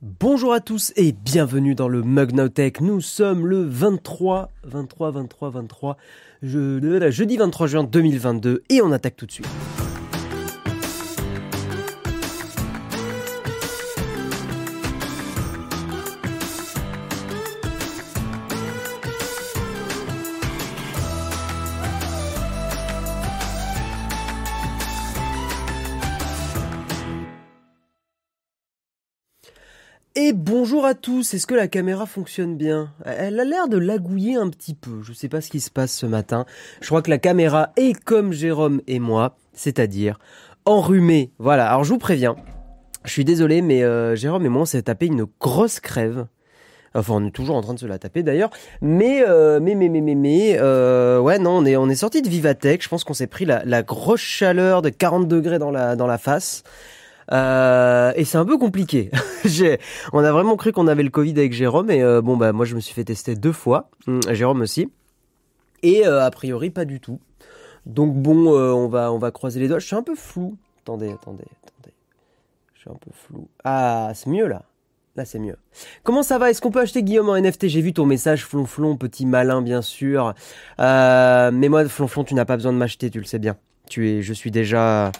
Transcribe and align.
Bonjour 0.00 0.52
à 0.52 0.60
tous 0.60 0.92
et 0.94 1.10
bienvenue 1.10 1.74
dans 1.74 1.88
le 1.88 2.02
Mug 2.02 2.32
Now 2.32 2.48
Tech. 2.48 2.74
Nous 2.80 3.00
sommes 3.00 3.44
le 3.44 3.64
23, 3.64 4.52
23, 4.62 5.10
23, 5.10 5.50
23, 5.50 5.96
je, 6.40 7.10
jeudi 7.10 7.36
23 7.36 7.66
juin 7.66 7.82
2022 7.82 8.62
et 8.68 8.80
on 8.80 8.92
attaque 8.92 9.16
tout 9.16 9.26
de 9.26 9.32
suite. 9.32 9.48
Et 30.20 30.32
bonjour 30.32 30.84
à 30.84 30.94
tous, 30.94 31.32
est-ce 31.32 31.46
que 31.46 31.54
la 31.54 31.68
caméra 31.68 32.04
fonctionne 32.04 32.56
bien? 32.56 32.92
Elle 33.04 33.38
a 33.38 33.44
l'air 33.44 33.68
de 33.68 33.78
lagouiller 33.78 34.34
un 34.34 34.50
petit 34.50 34.74
peu, 34.74 35.00
je 35.00 35.12
sais 35.12 35.28
pas 35.28 35.40
ce 35.40 35.48
qui 35.48 35.60
se 35.60 35.70
passe 35.70 35.92
ce 35.92 36.06
matin. 36.06 36.44
Je 36.80 36.88
crois 36.88 37.02
que 37.02 37.10
la 37.10 37.18
caméra 37.18 37.70
est 37.76 37.96
comme 38.02 38.32
Jérôme 38.32 38.80
et 38.88 38.98
moi, 38.98 39.36
c'est-à-dire 39.52 40.18
enrhumée. 40.64 41.30
Voilà, 41.38 41.70
alors 41.70 41.84
je 41.84 41.90
vous 41.90 41.98
préviens, 41.98 42.34
je 43.04 43.12
suis 43.12 43.24
désolé 43.24 43.62
mais 43.62 43.84
euh, 43.84 44.16
Jérôme 44.16 44.44
et 44.44 44.48
moi 44.48 44.62
on 44.62 44.64
s'est 44.64 44.82
tapé 44.82 45.06
une 45.06 45.24
grosse 45.38 45.78
crève. 45.78 46.26
Enfin, 46.96 47.14
on 47.14 47.26
est 47.26 47.30
toujours 47.30 47.54
en 47.54 47.60
train 47.60 47.74
de 47.74 47.78
se 47.78 47.86
la 47.86 48.00
taper 48.00 48.24
d'ailleurs. 48.24 48.50
Mais, 48.80 49.22
euh, 49.24 49.60
mais, 49.60 49.76
mais, 49.76 49.88
mais, 49.88 50.00
mais, 50.00 50.16
mais, 50.16 50.56
euh, 50.58 51.20
ouais, 51.20 51.38
non, 51.38 51.58
on 51.58 51.64
est, 51.64 51.76
on 51.76 51.88
est 51.88 51.94
sorti 51.94 52.22
de 52.22 52.28
Vivatech. 52.28 52.82
Je 52.82 52.88
pense 52.88 53.04
qu'on 53.04 53.14
s'est 53.14 53.26
pris 53.28 53.44
la, 53.44 53.62
la 53.64 53.82
grosse 53.84 54.22
chaleur 54.22 54.82
de 54.82 54.88
40 54.88 55.28
degrés 55.28 55.60
dans 55.60 55.70
la, 55.70 55.94
dans 55.94 56.08
la 56.08 56.18
face. 56.18 56.64
Euh, 57.32 58.12
et 58.16 58.24
c'est 58.24 58.38
un 58.38 58.44
peu 58.44 58.58
compliqué. 58.58 59.10
On 60.12 60.24
a 60.24 60.32
vraiment 60.32 60.56
cru 60.56 60.72
qu'on 60.72 60.86
avait 60.86 61.02
le 61.02 61.10
Covid 61.10 61.32
avec 61.32 61.52
Jérôme 61.52 61.90
et 61.90 62.02
euh, 62.02 62.22
bon 62.22 62.36
bah 62.36 62.52
moi 62.52 62.64
je 62.64 62.74
me 62.74 62.80
suis 62.80 62.94
fait 62.94 63.04
tester 63.04 63.34
deux 63.34 63.52
fois, 63.52 63.90
hum, 64.06 64.20
Jérôme 64.30 64.60
aussi. 64.62 64.90
Et 65.82 66.06
euh, 66.06 66.24
a 66.24 66.30
priori 66.30 66.70
pas 66.70 66.84
du 66.84 67.00
tout. 67.00 67.20
Donc 67.86 68.14
bon, 68.14 68.48
on 68.48 68.88
va 68.88 69.12
on 69.12 69.18
va 69.18 69.30
croiser 69.30 69.60
les 69.60 69.68
doigts. 69.68 69.78
Je 69.78 69.86
suis 69.86 69.96
un 69.96 70.02
peu 70.02 70.14
flou. 70.14 70.56
Attendez, 70.80 71.10
attendez, 71.10 71.44
attendez. 71.66 71.94
Je 72.74 72.80
suis 72.80 72.90
un 72.90 72.94
peu 72.94 73.10
flou. 73.12 73.48
Ah, 73.64 74.12
c'est 74.14 74.30
mieux 74.30 74.46
là. 74.46 74.62
Là, 75.16 75.24
c'est 75.24 75.40
mieux. 75.40 75.56
Comment 76.04 76.22
ça 76.22 76.38
va? 76.38 76.48
Est-ce 76.48 76.60
qu'on 76.60 76.70
peut 76.70 76.80
acheter 76.80 77.02
Guillaume 77.02 77.28
en 77.28 77.36
NFT 77.36 77.66
J'ai 77.66 77.80
vu 77.80 77.92
ton 77.92 78.06
message, 78.06 78.44
Flonflon, 78.44 78.96
petit 78.96 79.26
malin, 79.26 79.62
bien 79.62 79.82
sûr. 79.82 80.32
mais 80.78 81.68
moi, 81.68 81.88
Flonflon, 81.88 82.22
tu 82.22 82.34
n'as 82.34 82.44
pas 82.44 82.56
besoin 82.56 82.72
de 82.72 82.78
m'acheter, 82.78 83.10
tu 83.10 83.18
le 83.18 83.24
sais 83.24 83.40
bien. 83.40 83.56
Tu 83.90 84.08
es, 84.08 84.22
je 84.22 84.32
suis 84.32 84.52
déjà, 84.52 85.10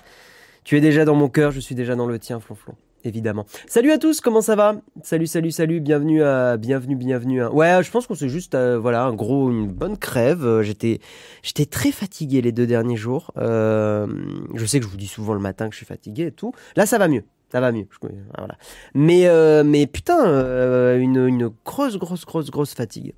tu 0.68 0.76
es 0.76 0.82
déjà 0.82 1.06
dans 1.06 1.14
mon 1.14 1.30
cœur, 1.30 1.50
je 1.50 1.60
suis 1.60 1.74
déjà 1.74 1.96
dans 1.96 2.04
le 2.04 2.18
tien, 2.18 2.40
Flonflon. 2.40 2.74
Évidemment. 3.02 3.46
Salut 3.66 3.90
à 3.90 3.96
tous, 3.96 4.20
comment 4.20 4.42
ça 4.42 4.54
va? 4.54 4.76
Salut, 5.02 5.26
salut, 5.26 5.50
salut, 5.50 5.80
bienvenue 5.80 6.22
à, 6.22 6.58
bienvenue, 6.58 6.94
bienvenue. 6.94 7.42
Ouais, 7.46 7.82
je 7.82 7.90
pense 7.90 8.06
qu'on 8.06 8.14
c'est 8.14 8.28
juste, 8.28 8.54
euh, 8.54 8.78
voilà, 8.78 9.04
un 9.04 9.14
gros, 9.14 9.50
une 9.50 9.66
bonne 9.66 9.96
crève. 9.96 10.44
Euh, 10.44 10.62
j'étais, 10.62 11.00
j'étais 11.42 11.64
très 11.64 11.90
fatigué 11.90 12.42
les 12.42 12.52
deux 12.52 12.66
derniers 12.66 12.98
jours. 12.98 13.32
Euh, 13.38 14.06
je 14.52 14.66
sais 14.66 14.78
que 14.78 14.84
je 14.84 14.90
vous 14.90 14.98
dis 14.98 15.06
souvent 15.06 15.32
le 15.32 15.40
matin 15.40 15.70
que 15.70 15.72
je 15.72 15.78
suis 15.78 15.86
fatigué 15.86 16.26
et 16.26 16.32
tout. 16.32 16.52
Là, 16.76 16.84
ça 16.84 16.98
va 16.98 17.08
mieux. 17.08 17.24
Ça 17.50 17.62
va 17.62 17.72
mieux. 17.72 17.86
Voilà. 18.36 18.58
Mais, 18.92 19.26
mais 19.64 19.86
putain, 19.86 20.98
une, 20.98 21.16
une 21.16 21.50
grosse, 21.64 21.96
grosse, 21.96 22.26
grosse, 22.26 22.50
grosse 22.50 22.74
fatigue. 22.74 23.14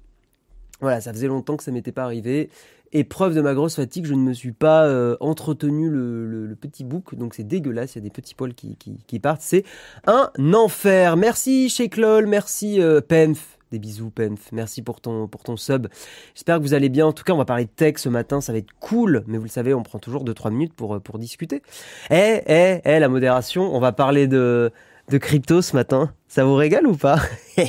Voilà, 0.80 1.00
ça 1.00 1.12
faisait 1.12 1.26
longtemps 1.26 1.56
que 1.56 1.64
ça 1.64 1.72
m'était 1.72 1.90
pas 1.90 2.04
arrivé. 2.04 2.48
Et 2.92 3.04
preuve 3.04 3.34
de 3.34 3.40
ma 3.40 3.54
grosse 3.54 3.76
fatigue, 3.76 4.04
je 4.04 4.14
ne 4.14 4.20
me 4.20 4.32
suis 4.32 4.50
pas 4.50 4.84
euh, 4.86 5.16
entretenu 5.20 5.88
le, 5.88 6.56
petit 6.60 6.82
bouc, 6.82 7.14
donc 7.14 7.34
c'est 7.34 7.44
dégueulasse, 7.44 7.94
il 7.94 7.98
y 7.98 8.00
a 8.00 8.02
des 8.02 8.10
petits 8.10 8.34
poils 8.34 8.52
qui, 8.52 9.18
partent, 9.20 9.42
c'est 9.42 9.64
un 10.06 10.30
enfer. 10.52 11.16
Merci 11.16 11.68
Shake 11.68 11.96
LOL, 11.96 12.26
merci 12.26 12.82
euh, 12.82 13.00
Penf, 13.00 13.58
des 13.70 13.78
bisous 13.78 14.10
Penf, 14.10 14.50
merci 14.50 14.82
pour 14.82 15.00
ton, 15.00 15.28
pour 15.28 15.44
ton 15.44 15.56
sub. 15.56 15.86
J'espère 16.34 16.58
que 16.58 16.62
vous 16.62 16.74
allez 16.74 16.88
bien, 16.88 17.06
en 17.06 17.12
tout 17.12 17.22
cas 17.22 17.32
on 17.32 17.38
va 17.38 17.44
parler 17.44 17.64
de 17.64 17.70
tech 17.70 17.94
ce 17.98 18.08
matin, 18.08 18.40
ça 18.40 18.50
va 18.52 18.58
être 18.58 18.72
cool, 18.80 19.22
mais 19.28 19.38
vous 19.38 19.44
le 19.44 19.50
savez, 19.50 19.72
on 19.72 19.84
prend 19.84 20.00
toujours 20.00 20.24
2-3 20.24 20.50
minutes 20.50 20.74
pour, 20.74 20.96
euh, 20.96 20.98
pour 21.00 21.20
discuter. 21.20 21.62
Eh, 22.10 22.42
eh, 22.44 22.80
eh, 22.84 22.98
la 22.98 23.08
modération, 23.08 23.72
on 23.72 23.78
va 23.78 23.92
parler 23.92 24.26
de, 24.26 24.72
de 25.08 25.18
crypto 25.18 25.62
ce 25.62 25.76
matin, 25.76 26.12
ça 26.26 26.44
vous 26.44 26.56
régale 26.56 26.86
ou 26.88 26.96
pas? 26.96 27.20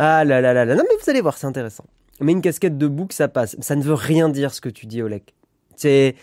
Ah 0.00 0.24
là 0.24 0.40
là 0.40 0.52
là 0.52 0.64
là, 0.64 0.76
non 0.76 0.84
mais 0.88 0.94
vous 1.02 1.10
allez 1.10 1.20
voir, 1.20 1.36
c'est 1.36 1.48
intéressant. 1.48 1.84
Mais 2.20 2.32
une 2.32 2.42
casquette 2.42 2.78
de 2.78 2.88
bouc, 2.88 3.12
ça 3.12 3.28
passe. 3.28 3.56
Ça 3.60 3.76
ne 3.76 3.82
veut 3.82 3.94
rien 3.94 4.28
dire 4.28 4.52
ce 4.52 4.60
que 4.60 4.68
tu 4.68 4.86
dis, 4.86 5.02
Olek. 5.02 5.34
C'est, 5.76 6.16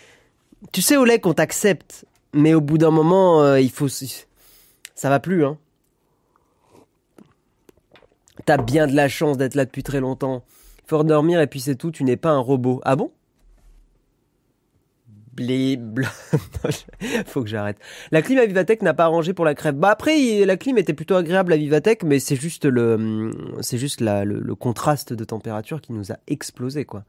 tu 0.72 0.82
sais, 0.82 0.96
Olek, 0.96 1.26
on 1.26 1.32
t'accepte, 1.32 2.04
mais 2.34 2.54
au 2.54 2.60
bout 2.60 2.78
d'un 2.78 2.90
moment, 2.90 3.42
euh, 3.42 3.60
il 3.60 3.70
faut, 3.70 3.88
ça 3.88 5.08
va 5.08 5.20
plus, 5.20 5.44
hein. 5.44 5.58
T'as 8.44 8.58
bien 8.58 8.86
de 8.86 8.94
la 8.94 9.08
chance 9.08 9.38
d'être 9.38 9.54
là 9.54 9.64
depuis 9.64 9.82
très 9.82 10.00
longtemps. 10.00 10.44
Faut 10.86 11.02
dormir 11.02 11.40
et 11.40 11.46
puis 11.46 11.60
c'est 11.60 11.74
tout. 11.74 11.90
Tu 11.90 12.04
n'es 12.04 12.16
pas 12.16 12.30
un 12.30 12.38
robot. 12.38 12.80
Ah 12.84 12.94
bon? 12.94 13.10
Faut 17.26 17.42
que 17.42 17.48
j'arrête. 17.48 17.78
La 18.10 18.22
clim 18.22 18.38
à 18.38 18.46
Vivatech 18.46 18.82
n'a 18.82 18.94
pas 18.94 19.04
arrangé 19.04 19.32
pour 19.32 19.44
la 19.44 19.54
crève. 19.54 19.74
Bah 19.74 19.90
après, 19.90 20.44
la 20.44 20.56
clim 20.56 20.78
était 20.78 20.94
plutôt 20.94 21.14
agréable 21.14 21.52
à 21.52 21.56
Vivatech, 21.56 22.02
mais 22.04 22.18
c'est 22.18 22.36
juste 22.36 22.64
le, 22.64 23.30
c'est 23.60 23.78
juste 23.78 24.00
le, 24.00 24.54
contraste 24.54 25.12
de 25.12 25.24
température 25.24 25.80
qui 25.80 25.92
nous 25.92 26.12
a 26.12 26.16
explosé, 26.26 26.84
quoi. 26.84 27.04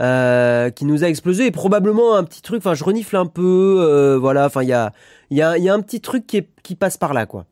Euh, 0.00 0.70
qui 0.70 0.86
nous 0.86 1.04
a 1.04 1.08
explosé 1.08 1.46
et 1.46 1.50
probablement 1.50 2.16
un 2.16 2.24
petit 2.24 2.40
truc. 2.40 2.58
Enfin, 2.58 2.74
je 2.74 2.84
renifle 2.84 3.16
un 3.16 3.26
peu, 3.26 3.76
euh, 3.80 4.18
voilà. 4.18 4.46
Enfin, 4.46 4.62
il 4.62 4.68
y 4.68 4.72
a, 4.72 4.92
il 5.30 5.36
y 5.36 5.42
a, 5.42 5.58
y 5.58 5.68
a 5.68 5.74
un 5.74 5.80
petit 5.80 6.00
truc 6.00 6.26
qui, 6.26 6.74
passe 6.74 6.96
par 6.96 7.12
là, 7.12 7.26
quoi. 7.26 7.46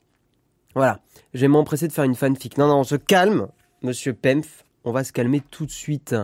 Voilà. 0.74 1.00
Je 1.34 1.42
vais 1.42 1.48
m'empresser 1.48 1.86
de 1.86 1.92
faire 1.92 2.04
une 2.04 2.14
fanfic. 2.14 2.56
Non, 2.56 2.66
non, 2.66 2.80
on 2.80 2.84
se 2.84 2.96
calme, 2.96 3.48
Monsieur 3.82 4.14
Pemph. 4.14 4.64
On 4.84 4.92
va 4.92 5.04
se 5.04 5.12
calmer 5.12 5.42
tout 5.50 5.66
de 5.66 5.70
suite. 5.70 6.14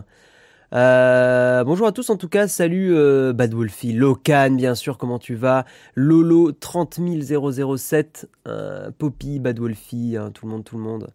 Euh, 0.72 1.62
bonjour 1.62 1.86
à 1.86 1.92
tous 1.92 2.10
en 2.10 2.16
tout 2.16 2.28
cas, 2.28 2.48
salut 2.48 2.92
euh, 2.92 3.32
Bad 3.32 3.54
Wolfie, 3.54 3.92
Locan 3.92 4.50
bien 4.50 4.74
sûr, 4.74 4.98
comment 4.98 5.18
tu 5.20 5.36
vas? 5.36 5.64
Lolo 5.94 6.50
30007, 6.50 8.28
euh, 8.48 8.90
Poppy, 8.98 9.38
Bad 9.38 9.60
Wolfie, 9.60 10.16
hein, 10.18 10.32
tout 10.32 10.46
le 10.46 10.52
monde, 10.52 10.64
tout 10.64 10.76
le 10.76 10.82
monde. 10.82 11.08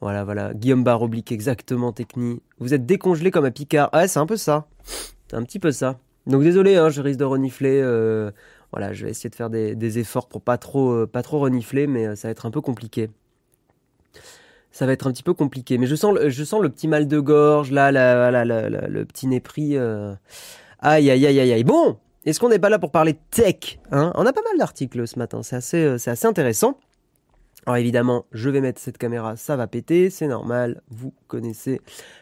Voilà, 0.00 0.24
voilà, 0.24 0.52
Guillaume 0.54 0.82
Bar 0.84 1.02
oblique 1.02 1.30
exactement, 1.30 1.92
Techni. 1.92 2.40
Vous 2.58 2.74
êtes 2.74 2.86
décongelé 2.86 3.30
comme 3.30 3.44
un 3.44 3.50
Picard. 3.50 3.90
Ouais, 3.92 4.08
c'est 4.08 4.18
un 4.18 4.26
peu 4.26 4.36
ça. 4.36 4.66
C'est 5.28 5.36
un 5.36 5.42
petit 5.42 5.58
peu 5.58 5.72
ça. 5.72 5.98
Donc 6.26 6.42
désolé, 6.42 6.76
hein, 6.76 6.88
je 6.88 7.00
risque 7.00 7.18
de 7.18 7.24
renifler. 7.24 7.80
Euh, 7.80 8.30
voilà, 8.72 8.92
je 8.92 9.04
vais 9.04 9.10
essayer 9.10 9.30
de 9.30 9.34
faire 9.34 9.50
des, 9.50 9.74
des 9.74 9.98
efforts 9.98 10.28
pour 10.28 10.42
pas 10.42 10.58
trop, 10.58 11.06
pas 11.06 11.22
trop 11.22 11.38
renifler, 11.38 11.86
mais 11.86 12.16
ça 12.16 12.28
va 12.28 12.32
être 12.32 12.46
un 12.46 12.50
peu 12.50 12.60
compliqué 12.60 13.10
ça 14.70 14.86
va 14.86 14.92
être 14.92 15.06
un 15.06 15.12
petit 15.12 15.22
peu 15.22 15.34
compliqué. 15.34 15.78
Mais 15.78 15.86
je 15.86 15.94
sens, 15.94 16.16
je 16.26 16.44
sens 16.44 16.60
le 16.60 16.68
petit 16.68 16.88
mal 16.88 17.08
de 17.08 17.18
gorge, 17.18 17.70
là, 17.70 17.90
le 17.92 19.04
petit 19.04 19.26
nez 19.26 19.40
pris. 19.40 19.76
Euh. 19.76 20.14
Aïe, 20.80 21.10
aïe, 21.10 21.26
aïe, 21.26 21.40
aïe, 21.40 21.52
aïe. 21.52 21.64
Bon, 21.64 21.98
est-ce 22.24 22.40
qu'on 22.40 22.48
n'est 22.48 22.58
pas 22.58 22.68
là 22.68 22.78
pour 22.78 22.90
parler 22.90 23.18
tech 23.30 23.78
hein? 23.90 24.12
On 24.14 24.26
a 24.26 24.32
pas 24.32 24.42
mal 24.42 24.58
d'articles 24.58 25.06
ce 25.08 25.18
matin, 25.18 25.42
c'est 25.42 25.56
assez, 25.56 25.78
euh, 25.78 25.98
c'est 25.98 26.10
assez 26.10 26.26
intéressant. 26.26 26.78
Alors 27.66 27.76
évidemment, 27.76 28.26
je 28.32 28.48
vais 28.50 28.60
mettre 28.60 28.80
cette 28.80 28.98
caméra, 28.98 29.36
ça 29.36 29.56
va 29.56 29.66
péter, 29.66 30.10
c'est 30.10 30.26
normal, 30.26 30.82
vous 30.88 31.12
connaissez 31.26 31.80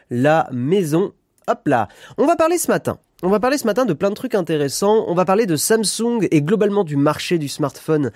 la 0.09 0.49
maison. 0.51 1.13
Hop 1.47 1.67
là, 1.67 1.87
on 2.17 2.25
va 2.25 2.35
parler 2.35 2.57
ce 2.57 2.69
matin 2.69 2.99
on 3.23 3.29
va 3.29 3.39
parler 3.39 3.57
ce 3.57 3.65
matin 3.65 3.85
de 3.85 3.93
plein 3.93 4.09
de 4.09 4.13
trucs 4.13 4.35
intéressants. 4.35 5.05
On 5.07 5.15
va 5.15 5.25
parler 5.25 5.47
de 5.47 5.55
Samsung 5.55 6.27
et 6.29 6.43
globalement 6.43 6.83
du 6.83 6.97
marché 6.97 7.39
du 7.39 7.47
smartphone 7.47 8.11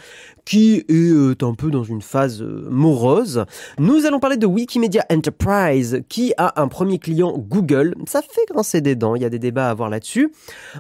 qui 0.45 0.75
est 0.75 0.91
euh, 0.91 1.35
un 1.41 1.55
peu 1.55 1.71
dans 1.71 1.83
une 1.83 2.03
phase 2.03 2.43
euh, 2.43 2.67
morose. 2.69 3.45
Nous 3.79 4.05
allons 4.05 4.19
parler 4.19 4.37
de 4.37 4.45
Wikimedia 4.45 5.03
Enterprise 5.11 6.03
qui 6.07 6.35
a 6.37 6.61
un 6.61 6.67
premier 6.67 6.99
client 6.99 7.35
Google. 7.35 7.95
Ça 8.05 8.21
fait 8.21 8.45
grincer 8.51 8.81
des 8.81 8.95
dents, 8.95 9.15
il 9.15 9.23
y 9.23 9.25
a 9.25 9.29
des 9.29 9.39
débats 9.39 9.69
à 9.69 9.71
avoir 9.71 9.89
là-dessus. 9.89 10.31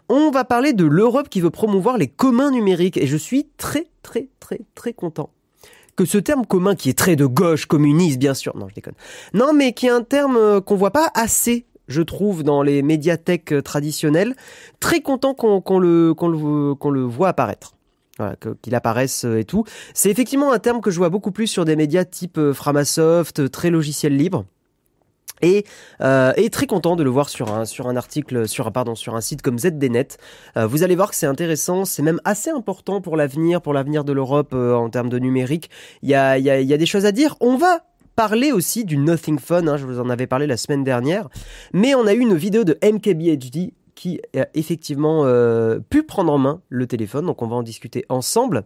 On 0.07 0.29
va 0.29 0.43
parler 0.43 0.73
de 0.73 0.85
l'Europe 0.85 1.27
qui 1.27 1.41
veut 1.41 1.49
promouvoir 1.49 1.97
les 1.97 2.07
communs 2.07 2.51
numériques 2.51 2.97
et 2.97 3.07
je 3.07 3.17
suis 3.17 3.47
très 3.57 3.87
très 4.03 4.27
très 4.39 4.61
très 4.75 4.93
content 4.93 5.31
que 5.95 6.05
ce 6.05 6.19
terme 6.19 6.45
commun 6.45 6.75
qui 6.75 6.89
est 6.89 6.97
très 6.97 7.15
de 7.15 7.25
gauche, 7.25 7.65
communiste 7.65 8.19
bien 8.19 8.33
sûr, 8.35 8.55
non 8.55 8.67
je 8.69 8.75
déconne, 8.75 8.93
non 9.33 9.51
mais 9.51 9.73
qui 9.73 9.87
est 9.87 9.91
un 9.91 10.03
terme 10.03 10.37
euh, 10.37 10.61
qu'on 10.61 10.75
voit 10.75 10.91
pas 10.91 11.11
assez 11.15 11.65
je 11.87 12.01
trouve, 12.01 12.43
dans 12.43 12.63
les 12.63 12.81
médiathèques 12.81 13.53
euh, 13.53 13.61
traditionnelles. 13.61 14.35
Très 14.79 15.01
content 15.01 15.33
qu'on 15.33 15.79
le, 15.79 16.13
le, 16.19 16.91
le 16.91 17.01
voit 17.01 17.29
apparaître. 17.29 17.75
Qu'il 18.61 18.75
apparaisse 18.75 19.25
euh, 19.25 19.39
et 19.39 19.45
tout. 19.45 19.63
C'est 19.93 20.11
effectivement 20.11 20.51
un 20.51 20.59
terme 20.59 20.81
que 20.81 20.91
je 20.91 20.97
vois 20.97 21.09
beaucoup 21.09 21.31
plus 21.31 21.47
sur 21.47 21.65
des 21.65 21.75
médias 21.75 22.05
type 22.05 22.37
euh, 22.37 22.53
Framasoft, 22.53 23.49
très 23.49 23.69
logiciel 23.69 24.15
libre. 24.15 24.45
Et, 25.43 25.65
et, 26.37 26.49
très 26.51 26.67
content 26.67 26.95
de 26.95 27.01
le 27.01 27.09
voir 27.09 27.27
sur 27.27 27.51
un 27.51 27.65
sur 27.65 27.87
un 27.87 27.95
article 27.95 28.47
sur 28.47 28.71
pardon 28.71 28.93
sur 28.93 29.15
un 29.15 29.21
site 29.21 29.41
comme 29.41 29.57
ZDNet. 29.57 30.19
vous 30.55 30.83
allez 30.83 30.95
voir 30.95 31.09
que 31.09 31.15
c'est 31.15 31.25
intéressant, 31.25 31.83
c'est 31.83 32.03
même 32.03 32.21
assez 32.25 32.51
important 32.51 33.01
pour 33.01 33.17
l'avenir, 33.17 33.59
pour 33.59 33.73
l'avenir 33.73 34.03
de 34.03 34.13
l'Europe 34.13 34.53
en 34.53 34.87
termes 34.91 35.09
de 35.09 35.17
numérique. 35.17 35.71
Il 36.03 36.09
y 36.09 36.13
a, 36.13 36.37
y 36.37 36.51
a 36.51 36.77
des 36.77 36.85
choses 36.85 37.07
à 37.07 37.11
dire. 37.11 37.37
On 37.39 37.57
va 37.57 37.79
parler 38.21 38.51
aussi 38.51 38.85
du 38.85 38.97
Nothing 38.97 39.39
Phone, 39.39 39.67
hein, 39.67 39.77
je 39.77 39.85
vous 39.87 39.99
en 39.99 40.07
avais 40.11 40.27
parlé 40.27 40.45
la 40.45 40.55
semaine 40.55 40.83
dernière, 40.83 41.27
mais 41.73 41.95
on 41.95 42.05
a 42.05 42.13
eu 42.13 42.19
une 42.19 42.35
vidéo 42.35 42.63
de 42.63 42.77
MKBHD 42.83 43.73
qui 43.95 44.21
a 44.37 44.45
effectivement 44.53 45.25
euh, 45.25 45.79
pu 45.79 46.03
prendre 46.03 46.31
en 46.31 46.37
main 46.37 46.61
le 46.69 46.85
téléphone, 46.85 47.25
donc 47.25 47.41
on 47.41 47.47
va 47.47 47.55
en 47.55 47.63
discuter 47.63 48.05
ensemble. 48.09 48.65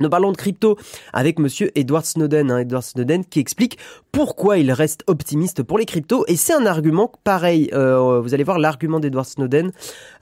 Nous 0.00 0.10
parlons 0.10 0.32
de 0.32 0.36
crypto 0.36 0.76
avec 1.12 1.38
monsieur 1.38 1.70
Edward 1.78 2.04
Snowden, 2.04 2.50
hein, 2.50 2.58
Edward 2.58 2.82
Snowden 2.82 3.24
qui 3.24 3.38
explique 3.38 3.78
pourquoi 4.10 4.58
il 4.58 4.72
reste 4.72 5.04
optimiste 5.06 5.62
pour 5.62 5.78
les 5.78 5.86
cryptos 5.86 6.24
et 6.26 6.34
c'est 6.34 6.52
un 6.52 6.66
argument 6.66 7.12
pareil. 7.22 7.70
Euh, 7.72 8.20
vous 8.20 8.34
allez 8.34 8.42
voir 8.42 8.58
l'argument 8.58 8.98
d'Edward 8.98 9.26
Snowden 9.26 9.70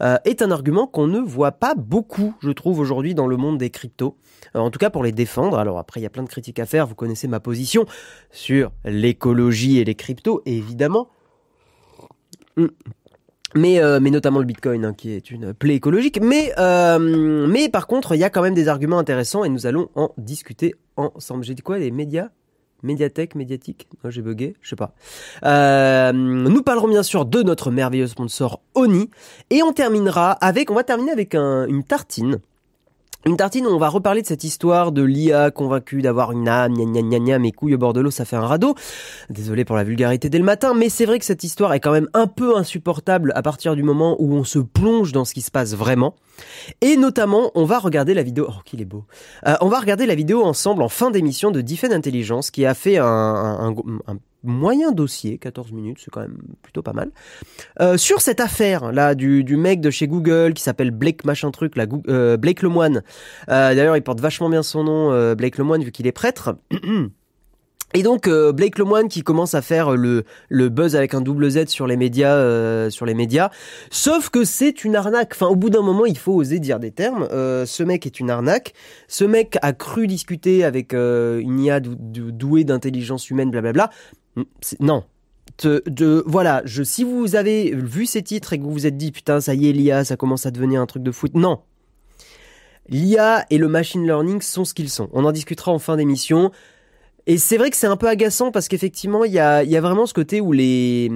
euh, 0.02 0.18
est 0.26 0.42
un 0.42 0.50
argument 0.50 0.86
qu'on 0.86 1.06
ne 1.06 1.20
voit 1.20 1.52
pas 1.52 1.74
beaucoup, 1.74 2.34
je 2.40 2.50
trouve 2.50 2.80
aujourd'hui 2.80 3.14
dans 3.14 3.26
le 3.26 3.38
monde 3.38 3.56
des 3.56 3.70
cryptos. 3.70 4.18
Euh, 4.56 4.58
en 4.58 4.70
tout 4.70 4.78
cas 4.78 4.90
pour 4.90 5.04
les 5.04 5.12
défendre. 5.12 5.58
Alors 5.58 5.78
après 5.78 6.00
il 6.00 6.02
y 6.02 6.06
a 6.06 6.10
plein 6.10 6.22
de 6.22 6.28
critiques 6.28 6.58
à 6.58 6.66
faire. 6.66 6.86
Vous 6.86 6.94
connaissez 6.94 7.26
ma 7.26 7.40
position 7.40 7.86
sur 8.30 8.72
l'écologie 8.84 9.78
et 9.78 9.84
les 9.84 9.94
cryptos 9.94 10.42
évidemment. 10.44 11.08
Hmm 12.58 12.66
mais 13.54 13.80
euh, 13.80 14.00
mais 14.00 14.10
notamment 14.10 14.38
le 14.38 14.44
Bitcoin 14.44 14.84
hein, 14.84 14.94
qui 14.94 15.10
est 15.10 15.30
une 15.30 15.54
plaie 15.54 15.74
écologique. 15.74 16.20
Mais 16.22 16.52
euh, 16.58 17.46
mais 17.48 17.68
par 17.68 17.86
contre, 17.86 18.14
il 18.14 18.18
y 18.18 18.24
a 18.24 18.30
quand 18.30 18.42
même 18.42 18.54
des 18.54 18.68
arguments 18.68 18.98
intéressants 18.98 19.44
et 19.44 19.48
nous 19.48 19.66
allons 19.66 19.88
en 19.94 20.12
discuter 20.18 20.74
ensemble. 20.96 21.44
J'ai 21.44 21.54
dit 21.54 21.62
quoi 21.62 21.78
les 21.78 21.90
médias? 21.90 22.28
Médiathèque, 22.82 23.36
médiatique? 23.36 23.88
Moi 24.02 24.10
j'ai 24.10 24.22
bugué, 24.22 24.56
je 24.60 24.70
sais 24.70 24.76
pas. 24.76 24.92
Euh, 25.44 26.12
nous 26.12 26.62
parlerons 26.62 26.88
bien 26.88 27.04
sûr 27.04 27.24
de 27.24 27.42
notre 27.42 27.70
merveilleux 27.70 28.08
sponsor 28.08 28.60
Oni 28.74 29.08
et 29.50 29.62
on 29.62 29.72
terminera 29.72 30.32
avec, 30.32 30.68
on 30.68 30.74
va 30.74 30.82
terminer 30.82 31.12
avec 31.12 31.36
un, 31.36 31.66
une 31.66 31.84
tartine 31.84 32.40
une 33.24 33.36
tartine 33.36 33.66
on 33.66 33.78
va 33.78 33.88
reparler 33.88 34.22
de 34.22 34.26
cette 34.26 34.44
histoire 34.44 34.92
de 34.92 35.02
l'IA 35.02 35.50
convaincue 35.50 36.02
d'avoir 36.02 36.32
une 36.32 36.48
âme, 36.48 36.74
gna 36.74 36.84
gna 36.84 37.02
gna 37.02 37.18
gna, 37.18 37.38
mes 37.38 37.52
couilles 37.52 37.74
au 37.74 37.78
bord 37.78 37.92
de 37.92 38.00
l'eau, 38.00 38.10
ça 38.10 38.24
fait 38.24 38.36
un 38.36 38.46
radeau. 38.46 38.74
Désolé 39.30 39.64
pour 39.64 39.76
la 39.76 39.84
vulgarité 39.84 40.28
dès 40.28 40.38
le 40.38 40.44
matin, 40.44 40.74
mais 40.74 40.88
c'est 40.88 41.06
vrai 41.06 41.18
que 41.18 41.24
cette 41.24 41.44
histoire 41.44 41.72
est 41.72 41.80
quand 41.80 41.92
même 41.92 42.08
un 42.14 42.26
peu 42.26 42.56
insupportable 42.56 43.32
à 43.34 43.42
partir 43.42 43.76
du 43.76 43.82
moment 43.82 44.16
où 44.18 44.34
on 44.34 44.44
se 44.44 44.58
plonge 44.58 45.12
dans 45.12 45.24
ce 45.24 45.34
qui 45.34 45.42
se 45.42 45.50
passe 45.50 45.74
vraiment. 45.74 46.14
Et 46.80 46.96
notamment, 46.96 47.50
on 47.54 47.64
va 47.64 47.78
regarder 47.78 48.14
la 48.14 48.22
vidéo, 48.22 48.46
oh 48.48 48.60
qu'il 48.64 48.80
est 48.80 48.86
beau, 48.86 49.04
euh, 49.46 49.54
on 49.60 49.68
va 49.68 49.78
regarder 49.78 50.06
la 50.06 50.14
vidéo 50.14 50.42
ensemble 50.44 50.82
en 50.82 50.88
fin 50.88 51.10
d'émission 51.10 51.50
de 51.50 51.60
Defend 51.60 51.92
Intelligence 51.92 52.50
qui 52.50 52.66
a 52.66 52.74
fait 52.74 52.98
un, 52.98 53.06
un, 53.06 53.74
un 54.06 54.16
moyen 54.44 54.92
dossier, 54.92 55.38
14 55.38 55.72
minutes, 55.72 55.98
c'est 56.04 56.10
quand 56.10 56.20
même 56.20 56.38
plutôt 56.62 56.82
pas 56.82 56.92
mal. 56.92 57.10
Euh, 57.80 57.96
sur 57.96 58.20
cette 58.20 58.40
affaire 58.40 58.92
là 58.92 59.14
du, 59.14 59.44
du 59.44 59.56
mec 59.56 59.80
de 59.80 59.90
chez 59.90 60.08
Google 60.08 60.54
qui 60.54 60.62
s'appelle 60.62 60.90
Blake 60.90 61.24
machin 61.24 61.50
truc, 61.50 61.76
là, 61.76 61.86
euh, 62.08 62.36
Blake 62.36 62.62
Lemoine. 62.62 63.02
Euh, 63.48 63.74
D'ailleurs, 63.74 63.96
il 63.96 64.02
porte 64.02 64.20
vachement 64.20 64.48
bien 64.48 64.62
son 64.62 64.84
nom, 64.84 65.12
euh, 65.12 65.34
Blake 65.34 65.58
Lemoine, 65.58 65.82
vu 65.82 65.92
qu'il 65.92 66.06
est 66.06 66.12
prêtre. 66.12 66.56
Et 67.94 68.02
donc 68.02 68.26
euh, 68.26 68.52
Blake 68.52 68.78
Lemoine 68.78 69.08
qui 69.08 69.22
commence 69.22 69.54
à 69.54 69.62
faire 69.62 69.92
le, 69.92 70.24
le 70.48 70.68
buzz 70.68 70.96
avec 70.96 71.14
un 71.14 71.20
double 71.20 71.50
Z 71.50 71.66
sur 71.68 71.86
les 71.86 71.96
médias, 71.96 72.34
euh, 72.34 72.90
sur 72.90 73.06
les 73.06 73.14
médias. 73.14 73.50
Sauf 73.90 74.30
que 74.30 74.44
c'est 74.44 74.84
une 74.84 74.96
arnaque. 74.96 75.32
Enfin, 75.34 75.48
au 75.48 75.56
bout 75.56 75.70
d'un 75.70 75.82
moment, 75.82 76.06
il 76.06 76.18
faut 76.18 76.32
oser 76.32 76.58
dire 76.58 76.78
des 76.78 76.90
termes. 76.90 77.28
Euh, 77.32 77.66
ce 77.66 77.82
mec 77.82 78.06
est 78.06 78.20
une 78.20 78.30
arnaque. 78.30 78.74
Ce 79.08 79.24
mec 79.24 79.58
a 79.62 79.72
cru 79.72 80.06
discuter 80.06 80.64
avec 80.64 80.92
une 80.94 81.60
IA 81.60 81.80
douée 81.80 82.64
d'intelligence 82.64 83.30
humaine, 83.30 83.50
blablabla. 83.50 83.90
Non. 84.80 85.04
De, 85.62 86.24
voilà, 86.26 86.62
si 86.66 87.04
vous 87.04 87.36
avez 87.36 87.72
vu 87.72 88.06
ces 88.06 88.22
titres 88.22 88.52
et 88.52 88.58
que 88.58 88.64
vous 88.64 88.72
vous 88.72 88.86
êtes 88.86 88.96
dit 88.96 89.12
putain 89.12 89.40
ça 89.40 89.54
y 89.54 89.68
est 89.68 89.72
l'IA 89.72 90.04
ça 90.04 90.16
commence 90.16 90.46
à 90.46 90.50
devenir 90.50 90.80
un 90.80 90.86
truc 90.86 91.02
de 91.02 91.12
foot, 91.12 91.34
non. 91.34 91.60
L'IA 92.88 93.44
et 93.50 93.58
le 93.58 93.68
machine 93.68 94.04
learning 94.04 94.40
sont 94.40 94.64
ce 94.64 94.74
qu'ils 94.74 94.90
sont. 94.90 95.08
On 95.12 95.24
en 95.24 95.32
discutera 95.32 95.72
en 95.72 95.78
fin 95.78 95.96
d'émission. 95.96 96.50
Et 97.26 97.38
c'est 97.38 97.56
vrai 97.56 97.70
que 97.70 97.76
c'est 97.76 97.86
un 97.86 97.96
peu 97.96 98.08
agaçant 98.08 98.50
parce 98.50 98.66
qu'effectivement, 98.66 99.24
il 99.24 99.32
y 99.32 99.38
a, 99.38 99.62
y 99.62 99.76
a 99.76 99.80
vraiment 99.80 100.06
ce 100.06 100.14
côté 100.14 100.40
où 100.40 100.52
les, 100.52 101.08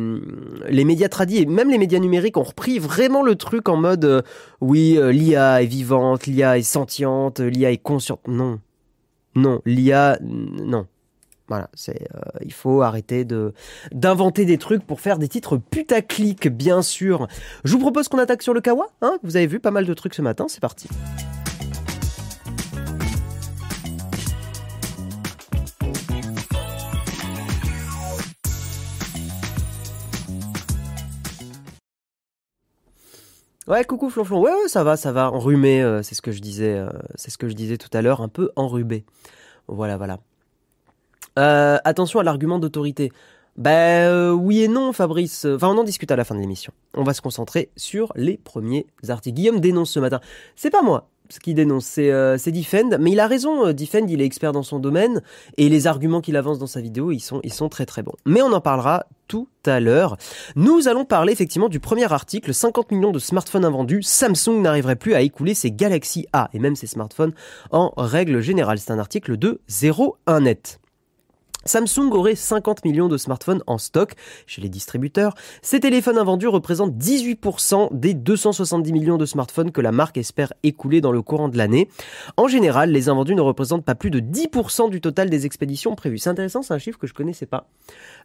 les 0.68 0.84
médias 0.84 1.08
tradis 1.08 1.38
et 1.38 1.46
même 1.46 1.68
les 1.68 1.78
médias 1.78 1.98
numériques 1.98 2.36
ont 2.36 2.44
repris 2.44 2.78
vraiment 2.78 3.22
le 3.22 3.34
truc 3.34 3.68
en 3.68 3.76
mode 3.76 4.04
euh, 4.04 4.22
oui, 4.60 4.96
euh, 4.98 5.10
l'IA 5.10 5.62
est 5.62 5.66
vivante, 5.66 6.26
l'IA 6.26 6.58
est 6.58 6.62
sentiente, 6.62 7.40
l'IA 7.40 7.72
est 7.72 7.78
consciente. 7.78 8.20
Non. 8.28 8.60
Non, 9.34 9.60
l'IA, 9.66 10.18
non. 10.22 10.86
Voilà, 11.48 11.70
c'est 11.74 12.08
euh, 12.14 12.20
il 12.44 12.52
faut 12.52 12.82
arrêter 12.82 13.24
de 13.24 13.52
d'inventer 13.92 14.44
des 14.44 14.58
trucs 14.58 14.84
pour 14.84 15.00
faire 15.00 15.18
des 15.18 15.28
titres 15.28 15.56
putaclic, 15.58 16.48
bien 16.48 16.82
sûr. 16.82 17.28
Je 17.64 17.72
vous 17.72 17.78
propose 17.78 18.08
qu'on 18.08 18.18
attaque 18.18 18.42
sur 18.42 18.54
le 18.54 18.60
Kawa. 18.60 18.86
Hein 19.02 19.18
vous 19.22 19.36
avez 19.36 19.46
vu 19.46 19.60
pas 19.60 19.70
mal 19.70 19.86
de 19.86 19.94
trucs 19.94 20.14
ce 20.14 20.22
matin, 20.22 20.46
c'est 20.48 20.60
parti. 20.60 20.88
Ouais, 33.66 33.84
coucou 33.84 34.10
Flonflon. 34.10 34.40
Ouais, 34.40 34.52
ouais, 34.52 34.68
ça 34.68 34.84
va, 34.84 34.96
ça 34.96 35.10
va. 35.10 35.30
Enrhumé, 35.32 35.82
euh, 35.82 36.02
c'est 36.02 36.14
ce 36.14 36.22
que 36.22 36.30
je 36.30 36.40
disais, 36.40 36.74
euh, 36.74 36.88
c'est 37.16 37.30
ce 37.30 37.38
que 37.38 37.48
je 37.48 37.54
disais 37.54 37.78
tout 37.78 37.90
à 37.92 38.00
l'heure, 38.00 38.20
un 38.20 38.28
peu 38.28 38.50
enrubé. 38.54 39.04
Voilà, 39.66 39.96
voilà. 39.96 40.20
Euh, 41.38 41.78
attention 41.84 42.20
à 42.20 42.22
l'argument 42.22 42.58
d'autorité. 42.60 43.10
Ben 43.56 44.06
euh, 44.08 44.30
oui 44.32 44.62
et 44.62 44.68
non, 44.68 44.92
Fabrice. 44.92 45.46
Enfin, 45.46 45.68
on 45.68 45.78
en 45.78 45.84
discute 45.84 46.10
à 46.10 46.16
la 46.16 46.24
fin 46.24 46.34
de 46.34 46.40
l'émission. 46.40 46.72
On 46.94 47.02
va 47.02 47.14
se 47.14 47.22
concentrer 47.22 47.70
sur 47.76 48.12
les 48.14 48.36
premiers 48.36 48.86
articles. 49.08 49.34
Guillaume 49.34 49.60
dénonce 49.60 49.90
ce 49.90 49.98
matin. 49.98 50.20
C'est 50.54 50.70
pas 50.70 50.82
moi 50.82 51.08
ce 51.28 51.40
qui 51.40 51.54
dénonce, 51.54 51.84
c'est 51.84 52.10
euh, 52.10 52.36
Defend. 52.36 52.98
Mais 53.00 53.12
il 53.12 53.20
a 53.20 53.26
raison, 53.26 53.66
euh, 53.66 53.72
Defend, 53.72 54.06
il 54.08 54.20
est 54.20 54.24
expert 54.24 54.52
dans 54.52 54.62
son 54.62 54.78
domaine 54.78 55.22
et 55.56 55.68
les 55.68 55.86
arguments 55.86 56.20
qu'il 56.20 56.36
avance 56.36 56.58
dans 56.58 56.66
sa 56.66 56.80
vidéo, 56.80 57.12
ils 57.12 57.20
sont, 57.20 57.40
ils 57.44 57.52
sont 57.52 57.68
très 57.68 57.86
très 57.86 58.02
bons. 58.02 58.14
Mais 58.24 58.42
on 58.42 58.52
en 58.52 58.60
parlera 58.60 59.06
tout 59.28 59.48
à 59.64 59.80
l'heure. 59.80 60.16
Nous 60.54 60.88
allons 60.88 61.04
parler 61.04 61.32
effectivement 61.32 61.68
du 61.68 61.80
premier 61.80 62.10
article, 62.12 62.54
50 62.54 62.92
millions 62.92 63.12
de 63.12 63.18
smartphones 63.18 63.64
invendus, 63.64 64.02
Samsung 64.02 64.60
n'arriverait 64.60 64.96
plus 64.96 65.14
à 65.14 65.20
écouler 65.20 65.54
ses 65.54 65.72
Galaxy 65.72 66.26
A 66.32 66.48
et 66.52 66.58
même 66.58 66.76
ses 66.76 66.86
smartphones 66.86 67.32
en 67.70 67.92
règle 67.96 68.40
générale. 68.40 68.78
C'est 68.78 68.92
un 68.92 68.98
article 68.98 69.36
de 69.36 69.60
01net. 69.68 70.78
Samsung 71.66 72.10
aurait 72.12 72.34
50 72.34 72.84
millions 72.84 73.08
de 73.08 73.16
smartphones 73.16 73.62
en 73.66 73.78
stock 73.78 74.14
chez 74.46 74.62
les 74.62 74.68
distributeurs. 74.68 75.34
Ces 75.62 75.80
téléphones 75.80 76.18
invendus 76.18 76.48
représentent 76.48 76.96
18% 76.96 77.88
des 77.92 78.14
270 78.14 78.92
millions 78.92 79.18
de 79.18 79.26
smartphones 79.26 79.72
que 79.72 79.80
la 79.80 79.92
marque 79.92 80.16
espère 80.16 80.52
écouler 80.62 81.00
dans 81.00 81.12
le 81.12 81.22
courant 81.22 81.48
de 81.48 81.58
l'année. 81.58 81.88
En 82.36 82.48
général, 82.48 82.90
les 82.90 83.08
invendus 83.08 83.34
ne 83.34 83.40
représentent 83.40 83.84
pas 83.84 83.94
plus 83.94 84.10
de 84.10 84.20
10% 84.20 84.90
du 84.90 85.00
total 85.00 85.30
des 85.30 85.46
expéditions 85.46 85.94
prévues. 85.94 86.18
C'est 86.18 86.30
intéressant, 86.30 86.62
c'est 86.62 86.74
un 86.74 86.78
chiffre 86.78 86.98
que 86.98 87.06
je 87.06 87.14
connaissais 87.14 87.46
pas. 87.46 87.68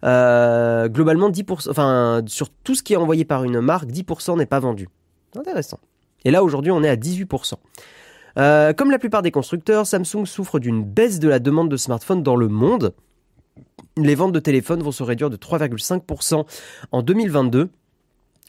Euh, 0.04 0.88
globalement, 0.88 1.30
10%, 1.30 1.70
enfin, 1.70 2.22
sur 2.28 2.50
tout 2.50 2.76
ce 2.76 2.84
qui 2.84 2.94
est 2.94 2.98
envoyé 2.98 3.26
par 3.26 3.44
une 3.44 3.60
marque, 3.62 3.90
10% 3.90 4.38
n'est 4.38 4.46
pas 4.46 4.60
vendu. 4.60 4.90
Intéressant. 5.36 5.80
Et 6.26 6.32
là, 6.32 6.44
aujourd'hui, 6.44 6.72
on 6.72 6.84
est 6.84 6.90
à 6.90 6.96
18%. 6.96 7.54
Euh, 8.38 8.74
comme 8.74 8.92
la 8.92 9.00
plupart 9.00 9.22
des 9.22 9.32
constructeurs, 9.32 9.86
Samsung 9.86 10.26
souffre 10.26 10.60
d'une 10.60 10.84
baisse 10.84 11.20
de 11.20 11.28
la 11.28 11.40
demande 11.40 11.70
de 11.70 11.78
smartphones 11.78 12.24
dans 12.24 12.36
le 12.36 12.48
monde 12.48 12.94
les 13.98 14.16
ventes 14.16 14.32
de 14.32 14.40
téléphones 14.40 14.82
vont 14.82 14.92
se 14.92 15.04
réduire 15.04 15.30
de 15.30 15.38
3,5% 15.38 16.46
en 16.92 17.02
2022. 17.02 17.70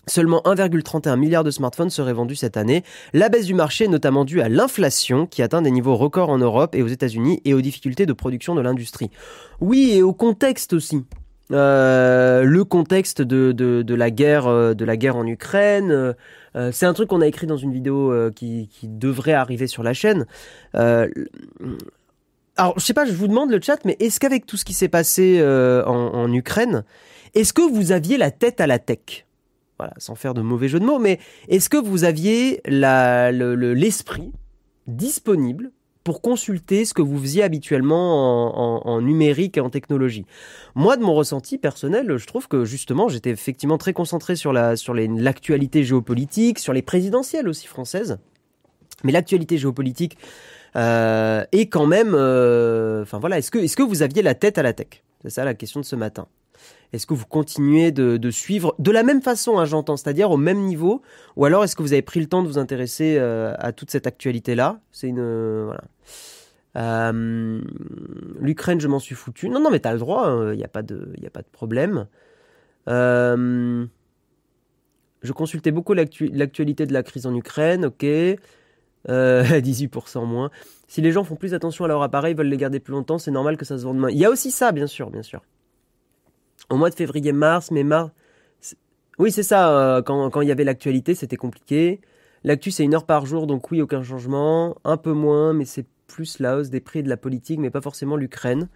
Seulement 0.09 0.43
1,31 0.45 1.17
milliard 1.17 1.45
de 1.45 1.53
smartphones 1.53 1.91
seraient 1.91 2.13
vendus 2.13 2.35
cette 2.35 2.57
année. 2.57 2.83
La 3.13 3.29
baisse 3.29 3.47
du 3.47 3.55
marché 3.55 3.85
est 3.85 3.89
notamment 3.89 4.25
due 4.25 4.41
à 4.41 4.49
l'inflation 4.49 5.27
qui 5.27 5.43
atteint 5.43 5.63
des 5.63 5.71
niveaux 5.71 5.95
records 5.95 6.31
en 6.31 6.39
Europe 6.39 6.75
et 6.75 6.83
aux 6.83 6.89
États-Unis 6.89 7.41
et 7.45 7.55
aux 7.55 7.61
difficultés 7.61 8.05
de 8.05 8.13
production 8.13 8.57
de 8.57 8.61
l'industrie. 8.61 9.11
Oui, 9.61 9.93
et 9.93 10.03
au 10.03 10.13
contexte 10.13 10.73
aussi. 10.73 11.05
Euh, 11.53 12.45
le 12.45 12.65
contexte 12.65 13.21
de, 13.21 13.95
la 13.95 14.11
guerre 14.11 14.47
euh, 14.47 14.75
de 14.75 14.85
la 14.85 14.97
guerre 14.97 15.17
en 15.17 15.27
Ukraine 15.27 16.15
euh, 16.55 16.71
c'est 16.73 16.87
un 16.87 16.95
truc 16.95 17.09
qu'on 17.09 17.21
a 17.21 17.27
écrit 17.27 17.47
dans 17.47 17.57
une 17.57 17.73
vidéo 17.73 18.15
qui, 18.35 18.69
devrait 18.85 19.33
arriver 19.33 19.67
sur 19.67 19.83
la 19.83 19.95
chaîne 19.95 20.27
alors, 22.63 22.79
je 22.79 22.85
sais 22.85 22.95
pas, 22.95 23.05
je 23.05 23.13
vous 23.13 23.27
demande 23.27 23.51
le 23.51 23.61
chat, 23.61 23.85
mais 23.85 23.97
est-ce 23.99 24.21
qu'avec 24.21 24.47
tout 24.47 24.57
ce 24.57 24.65
qui 24.65 24.73
s'est 24.73 24.87
passé 24.87 25.39
euh, 25.41 25.85
en, 25.85 26.33
Ukraine, 26.33 26.85
est-ce 27.35 27.53
que 27.53 27.61
vous 27.61 27.91
aviez 27.91 28.19
la 28.19 28.31
tête 28.31 28.61
à 28.61 28.69
la 28.69 28.79
tech? 28.79 29.27
Voilà, 29.81 29.95
sans 29.97 30.15
faire 30.15 30.33
de 30.33 30.43
mauvais 30.43 30.69
jeu 30.69 30.79
de 30.79 30.85
mots, 30.85 31.01
mais 31.01 31.19
est-ce 31.49 31.69
que 31.69 31.77
vous 31.77 32.05
aviez 32.05 32.61
l'esprit 32.67 34.31
disponible 34.87 35.73
pour 36.05 36.23
consulter 36.23 36.85
ce 36.85 36.95
que 36.95 37.03
vous 37.03 37.19
faisiez 37.19 37.43
habituellement 37.43 38.87
en, 38.87 39.01
numérique 39.01 39.57
et 39.57 39.61
en 39.61 39.69
technologie? 39.69 40.25
Moi, 40.77 40.97
de 40.97 41.03
mon 41.03 41.15
ressenti 41.15 41.59
personnel, 41.59 42.17
je 42.17 42.27
trouve 42.29 42.47
que 42.47 42.65
justement, 42.65 43.09
j'étais 43.09 43.31
effectivement 43.31 43.77
très 43.77 43.93
concentré 43.93 44.37
sur 44.37 44.53
la 44.53 44.77
sur 44.77 44.95
l'actualité 44.95 45.83
géopolitique, 45.83 46.61
sur 46.61 46.73
les 46.73 46.83
présidentielles 46.83 47.49
aussi 47.49 47.67
françaises. 47.67 48.21
Mais 49.03 49.11
l'actualité 49.11 49.59
géopolitique, 49.59 50.17
euh, 50.77 51.45
et 51.53 51.69
quand 51.69 51.87
même, 51.87 52.15
euh, 52.15 53.03
enfin 53.03 53.19
voilà, 53.19 53.39
est-ce 53.39 53.51
que, 53.51 53.59
est-ce 53.59 53.77
que 53.77 53.83
vous 53.83 54.03
aviez 54.03 54.23
la 54.23 54.35
tête 54.35 54.59
à 54.59 54.63
la 54.63 54.73
tech? 54.73 55.03
C'est 55.23 55.31
ça 55.31 55.45
la 55.45 55.55
question 55.55 55.81
de 55.81 55.85
ce 55.85 55.97
matin. 55.97 56.27
Est-ce 56.93 57.07
que 57.07 57.15
vous 57.15 57.27
continuez 57.27 57.91
de, 57.91 58.31
suivre 58.31 58.75
de 58.79 58.91
la 58.91 59.03
même 59.03 59.23
façon, 59.23 59.59
hein, 59.59 59.65
j'entends, 59.65 59.97
c'est-à-dire 59.97 60.31
au 60.31 60.37
même 60.37 60.59
niveau, 60.59 61.01
ou 61.37 61.47
alors 61.47 61.65
est-ce 61.65 61.75
que 61.75 61.83
vous 61.83 61.95
avez 61.95 62.03
pris 62.03 62.21
le 62.21 62.27
temps 62.27 62.43
de 62.43 62.49
vous 62.49 62.59
intéresser 62.59 63.17
euh, 63.19 63.55
à 63.59 63.73
toute 63.73 63.91
cette 63.91 64.07
actualité-là? 64.07 64.81
C'est 64.93 65.09
une 65.09 65.65
voilà. 65.65 65.83
L'Ukraine, 68.41 68.81
je 68.81 68.89
m'en 68.89 68.99
suis 68.99 69.15
foutu. 69.15 69.49
Non, 69.49 69.61
non, 69.61 69.71
mais 69.71 69.81
t'as 69.81 69.93
le 69.93 69.99
droit. 69.99 70.25
Il 70.27 70.31
hein, 70.31 70.55
n'y 70.55 70.63
a 70.63 70.67
a 70.67 70.69
pas 70.69 70.83
de 70.83 71.51
problème. 71.53 72.07
je 72.87 73.87
consultais 75.35 75.71
beaucoup 75.71 75.95
l'actualité 75.95 76.87
de 76.87 76.93
la 76.93 77.03
crise 77.03 77.27
en 77.27 77.35
Ukraine. 77.35 77.87
Ok. 77.87 78.05
18% 79.09 80.27
moins. 80.27 80.51
Si 80.89 81.01
les 81.01 81.13
gens 81.13 81.25
font 81.25 81.37
plus 81.37 81.55
attention 81.55 81.85
à 81.85 81.89
leur 81.89 82.03
appareil, 82.03 82.35
veulent 82.35 82.47
les 82.47 82.57
garder 82.57 82.81
plus 82.81 82.93
longtemps, 82.93 83.19
c'est 83.19 83.31
normal 83.31 83.57
que 83.57 83.65
ça 83.65 83.79
se 83.79 83.85
vende 83.85 83.99
moins. 83.99 84.11
Il 84.11 84.19
y 84.19 84.25
a 84.25 84.31
aussi 84.31 84.51
ça, 84.51 84.73
bien 84.73 84.87
sûr, 84.87 85.11
bien 85.11 85.23
sûr. 85.23 85.43
Au 86.71 86.77
mois 86.77 86.91
de 86.91 86.95
février-mars, 86.95 87.71
mais 87.71 87.83
mars... 87.83 88.11
Oui, 89.19 89.31
c'est 89.31 89.43
ça, 89.43 90.03
quand, 90.07 90.31
quand 90.31 90.41
il 90.41 90.49
y 90.49 90.53
avait 90.53 90.65
l'actualité, 90.65 91.15
c'était 91.15 91.37
compliqué. 91.37 92.01
L'actu, 92.45 92.71
c'est 92.71 92.83
une 92.85 92.95
heure 92.95 93.07
par 93.07 93.27
jour, 93.27 93.47
donc 93.47 93.71
oui, 93.71 93.81
aucun 93.81 94.03
changement. 94.03 94.77
Un 94.85 94.97
peu 94.97 95.13
moins, 95.13 95.53
mais 95.53 95.65
c'est 95.65 95.87
plus 96.07 96.39
la 96.41 96.57
hausse 96.57 96.71
des 96.71 96.81
prix 96.81 97.03
de 97.03 97.09
la 97.09 97.17
politique, 97.17 97.59
mais 97.61 97.71
pas 97.71 97.81
forcément 97.81 98.17
l'Ukraine. 98.17 98.69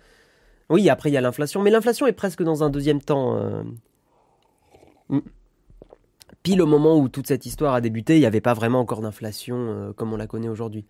Oui, 0.70 0.88
après, 0.88 1.10
il 1.10 1.12
y 1.12 1.16
a 1.16 1.20
l'inflation, 1.20 1.62
mais 1.62 1.70
l'inflation 1.70 2.06
est 2.06 2.12
presque 2.12 2.42
dans 2.42 2.64
un 2.64 2.70
deuxième 2.70 3.00
temps. 3.00 3.36
Euh. 5.10 5.20
Pile 6.46 6.62
au 6.62 6.66
moment 6.66 6.96
où 6.96 7.08
toute 7.08 7.26
cette 7.26 7.44
histoire 7.44 7.74
a 7.74 7.80
débuté, 7.80 8.14
il 8.14 8.20
n'y 8.20 8.24
avait 8.24 8.40
pas 8.40 8.54
vraiment 8.54 8.78
encore 8.78 9.00
d'inflation 9.00 9.56
euh, 9.56 9.92
comme 9.92 10.12
on 10.12 10.16
la 10.16 10.28
connaît 10.28 10.48
aujourd'hui. 10.48 10.84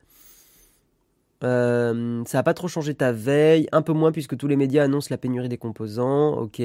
Euh, 1.45 2.23
ça 2.27 2.37
n'a 2.37 2.43
pas 2.43 2.53
trop 2.53 2.69
changé 2.69 2.95
ta 2.95 3.11
veille, 3.11 3.67
un 3.73 3.81
peu 3.81 3.95
moins 3.95 4.13
puisque 4.13 4.37
tous 4.37 4.49
les 4.49 4.57
médias 4.57 4.85
annoncent 4.85 5.09
la 5.09 5.17
pénurie 5.17 5.49
des 5.49 5.57
composants, 5.57 6.35
ok. 6.35 6.61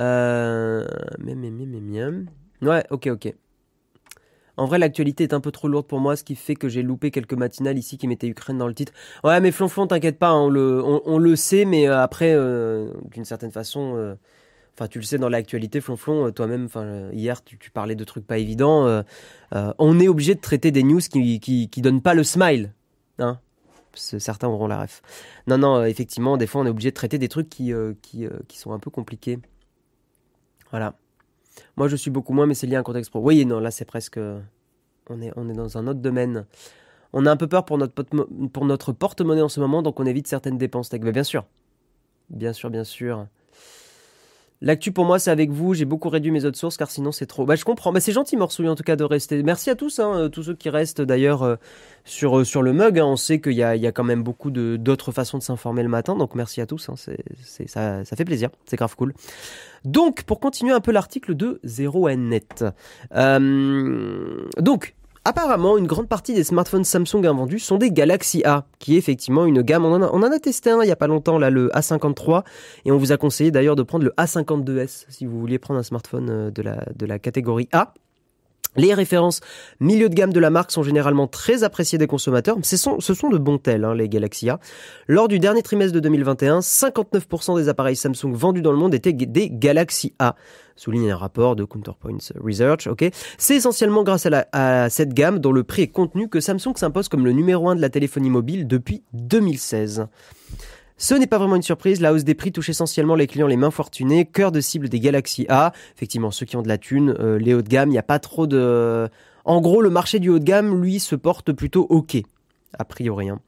Euh, 0.00 0.86
ouais, 2.60 2.84
ok, 2.90 3.06
ok. 3.06 3.34
En 4.58 4.66
vrai, 4.66 4.78
l'actualité 4.78 5.24
est 5.24 5.32
un 5.32 5.40
peu 5.40 5.50
trop 5.50 5.68
lourde 5.68 5.86
pour 5.86 6.00
moi, 6.00 6.14
ce 6.14 6.24
qui 6.24 6.34
fait 6.34 6.56
que 6.56 6.68
j'ai 6.68 6.82
loupé 6.82 7.10
quelques 7.10 7.32
matinales 7.32 7.78
ici 7.78 7.96
qui 7.96 8.06
mettaient 8.06 8.28
Ukraine 8.28 8.58
dans 8.58 8.68
le 8.68 8.74
titre. 8.74 8.92
Ouais, 9.24 9.40
mais 9.40 9.50
Flonflon, 9.50 9.86
t'inquiète 9.86 10.18
pas, 10.18 10.34
on 10.34 10.50
le, 10.50 10.82
on, 10.84 11.16
le 11.16 11.36
sait, 11.36 11.64
mais 11.64 11.88
euh, 11.88 12.02
après, 12.02 12.36
d'une 13.12 13.24
certaine 13.24 13.50
façon, 13.50 14.14
enfin, 14.74 14.88
tu 14.88 14.98
le 14.98 15.04
sais 15.04 15.18
dans 15.18 15.28
l'actualité, 15.28 15.80
Flonflon, 15.80 16.30
toi-même, 16.32 16.66
enfin, 16.66 17.10
hier, 17.12 17.42
tu, 17.44 17.58
parlais 17.70 17.94
de 17.94 18.04
trucs 18.04 18.26
pas 18.26 18.38
évidents. 18.38 19.02
on 19.52 20.00
est 20.00 20.08
obligé 20.08 20.34
de 20.34 20.40
traiter 20.40 20.70
des 20.70 20.82
news 20.82 21.00
qui, 21.00 21.40
qui, 21.40 21.68
qui 21.68 21.82
donnent 21.82 22.02
pas 22.02 22.14
le 22.14 22.24
smile, 22.24 22.72
hein. 23.18 23.38
Certains 23.96 24.48
auront 24.48 24.66
la 24.66 24.82
ref. 24.82 25.02
Non, 25.46 25.56
non, 25.56 25.84
effectivement, 25.84 26.36
des 26.36 26.48
fois, 26.48 26.62
on 26.62 26.66
est 26.66 26.70
obligé 26.70 26.90
de 26.90 26.96
traiter 26.96 27.16
des 27.16 27.28
trucs 27.28 27.48
qui, 27.48 27.72
qui, 28.02 28.26
qui 28.48 28.58
sont 28.58 28.72
un 28.72 28.80
peu 28.80 28.90
compliqués. 28.90 29.38
Voilà. 30.70 30.94
Moi, 31.76 31.88
je 31.88 31.96
suis 31.96 32.10
beaucoup 32.10 32.32
moins, 32.32 32.46
mais 32.46 32.54
c'est 32.54 32.66
lié 32.66 32.76
à 32.76 32.80
un 32.80 32.82
contexte 32.82 33.10
pro. 33.10 33.20
Oui, 33.20 33.44
non, 33.46 33.60
là, 33.60 33.70
c'est 33.70 33.84
presque. 33.84 34.18
On 35.08 35.20
est, 35.20 35.32
on 35.36 35.48
est 35.48 35.52
dans 35.54 35.78
un 35.78 35.86
autre 35.86 36.00
domaine. 36.00 36.46
On 37.12 37.26
a 37.26 37.30
un 37.30 37.36
peu 37.36 37.46
peur 37.46 37.64
pour 37.64 37.78
notre, 37.78 38.02
pour 38.02 38.64
notre 38.64 38.92
porte-monnaie 38.92 39.42
en 39.42 39.48
ce 39.48 39.60
moment, 39.60 39.82
donc 39.82 40.00
on 40.00 40.06
évite 40.06 40.26
certaines 40.26 40.58
dépenses. 40.58 40.90
Mais 40.92 41.12
bien 41.12 41.22
sûr. 41.22 41.44
Bien 42.30 42.52
sûr, 42.52 42.70
bien 42.70 42.84
sûr. 42.84 43.26
L'actu 44.64 44.92
pour 44.92 45.04
moi, 45.04 45.18
c'est 45.18 45.30
avec 45.30 45.50
vous. 45.50 45.74
J'ai 45.74 45.84
beaucoup 45.84 46.08
réduit 46.08 46.30
mes 46.30 46.46
autres 46.46 46.56
sources 46.56 46.78
car 46.78 46.90
sinon 46.90 47.12
c'est 47.12 47.26
trop. 47.26 47.44
Bah, 47.44 47.54
je 47.54 47.66
comprends. 47.66 47.92
Bah, 47.92 48.00
c'est 48.00 48.12
gentil, 48.12 48.38
Morsouille, 48.38 48.70
en 48.70 48.74
tout 48.74 48.82
cas, 48.82 48.96
de 48.96 49.04
rester. 49.04 49.42
Merci 49.42 49.68
à 49.68 49.74
tous, 49.74 49.98
hein, 49.98 50.30
tous 50.32 50.44
ceux 50.44 50.54
qui 50.54 50.70
restent 50.70 51.02
d'ailleurs 51.02 51.42
euh, 51.42 51.56
sur, 52.06 52.38
euh, 52.38 52.44
sur 52.44 52.62
le 52.62 52.72
mug. 52.72 52.98
Hein. 52.98 53.04
On 53.04 53.16
sait 53.16 53.42
qu'il 53.42 53.52
y 53.52 53.62
a, 53.62 53.76
y 53.76 53.86
a 53.86 53.92
quand 53.92 54.04
même 54.04 54.22
beaucoup 54.22 54.50
d'autres 54.50 55.12
façons 55.12 55.36
de 55.36 55.42
s'informer 55.42 55.82
le 55.82 55.90
matin. 55.90 56.16
Donc 56.16 56.34
merci 56.34 56.62
à 56.62 56.66
tous. 56.66 56.88
Hein. 56.88 56.94
Ça, 56.96 58.04
ça 58.06 58.16
fait 58.16 58.24
plaisir. 58.24 58.48
C'est 58.64 58.76
grave 58.76 58.96
cool. 58.96 59.12
Donc, 59.84 60.22
pour 60.22 60.40
continuer 60.40 60.72
un 60.72 60.80
peu 60.80 60.92
l'article 60.92 61.34
de 61.34 61.60
0net. 61.66 62.64
Euh, 63.14 64.48
donc, 64.58 64.94
Apparemment, 65.26 65.78
une 65.78 65.86
grande 65.86 66.06
partie 66.06 66.34
des 66.34 66.44
smartphones 66.44 66.84
Samsung 66.84 67.24
invendus 67.24 67.58
sont 67.58 67.78
des 67.78 67.90
Galaxy 67.90 68.42
A, 68.44 68.66
qui 68.78 68.94
est 68.94 68.98
effectivement 68.98 69.46
une 69.46 69.62
gamme. 69.62 69.86
On 69.86 69.94
en 69.94 70.22
a, 70.22 70.38
testé 70.38 70.68
un 70.68 70.82
il 70.82 70.86
n'y 70.86 70.92
a 70.92 70.96
pas 70.96 71.06
longtemps, 71.06 71.38
là, 71.38 71.48
le 71.48 71.68
A53, 71.68 72.42
et 72.84 72.92
on 72.92 72.98
vous 72.98 73.10
a 73.10 73.16
conseillé 73.16 73.50
d'ailleurs 73.50 73.74
de 73.74 73.82
prendre 73.82 74.04
le 74.04 74.12
A52s 74.18 75.06
si 75.08 75.24
vous 75.24 75.40
vouliez 75.40 75.58
prendre 75.58 75.80
un 75.80 75.82
smartphone 75.82 76.28
euh, 76.28 76.50
de 76.50 77.06
la, 77.06 77.18
catégorie 77.18 77.70
A. 77.72 77.94
Les 78.76 78.92
références 78.92 79.40
milieu 79.80 80.10
de 80.10 80.14
gamme 80.14 80.32
de 80.32 80.40
la 80.40 80.50
marque 80.50 80.72
sont 80.72 80.82
généralement 80.82 81.26
très 81.26 81.62
appréciées 81.62 81.96
des 81.96 82.08
consommateurs. 82.08 82.56
Ce 82.62 82.76
ce 82.76 83.14
sont 83.14 83.30
de 83.30 83.38
bons 83.38 83.58
tels, 83.58 83.84
hein, 83.84 83.94
les 83.94 84.10
Galaxy 84.10 84.50
A. 84.50 84.58
Lors 85.06 85.28
du 85.28 85.38
dernier 85.38 85.62
trimestre 85.62 85.94
de 85.94 86.00
2021, 86.00 86.58
59% 86.58 87.56
des 87.56 87.68
appareils 87.70 87.96
Samsung 87.96 88.34
vendus 88.34 88.62
dans 88.62 88.72
le 88.72 88.78
monde 88.78 88.94
étaient 88.94 89.12
des 89.12 89.48
Galaxy 89.48 90.12
A 90.18 90.34
souligne 90.76 91.10
un 91.10 91.16
rapport 91.16 91.56
de 91.56 91.64
Counterpoints 91.64 92.32
Research. 92.42 92.86
Ok, 92.86 93.04
c'est 93.38 93.56
essentiellement 93.56 94.02
grâce 94.02 94.26
à, 94.52 94.90
cette 94.90 95.14
gamme 95.14 95.38
dont 95.38 95.52
le 95.52 95.64
prix 95.64 95.82
est 95.82 95.88
contenu 95.88 96.28
que 96.28 96.40
Samsung 96.40 96.76
s'impose 96.76 97.08
comme 97.08 97.24
le 97.24 97.32
numéro 97.32 97.68
un 97.68 97.76
de 97.76 97.80
la 97.80 97.90
téléphonie 97.90 98.30
mobile 98.30 98.66
depuis 98.66 99.02
2016. 99.12 100.06
Ce 100.96 101.14
n'est 101.14 101.26
pas 101.26 101.38
vraiment 101.38 101.56
une 101.56 101.62
surprise, 101.62 102.00
la 102.00 102.12
hausse 102.12 102.24
des 102.24 102.34
prix 102.34 102.52
touche 102.52 102.68
essentiellement 102.68 103.16
les 103.16 103.26
clients 103.26 103.48
les 103.48 103.56
mains 103.56 103.72
fortunés, 103.72 104.26
cœur 104.26 104.52
de 104.52 104.60
cible 104.60 104.88
des 104.88 105.00
Galaxy 105.00 105.44
A. 105.48 105.72
Effectivement, 105.96 106.30
ceux 106.30 106.46
qui 106.46 106.56
ont 106.56 106.62
de 106.62 106.68
la 106.68 106.78
thune, 106.78 107.16
euh, 107.18 107.38
les 107.38 107.52
hauts 107.52 107.62
de 107.62 107.68
gamme, 107.68 107.88
il 107.88 107.92
n'y 107.92 107.98
a 107.98 108.04
pas 108.04 108.20
trop 108.20 108.46
de... 108.46 109.08
En 109.44 109.60
gros, 109.60 109.82
le 109.82 109.90
marché 109.90 110.20
du 110.20 110.30
haut 110.30 110.38
de 110.38 110.44
gamme, 110.44 110.80
lui, 110.80 111.00
se 111.00 111.16
porte 111.16 111.52
plutôt 111.52 111.86
ok. 111.90 112.16
A 112.78 112.84
priori. 112.84 113.28
Hein. 113.28 113.40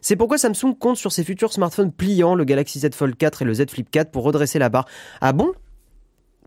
C'est 0.00 0.16
pourquoi 0.16 0.38
Samsung 0.38 0.74
compte 0.78 0.96
sur 0.96 1.12
ses 1.12 1.24
futurs 1.24 1.52
smartphones 1.52 1.92
pliants, 1.92 2.34
le 2.34 2.44
Galaxy 2.44 2.80
Z 2.80 2.90
Fold 2.92 3.16
4 3.16 3.42
et 3.42 3.44
le 3.44 3.54
Z 3.54 3.66
Flip 3.70 3.88
4, 3.90 4.10
pour 4.10 4.24
redresser 4.24 4.58
la 4.58 4.68
barre. 4.68 4.86
Ah 5.20 5.32
bon? 5.32 5.52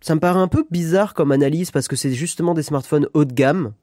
Ça 0.01 0.16
me 0.16 0.20
paraît 0.20 0.39
un 0.39 0.48
peu 0.48 0.66
bizarre 0.70 1.13
comme 1.13 1.32
analyse 1.32 1.72
parce 1.72 1.88
que 1.88 1.96
c'est 1.96 2.13
justement 2.13 2.54
des 2.54 2.63
smartphones 2.63 3.08
haut 3.13 3.25
de 3.25 3.34
gamme. 3.34 3.74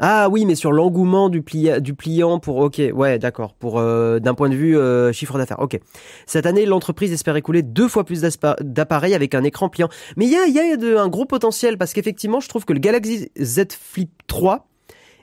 Ah 0.00 0.28
oui, 0.30 0.46
mais 0.46 0.54
sur 0.54 0.70
l'engouement 0.70 1.28
du, 1.28 1.42
pliant 1.42 2.38
pour... 2.38 2.58
Ok, 2.58 2.80
ouais, 2.94 3.18
d'accord. 3.18 3.54
Pour 3.54 3.80
euh, 3.80 4.20
d'un 4.20 4.34
point 4.34 4.48
de 4.48 4.54
vue 4.54 4.78
euh, 4.78 5.12
chiffre 5.12 5.36
d'affaires. 5.38 5.58
Ok. 5.58 5.80
Cette 6.24 6.46
année, 6.46 6.66
l'entreprise 6.66 7.12
espère 7.12 7.34
écouler 7.34 7.62
deux 7.62 7.88
fois 7.88 8.04
plus 8.04 8.20
d'appareils 8.20 9.14
avec 9.14 9.34
un 9.34 9.42
écran 9.42 9.68
pliant. 9.68 9.88
Mais 10.16 10.26
il 10.26 10.30
y 10.30 10.36
a, 10.36 10.46
y 10.46 10.60
a 10.60 11.02
un 11.02 11.08
gros 11.08 11.24
potentiel 11.24 11.78
parce 11.78 11.92
qu'effectivement, 11.94 12.38
je 12.38 12.48
trouve 12.48 12.64
que 12.64 12.72
le 12.72 12.78
Galaxy 12.78 13.28
Z 13.40 13.72
Flip 13.72 14.10
3 14.28 14.68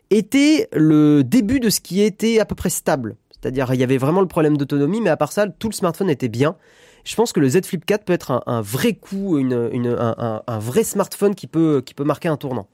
était 0.10 0.68
le 0.74 1.24
début 1.24 1.62
de 1.62 1.70
ce 1.70 1.80
qui 1.80 2.02
était 2.02 2.40
à 2.40 2.46
peu 2.46 2.56
près 2.56 2.70
stable. 2.70 3.16
C'est-à-dire, 3.32 3.74
il 3.74 3.80
y 3.80 3.84
avait 3.84 3.98
vraiment 3.98 4.22
le 4.22 4.28
problème 4.28 4.58
d'autonomie, 4.58 5.00
mais 5.00 5.10
à 5.10 5.18
part 5.18 5.32
ça, 5.32 5.48
tout 5.48 5.70
le 5.70 5.74
smartphone 5.74 6.10
était 6.10 6.30
bien. 6.30 6.58
Je 7.06 7.16
pense 7.16 7.32
que 7.32 7.40
le 7.40 7.48
Z 7.48 7.66
Flip 7.66 7.86
4 7.86 8.04
peut 8.04 8.14
être 8.14 8.44
un, 8.46 8.62
vrai 8.62 8.94
coup, 8.94 9.38
un, 9.38 10.60
vrai 10.60 10.84
smartphone 10.84 11.36
qui 11.36 11.48
peut, 11.48 11.82
qui 11.86 11.94
peut 11.94 12.04
marquer 12.04 12.28
un 12.28 12.38
tournant. 12.38 12.68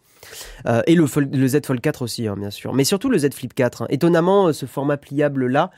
Euh, 0.66 0.82
et 0.88 0.96
le, 0.96 1.06
le, 1.32 1.48
Z 1.48 1.66
Fold 1.66 1.82
4 1.82 2.02
aussi, 2.02 2.28
hein, 2.28 2.36
bien 2.38 2.50
sûr. 2.50 2.74
Mais 2.74 2.86
surtout 2.86 3.10
le 3.10 3.18
Z 3.18 3.34
Flip 3.34 3.54
4. 3.54 3.84
Hein. 3.84 3.88
Étonnamment, 3.90 4.48
euh, 4.48 4.54
ce 4.54 4.66
format 4.66 4.98
pliable-là 4.98 5.72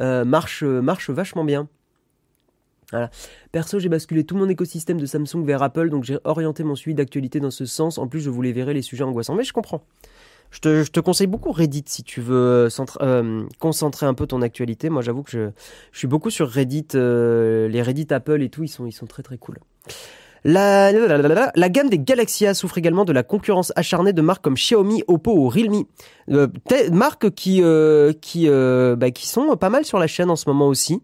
euh, 0.00 0.24
marche, 0.24 0.62
marche 0.62 1.10
vachement 1.10 1.44
bien. 1.44 1.68
Voilà. 2.92 3.10
Perso, 3.50 3.80
j'ai 3.80 3.88
basculé 3.88 4.22
tout 4.22 4.36
mon 4.36 4.48
écosystème 4.48 5.00
de 5.00 5.06
Samsung 5.06 5.44
vers 5.44 5.62
Apple, 5.62 5.90
donc 5.90 6.04
j'ai 6.04 6.18
orienté 6.22 6.62
mon 6.62 6.76
suivi 6.76 6.94
d'actualité 6.94 7.40
dans 7.40 7.50
ce 7.50 7.66
sens. 7.66 7.98
En 7.98 8.06
plus, 8.06 8.20
je 8.20 8.30
voulais 8.30 8.52
verrer 8.52 8.74
les 8.74 8.82
sujets 8.82 9.02
angoissants. 9.02 9.34
Mais 9.34 9.42
je 9.42 9.52
comprends. 9.52 9.82
Je 10.50 10.60
te, 10.60 11.00
conseille 11.00 11.26
beaucoup 11.26 11.52
Reddit 11.52 11.84
si 11.86 12.02
tu 12.02 12.20
veux 12.20 12.68
concentrer 13.58 14.06
un 14.06 14.14
peu 14.14 14.26
ton 14.26 14.42
actualité. 14.42 14.90
Moi, 14.90 15.02
j'avoue 15.02 15.22
que 15.22 15.30
je, 15.30 15.50
suis 15.92 16.06
beaucoup 16.06 16.30
sur 16.30 16.48
Reddit. 16.48 16.88
les 16.94 17.82
Reddit 17.82 18.08
Apple 18.10 18.42
et 18.42 18.48
tout, 18.48 18.64
ils 18.64 18.68
sont, 18.68 19.06
très 19.06 19.22
très 19.22 19.38
cool. 19.38 19.58
La, 20.46 21.68
gamme 21.68 21.88
des 21.88 21.98
Galaxy 21.98 22.46
A 22.46 22.54
souffre 22.54 22.78
également 22.78 23.04
de 23.04 23.12
la 23.12 23.24
concurrence 23.24 23.72
acharnée 23.74 24.12
de 24.12 24.22
marques 24.22 24.44
comme 24.44 24.54
Xiaomi, 24.54 25.02
Oppo 25.08 25.32
ou 25.32 25.48
Realme. 25.48 25.84
Euh, 26.30 26.46
marques 26.92 27.30
qui, 27.30 27.62
euh, 27.62 28.12
qui, 28.20 28.48
euh, 28.48 28.94
bah, 28.94 29.10
qui 29.10 29.26
sont 29.26 29.56
pas 29.56 29.70
mal 29.70 29.84
sur 29.84 29.98
la 29.98 30.06
chaîne 30.06 30.30
en 30.30 30.36
ce 30.36 30.48
moment 30.48 30.68
aussi. 30.68 31.02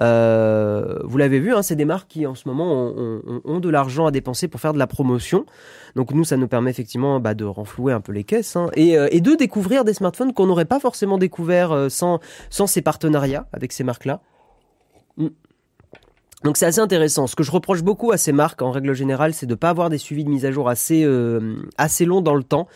Euh, 0.00 0.98
vous 1.04 1.18
l'avez 1.18 1.40
vu, 1.40 1.54
hein, 1.54 1.62
c'est 1.62 1.76
des 1.76 1.84
marques 1.84 2.08
qui 2.08 2.26
en 2.26 2.34
ce 2.34 2.48
moment 2.48 2.92
ont, 3.44 3.60
de 3.60 3.68
l'argent 3.68 4.06
à 4.06 4.10
dépenser 4.10 4.48
pour 4.48 4.60
faire 4.60 4.72
de 4.72 4.78
la 4.78 4.86
promotion. 4.86 5.44
Donc 5.96 6.12
nous, 6.12 6.24
ça 6.24 6.36
nous 6.36 6.48
permet 6.48 6.70
effectivement 6.70 7.20
bah, 7.20 7.34
de 7.34 7.44
renflouer 7.44 7.92
un 7.92 8.00
peu 8.00 8.12
les 8.12 8.24
caisses 8.24 8.56
hein, 8.56 8.70
et, 8.74 8.96
euh, 8.96 9.08
de 9.08 9.34
découvrir 9.34 9.84
des 9.84 9.94
smartphones 9.94 10.32
qu'on 10.32 10.46
n'aurait 10.46 10.64
pas 10.64 10.80
forcément 10.80 11.18
découvert 11.18 11.72
euh, 11.72 11.88
sans, 11.88 12.20
ces 12.50 12.82
partenariats 12.82 13.46
avec 13.52 13.72
ces 13.72 13.84
marques-là. 13.84 14.20
Mm. 15.16 15.28
Donc 16.44 16.56
c'est 16.56 16.66
assez 16.66 16.78
intéressant. 16.78 17.26
Ce 17.26 17.34
que 17.34 17.42
je 17.42 17.50
reproche 17.50 17.82
beaucoup 17.82 18.12
à 18.12 18.16
ces 18.16 18.30
marques 18.30 18.62
en 18.62 18.70
règle 18.70 18.92
générale, 18.92 19.34
c'est 19.34 19.46
de 19.46 19.56
pas 19.56 19.70
avoir 19.70 19.90
des 19.90 19.98
suivis 19.98 20.22
de 20.22 20.30
mise 20.30 20.44
à 20.44 20.52
jour 20.52 20.68
assez 20.68 21.04
assez 21.76 22.04
longs 22.04 22.20
dans 22.20 22.36
le 22.36 22.44
temps. 22.44 22.68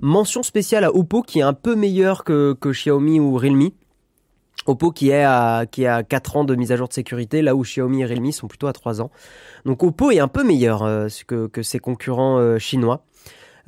Mention 0.00 0.42
spéciale 0.42 0.84
à 0.84 0.94
Oppo 0.96 1.20
qui 1.20 1.40
est 1.40 1.42
un 1.42 1.52
peu 1.52 1.74
meilleur 1.74 2.24
que 2.24 2.56
Xiaomi 2.64 3.20
ou 3.20 3.36
Realme. 3.36 3.72
Oppo 4.70 4.90
qui 4.90 5.10
est 5.10 5.22
à 5.22 5.66
qui 5.70 5.82
est 5.82 5.86
à 5.86 6.02
4 6.02 6.36
ans 6.38 6.44
de 6.44 6.54
mise 6.54 6.72
à 6.72 6.76
jour 6.76 6.88
de 6.88 6.92
sécurité, 6.92 7.42
là 7.42 7.54
où 7.54 7.62
Xiaomi 7.62 8.02
et 8.02 8.06
Realme 8.06 8.32
sont 8.32 8.48
plutôt 8.48 8.66
à 8.66 8.72
3 8.72 9.00
ans. 9.00 9.10
Donc 9.64 9.82
Oppo 9.82 10.10
est 10.10 10.20
un 10.20 10.28
peu 10.28 10.44
meilleur 10.44 10.82
euh, 10.82 11.08
que, 11.26 11.46
que 11.46 11.62
ses 11.62 11.78
concurrents 11.78 12.38
euh, 12.38 12.58
chinois. 12.58 13.04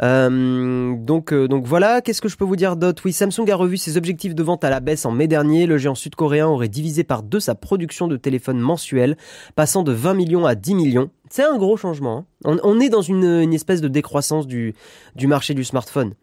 Euh, 0.03 0.97
donc, 0.97 1.33
donc 1.35 1.67
voilà, 1.67 2.01
qu'est-ce 2.01 2.23
que 2.23 2.29
je 2.29 2.37
peux 2.37 2.45
vous 2.45 2.57
dire 2.57 2.77
d'autre? 2.77 3.03
Oui, 3.05 3.13
Samsung 3.13 3.49
a 3.51 3.57
revu 3.57 3.77
ses 3.77 3.97
objectifs 3.97 4.35
de 4.35 4.43
vente 4.43 4.65
à 4.65 4.71
la 4.71 4.81
baisse 4.81 5.05
en 5.05 5.11
mai 5.11 5.29
dernier. 5.29 5.67
Le 5.67 5.79
géant 5.79 5.95
sud-coréen 5.95 6.47
aurait 6.47 6.69
divisé 6.69 7.05
par 7.05 7.23
deux 7.23 7.41
sa 7.41 7.55
production 7.55 8.09
de 8.09 8.17
téléphones 8.17 8.59
mensuels, 8.59 9.17
passant 9.55 9.83
de 9.83 9.93
20 9.93 10.15
millions 10.15 10.47
à 10.47 10.55
10 10.55 10.75
millions. 10.75 11.11
C'est 11.31 11.45
un 11.45 11.57
gros 11.57 11.77
changement. 11.77 12.27
Hein. 12.45 12.59
On, 12.63 12.81
est 12.81 12.89
dans 12.89 13.03
une, 13.03 13.25
une, 13.25 13.55
espèce 13.55 13.81
de 13.81 13.89
décroissance 13.89 14.47
du, 14.47 14.75
du 15.15 15.27
marché 15.27 15.55
du 15.55 15.65
smartphone, 15.65 16.15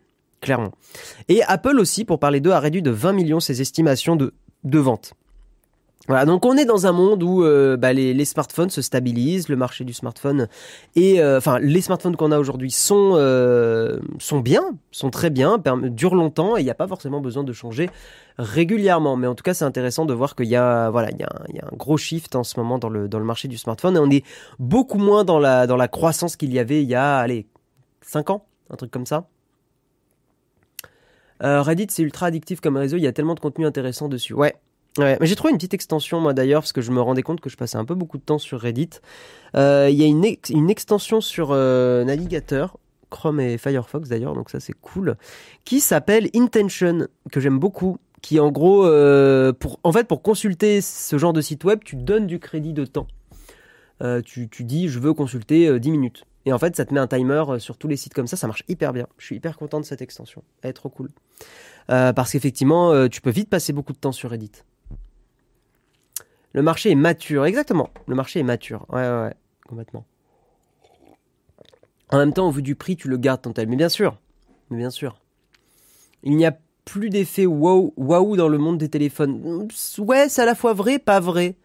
clairement. 0.42 0.72
Et 1.30 1.42
Apple 1.44 1.80
aussi, 1.80 2.06
pour 2.06 2.20
parler 2.20 2.42
d'eux, 2.42 2.52
a 2.52 2.60
réduit 2.60 2.82
de 2.82 2.92
20 2.92 3.14
millions 3.14 3.40
ses 3.40 3.62
estimations 3.62 4.16
de, 4.16 4.34
de 4.64 4.80
vente. 4.80 5.14
Voilà, 6.10 6.26
donc 6.26 6.44
on 6.44 6.58
est 6.58 6.66
dans 6.66 6.88
un 6.88 6.92
monde 6.92 7.22
où 7.22 7.44
euh, 7.44 7.78
bah, 7.78 7.94
les, 7.94 8.26
smartphones 8.26 8.72
se 8.72 8.82
stabilisent, 8.82 9.48
le 9.48 9.56
marché 9.56 9.84
du 9.84 9.94
smartphone 9.94 10.48
et 10.96 11.22
euh, 11.22 11.38
enfin 11.38 11.60
les 11.60 11.82
smartphones 11.82 12.16
qu'on 12.16 12.32
a 12.32 12.40
aujourd'hui 12.40 12.72
sont 12.72 13.12
euh, 13.14 14.00
sont 14.18 14.40
bien, 14.40 14.64
sont 14.90 15.12
très 15.12 15.30
bien, 15.30 15.62
durent 15.84 16.16
longtemps 16.16 16.58
et 16.58 16.62
il 16.62 16.64
n'y 16.64 16.72
a 16.72 16.76
pas 16.76 16.88
forcément 16.88 17.22
besoin 17.22 17.44
de 17.44 17.54
changer 17.54 17.92
régulièrement. 18.40 19.18
Mais 19.18 19.28
en 19.28 19.36
tout 19.36 19.44
cas, 19.44 19.54
c'est 19.54 19.66
intéressant 19.66 20.06
de 20.06 20.14
voir 20.16 20.36
qu'il 20.36 20.48
y 20.48 20.56
a 20.56 20.90
voilà 20.90 21.12
il 21.12 21.20
y 21.20 21.24
a, 21.24 21.30
un, 21.30 21.54
y 21.54 21.60
a 21.60 21.66
un 21.72 21.76
gros 21.76 21.98
shift 21.98 22.36
en 22.36 22.44
ce 22.44 22.60
moment 22.60 22.80
dans 22.80 22.90
le 22.90 23.08
dans 23.08 23.20
le 23.20 23.26
marché 23.26 23.48
du 23.48 23.60
smartphone 23.60 23.96
et 23.96 24.00
on 24.00 24.10
est 24.10 24.26
beaucoup 24.58 24.98
moins 24.98 25.24
dans 25.24 25.38
la 25.38 25.68
dans 25.68 25.78
la 25.78 25.88
croissance 25.88 26.38
qu'il 26.38 26.52
y 26.52 26.58
avait 26.58 26.82
il 26.82 26.90
y 26.90 26.96
a 26.96 27.18
allez 27.18 27.46
5 28.02 28.32
ans, 28.32 28.48
un 28.72 28.78
truc 28.78 28.90
comme 28.90 29.06
ça. 29.06 29.28
Reddit, 31.42 31.88
c'est 31.90 32.04
ultra 32.04 32.28
addictif 32.28 32.60
comme 32.62 32.78
réseau, 32.78 32.98
il 32.98 33.04
y 33.04 33.08
a 33.08 33.12
tellement 33.12 33.36
de 33.36 33.40
contenu 33.40 33.66
intéressant 33.66 34.08
dessus. 34.08 34.34
Ouais, 34.34 34.56
Ouais, 34.98 35.18
mais 35.22 35.28
j'ai 35.28 35.36
trouvé 35.36 35.52
une 35.52 35.58
petite 35.58 35.74
extension 35.74 36.20
moi 36.20 36.34
d'ailleurs 36.34 36.62
parce 36.62 36.74
que 36.74 36.82
je 36.82 36.92
me 36.92 37.00
rendais 37.00 37.22
compte 37.22 37.42
que 37.42 37.50
je 37.50 37.58
passais 37.58 37.78
un 37.78 37.86
peu 37.86 37.96
beaucoup 37.96 38.18
de 38.18 38.24
temps 38.24 38.40
sur 38.40 38.60
Reddit. 38.60 38.90
Euh, 39.56 39.88
il 39.90 39.98
y 39.98 40.04
a 40.04 40.08
une, 40.08 40.70
extension 40.70 41.22
sur 41.22 41.50
euh, 41.52 42.04
navigateur, 42.04 42.78
Chrome 43.10 43.40
et 43.40 43.58
Firefox 43.58 44.10
d'ailleurs, 44.10 44.34
donc 44.34 44.50
ça 44.50 44.60
c'est 44.60 44.74
cool, 44.74 45.16
qui 45.64 45.80
s'appelle 45.80 46.30
Intention 46.36 47.08
que 47.32 47.40
j'aime 47.40 47.60
beaucoup, 47.60 47.98
qui 48.22 48.40
en 48.40 48.52
gros 48.52 48.86
euh, 48.86 49.54
pour 49.54 49.80
en 49.84 49.92
fait 49.92 50.08
pour 50.08 50.22
consulter 50.22 50.82
ce 50.82 51.18
genre 51.18 51.34
de 51.34 51.42
site 51.42 51.64
web, 51.64 51.80
tu 51.86 51.96
donnes 51.96 52.26
du 52.26 52.40
crédit 52.40 52.74
de 52.74 52.86
temps. 52.86 53.08
tu, 54.26 54.50
tu 54.50 54.64
dis 54.64 54.90
je 54.90 55.00
veux 55.00 55.14
consulter 55.14 55.80
10 55.80 55.92
minutes. 55.92 56.26
Et 56.50 56.54
en 56.54 56.58
fait, 56.58 56.76
ça 56.76 56.84
te 56.84 56.92
met 56.92 57.00
un 57.00 57.06
timer 57.06 57.44
sur 57.60 57.78
tous 57.78 57.88
les 57.88 57.96
sites 57.96 58.16
comme 58.16 58.26
ça, 58.26 58.36
ça 58.36 58.48
marche 58.48 58.64
hyper 58.68 58.92
bien. 58.92 59.06
Je 59.20 59.26
suis 59.26 59.36
hyper 59.36 59.56
content 59.56 59.80
de 59.80 59.86
cette 59.86 60.02
extension. 60.02 60.44
Elle 60.64 60.72
est 60.72 60.74
trop 60.74 60.90
cool. 60.90 61.10
parce 61.88 62.32
qu'effectivement, 62.32 63.08
tu 63.08 63.22
peux 63.22 63.30
vite 63.30 63.50
passer 63.50 63.72
beaucoup 63.72 63.94
de 63.94 64.00
temps 64.00 64.12
sur 64.12 64.32
Reddit. 64.32 64.64
Le 66.54 66.64
marché 66.64 66.90
est 66.90 66.96
mature, 66.96 67.46
exactement. 67.46 67.92
Le 68.08 68.16
marché 68.16 68.40
est 68.40 68.44
mature. 68.44 68.88
Ouais, 68.90 69.02
ouais, 69.02 69.22
ouais, 69.26 69.36
complètement. 69.68 70.08
En 72.10 72.18
même 72.18 72.34
temps, 72.34 72.48
au 72.48 72.52
vu 72.52 72.64
du 72.64 72.74
prix, 72.74 72.96
tu 72.96 73.10
le 73.10 73.18
gardes 73.18 73.44
ton 73.44 73.54
tel. 73.54 73.68
Mais 73.68 73.76
bien 73.76 73.90
sûr, 73.90 74.18
mais 74.72 74.78
bien 74.78 74.90
sûr. 74.90 75.22
Il 76.24 76.36
n'y 76.36 76.48
a 76.48 76.58
plus 76.84 77.12
d'effet 77.12 77.46
wow, 77.46 77.94
wow 77.96 78.36
dans 78.36 78.48
le 78.48 78.58
monde 78.58 78.80
des 78.80 78.90
téléphones. 78.90 79.68
Ouais, 80.00 80.30
c'est 80.30 80.42
à 80.42 80.46
la 80.46 80.56
fois 80.56 80.74
vrai, 80.74 80.98
pas 80.98 81.20
vrai. 81.20 81.56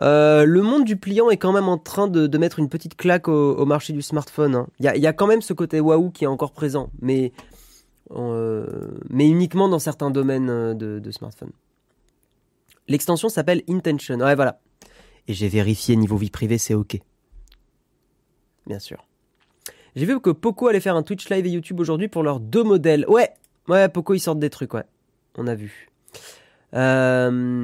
Euh, 0.00 0.44
le 0.44 0.62
monde 0.62 0.84
du 0.84 0.96
pliant 0.96 1.28
est 1.30 1.36
quand 1.36 1.52
même 1.52 1.68
en 1.68 1.78
train 1.78 2.08
de, 2.08 2.38
mettre 2.38 2.58
une 2.58 2.68
petite 2.68 2.96
claque 2.96 3.28
au, 3.28 3.64
marché 3.66 3.92
du 3.92 4.02
smartphone. 4.02 4.54
Hein. 4.54 4.66
Il 4.78 4.84
y, 4.84 5.06
a, 5.06 5.12
quand 5.12 5.26
même 5.26 5.42
ce 5.42 5.52
côté 5.52 5.80
waouh 5.80 6.10
qui 6.10 6.24
est 6.24 6.28
encore 6.28 6.52
présent, 6.52 6.90
mais, 7.00 7.32
euh, 8.12 8.98
uniquement 9.10 9.68
dans 9.68 9.78
certains 9.78 10.10
domaines 10.10 10.50
euh, 10.50 10.74
de, 10.74 10.98
de 10.98 11.10
smartphone. 11.10 11.50
L'extension 12.88 13.28
s'appelle 13.28 13.62
Intention. 13.68 14.18
Ouais, 14.18 14.34
voilà. 14.34 14.60
Et 15.28 15.34
j'ai 15.34 15.48
vérifié 15.48 15.94
niveau 15.96 16.16
vie 16.16 16.30
privée, 16.30 16.58
c'est 16.58 16.74
OK. 16.74 16.98
Bien 18.66 18.78
sûr. 18.78 19.06
J'ai 19.94 20.06
vu 20.06 20.20
que 20.20 20.30
Poco 20.30 20.68
allait 20.68 20.80
faire 20.80 20.96
un 20.96 21.02
Twitch 21.02 21.28
live 21.28 21.46
et 21.46 21.50
YouTube 21.50 21.78
aujourd'hui 21.78 22.08
pour 22.08 22.22
leurs 22.22 22.40
deux 22.40 22.64
modèles. 22.64 23.04
Ouais, 23.08 23.30
ouais, 23.68 23.88
Poco 23.88 24.14
ils 24.14 24.20
sortent 24.20 24.38
des 24.38 24.50
trucs, 24.50 24.72
ouais. 24.74 24.84
On 25.36 25.46
a 25.46 25.54
vu. 25.54 25.91
Euh... 26.74 27.60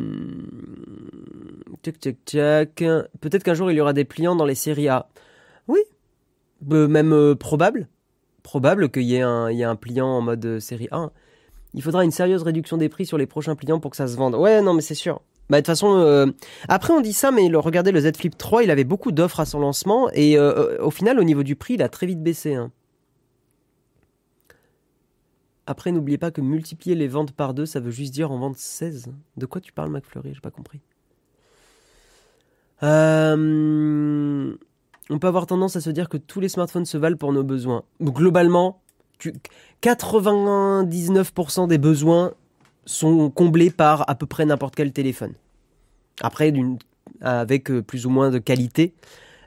Peut-être 1.83 3.43
qu'un 3.43 3.55
jour 3.55 3.71
il 3.71 3.77
y 3.77 3.81
aura 3.81 3.93
des 3.93 4.05
pliants 4.05 4.37
dans 4.37 4.45
les 4.45 4.55
séries 4.55 4.89
A. 4.89 5.09
Oui, 5.69 5.81
euh, 6.73 6.89
même 6.89 7.13
euh, 7.13 7.35
probable. 7.35 7.89
Probable 8.43 8.91
qu'il 8.91 9.03
y, 9.03 9.17
ait 9.17 9.23
un, 9.23 9.77
pliant 9.77 10.09
en 10.09 10.21
mode 10.23 10.45
euh, 10.45 10.61
série 10.61 10.89
A 10.91 11.11
il 11.75 11.83
faudra 11.83 12.03
une 12.03 12.11
sérieuse 12.11 12.43
réduction 12.43 12.79
des 12.79 12.89
prix 12.89 13.05
sur 13.05 13.19
les 13.19 13.27
prochains 13.27 13.55
clients 13.55 13.79
pour 13.79 13.91
que 13.91 13.97
ça 13.99 14.09
se 14.09 14.17
vende. 14.17 14.35
Ouais, 14.35 14.63
non, 14.63 14.73
mais 14.73 14.81
c'est 14.81 14.95
sûr. 14.95 15.21
Bah, 15.51 15.59
de 15.59 15.61
toute 15.61 15.67
façon, 15.67 16.33
après 16.67 16.95
on 16.95 17.03
dit 17.03 17.13
ça, 17.13 17.31
mais 17.31 17.47
regardez 17.55 17.93
le 17.93 18.01
Z 18.01 18.17
Flip 18.17 18.37
3, 18.37 18.63
il 18.63 18.71
avait 18.71 18.85
beaucoup 18.85 19.13
d'offres 19.13 19.41
à 19.41 19.45
son 19.45 19.61
lancement 19.61 20.09
et 20.15 20.39
au 20.39 20.91
final, 20.91 21.21
au 21.21 21.25
niveau 21.25 21.43
du 21.43 21.57
prix, 21.57 21.75
il 21.75 21.83
a 21.83 21.91
très 21.91 22.07
vite 22.07 22.23
baissé. 22.23 22.55
Hein. 22.55 22.73
Après, 25.69 25.93
n'oubliez 25.93 26.17
pas 26.17 26.31
que 26.31 26.41
multiplier 26.41 26.97
les 26.97 27.09
ventes 27.09 27.33
par 27.33 27.53
deux, 27.53 27.67
ça 27.67 27.79
veut 27.79 27.91
juste 27.91 28.15
dire 28.15 28.31
en 28.33 28.39
vendre 28.39 28.57
16. 28.57 29.09
De 29.37 29.45
quoi 29.45 29.61
tu 29.61 29.71
parles, 29.71 29.91
McFlurry 29.91 30.33
J'ai 30.33 30.41
pas 30.41 30.51
compris. 30.51 30.81
on 32.81 34.57
peut 35.21 35.27
avoir 35.27 35.47
tendance 35.47 35.77
à 35.77 35.83
se 35.83 35.91
dire 35.91 36.09
que 36.09 36.17
tous 36.17 36.41
les 36.41 36.49
smartphones 36.49 36.87
se 36.87 36.97
valent 36.97 37.19
pour 37.19 37.35
nos 37.35 37.45
besoins. 37.45 37.83
Globalement, 38.01 38.81
99% 39.83 41.69
des 41.69 41.77
besoins 41.77 42.33
sont 42.87 43.29
comblés 43.29 43.69
par 43.71 44.09
à 44.09 44.15
peu 44.15 44.25
près 44.25 44.47
n'importe 44.47 44.75
quel 44.75 44.91
téléphone. 44.93 45.35
Après, 46.23 46.51
avec 47.21 47.71
euh, 47.71 47.83
plus 47.83 48.07
ou 48.07 48.11
moins 48.11 48.31
de 48.31 48.39
qualité, 48.39 48.95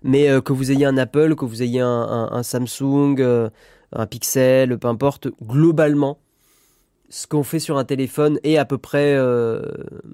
mais 0.04 0.30
euh, 0.30 0.40
que 0.40 0.54
vous 0.54 0.72
ayez 0.72 0.86
un 0.86 0.98
Apple, 0.98 1.34
que 1.36 1.46
vous 1.46 1.64
ayez 1.64 1.80
un, 1.80 2.44
Samsung, 2.44 3.16
euh, 3.20 3.50
un 3.94 4.08
Pixel, 4.08 4.78
peu 4.78 4.88
importe, 4.88 5.28
globalement, 5.44 6.20
ce 7.10 7.28
qu'on 7.28 7.44
fait 7.44 7.60
sur 7.60 7.78
un 7.78 7.84
téléphone 7.84 8.40
est 8.44 8.58
à 8.58 8.66
peu 8.66 8.78
près 8.78 9.18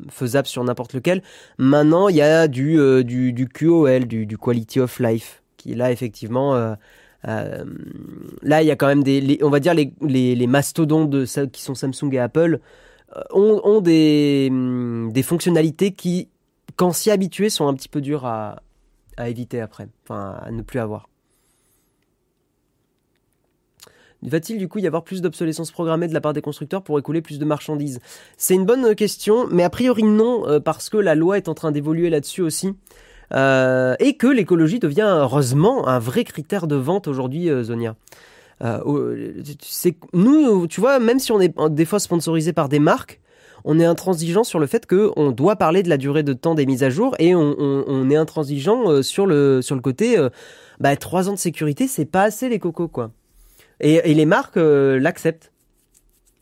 faisable 0.10 0.48
sur 0.48 0.64
n'importe 0.64 0.94
lequel. 0.94 1.22
Maintenant, 1.60 2.10
il 2.10 2.16
y 2.16 2.22
a 2.22 2.48
du, 2.48 3.04
du, 3.04 3.34
du 3.34 3.48
QOL, 3.48 4.06
du, 4.06 4.38
Quality 4.38 4.80
of 4.80 5.00
Life, 5.00 5.44
qui 5.58 5.76
là, 5.76 5.92
effectivement, 5.92 6.76
euh, 7.28 7.64
là, 8.42 8.62
il 8.62 8.68
y 8.68 8.72
a 8.72 8.76
quand 8.76 8.88
même 8.88 9.04
des, 9.04 9.40
on 9.42 9.50
va 9.50 9.60
dire 9.60 9.74
les, 9.74 9.94
les, 10.02 10.48
mastodontes 10.48 11.10
de, 11.10 11.26
qui 11.46 11.62
sont 11.62 11.76
Samsung 11.76 12.14
et 12.14 12.20
Apple 12.20 12.60
euh, 13.16 13.22
ont, 13.32 13.82
des, 13.82 14.48
hum, 14.50 15.12
des 15.12 15.24
fonctionnalités 15.24 15.92
qui, 15.92 16.30
quand 16.76 16.92
s'y 16.92 17.12
habituer, 17.12 17.50
sont 17.50 17.68
un 17.68 17.74
petit 17.74 17.90
peu 17.90 18.02
dures 18.02 18.26
à, 18.26 18.62
à 19.18 19.30
éviter 19.30 19.62
après, 19.62 19.88
enfin 20.04 20.38
à 20.42 20.52
ne 20.52 20.62
plus 20.62 20.80
avoir. 20.80 21.10
Va-t-il 24.24 24.58
du 24.58 24.68
coup 24.68 24.80
y 24.80 24.88
avoir 24.88 25.04
plus 25.04 25.22
d'obsolescence 25.22 25.72
programmée 25.72 26.08
de 26.08 26.14
la 26.14 26.22
part 26.22 26.34
des 26.34 26.42
constructeurs 26.42 26.82
pour 26.82 26.98
écouler 26.98 27.22
plus 27.22 27.40
de 27.40 27.46
marchandises? 27.46 28.00
C'est 28.38 28.56
une 28.56 28.66
bonne 28.66 28.96
question, 28.96 29.48
mais 29.52 29.64
a 29.64 29.70
priori 29.70 30.04
non, 30.04 30.48
euh, 30.48 30.60
parce 30.60 30.90
que 30.90 30.98
la 30.98 31.16
loi 31.16 31.38
est 31.38 31.50
en 31.50 31.54
train 31.54 31.72
d'évoluer 31.72 32.10
là-dessus 32.10 32.42
aussi. 32.42 32.74
Euh, 33.34 33.96
et 34.00 34.14
que 34.14 34.28
l'écologie 34.28 34.80
devient 34.80 35.08
heureusement 35.08 35.88
un 35.88 36.00
vrai 36.00 36.24
critère 36.24 36.68
de 36.68 36.76
vente 36.76 37.08
aujourd'hui, 37.08 37.50
euh, 37.50 37.64
Zonia. 37.64 37.96
Euh, 38.64 39.34
nous, 40.14 40.68
tu 40.68 40.80
vois, 40.80 41.00
même 41.00 41.20
si 41.20 41.32
on 41.32 41.40
est 41.40 41.54
des 41.70 41.86
fois 41.86 42.00
sponsorisé 42.00 42.54
par 42.54 42.70
des 42.70 42.80
marques, 42.80 43.20
on 43.66 43.80
est 43.80 43.86
intransigeant 43.86 44.44
sur 44.44 44.60
le 44.60 44.68
fait 44.68 44.88
qu'on 44.88 45.32
doit 45.32 45.58
parler 45.58 45.84
de 45.84 45.90
la 45.90 45.98
durée 45.98 46.24
de 46.24 46.34
temps 46.34 46.56
des 46.56 46.66
mises 46.66 46.84
à 46.84 46.90
jour 46.90 47.16
et 47.20 47.36
on, 47.36 48.10
est 48.10 48.16
intransigeant 48.16 49.02
sur 49.02 49.26
le 49.26 49.62
sur 49.62 49.76
le 49.76 49.82
côté 49.82 50.16
bah 50.80 50.96
trois 50.96 51.28
ans 51.28 51.34
de 51.34 51.38
sécurité 51.38 51.88
c'est 51.88 52.06
pas 52.06 52.24
assez 52.24 52.50
les 52.50 52.60
cocos 52.60 52.88
quoi 52.88 53.12
et, 53.80 54.14
les 54.14 54.26
marques 54.26 54.58
l'acceptent 54.58 55.52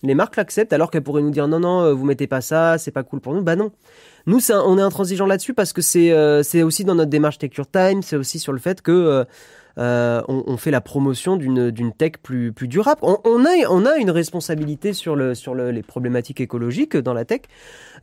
les 0.04 0.16
marques 0.16 0.36
l'acceptent 0.36 0.74
alors 0.74 0.92
qu'elles 0.92 1.04
pourraient 1.04 1.22
nous 1.22 1.32
dire 1.32 1.48
non 1.48 1.60
non 1.60 1.94
vous 1.94 2.06
mettez 2.06 2.28
pas 2.28 2.42
ça 2.42 2.78
c'est 2.78 2.92
pas 2.92 3.04
cool 3.04 3.22
pour 3.22 3.34
nous 3.34 3.42
bah 3.42 3.56
non 3.56 3.72
nous, 4.28 4.40
on 4.52 4.78
est 4.78 4.82
intransigeant 4.82 5.28
là-dessus 5.28 5.54
parce 5.54 5.72
que 5.72 5.82
c'est 5.82 6.12
euh, 6.12 6.42
aussi 6.64 6.84
dans 6.84 6.96
notre 6.96 7.12
démarche 7.12 7.38
Tech 7.38 7.52
Your 7.56 7.70
Time, 7.70 8.02
c'est 8.02 8.16
aussi 8.16 8.40
sur 8.40 8.54
le 8.54 8.60
fait 8.60 8.82
que 8.82 8.92
euh, 8.92 9.24
euh, 9.78 10.22
on, 10.28 10.58
fait 10.58 10.72
la 10.72 10.80
promotion 10.80 11.36
d'une 11.36 11.94
tech 11.94 12.14
plus 12.24 12.54
plus 12.54 12.70
durable. 12.70 13.02
On, 13.04 13.46
a 13.46 13.70
on 13.70 13.86
a 13.86 13.98
une 13.98 14.10
responsabilité 14.10 14.94
sur 14.94 15.18
le 15.18 15.36
sur 15.36 15.54
le, 15.54 15.72
les 15.72 15.84
problématiques 15.84 16.40
écologiques 16.40 16.96
dans 16.96 17.14
la 17.14 17.26
tech. 17.26 17.42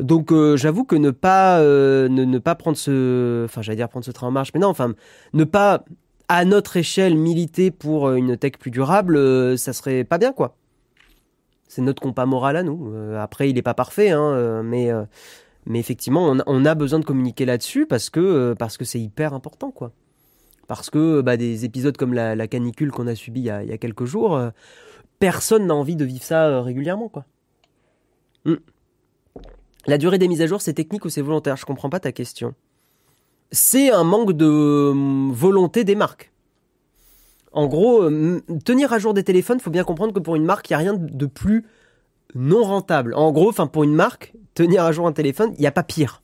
Donc 0.01 0.35
j'avoue 0.57 0.85
que 0.85 0.97
ne 0.97 1.11
pas 1.11 1.61
ne 1.62 2.38
pas 2.38 2.55
prendre 2.57 2.77
ce 2.77 3.47
enfin 3.47 3.62
j'allais 3.62 3.77
dire 3.77 3.88
prendre 3.88 4.05
ce 4.05 4.11
train 4.11 4.27
en 4.27 4.31
marche, 4.31 4.51
mais 4.53 4.61
non, 4.61 4.68
enfin 4.68 4.92
ne 5.33 5.45
pas 5.45 5.85
à 6.29 6.45
notre 6.45 6.77
échelle 6.77 7.17
militer 7.17 7.71
pour 7.71 8.13
une 8.13 8.37
tech 8.37 8.53
plus 8.59 8.71
durable, 8.71 9.59
ça 9.59 9.73
serait 9.73 10.05
pas 10.05 10.19
bien 10.19 10.33
quoi. 10.33 10.57
C'est 11.69 11.83
notre 11.83 12.03
compas 12.03 12.27
moral 12.27 12.57
à 12.57 12.63
nous. 12.63 12.93
après, 13.19 13.49
il 13.49 13.55
n'est 13.55 13.63
pas 13.63 13.75
parfait, 13.75 14.11
hein, 14.11 14.63
mais 14.63 14.91
mais 15.67 15.79
effectivement, 15.79 16.35
on, 16.47 16.65
a 16.65 16.75
besoin 16.75 16.99
de 16.99 17.05
communiquer 17.05 17.45
là-dessus 17.45 17.87
parce 17.87 18.11
que 18.11 18.21
euh, 18.21 18.55
parce 18.55 18.77
que 18.77 18.85
c'est 18.85 19.01
hyper 19.01 19.33
important, 19.33 19.71
quoi. 19.71 19.93
Parce 20.67 20.91
que 20.91 21.21
bah, 21.21 21.37
des 21.37 21.65
épisodes 21.65 21.97
comme 21.97 22.15
la, 22.15 22.49
canicule 22.49 22.91
qu'on 22.91 23.07
a 23.07 23.15
subi 23.15 23.41
il 23.41 23.47
y 23.47 23.51
a, 23.51 23.79
quelques 23.79 24.05
jours, 24.05 24.37
euh, 24.37 24.51
personne 25.19 25.67
n'a 25.67 25.75
envie 25.75 25.97
de 25.97 26.05
vivre 26.05 26.25
ça 26.25 26.47
euh, 26.47 26.61
régulièrement, 26.63 27.09
quoi. 27.09 27.27
Hmm. 28.45 28.57
La 29.87 29.99
durée 29.99 30.19
des 30.19 30.29
mises 30.29 30.43
à 30.43 30.47
jour, 30.47 30.61
c'est 30.61 30.75
technique 30.75 31.05
ou 31.05 31.11
c'est 31.11 31.23
volontaire? 31.23 31.57
Je 31.57 31.65
comprends 31.65 31.91
pas 31.91 32.01
ta 32.01 32.13
question. 32.13 32.55
C'est 33.53 33.91
un 33.93 34.05
manque 34.05 34.33
de 34.33 34.91
hum, 34.91 35.33
volonté 35.33 35.85
des 35.85 35.95
marques. 35.95 36.33
En 37.53 37.67
gros, 37.67 38.09
tenir 38.65 38.95
à 38.95 38.99
jour 38.99 39.12
des 39.12 39.25
téléphones, 39.25 39.61
faut 39.61 39.71
bien 39.71 39.85
comprendre 39.85 40.15
que 40.15 40.19
pour 40.19 40.37
une 40.37 40.45
marque, 40.45 40.71
il 40.71 40.73
n'y 40.73 40.77
a 40.77 40.79
rien 40.79 40.95
de 40.95 41.27
plus 41.27 41.67
non 42.35 42.62
rentable. 42.62 43.15
En 43.15 43.31
gros, 43.33 43.51
enfin 43.51 43.67
pour 43.67 43.85
une 43.85 43.95
marque, 43.95 44.33
tenir 44.55 44.85
à 44.85 44.93
jour 44.93 45.07
un 45.07 45.12
téléphone, 45.12 45.53
il 45.57 45.61
n'y 45.61 45.67
a 45.67 45.73
pas 45.73 45.83
pire. 45.83 46.23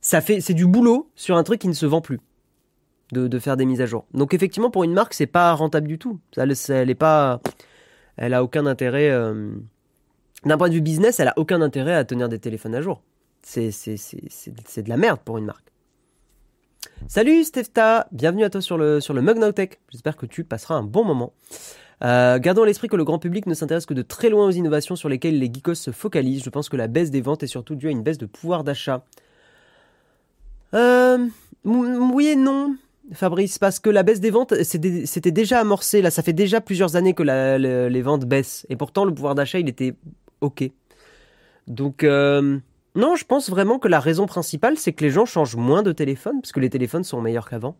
Ça 0.00 0.20
fait, 0.20 0.40
c'est 0.40 0.54
du 0.54 0.66
boulot 0.66 1.10
sur 1.14 1.36
un 1.36 1.44
truc 1.44 1.60
qui 1.60 1.68
ne 1.68 1.72
se 1.72 1.86
vend 1.86 2.00
plus. 2.00 2.20
De, 3.12 3.38
faire 3.38 3.58
des 3.58 3.66
mises 3.66 3.82
à 3.82 3.86
jour. 3.86 4.06
Donc 4.14 4.32
effectivement, 4.32 4.70
pour 4.70 4.84
une 4.84 4.94
marque, 4.94 5.12
c'est 5.12 5.26
pas 5.26 5.52
rentable 5.52 5.86
du 5.86 5.98
tout. 5.98 6.18
Ça, 6.34 6.44
elle 6.70 6.88
est 6.88 6.94
pas, 6.94 7.42
elle 8.16 8.34
aucun 8.34 8.64
intérêt. 8.64 9.10
Euh, 9.10 9.50
d'un 10.46 10.56
point 10.56 10.70
de 10.70 10.74
vue 10.74 10.80
business, 10.80 11.20
elle 11.20 11.28
a 11.28 11.34
aucun 11.36 11.60
intérêt 11.60 11.94
à 11.94 12.06
tenir 12.06 12.30
des 12.30 12.38
téléphones 12.38 12.74
à 12.74 12.80
jour. 12.80 13.02
C'est 13.42 13.68
de 13.68 14.88
la 14.88 14.96
merde 14.96 15.20
pour 15.22 15.36
une 15.36 15.44
marque. 15.44 15.71
Salut 17.08 17.44
Stefta, 17.44 18.06
bienvenue 18.12 18.44
à 18.44 18.50
toi 18.50 18.60
sur 18.60 18.78
le, 18.78 19.00
sur 19.00 19.14
le 19.14 19.22
Mug 19.22 19.38
J'espère 19.90 20.16
que 20.16 20.26
tu 20.26 20.44
passeras 20.44 20.74
un 20.74 20.82
bon 20.82 21.04
moment. 21.04 21.32
Euh, 22.02 22.38
gardons 22.38 22.62
à 22.62 22.66
l'esprit 22.66 22.88
que 22.88 22.96
le 22.96 23.04
grand 23.04 23.18
public 23.18 23.46
ne 23.46 23.54
s'intéresse 23.54 23.86
que 23.86 23.94
de 23.94 24.02
très 24.02 24.28
loin 24.28 24.46
aux 24.46 24.50
innovations 24.50 24.96
sur 24.96 25.08
lesquelles 25.08 25.38
les 25.38 25.52
geekos 25.52 25.74
se 25.74 25.90
focalisent. 25.90 26.42
Je 26.42 26.50
pense 26.50 26.68
que 26.68 26.76
la 26.76 26.88
baisse 26.88 27.10
des 27.10 27.20
ventes 27.20 27.42
est 27.42 27.48
surtout 27.48 27.74
due 27.74 27.88
à 27.88 27.90
une 27.90 28.02
baisse 28.02 28.18
de 28.18 28.26
pouvoir 28.26 28.64
d'achat. 28.64 29.04
Euh, 30.74 31.26
oui 31.64 32.28
et 32.28 32.36
non, 32.36 32.76
Fabrice, 33.12 33.58
parce 33.58 33.78
que 33.78 33.90
la 33.90 34.02
baisse 34.02 34.20
des 34.20 34.30
ventes, 34.30 34.54
c'était 34.62 35.30
déjà 35.30 35.60
amorcé. 35.60 36.02
Là, 36.02 36.10
ça 36.10 36.22
fait 36.22 36.32
déjà 36.32 36.60
plusieurs 36.60 36.96
années 36.96 37.14
que 37.14 37.22
les 37.22 38.02
ventes 38.02 38.24
baissent. 38.24 38.66
Et 38.68 38.76
pourtant, 38.76 39.04
le 39.04 39.12
pouvoir 39.12 39.34
d'achat, 39.34 39.58
il 39.58 39.68
était 39.68 39.94
OK. 40.40 40.70
Donc, 41.66 42.04
euh, 42.04 42.58
non, 42.94 43.16
je 43.16 43.24
pense 43.24 43.48
vraiment 43.48 43.78
que 43.78 43.88
la 43.88 44.00
raison 44.00 44.26
principale, 44.26 44.76
c'est 44.78 44.92
que 44.92 45.02
les 45.04 45.10
gens 45.10 45.24
changent 45.24 45.56
moins 45.56 45.82
de 45.82 45.92
téléphone, 45.92 46.40
parce 46.42 46.52
que 46.52 46.60
les 46.60 46.70
téléphones 46.70 47.04
sont 47.04 47.20
meilleurs 47.22 47.48
qu'avant. 47.48 47.76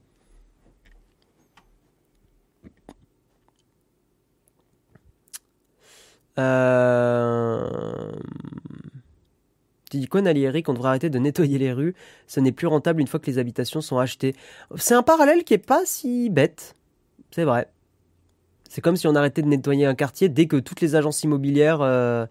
Euh... 6.39 8.13
Tu 9.91 9.99
dis 9.99 10.07
quoi, 10.07 10.23
Nalieri, 10.23 10.63
qu'on 10.63 10.73
devrait 10.73 10.89
arrêter 10.89 11.11
de 11.11 11.19
nettoyer 11.19 11.59
les 11.59 11.73
rues 11.73 11.95
Ce 12.27 12.41
n'est 12.41 12.53
plus 12.53 12.67
rentable 12.67 13.03
une 13.03 13.07
fois 13.07 13.21
que 13.21 13.27
les 13.27 13.37
habitations 13.37 13.83
sont 13.83 13.99
achetées. 13.99 14.35
C'est 14.77 14.95
un 14.95 15.03
parallèle 15.03 15.45
qui 15.45 15.53
est 15.53 15.59
pas 15.59 15.83
si 15.85 16.31
bête. 16.31 16.75
C'est 17.31 17.45
vrai. 17.45 17.69
C'est 18.71 18.81
comme 18.81 18.97
si 18.97 19.07
on 19.07 19.15
arrêtait 19.15 19.43
de 19.43 19.49
nettoyer 19.49 19.85
un 19.85 19.95
quartier 19.95 20.31
dès 20.31 20.47
que 20.47 20.57
toutes 20.57 20.81
les 20.81 20.95
agences 20.95 21.23
immobilières 21.25 21.83
euh, 21.83 22.25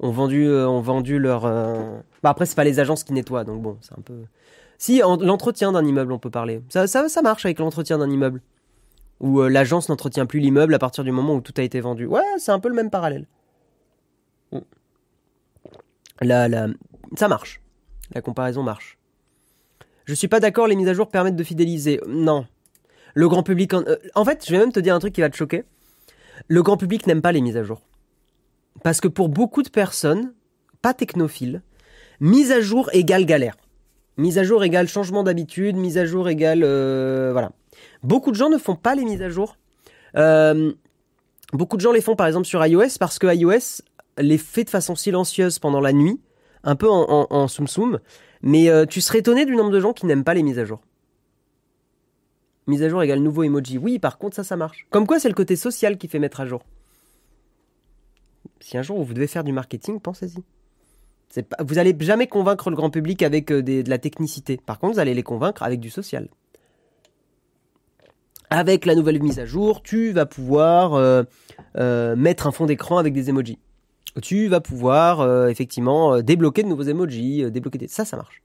ont 0.00 0.10
vendu, 0.10 0.46
euh, 0.46 0.68
ont 0.68 0.80
vendu 0.80 1.18
leur. 1.18 1.44
Euh, 1.44 1.98
bah 2.22 2.30
après, 2.30 2.46
c'est 2.46 2.54
pas 2.56 2.64
les 2.64 2.80
agences 2.80 3.04
qui 3.04 3.12
nettoient, 3.12 3.44
donc 3.44 3.62
bon, 3.62 3.78
c'est 3.80 3.92
un 3.92 4.02
peu. 4.02 4.14
Si 4.78 5.00
l'entretien 5.00 5.72
d'un 5.72 5.84
immeuble, 5.84 6.12
on 6.12 6.18
peut 6.18 6.30
parler. 6.30 6.62
Ça, 6.68 6.86
ça, 6.86 7.22
marche 7.22 7.46
avec 7.46 7.58
l'entretien 7.58 7.98
d'un 7.98 8.10
immeuble. 8.10 8.42
Où 9.20 9.40
l'agence 9.44 9.88
n'entretient 9.88 10.26
plus 10.26 10.40
l'immeuble 10.40 10.74
à 10.74 10.78
partir 10.78 11.02
du 11.02 11.10
moment 11.10 11.34
où 11.34 11.40
tout 11.40 11.54
a 11.56 11.62
été 11.62 11.80
vendu. 11.80 12.04
Ouais, 12.04 12.20
c'est 12.36 12.52
un 12.52 12.60
peu 12.60 12.68
le 12.68 12.74
même 12.74 12.90
parallèle. 12.90 13.26
La, 16.20 16.48
la, 16.48 16.68
ça 17.16 17.28
marche. 17.28 17.62
La 18.14 18.20
comparaison 18.20 18.62
marche. 18.62 18.98
Je 20.04 20.14
suis 20.14 20.28
pas 20.28 20.40
d'accord, 20.40 20.66
les 20.66 20.76
mises 20.76 20.88
à 20.88 20.94
jour 20.94 21.08
permettent 21.08 21.36
de 21.36 21.44
fidéliser. 21.44 22.00
Non. 22.06 22.46
Le 23.14 23.28
grand 23.28 23.42
public. 23.42 23.74
Euh, 23.74 23.96
en 24.14 24.24
fait, 24.24 24.44
je 24.46 24.52
vais 24.52 24.58
même 24.58 24.72
te 24.72 24.80
dire 24.80 24.94
un 24.94 24.98
truc 24.98 25.12
qui 25.12 25.20
va 25.20 25.28
te 25.28 25.36
choquer. 25.36 25.64
Le 26.48 26.62
grand 26.62 26.76
public 26.76 27.06
n'aime 27.06 27.22
pas 27.22 27.32
les 27.32 27.40
mises 27.40 27.56
à 27.56 27.64
jour. 27.64 27.80
Parce 28.82 29.00
que 29.00 29.08
pour 29.08 29.28
beaucoup 29.28 29.62
de 29.62 29.68
personnes, 29.68 30.32
pas 30.82 30.94
technophiles, 30.94 31.62
mise 32.20 32.52
à 32.52 32.60
jour 32.60 32.90
égale 32.92 33.26
galère. 33.26 33.56
Mise 34.16 34.38
à 34.38 34.44
jour 34.44 34.64
égale 34.64 34.88
changement 34.88 35.22
d'habitude, 35.22 35.76
mise 35.76 35.98
à 35.98 36.06
jour 36.06 36.28
égale. 36.28 36.62
Euh, 36.64 37.30
voilà. 37.32 37.52
Beaucoup 38.02 38.30
de 38.30 38.36
gens 38.36 38.48
ne 38.48 38.58
font 38.58 38.76
pas 38.76 38.94
les 38.94 39.04
mises 39.04 39.22
à 39.22 39.28
jour. 39.28 39.56
Euh, 40.16 40.72
beaucoup 41.52 41.76
de 41.76 41.82
gens 41.82 41.92
les 41.92 42.00
font 42.00 42.16
par 42.16 42.26
exemple 42.26 42.46
sur 42.46 42.64
iOS 42.64 42.98
parce 42.98 43.18
que 43.18 43.26
iOS 43.26 43.82
les 44.18 44.38
fait 44.38 44.64
de 44.64 44.70
façon 44.70 44.94
silencieuse 44.94 45.58
pendant 45.58 45.80
la 45.80 45.92
nuit 45.92 46.20
un 46.64 46.76
peu 46.76 46.88
en, 46.90 47.26
en, 47.30 47.48
soum 47.48 47.68
soum. 47.68 48.00
Mais 48.42 48.68
euh, 48.68 48.86
tu 48.86 49.00
serais 49.00 49.18
étonné 49.18 49.44
du 49.44 49.54
nombre 49.54 49.70
de 49.70 49.80
gens 49.80 49.92
qui 49.92 50.06
n'aiment 50.06 50.24
pas 50.24 50.34
les 50.34 50.42
mises 50.42 50.58
à 50.58 50.64
jour. 50.64 50.80
Mise 52.66 52.82
à 52.82 52.88
jour 52.88 53.02
égale 53.02 53.20
nouveau 53.20 53.44
emoji. 53.44 53.78
Oui, 53.78 53.98
par 53.98 54.18
contre, 54.18 54.34
ça, 54.34 54.44
ça 54.44 54.56
marche. 54.56 54.86
Comme 54.90 55.06
quoi, 55.06 55.20
c'est 55.20 55.28
le 55.28 55.34
côté 55.34 55.54
social 55.54 55.96
qui 55.96 56.08
fait 56.08 56.18
mettre 56.18 56.40
à 56.40 56.46
jour. 56.46 56.62
Si 58.60 58.76
un 58.76 58.82
jour 58.82 59.02
vous 59.02 59.14
devez 59.14 59.26
faire 59.26 59.44
du 59.44 59.52
marketing, 59.52 60.00
pensez-y. 60.00 60.42
vous 61.60 61.74
n'allez 61.74 61.96
jamais 62.00 62.26
convaincre 62.26 62.70
le 62.70 62.76
grand 62.76 62.90
public 62.90 63.22
avec 63.22 63.50
euh, 63.52 63.62
de 63.62 63.88
la 63.88 63.98
technicité. 63.98 64.58
Par 64.64 64.78
contre, 64.78 64.94
vous 64.94 65.00
allez 65.00 65.14
les 65.14 65.22
convaincre 65.22 65.62
avec 65.62 65.80
du 65.80 65.90
social. 65.90 66.28
Avec 68.48 68.86
la 68.86 68.94
nouvelle 68.94 69.20
mise 69.22 69.38
à 69.38 69.46
jour, 69.46 69.82
tu 69.82 70.12
vas 70.12 70.24
pouvoir 70.24 70.94
euh, 70.94 72.16
mettre 72.16 72.46
un 72.46 72.52
fond 72.52 72.66
d'écran 72.66 72.98
avec 72.98 73.12
des 73.12 73.28
emojis 73.28 73.58
tu 74.20 74.48
vas 74.48 74.60
pouvoir 74.60 75.20
euh, 75.20 75.48
effectivement 75.48 76.14
euh, 76.14 76.22
débloquer 76.22 76.62
de 76.62 76.68
nouveaux 76.68 76.84
emojis, 76.84 77.44
euh, 77.44 77.50
débloquer 77.50 77.78
des... 77.78 77.88
Ça, 77.88 78.04
ça 78.04 78.16
marche. 78.16 78.42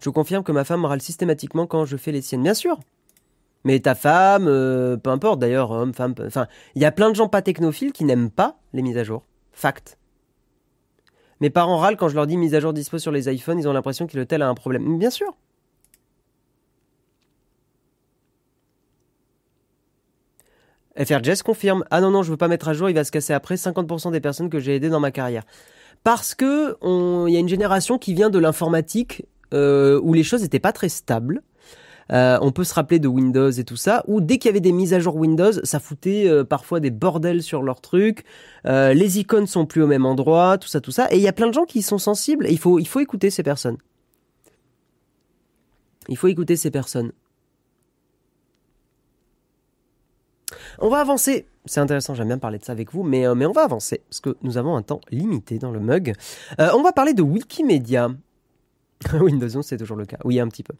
Je 0.00 0.10
confirme 0.10 0.44
que 0.44 0.52
ma 0.52 0.64
femme 0.64 0.84
râle 0.84 1.00
systématiquement 1.00 1.66
quand 1.66 1.86
je 1.86 1.96
fais 1.96 2.12
les 2.12 2.20
siennes. 2.20 2.42
Bien 2.42 2.54
sûr. 2.54 2.78
Mais 3.64 3.80
ta 3.80 3.94
femme, 3.94 4.44
peu 4.44 5.10
importe 5.10 5.38
d'ailleurs, 5.38 5.70
homme, 5.70 5.94
femme, 5.94 6.14
enfin, 6.26 6.46
il 6.74 6.82
y 6.82 6.84
a 6.84 6.92
plein 6.92 7.10
de 7.10 7.16
gens 7.16 7.28
pas 7.28 7.42
technophiles 7.42 7.92
qui 7.92 8.04
n'aiment 8.04 8.30
pas 8.30 8.58
les 8.72 8.82
mises 8.82 8.98
à 8.98 9.04
jour. 9.04 9.24
Fact. 9.52 9.98
Mes 11.40 11.50
parents 11.50 11.78
râlent 11.78 11.96
quand 11.96 12.08
je 12.08 12.14
leur 12.14 12.26
dis 12.26 12.36
mise 12.36 12.54
à 12.54 12.60
jour 12.60 12.72
dispo 12.72 12.98
sur 12.98 13.12
les 13.12 13.32
iPhones, 13.32 13.58
ils 13.58 13.68
ont 13.68 13.72
l'impression 13.72 14.06
que 14.06 14.16
le 14.16 14.26
tel 14.26 14.42
a 14.42 14.48
un 14.48 14.54
problème. 14.54 14.98
Bien 14.98 15.10
sûr. 15.10 15.34
FR 20.96 21.22
Jess 21.22 21.42
confirme. 21.42 21.84
Ah 21.90 22.00
non, 22.00 22.10
non, 22.10 22.22
je 22.22 22.30
veux 22.30 22.36
pas 22.36 22.48
mettre 22.48 22.68
à 22.68 22.74
jour, 22.74 22.88
il 22.88 22.94
va 22.94 23.04
se 23.04 23.10
casser 23.10 23.32
après 23.32 23.56
50% 23.56 24.12
des 24.12 24.20
personnes 24.20 24.48
que 24.48 24.60
j'ai 24.60 24.76
aidées 24.76 24.90
dans 24.90 25.00
ma 25.00 25.10
carrière. 25.10 25.44
Parce 26.04 26.34
que 26.34 26.76
il 26.82 27.32
y 27.32 27.36
a 27.36 27.40
une 27.40 27.48
génération 27.48 27.98
qui 27.98 28.14
vient 28.14 28.30
de 28.30 28.38
l'informatique 28.38 29.26
euh, 29.52 30.00
où 30.02 30.12
les 30.12 30.22
choses 30.22 30.42
n'étaient 30.42 30.60
pas 30.60 30.72
très 30.72 30.88
stables. 30.88 31.42
Euh, 32.12 32.38
on 32.42 32.52
peut 32.52 32.64
se 32.64 32.74
rappeler 32.74 32.98
de 32.98 33.08
Windows 33.08 33.50
et 33.50 33.64
tout 33.64 33.76
ça, 33.76 34.04
où 34.06 34.20
dès 34.20 34.38
qu'il 34.38 34.48
y 34.48 34.50
avait 34.50 34.60
des 34.60 34.72
mises 34.72 34.94
à 34.94 35.00
jour 35.00 35.16
Windows, 35.16 35.52
ça 35.64 35.80
foutait 35.80 36.28
euh, 36.28 36.44
parfois 36.44 36.80
des 36.80 36.90
bordels 36.90 37.42
sur 37.42 37.62
leurs 37.62 37.80
trucs. 37.80 38.24
les 38.64 39.18
icônes 39.18 39.46
sont 39.46 39.66
plus 39.66 39.82
au 39.82 39.86
même 39.86 40.06
endroit, 40.06 40.58
tout 40.58 40.68
ça, 40.68 40.80
tout 40.80 40.90
ça. 40.90 41.08
Et 41.10 41.16
il 41.16 41.22
y 41.22 41.28
a 41.28 41.32
plein 41.32 41.48
de 41.48 41.54
gens 41.54 41.64
qui 41.64 41.82
sont 41.82 41.98
sensibles. 41.98 42.46
il 42.48 42.58
faut, 42.58 42.78
il 42.78 42.86
faut 42.86 43.00
écouter 43.00 43.30
ces 43.30 43.42
personnes. 43.42 43.78
Il 46.08 46.16
faut 46.16 46.28
écouter 46.28 46.56
ces 46.56 46.70
personnes. 46.70 47.12
On 50.78 50.88
va 50.88 50.98
avancer. 50.98 51.46
C'est 51.66 51.80
intéressant, 51.80 52.14
j'aime 52.14 52.28
bien 52.28 52.38
parler 52.38 52.58
de 52.58 52.64
ça 52.64 52.72
avec 52.72 52.92
vous, 52.92 53.02
mais, 53.02 53.26
euh, 53.26 53.34
mais 53.34 53.46
on 53.46 53.52
va 53.52 53.62
avancer, 53.62 54.02
parce 54.10 54.20
que 54.20 54.36
nous 54.42 54.58
avons 54.58 54.76
un 54.76 54.82
temps 54.82 55.00
limité 55.10 55.58
dans 55.58 55.70
le 55.70 55.80
mug. 55.80 56.14
Euh, 56.60 56.68
on 56.74 56.82
va 56.82 56.92
parler 56.92 57.14
de 57.14 57.22
Wikimedia. 57.22 58.10
Windows 59.20 59.56
11, 59.56 59.64
c'est 59.64 59.76
toujours 59.76 59.96
le 59.96 60.06
cas. 60.06 60.18
Oui, 60.24 60.40
un 60.40 60.48
petit 60.48 60.62
peu. 60.62 60.74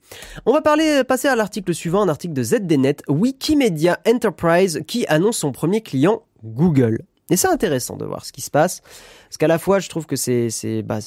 On 0.46 0.52
va 0.52 0.62
euh, 0.78 1.04
passer 1.04 1.28
à 1.28 1.36
l'article 1.36 1.74
suivant, 1.74 2.02
un 2.02 2.08
article 2.08 2.34
de 2.34 2.42
ZDNet, 2.42 2.96
Wikimedia 3.08 4.00
Enterprise, 4.06 4.82
qui 4.86 5.06
annonce 5.06 5.38
son 5.38 5.52
premier 5.52 5.80
client, 5.80 6.22
Google. 6.42 7.02
Et 7.30 7.36
c'est 7.36 7.48
intéressant 7.48 7.96
de 7.96 8.04
voir 8.04 8.24
ce 8.24 8.32
qui 8.32 8.40
se 8.40 8.50
passe, 8.50 8.80
parce 9.24 9.38
qu'à 9.38 9.48
la 9.48 9.58
fois, 9.58 9.78
je 9.78 9.88
trouve 9.88 10.06
que 10.06 10.16
c'est, 10.16 10.50
c'est, 10.50 10.82
bah, 10.82 10.98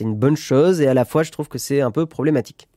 une 0.00 0.14
bonne 0.14 0.36
chose, 0.36 0.80
et 0.80 0.86
à 0.86 0.94
la 0.94 1.04
fois, 1.04 1.22
je 1.22 1.30
trouve 1.30 1.48
que 1.48 1.58
c'est 1.58 1.80
un 1.80 1.90
peu 1.90 2.06
problématique. 2.06 2.68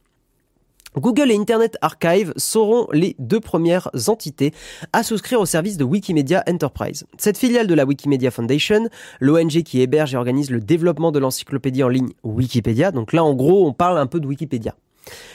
Google 0.97 1.31
et 1.31 1.35
Internet 1.35 1.77
Archive 1.81 2.33
seront 2.37 2.87
les 2.93 3.15
deux 3.19 3.39
premières 3.39 3.89
entités 4.07 4.53
à 4.93 5.03
souscrire 5.03 5.41
au 5.41 5.45
service 5.45 5.77
de 5.77 5.83
Wikimedia 5.83 6.43
Enterprise. 6.49 7.05
Cette 7.17 7.37
filiale 7.37 7.67
de 7.67 7.73
la 7.73 7.85
Wikimedia 7.85 8.31
Foundation, 8.31 8.87
l'ONG 9.19 9.63
qui 9.63 9.81
héberge 9.81 10.13
et 10.13 10.17
organise 10.17 10.51
le 10.51 10.59
développement 10.59 11.11
de 11.11 11.19
l'encyclopédie 11.19 11.83
en 11.83 11.89
ligne 11.89 12.09
Wikipédia, 12.23 12.91
donc 12.91 13.11
là 13.11 13.23
en 13.23 13.33
gros 13.33 13.67
on 13.67 13.73
parle 13.73 13.97
un 13.97 14.07
peu 14.07 14.21
de 14.21 14.27
Wikipédia, 14.27 14.75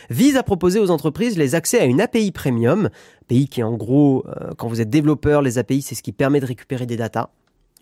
vise 0.09 0.37
à 0.37 0.43
proposer 0.43 0.79
aux 0.79 0.91
entreprises 0.91 1.37
les 1.37 1.55
accès 1.55 1.79
à 1.79 1.85
une 1.85 2.01
API 2.01 2.33
premium, 2.33 2.89
API 3.23 3.49
qui 3.49 3.63
en 3.63 3.75
gros, 3.75 4.25
euh, 4.27 4.53
quand 4.57 4.69
vous 4.69 4.81
êtes 4.81 4.91
développeur, 4.91 5.43
les 5.43 5.59
API 5.59 5.83
c'est 5.83 5.95
ce 5.95 6.03
qui 6.03 6.13
permet 6.13 6.41
de 6.41 6.47
récupérer 6.47 6.87
des 6.87 6.97
datas. 6.97 7.29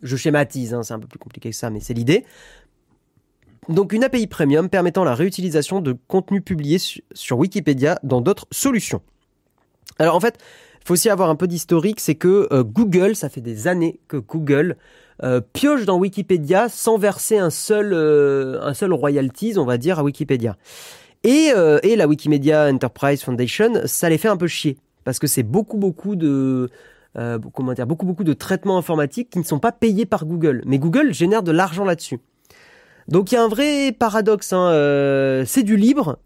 Je 0.02 0.16
schématise, 0.16 0.74
hein, 0.74 0.82
c'est 0.82 0.94
un 0.94 1.00
peu 1.00 1.08
plus 1.08 1.18
compliqué 1.18 1.50
que 1.50 1.56
ça, 1.56 1.70
mais 1.70 1.80
c'est 1.80 1.94
l'idée. 1.94 2.24
Donc 3.68 3.92
une 3.92 4.02
API 4.02 4.26
premium 4.26 4.70
permettant 4.70 5.04
la 5.04 5.14
réutilisation 5.14 5.80
de 5.80 5.94
contenus 6.06 6.42
publiés 6.42 6.78
sur 7.12 7.38
Wikipédia 7.38 7.98
dans 8.02 8.22
d'autres 8.22 8.46
solutions. 8.50 9.02
Alors 9.98 10.14
en 10.14 10.20
fait, 10.20 10.38
il 10.80 10.86
faut 10.86 10.94
aussi 10.94 11.10
avoir 11.10 11.28
un 11.28 11.36
peu 11.36 11.46
d'historique, 11.46 12.00
c'est 12.00 12.14
que 12.14 12.48
euh, 12.50 12.64
Google, 12.64 13.14
ça 13.14 13.28
fait 13.28 13.42
des 13.42 13.68
années 13.68 14.00
que 14.08 14.16
Google 14.16 14.76
euh, 15.22 15.42
pioche 15.52 15.84
dans 15.84 15.98
Wikipédia 15.98 16.70
sans 16.70 16.96
verser 16.96 17.36
un 17.36 17.50
seul, 17.50 17.92
euh, 17.92 18.60
un 18.62 18.94
royalties, 18.94 19.58
on 19.58 19.66
va 19.66 19.76
dire, 19.76 19.98
à 19.98 20.02
Wikipédia. 20.02 20.56
Et, 21.24 21.50
et 21.82 21.96
la 21.96 22.06
Wikimedia 22.06 22.70
Enterprise 22.70 23.24
Foundation, 23.24 23.82
ça 23.86 24.08
les 24.08 24.18
fait 24.18 24.28
un 24.28 24.36
peu 24.36 24.46
chier, 24.46 24.78
parce 25.02 25.18
que 25.18 25.26
c'est 25.26 25.42
beaucoup, 25.42 25.76
beaucoup 25.76 26.14
de 26.14 26.70
traitements 28.34 28.78
informatiques 28.78 29.28
qui 29.28 29.40
ne 29.40 29.44
sont 29.44 29.58
pas 29.58 29.72
payés 29.72 30.06
par 30.06 30.26
Google. 30.26 30.62
Mais 30.64 30.78
Google 30.78 31.12
génère 31.12 31.42
de 31.42 31.50
l'argent 31.50 31.84
là-dessus. 31.84 32.20
Donc 33.08 33.32
il 33.32 33.34
y 33.34 33.38
a 33.38 33.42
un 33.42 33.48
vrai 33.48 33.92
paradoxe. 33.92 34.52
Hein, 34.52 34.70
euh, 34.70 35.44
c'est 35.46 35.62
du 35.62 35.76
libre, 35.76 36.18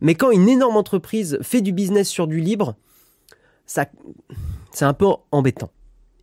mais 0.00 0.14
quand 0.14 0.30
une 0.30 0.48
énorme 0.48 0.76
entreprise 0.76 1.38
fait 1.42 1.62
du 1.62 1.72
business 1.72 2.08
sur 2.08 2.26
du 2.26 2.40
libre, 2.40 2.76
ça, 3.66 3.86
c'est 4.72 4.84
un 4.84 4.94
peu 4.94 5.06
embêtant. 5.32 5.70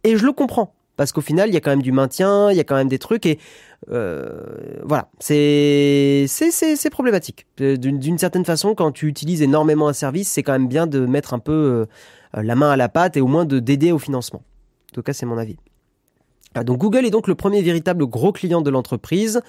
Et 0.03 0.15
je 0.15 0.25
le 0.25 0.31
comprends. 0.31 0.75
Parce 0.95 1.11
qu'au 1.11 1.21
final, 1.21 1.49
il 1.49 1.53
y 1.55 1.57
a 1.57 1.59
quand 1.59 1.71
même 1.71 1.81
du 1.81 1.91
maintien, 1.91 2.51
il 2.51 2.57
y 2.57 2.59
a 2.59 2.63
quand 2.63 2.75
même 2.75 2.87
des 2.87 2.99
trucs 2.99 3.25
et 3.25 3.39
euh, 3.89 4.79
voilà, 4.83 5.09
c'est 5.19 6.25
c'est 6.27 6.89
problématique. 6.91 7.47
D'une 7.57 8.17
certaine 8.19 8.45
façon, 8.45 8.75
quand 8.75 8.91
tu 8.91 9.07
utilises 9.07 9.41
énormément 9.41 9.87
un 9.87 9.93
service, 9.93 10.29
c'est 10.29 10.43
quand 10.43 10.51
même 10.51 10.67
bien 10.67 10.85
de 10.85 11.07
mettre 11.07 11.33
un 11.33 11.39
peu 11.39 11.87
euh, 12.37 12.41
la 12.43 12.53
main 12.53 12.69
à 12.69 12.77
la 12.77 12.89
pâte 12.89 13.17
et 13.17 13.21
au 13.21 13.27
moins 13.27 13.45
de 13.45 13.57
d'aider 13.59 13.91
au 13.91 13.97
financement. 13.97 14.43
En 14.91 14.93
tout 14.93 15.01
cas, 15.01 15.13
c'est 15.13 15.25
mon 15.25 15.39
avis. 15.39 15.57
Ah, 16.55 16.63
donc 16.63 16.77
Google 16.77 17.05
est 17.05 17.09
donc 17.09 17.27
le 17.27 17.35
premier 17.35 17.61
véritable 17.61 18.05
gros 18.05 18.31
client 18.31 18.61
de 18.61 18.69
l'entreprise, 18.69 19.41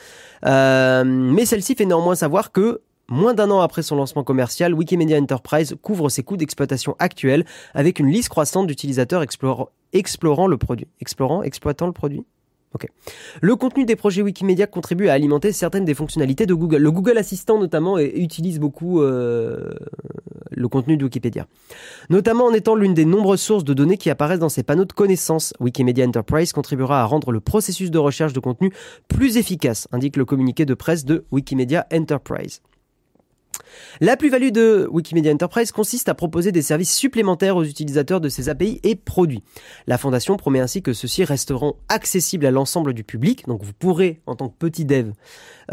euh, 0.47 1.05
mais 1.05 1.45
celle-ci 1.45 1.75
fait 1.75 1.85
néanmoins 1.85 2.15
savoir 2.15 2.53
que 2.53 2.81
Moins 3.09 3.35
d'un 3.35 3.51
an 3.51 3.61
après 3.61 3.83
son 3.83 3.97
lancement 3.97 4.25
commercial, 4.25 4.73
Wikimedia 4.73 5.19
Enterprise 5.19 5.77
couvre 5.83 6.09
ses 6.09 6.23
coûts 6.23 6.39
d'exploitation 6.39 6.97
actuels 6.99 7.45
avec 7.75 7.99
une 7.99 8.07
liste 8.07 8.31
croissante 8.31 8.67
d'utilisateurs 8.67 9.21
explorant, 9.21 10.47
le 10.47 10.57
produit. 10.57 10.89
Explorant, 11.03 11.43
exploitant 11.43 11.87
le 11.87 11.93
produit? 11.93 12.25
Le 13.41 13.57
contenu 13.57 13.85
des 13.85 13.97
projets 13.97 14.23
Wikimedia 14.23 14.67
contribue 14.67 15.09
à 15.09 15.13
alimenter 15.13 15.53
certaines 15.53 15.85
des 15.85 15.95
fonctionnalités 15.95 16.47
de 16.47 16.55
Google. 16.55 16.79
Le 16.79 16.91
Google 16.91 17.19
Assistant 17.19 17.59
notamment 17.59 17.99
utilise 17.99 18.59
beaucoup 18.59 19.03
euh, 19.03 19.71
le 20.51 20.69
contenu 20.69 20.97
de 20.97 21.05
Wikipédia. 21.05 21.47
Notamment 22.11 22.47
en 22.47 22.53
étant 22.53 22.75
l'une 22.75 22.95
des 22.95 23.05
nombreuses 23.05 23.41
sources 23.41 23.65
de 23.65 23.75
données 23.75 23.97
qui 23.97 24.11
apparaissent 24.11 24.39
dans 24.39 24.49
ces 24.49 24.63
panneaux 24.63 24.85
de 24.85 24.93
connaissances. 24.93 25.53
Wikimedia 25.61 26.07
Enterprise 26.07 26.53
contribuera 26.53 27.03
à 27.03 27.05
rendre 27.05 27.33
le 27.33 27.41
processus 27.41 27.91
de 27.91 27.99
recherche 27.99 28.33
de 28.33 28.41
contenu 28.41 28.73
plus 29.09 29.37
efficace, 29.37 29.89
indique 29.93 30.17
le 30.17 30.25
communiqué 30.25 30.65
de 30.65 30.75
presse 30.75 31.05
de 31.05 31.25
Wikimedia 31.31 31.87
Enterprise. 31.93 32.61
La 34.01 34.17
plus-value 34.17 34.51
de 34.51 34.89
Wikimedia 34.91 35.33
Enterprise 35.33 35.73
consiste 35.73 36.09
à 36.09 36.15
proposer 36.15 36.53
des 36.53 36.63
services 36.63 36.95
supplémentaires 36.95 37.57
aux 37.57 37.65
utilisateurs 37.65 38.21
de 38.21 38.29
ces 38.29 38.49
API 38.49 38.81
et 38.83 38.95
produits. 38.95 39.43
La 39.87 39.99
fondation 39.99 40.37
promet 40.37 40.61
ainsi 40.61 40.83
que 40.83 40.93
ceux-ci 40.93 41.25
resteront 41.25 41.77
accessibles 41.89 42.47
à 42.47 42.51
l'ensemble 42.51 42.95
du 42.95 43.05
public, 43.05 43.47
donc 43.47 43.63
vous 43.63 43.73
pourrez, 43.73 44.21
en 44.27 44.37
tant 44.37 44.49
que 44.49 44.57
petit 44.59 44.85
dev, 44.85 45.13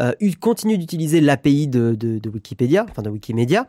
euh, 0.00 0.12
continuer 0.40 0.76
d'utiliser 0.76 1.20
l'API 1.20 1.68
de, 1.68 2.20
Wikipédia, 2.32 2.86
enfin 2.90 3.02
de 3.02 3.10
Wikimedia, 3.10 3.68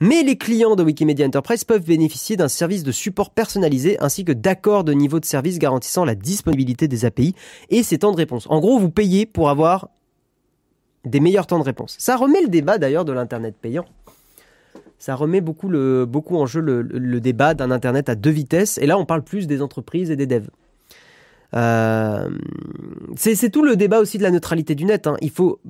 mais 0.00 0.22
les 0.22 0.36
clients 0.36 0.76
de 0.76 0.82
Wikimedia 0.82 1.26
Enterprise 1.26 1.64
peuvent 1.64 1.84
bénéficier 1.84 2.36
d'un 2.36 2.48
service 2.48 2.82
de 2.82 2.92
support 2.92 3.30
personnalisé 3.30 3.98
ainsi 4.00 4.24
que 4.24 4.32
d'accords 4.32 4.84
de 4.84 4.92
niveau 4.92 5.20
de 5.20 5.24
service 5.24 5.58
garantissant 5.58 6.04
la 6.04 6.14
disponibilité 6.14 6.88
des 6.88 7.04
API 7.04 7.34
et 7.70 7.82
ses 7.82 7.98
temps 7.98 8.12
de 8.12 8.16
réponse. 8.16 8.46
En 8.48 8.60
gros, 8.60 8.78
vous 8.78 8.90
payez 8.90 9.26
pour 9.26 9.50
avoir 9.50 9.88
des 11.04 11.20
meilleurs 11.20 11.46
temps 11.46 11.58
de 11.58 11.64
réponse. 11.64 11.96
Ça 11.98 12.16
remet 12.16 12.40
le 12.42 12.48
débat 12.48 12.78
d'ailleurs 12.78 13.04
de 13.04 13.12
l'Internet 13.12 13.54
payant. 13.60 13.84
Ça 14.98 15.14
remet 15.14 15.40
beaucoup, 15.40 15.68
le, 15.68 16.06
beaucoup 16.06 16.36
en 16.36 16.46
jeu 16.46 16.60
le, 16.60 17.20
débat 17.20 17.54
d'un 17.54 17.70
Internet 17.70 18.08
à 18.08 18.14
deux 18.14 18.30
vitesses. 18.30 18.78
Et 18.78 18.86
là, 18.86 18.98
on 18.98 19.04
parle 19.04 19.22
plus 19.22 19.46
des 19.46 19.60
entreprises 19.60 20.10
et 20.10 20.16
des 20.16 20.26
devs. 20.26 20.48
Euh, 21.54 22.30
c'est 23.16 23.50
tout 23.50 23.62
le 23.62 23.76
débat 23.76 24.00
aussi 24.00 24.18
de 24.18 24.22
la 24.22 24.30
neutralité 24.30 24.74
du 24.74 24.86
net. 24.86 25.06
Hein. 25.06 25.16
Il 25.20 25.30
faut, 25.30 25.60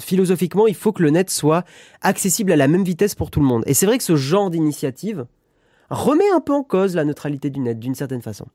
philosophiquement, 0.00 0.66
il 0.66 0.74
faut 0.74 0.92
que 0.92 1.02
le 1.02 1.10
net 1.10 1.30
soit 1.30 1.64
accessible 2.00 2.50
à 2.50 2.56
la 2.56 2.66
même 2.66 2.82
vitesse 2.82 3.14
pour 3.14 3.30
tout 3.30 3.40
le 3.40 3.46
monde. 3.46 3.62
Et 3.66 3.74
c'est 3.74 3.86
vrai 3.86 3.98
que 3.98 4.04
ce 4.04 4.16
genre 4.16 4.50
d'initiative 4.50 5.26
remet 5.90 6.30
un 6.34 6.40
peu 6.40 6.52
en 6.52 6.62
cause 6.62 6.96
la 6.96 7.04
neutralité 7.04 7.50
du 7.50 7.60
net 7.60 7.78
d'une 7.78 7.94
certaine 7.94 8.22
façon. 8.22 8.46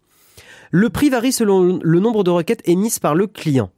Le 0.72 0.90
prix 0.90 1.10
varie 1.10 1.32
selon 1.32 1.80
le 1.82 2.00
nombre 2.00 2.24
de 2.24 2.32
requêtes 2.32 2.68
émises 2.68 3.00
par 3.00 3.16
le 3.16 3.28
client. 3.28 3.70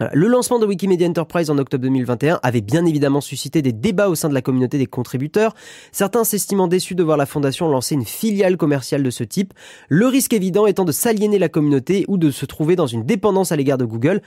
Le 0.00 0.28
lancement 0.28 0.60
de 0.60 0.66
Wikimedia 0.66 1.08
Enterprise 1.08 1.50
en 1.50 1.58
octobre 1.58 1.82
2021 1.82 2.38
avait 2.44 2.60
bien 2.60 2.86
évidemment 2.86 3.20
suscité 3.20 3.62
des 3.62 3.72
débats 3.72 4.08
au 4.08 4.14
sein 4.14 4.28
de 4.28 4.34
la 4.34 4.42
communauté 4.42 4.78
des 4.78 4.86
contributeurs, 4.86 5.54
certains 5.90 6.22
s'estimant 6.22 6.68
déçus 6.68 6.94
de 6.94 7.02
voir 7.02 7.16
la 7.16 7.26
fondation 7.26 7.68
lancer 7.68 7.96
une 7.96 8.04
filiale 8.04 8.56
commerciale 8.56 9.02
de 9.02 9.10
ce 9.10 9.24
type, 9.24 9.54
le 9.88 10.06
risque 10.06 10.32
évident 10.32 10.66
étant 10.66 10.84
de 10.84 10.92
s'aliéner 10.92 11.40
la 11.40 11.48
communauté 11.48 12.04
ou 12.06 12.16
de 12.16 12.30
se 12.30 12.46
trouver 12.46 12.76
dans 12.76 12.86
une 12.86 13.04
dépendance 13.04 13.50
à 13.50 13.56
l'égard 13.56 13.78
de 13.78 13.84
Google. 13.84 14.22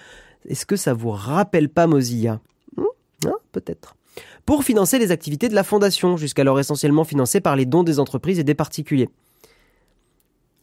Est-ce 0.50 0.66
que 0.66 0.76
ça 0.76 0.94
vous 0.94 1.12
rappelle 1.12 1.70
pas 1.70 1.88
Mozilla? 1.88 2.42
Hmm 2.76 2.84
hein, 3.28 3.38
Peut-être. 3.54 3.96
Pour 4.46 4.66
financer 4.66 5.00
les 5.00 5.12
activités 5.12 5.48
de 5.48 5.56
la 5.56 5.64
fondation, 5.64 6.18
jusqu'alors 6.18 6.60
essentiellement 6.60 7.06
financées 7.06 7.40
par 7.40 7.56
les 7.56 7.66
dons 7.66 7.84
des 7.84 8.00
entreprises 8.00 8.40
et 8.40 8.44
des 8.44 8.56
particuliers. 8.56 9.08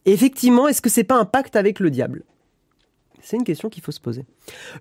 Effectivement, 0.05 0.67
est-ce 0.67 0.81
que 0.81 0.89
c'est 0.89 1.03
pas 1.03 1.19
un 1.19 1.25
pacte 1.25 1.55
avec 1.55 1.79
le 1.79 1.89
diable? 1.89 2.23
C'est 3.21 3.37
une 3.37 3.43
question 3.43 3.69
qu'il 3.69 3.83
faut 3.83 3.91
se 3.91 3.99
poser. 3.99 4.25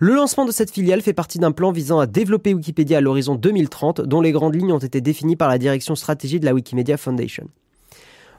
Le 0.00 0.14
lancement 0.14 0.44
de 0.44 0.52
cette 0.52 0.70
filiale 0.70 1.02
fait 1.02 1.12
partie 1.12 1.38
d'un 1.38 1.52
plan 1.52 1.72
visant 1.72 1.98
à 1.98 2.06
développer 2.06 2.54
Wikipédia 2.54 2.98
à 2.98 3.00
l'horizon 3.00 3.34
2030, 3.34 4.02
dont 4.02 4.20
les 4.20 4.32
grandes 4.32 4.54
lignes 4.54 4.72
ont 4.72 4.78
été 4.78 5.00
définies 5.00 5.36
par 5.36 5.48
la 5.48 5.58
direction 5.58 5.94
stratégie 5.94 6.40
de 6.40 6.44
la 6.44 6.54
Wikimedia 6.54 6.96
Foundation. 6.96 7.48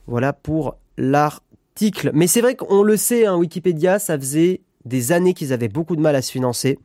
Voilà 0.08 0.34
pour 0.34 0.76
l'article. 0.98 2.12
Mais 2.14 2.28
c'est 2.28 2.42
vrai 2.42 2.56
qu'on 2.56 2.84
le 2.84 2.98
sait, 2.98 3.26
hein, 3.26 3.36
Wikipédia, 3.36 4.00
ça 4.00 4.18
faisait 4.18 4.62
des 4.86 5.12
années 5.12 5.34
qu'ils 5.34 5.54
avaient 5.54 5.68
beaucoup 5.68 5.96
de 5.96 6.02
mal 6.02 6.16
à 6.16 6.22
se 6.22 6.32
financer. 6.32 6.80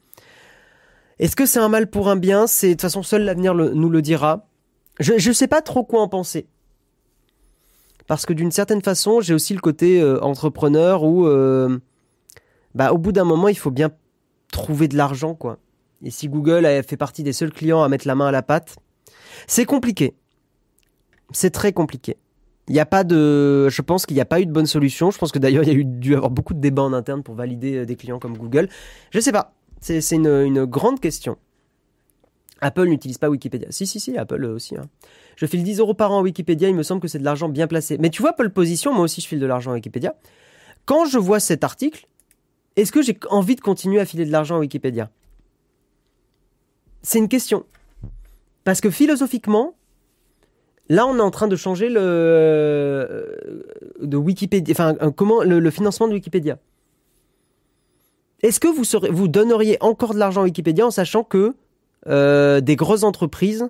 Est-ce 1.18 1.36
que 1.36 1.46
c'est 1.46 1.60
un 1.60 1.68
mal 1.68 1.88
pour 1.88 2.08
un 2.08 2.16
bien? 2.16 2.46
C'est 2.46 2.68
de 2.68 2.72
toute 2.72 2.82
façon 2.82 3.02
seul 3.02 3.22
l'avenir 3.22 3.54
nous 3.54 3.88
le 3.88 4.02
dira. 4.02 4.48
Je 5.00 5.14
ne 5.14 5.34
sais 5.34 5.48
pas 5.48 5.62
trop 5.62 5.84
quoi 5.84 6.00
en 6.00 6.08
penser. 6.08 6.46
Parce 8.06 8.26
que 8.26 8.32
d'une 8.32 8.50
certaine 8.50 8.82
façon, 8.82 9.20
j'ai 9.20 9.32
aussi 9.32 9.54
le 9.54 9.60
côté 9.60 10.00
euh, 10.00 10.20
entrepreneur 10.22 11.04
où 11.04 11.26
bah, 12.74 12.92
au 12.92 12.98
bout 12.98 13.12
d'un 13.12 13.24
moment, 13.24 13.48
il 13.48 13.58
faut 13.58 13.70
bien 13.70 13.90
trouver 14.50 14.88
de 14.88 14.96
l'argent, 14.96 15.34
quoi. 15.34 15.58
Et 16.04 16.10
si 16.10 16.28
Google 16.28 16.66
fait 16.86 16.96
partie 16.96 17.22
des 17.22 17.32
seuls 17.32 17.52
clients 17.52 17.82
à 17.82 17.88
mettre 17.88 18.06
la 18.06 18.14
main 18.14 18.26
à 18.26 18.30
la 18.30 18.42
pâte, 18.42 18.76
c'est 19.46 19.64
compliqué. 19.64 20.14
C'est 21.32 21.50
très 21.50 21.72
compliqué. 21.72 22.16
Il 22.68 22.78
a 22.80 22.86
pas 22.86 23.04
de, 23.04 23.68
je 23.68 23.82
pense 23.82 24.06
qu'il 24.06 24.14
n'y 24.14 24.20
a 24.20 24.26
pas 24.26 24.40
eu 24.40 24.46
de 24.46 24.52
bonne 24.52 24.66
solution. 24.66 25.10
Je 25.10 25.18
pense 25.18 25.32
que 25.32 25.38
d'ailleurs 25.38 25.64
il 25.64 25.68
y 25.68 25.72
a 25.72 25.74
eu 25.74 25.84
dû 25.84 26.14
avoir 26.14 26.30
beaucoup 26.30 26.54
de 26.54 26.60
débats 26.60 26.82
en 26.82 26.92
interne 26.92 27.22
pour 27.22 27.34
valider 27.34 27.76
euh, 27.76 27.86
des 27.86 27.96
clients 27.96 28.18
comme 28.18 28.36
Google. 28.36 28.68
Je 29.10 29.20
sais 29.20 29.32
pas. 29.32 29.52
C'est 29.80 30.00
une, 30.12 30.64
grande 30.64 30.98
question. 30.98 31.36
Apple 32.62 32.86
n'utilise 32.86 33.18
pas 33.18 33.28
Wikipédia. 33.28 33.68
Si, 33.70 33.86
si, 33.86 34.00
si, 34.00 34.16
Apple 34.16 34.42
aussi. 34.46 34.76
Hein. 34.76 34.86
Je 35.36 35.44
file 35.44 35.62
10 35.62 35.80
euros 35.80 35.92
par 35.92 36.10
an 36.10 36.20
à 36.20 36.22
Wikipédia, 36.22 36.70
il 36.70 36.74
me 36.74 36.82
semble 36.82 37.02
que 37.02 37.08
c'est 37.08 37.18
de 37.18 37.24
l'argent 37.24 37.50
bien 37.50 37.66
placé. 37.66 37.98
Mais 37.98 38.08
tu 38.08 38.22
vois, 38.22 38.32
Pole 38.32 38.50
Position, 38.50 38.94
moi 38.94 39.02
aussi 39.02 39.20
je 39.20 39.26
file 39.26 39.40
de 39.40 39.46
l'argent 39.46 39.72
à 39.72 39.74
Wikipédia. 39.74 40.14
Quand 40.86 41.04
je 41.04 41.18
vois 41.18 41.40
cet 41.40 41.64
article, 41.64 42.06
est-ce 42.76 42.92
que 42.92 43.02
j'ai 43.02 43.18
envie 43.30 43.56
de 43.56 43.60
continuer 43.60 44.00
à 44.00 44.04
filer 44.04 44.24
de 44.24 44.32
l'argent 44.32 44.56
à 44.56 44.58
Wikipédia? 44.58 45.10
C'est 47.02 47.18
une 47.18 47.28
question. 47.28 47.64
Parce 48.64 48.80
que 48.80 48.90
philosophiquement, 48.90 49.74
là, 50.88 51.06
on 51.06 51.16
est 51.18 51.22
en 51.22 51.30
train 51.30 51.48
de 51.48 51.56
changer 51.56 51.88
le 51.88 52.00
euh, 52.00 53.36
de 54.00 54.16
Wikipédia, 54.16 54.72
enfin, 54.72 54.94
comment 55.14 55.42
le, 55.42 55.70
financement 55.70 56.08
de 56.08 56.14
Wikipédia. 56.14 56.58
Est-ce 58.42 58.60
que 58.60 58.68
vous, 58.68 59.28
donneriez 59.28 59.78
encore 59.80 60.12
de 60.12 60.18
l'argent 60.18 60.42
à 60.42 60.44
Wikipédia 60.44 60.86
en 60.86 60.90
sachant 60.90 61.24
que 61.24 61.54
euh, 62.06 62.60
des 62.60 62.76
grosses 62.76 63.04
entreprises, 63.04 63.68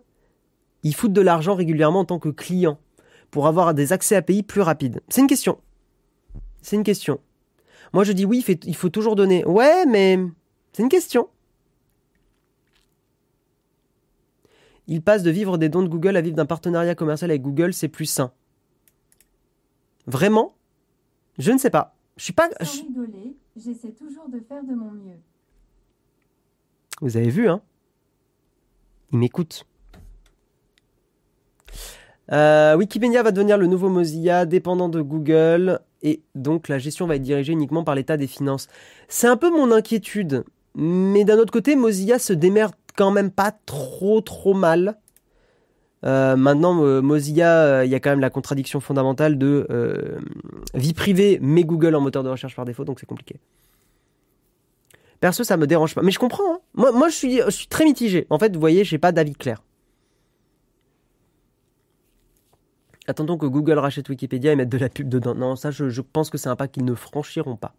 ils 0.82 0.94
foutent 0.94 1.12
de 1.12 1.20
l'argent 1.20 1.54
régulièrement 1.54 2.00
en 2.00 2.04
tant 2.04 2.18
que 2.18 2.28
clients 2.28 2.78
pour 3.30 3.46
avoir 3.46 3.74
des 3.74 3.92
accès 3.92 4.16
API 4.16 4.42
plus 4.42 4.62
rapides? 4.62 5.00
C'est 5.08 5.20
une 5.20 5.26
question. 5.26 5.58
C'est 6.62 6.76
une 6.76 6.82
question. 6.82 7.20
Moi, 7.92 8.04
je 8.04 8.12
dis 8.12 8.24
oui, 8.24 8.44
il 8.64 8.76
faut 8.76 8.88
toujours 8.88 9.16
donner. 9.16 9.44
Ouais, 9.44 9.86
mais 9.86 10.18
c'est 10.72 10.82
une 10.82 10.88
question. 10.88 11.28
Il 14.86 15.02
passe 15.02 15.22
de 15.22 15.30
vivre 15.30 15.56
des 15.56 15.68
dons 15.68 15.82
de 15.82 15.88
Google 15.88 16.16
à 16.16 16.20
vivre 16.20 16.36
d'un 16.36 16.46
partenariat 16.46 16.94
commercial 16.94 17.30
avec 17.30 17.42
Google, 17.42 17.72
c'est 17.72 17.88
plus 17.88 18.06
sain. 18.06 18.32
Vraiment? 20.06 20.54
Je 21.38 21.52
ne 21.52 21.58
sais 21.58 21.70
pas. 21.70 21.94
Je 22.16 22.24
suis 22.24 22.32
pas. 22.32 22.48
j'essaie 23.56 23.92
toujours 23.92 24.28
de 24.28 24.40
faire 24.40 24.62
de 24.62 24.74
mon 24.74 24.90
mieux. 24.90 25.18
Vous 27.00 27.16
avez 27.16 27.30
vu, 27.30 27.48
hein? 27.48 27.60
Il 29.12 29.18
m'écoute. 29.18 29.66
Euh, 32.32 32.76
Wikipédia 32.76 33.22
va 33.22 33.32
devenir 33.32 33.58
le 33.58 33.66
nouveau 33.66 33.88
Mozilla, 33.88 34.46
dépendant 34.46 34.88
de 34.88 35.00
Google, 35.02 35.80
et 36.04 36.22
donc 36.36 36.68
la 36.68 36.78
gestion 36.78 37.08
va 37.08 37.16
être 37.16 37.22
dirigée 37.22 37.52
uniquement 37.52 37.82
par 37.82 37.96
l'état 37.96 38.16
des 38.16 38.28
finances. 38.28 38.68
C'est 39.08 39.26
un 39.26 39.36
peu 39.36 39.50
mon 39.50 39.72
inquiétude, 39.72 40.44
mais 40.76 41.24
d'un 41.24 41.38
autre 41.38 41.52
côté, 41.52 41.74
Mozilla 41.74 42.20
se 42.20 42.32
démerde 42.32 42.74
quand 42.96 43.10
même 43.10 43.32
pas 43.32 43.52
trop 43.66 44.20
trop 44.20 44.54
mal. 44.54 44.96
Euh, 46.04 46.36
maintenant, 46.36 46.84
euh, 46.84 47.00
Mozilla, 47.00 47.84
il 47.84 47.90
y 47.90 47.94
a 47.96 48.00
quand 48.00 48.10
même 48.10 48.20
la 48.20 48.30
contradiction 48.30 48.78
fondamentale 48.78 49.38
de 49.38 49.66
vie 50.74 50.94
privée, 50.94 51.40
mais 51.42 51.64
Google 51.64 51.96
en 51.96 52.00
moteur 52.00 52.22
de 52.22 52.28
recherche 52.28 52.54
par 52.54 52.64
défaut, 52.64 52.84
donc 52.84 53.00
c'est 53.00 53.06
compliqué. 53.06 53.40
Perso, 55.20 55.42
ça 55.42 55.56
me 55.56 55.66
dérange 55.66 55.94
pas, 55.94 56.02
mais 56.02 56.10
je 56.10 56.18
comprends. 56.18 56.54
Hein. 56.54 56.58
Moi, 56.74 56.92
moi, 56.92 57.08
je 57.08 57.14
suis, 57.14 57.40
je 57.40 57.50
suis 57.50 57.66
très 57.66 57.84
mitigé. 57.84 58.26
En 58.28 58.38
fait, 58.38 58.52
vous 58.52 58.60
voyez, 58.60 58.84
j'ai 58.84 58.98
pas 58.98 59.10
d'avis 59.10 59.34
clair. 59.34 59.62
Attendons 63.06 63.36
que 63.36 63.46
Google 63.46 63.78
rachète 63.78 64.08
Wikipédia 64.08 64.52
et 64.52 64.56
mette 64.56 64.70
de 64.70 64.78
la 64.78 64.88
pub 64.88 65.08
dedans. 65.08 65.34
Non, 65.34 65.56
ça, 65.56 65.70
je, 65.70 66.00
pense 66.00 66.30
que 66.30 66.38
c'est 66.38 66.48
un 66.48 66.56
pas 66.56 66.68
qu'ils 66.68 66.84
ne 66.84 66.94
franchiront 66.94 67.56
pas. 67.56 67.74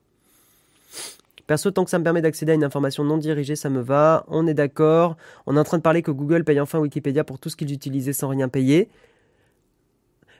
Perso, 1.48 1.72
tant 1.72 1.84
que 1.84 1.90
ça 1.90 2.00
me 2.00 2.04
permet 2.04 2.22
d'accéder 2.22 2.52
à 2.52 2.56
une 2.56 2.64
information 2.64 3.04
non 3.04 3.18
dirigée, 3.18 3.56
ça 3.56 3.70
me 3.70 3.82
va. 3.82 4.26
On 4.28 4.48
est 4.48 4.54
d'accord. 4.54 5.16
On 5.46 5.56
est 5.56 5.60
en 5.60 5.64
train 5.64 5.78
de 5.78 5.84
parler 5.84 6.02
que 6.02 6.12
Google 6.12 6.44
paye 6.44 6.60
enfin 6.60 6.80
Wikipédia 6.80 7.24
pour 7.24 7.40
tout 7.40 7.50
ce 7.50 7.56
qu'ils 7.56 7.72
utilisaient 7.72 8.14
sans 8.14 8.30
rien 8.30 8.50
payer. 8.50 8.90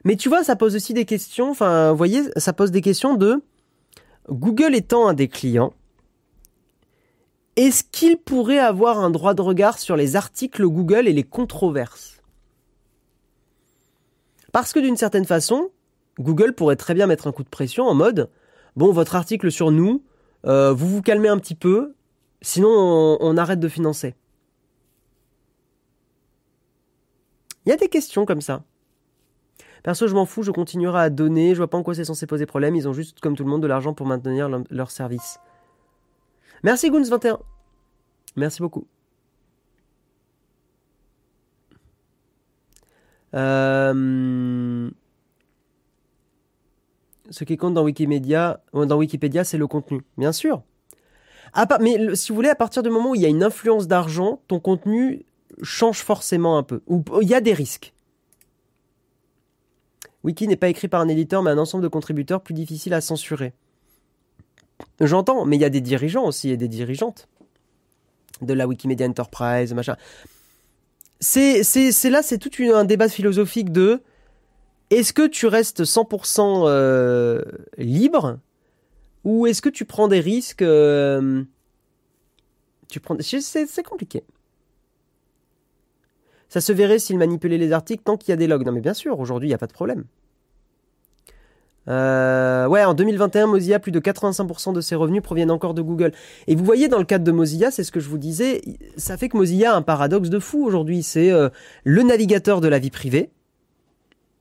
Mais 0.04 0.16
tu 0.16 0.30
vois, 0.30 0.44
ça 0.44 0.56
pose 0.56 0.76
aussi 0.76 0.94
des 0.94 1.06
questions. 1.06 1.50
Enfin, 1.50 1.92
vous 1.92 1.98
voyez, 1.98 2.22
ça 2.38 2.54
pose 2.54 2.72
des 2.72 2.82
questions 2.82 3.16
de 3.16 3.42
Google 4.30 4.76
étant 4.76 5.08
un 5.08 5.14
des 5.14 5.28
clients. 5.28 5.74
Est-ce 7.56 7.84
qu'il 7.84 8.18
pourrait 8.18 8.60
avoir 8.60 9.00
un 9.00 9.10
droit 9.10 9.34
de 9.34 9.42
regard 9.42 9.80
sur 9.80 9.96
les 9.96 10.16
articles 10.16 10.64
Google 10.64 11.08
et 11.08 11.14
les 11.14 11.24
controverses? 11.24 12.15
Parce 14.56 14.72
que 14.72 14.80
d'une 14.80 14.96
certaine 14.96 15.26
façon, 15.26 15.70
Google 16.18 16.54
pourrait 16.54 16.78
très 16.78 16.94
bien 16.94 17.08
mettre 17.08 17.28
un 17.28 17.34
coup 17.34 17.44
de 17.44 17.50
pression 17.50 17.84
en 17.88 17.94
mode 17.94 18.30
bon, 18.78 18.94
votre 18.94 19.18
article 19.18 19.52
sur 19.52 19.70
nous, 19.70 20.02
euh, 20.46 20.72
vous 20.72 20.88
vous 20.88 21.02
calmez 21.02 21.28
un 21.28 21.38
petit 21.38 21.56
peu, 21.56 21.94
sinon 22.42 22.70
on, 23.20 23.36
arrête 23.36 23.60
de 23.60 23.68
financer. 23.68 24.16
Il 27.66 27.72
y 27.72 27.74
a 27.74 27.76
des 27.76 27.90
questions 27.90 28.26
comme 28.26 28.40
ça. 28.40 28.64
Perso, 29.84 30.08
je 30.08 30.16
m'en 30.16 30.26
fous, 30.26 30.42
je 30.42 30.52
continuerai 30.52 31.02
à 31.02 31.10
donner, 31.10 31.50
je 31.50 31.58
vois 31.58 31.70
pas 31.70 31.78
en 31.78 31.84
quoi 31.84 31.94
c'est 31.94 32.06
censé 32.06 32.26
poser 32.26 32.46
problème, 32.46 32.78
ils 32.78 32.88
ont 32.88 32.94
juste, 32.94 33.20
comme 33.20 33.36
tout 33.36 33.44
le 33.44 33.50
monde, 33.50 33.62
de 33.62 33.68
l'argent 33.68 33.94
pour 33.94 34.08
maintenir 34.08 34.48
leur, 34.48 34.64
leur 34.70 34.90
service. 34.90 35.38
Merci 36.64 36.90
Goons21. 36.90 37.40
Merci 38.38 38.62
beaucoup. 38.62 38.88
Euh, 43.34 44.90
Ce 47.32 47.44
qui 47.44 47.58
compte 47.58 47.76
euh, 47.78 48.86
dans 48.86 48.98
Wikipédia, 48.98 49.44
c'est 49.44 49.58
le 49.58 49.68
contenu, 49.68 50.02
bien 50.18 50.32
sûr. 50.32 50.62
À 51.54 51.66
part- 51.66 51.80
mais 51.80 52.16
si 52.16 52.30
vous 52.30 52.36
voulez, 52.36 52.50
à 52.50 52.56
partir 52.56 52.84
du 52.84 52.90
moment 52.90 53.12
où 53.12 53.16
il 53.16 53.22
y 53.22 53.26
a 53.26 53.30
une 53.30 53.44
influence 53.44 53.88
d'argent, 53.88 54.42
ton 54.48 54.60
contenu 54.60 55.26
change 55.64 56.00
forcément 56.00 56.58
un 56.58 56.64
peu. 56.64 56.82
Ou 56.88 57.04
il 57.22 57.28
y 57.28 57.34
a 57.34 57.42
des 57.42 57.54
risques. 57.54 57.94
Wiki 60.24 60.48
n'est 60.48 60.56
pas 60.56 60.70
écrit 60.70 60.88
par 60.88 61.02
un 61.02 61.08
éditeur, 61.08 61.44
mais 61.44 61.52
un 61.52 61.58
ensemble 61.58 61.84
de 61.84 61.88
contributeurs 61.88 62.42
plus 62.42 62.54
difficile 62.54 62.94
à 62.94 63.02
censurer. 63.02 63.54
J'entends, 65.00 65.46
mais 65.46 65.56
il 65.56 65.62
y 65.62 65.66
a 65.66 65.70
des 65.70 65.82
dirigeants 65.82 66.26
aussi 66.26 66.50
et 66.50 66.58
des 66.58 66.68
dirigeantes 66.68 67.28
de 68.42 68.54
la 68.54 68.68
Wikimedia 68.68 69.08
Enterprise, 69.08 69.74
machin. 69.74 69.96
C'est, 71.28 71.64
c'est, 71.64 71.92
c'est 71.92 72.12
là, 72.12 72.22
c'est 72.22 72.38
tout 72.38 72.52
un 72.62 72.86
débat 72.86 73.10
philosophique 73.10 73.72
de 73.72 74.00
est-ce 74.92 75.12
que 75.12 75.26
tu 75.26 75.48
restes 75.48 75.82
100% 75.82 76.66
euh, 76.68 77.42
libre 77.80 78.38
ou 79.24 79.48
est-ce 79.48 79.60
que 79.64 79.70
tu 79.70 79.86
prends 79.86 80.08
des 80.08 80.20
risques 80.20 80.62
euh, 80.62 81.44
Tu 82.90 83.00
prends, 83.00 83.18
c'est, 83.22 83.42
c'est 83.42 83.66
c'est 83.66 83.82
compliqué. 83.82 84.24
Ça 86.48 86.62
se 86.62 86.72
verrait 86.72 87.00
s'il 87.00 87.18
manipulait 87.18 87.58
les 87.58 87.72
articles 87.72 88.04
tant 88.04 88.18
qu'il 88.18 88.30
y 88.30 88.34
a 88.34 88.38
des 88.38 88.46
logs. 88.46 88.64
Non 88.64 88.72
mais 88.72 88.82
bien 88.82 88.94
sûr, 88.94 89.20
aujourd'hui 89.20 89.48
il 89.48 89.50
n'y 89.50 89.56
a 89.56 89.58
pas 89.58 89.66
de 89.66 89.74
problème. 89.74 90.06
Euh, 91.88 92.68
ouais, 92.68 92.84
en 92.84 92.94
2021, 92.94 93.48
Mozilla, 93.48 93.80
plus 93.80 93.92
de 93.92 94.00
85% 94.00 94.74
de 94.74 94.82
ses 94.82 94.96
revenus 94.96 95.22
proviennent 95.22 95.52
encore 95.52 95.74
de 95.74 95.82
Google. 95.82 96.12
Et 96.48 96.56
vous 96.56 96.66
voyez, 96.66 96.88
dans 96.88 96.98
le 96.98 97.06
cadre 97.06 97.24
de 97.24 97.32
Mozilla, 97.32 97.72
c'est 97.72 97.84
ce 97.84 97.92
que 97.92 98.00
je 98.00 98.10
vous 98.10 98.18
disais, 98.18 98.62
ça 98.98 99.18
fait 99.18 99.30
que 99.30 99.38
Mozilla 99.38 99.74
a 99.74 99.78
un 99.78 99.82
paradoxe 99.82 100.30
de 100.30 100.40
fou 100.40 100.66
aujourd'hui. 100.66 101.04
C'est 101.04 101.32
euh, 101.32 101.50
le 101.84 102.02
navigateur 102.04 102.62
de 102.62 102.68
la 102.68 102.80
vie 102.80 102.92
privée, 102.92 103.30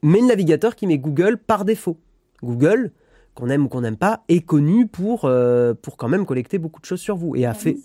mais 0.03 0.21
le 0.21 0.27
navigateur 0.27 0.75
qui 0.77 0.87
met 0.87 0.99
Google 0.99 1.39
par 1.39 1.65
défaut. 1.65 1.99
Google, 2.43 2.93
qu'on 3.35 3.49
aime 3.49 3.67
ou 3.67 3.69
qu'on 3.69 3.81
n'aime 3.81 3.97
pas, 3.97 4.23
est 4.29 4.41
connu 4.41 4.87
pour, 4.87 5.25
euh, 5.25 5.75
pour 5.75 5.97
quand 5.97 6.09
même 6.09 6.27
collecter 6.27 6.59
beaucoup 6.59 6.81
de 6.81 6.87
choses 6.87 7.01
sur 7.01 7.17
vous 7.17 7.37
et 7.37 7.45
a 7.45 7.49
La 7.49 7.55
fait... 7.55 7.77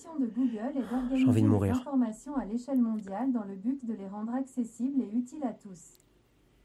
J'ai 1.15 1.25
envie 1.25 1.41
de 1.41 1.47
mourir. 1.47 1.75
informations 1.77 2.35
à 2.35 2.45
l'échelle 2.45 2.79
mondiale 2.79 3.31
dans 3.31 3.43
le 3.43 3.55
but 3.55 3.85
de 3.85 3.93
les 3.93 4.07
rendre 4.07 4.33
accessibles 4.35 5.01
et 5.01 5.17
utiles 5.17 5.43
à 5.43 5.53
tous. 5.53 5.97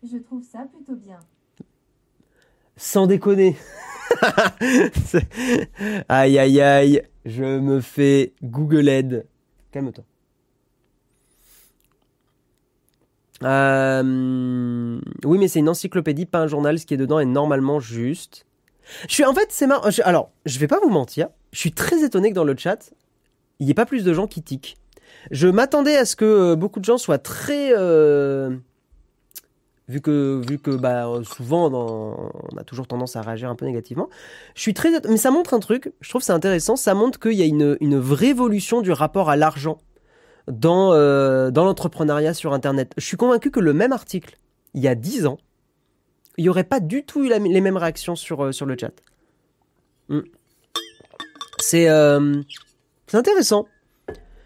Je 0.03 0.19
trouve 0.19 0.43
ça 0.43 0.67
plutôt 0.73 0.97
bien. 0.97 1.19
Sans 2.77 3.07
déconner. 3.07 3.57
Aïe 6.09 6.39
aïe 6.39 6.61
aïe, 6.61 7.03
je 7.25 7.59
me 7.59 7.81
fais 7.81 8.33
Google 8.43 8.89
Aid. 8.89 9.27
Calme-toi. 9.73 10.05
Euh, 13.43 15.01
oui, 15.25 15.39
mais 15.39 15.49
c'est 15.49 15.59
une 15.59 15.69
encyclopédie, 15.69 16.27
pas 16.27 16.41
un 16.41 16.47
journal. 16.47 16.79
Ce 16.79 16.87
qui 16.87 16.95
est 16.95 16.99
dedans 16.99 17.19
est 17.19 17.25
normalement 17.27 17.81
juste. 17.81 18.47
Je 19.09 19.15
suis 19.15 19.25
en 19.25 19.35
fait, 19.35 19.47
c'est 19.51 19.67
marrant. 19.67 19.89
Alors, 20.05 20.31
je 20.47 20.59
vais 20.59 20.69
pas 20.69 20.81
vous 20.83 20.91
mentir. 20.91 21.29
Je 21.53 21.59
suis 21.59 21.73
très 21.73 22.05
étonné 22.05 22.31
que 22.31 22.35
dans 22.35 22.45
le 22.45 22.57
chat, 22.57 22.93
il 23.59 23.67
n'y 23.67 23.71
ait 23.73 23.75
pas 23.75 23.87
plus 23.87 24.05
de 24.05 24.13
gens 24.13 24.27
qui 24.27 24.43
tiquent. 24.43 24.77
Je 25.31 25.49
m'attendais 25.49 25.97
à 25.97 26.05
ce 26.05 26.17
que 26.17 26.25
euh, 26.25 26.57
beaucoup 26.57 26.81
de 26.81 26.85
gens 26.85 26.99
soient 26.99 27.19
très 27.19 27.73
euh, 27.77 28.57
vu 29.89 30.01
que 30.01 30.41
vu 30.49 30.59
que 30.59 30.71
bah 30.71 31.11
souvent 31.25 31.71
on 31.73 32.57
a 32.57 32.65
toujours 32.65 32.87
tendance 32.87 33.17
à 33.17 33.23
réagir 33.23 33.51
un 33.51 33.55
peu 33.55 33.67
négativement. 33.67 34.09
Je 34.55 34.63
suis 34.63 34.75
très 34.75 34.91
mais 35.09 35.17
ça 35.17 35.31
montre 35.31 35.55
un 35.55 35.61
truc, 35.61 35.93
je 36.01 36.09
trouve 36.09 36.23
c'est 36.23 36.33
intéressant, 36.33 36.77
ça 36.77 36.95
montre 36.95 37.19
qu'il 37.19 37.35
y 37.35 37.43
a 37.43 37.47
une, 37.47 37.77
une 37.81 37.99
vraie 37.99 38.29
évolution 38.29 38.81
du 38.81 38.93
rapport 38.93 39.29
à 39.29 39.37
l'argent 39.37 39.79
dans 40.49 40.93
euh, 40.93 41.51
dans 41.51 41.65
l'entrepreneuriat 41.65 42.35
sur 42.35 42.53
internet. 42.53 42.93
Je 42.97 43.05
suis 43.05 43.17
convaincu 43.17 43.51
que 43.51 43.61
le 43.61 43.73
même 43.73 43.93
article 43.93 44.39
il 44.75 44.83
y 44.83 44.89
a 44.89 44.95
10 44.95 45.27
ans, 45.27 45.39
il 46.37 46.45
n'y 46.45 46.49
aurait 46.49 46.65
pas 46.65 46.81
du 46.81 47.05
tout 47.05 47.25
eu 47.25 47.29
les 47.29 47.61
mêmes 47.61 47.77
réactions 47.77 48.17
sur 48.17 48.45
euh, 48.45 48.53
sur 48.53 48.67
le 48.67 48.77
chat. 48.79 48.93
Hmm. 50.09 50.21
C'est 51.61 51.89
euh, 51.89 52.41
c'est 53.07 53.17
intéressant. 53.17 53.67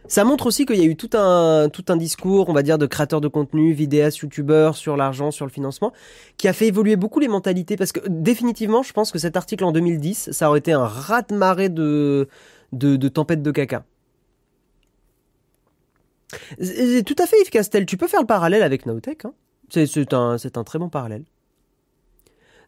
Ça 0.09 0.25
montre 0.25 0.47
aussi 0.47 0.65
qu'il 0.65 0.77
y 0.77 0.83
a 0.83 0.87
eu 0.87 0.97
tout 0.97 1.11
un, 1.13 1.69
tout 1.69 1.85
un 1.89 1.97
discours, 1.97 2.49
on 2.49 2.55
va 2.55 2.63
dire, 2.63 2.79
de 2.79 2.87
créateurs 2.87 3.21
de 3.21 3.29
contenu, 3.29 3.73
vidéastes, 3.73 4.19
youtubeurs 4.19 4.75
sur 4.77 4.97
l'argent, 4.97 5.31
sur 5.31 5.45
le 5.45 5.53
financement, 5.53 5.93
qui 6.39 6.49
a 6.49 6.55
fait 6.55 6.67
évoluer 6.67 6.97
beaucoup 6.97 7.21
les 7.21 7.29
mentalités. 7.29 7.77
Parce 7.77 7.93
que 7.93 8.01
définitivement, 8.09 8.83
je 8.83 8.93
pense 8.95 9.13
que 9.13 9.19
cet 9.19 9.37
article 9.37 9.65
en 9.65 9.73
2010, 9.73 10.31
ça 10.33 10.49
aurait 10.49 10.61
été 10.61 10.73
un 10.73 10.87
raz-de-marée 10.87 11.69
de, 11.69 12.29
de, 12.73 12.97
de 12.97 13.09
tempête 13.09 13.43
de 13.43 13.51
caca. 13.51 13.85
Tout 16.31 17.17
à 17.19 17.27
fait 17.27 17.41
Yves 17.43 17.51
Castel. 17.51 17.87
Tu 17.87 17.97
peux 17.97 18.09
faire 18.09 18.21
le 18.21 18.27
parallèle 18.27 18.63
avec 18.63 18.87
Nowtech. 18.87 19.27
Hein. 19.27 19.35
C'est 19.71 20.15
un, 20.15 20.39
c'est 20.39 20.57
un 20.57 20.65
très 20.65 20.79
bon 20.79 20.89
parallèle. 20.89 21.25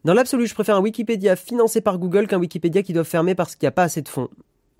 Dans 0.03 0.13
l'absolu, 0.13 0.47
je 0.47 0.53
préfère 0.53 0.75
un 0.75 0.81
Wikipédia 0.81 1.35
financé 1.35 1.81
par 1.81 1.99
Google 1.99 2.27
qu'un 2.27 2.39
Wikipédia 2.39 2.81
qui 2.81 2.93
doit 2.93 3.03
fermer 3.03 3.35
parce 3.35 3.55
qu'il 3.55 3.65
n'y 3.65 3.69
a 3.69 3.73
pas 3.73 3.83
assez 3.83 4.01
de 4.01 4.09
fonds. 4.09 4.29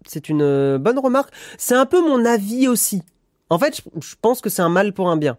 C'est 0.06 0.30
une 0.30 0.42
euh, 0.42 0.78
bonne 0.78 1.00
remarque. 1.00 1.34
C'est 1.58 1.76
un 1.76 1.86
peu 1.86 2.02
mon 2.02 2.26
avis 2.26 2.68
aussi. 2.68 3.04
En 3.50 3.60
fait, 3.60 3.82
je, 4.02 4.16
pense 4.22 4.42
que 4.42 4.50
c'est 4.50 4.62
un 4.62 4.70
mal 4.70 4.94
pour 4.94 5.10
un 5.10 5.18
bien. 5.18 5.38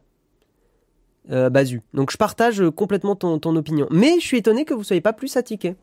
Euh, 1.30 1.50
Bazu. 1.50 1.82
Donc 1.94 2.10
je 2.10 2.16
partage 2.16 2.60
euh, 2.60 2.70
complètement 2.70 3.16
ton, 3.16 3.56
opinion. 3.56 3.86
Mais 3.90 4.16
je 4.20 4.26
suis 4.26 4.38
étonné 4.38 4.64
que 4.64 4.74
vous 4.74 4.84
soyez 4.84 5.00
pas 5.00 5.12
plus 5.12 5.36
attiqué. 5.36 5.76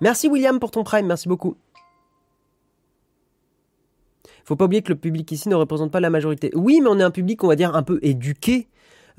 Merci 0.00 0.28
William 0.28 0.58
pour 0.58 0.70
ton 0.70 0.82
prime, 0.82 1.06
merci 1.06 1.28
beaucoup. 1.28 1.56
Faut 4.44 4.56
pas 4.56 4.64
oublier 4.64 4.82
que 4.82 4.88
le 4.88 4.98
public 4.98 5.30
ici 5.30 5.48
ne 5.48 5.54
représente 5.54 5.92
pas 5.92 6.00
la 6.00 6.10
majorité. 6.10 6.50
Oui, 6.54 6.80
mais 6.82 6.88
on 6.88 6.98
est 6.98 7.02
un 7.02 7.10
public, 7.10 7.44
on 7.44 7.48
va 7.48 7.56
dire, 7.56 7.76
un 7.76 7.82
peu 7.82 7.98
éduqué 8.02 8.66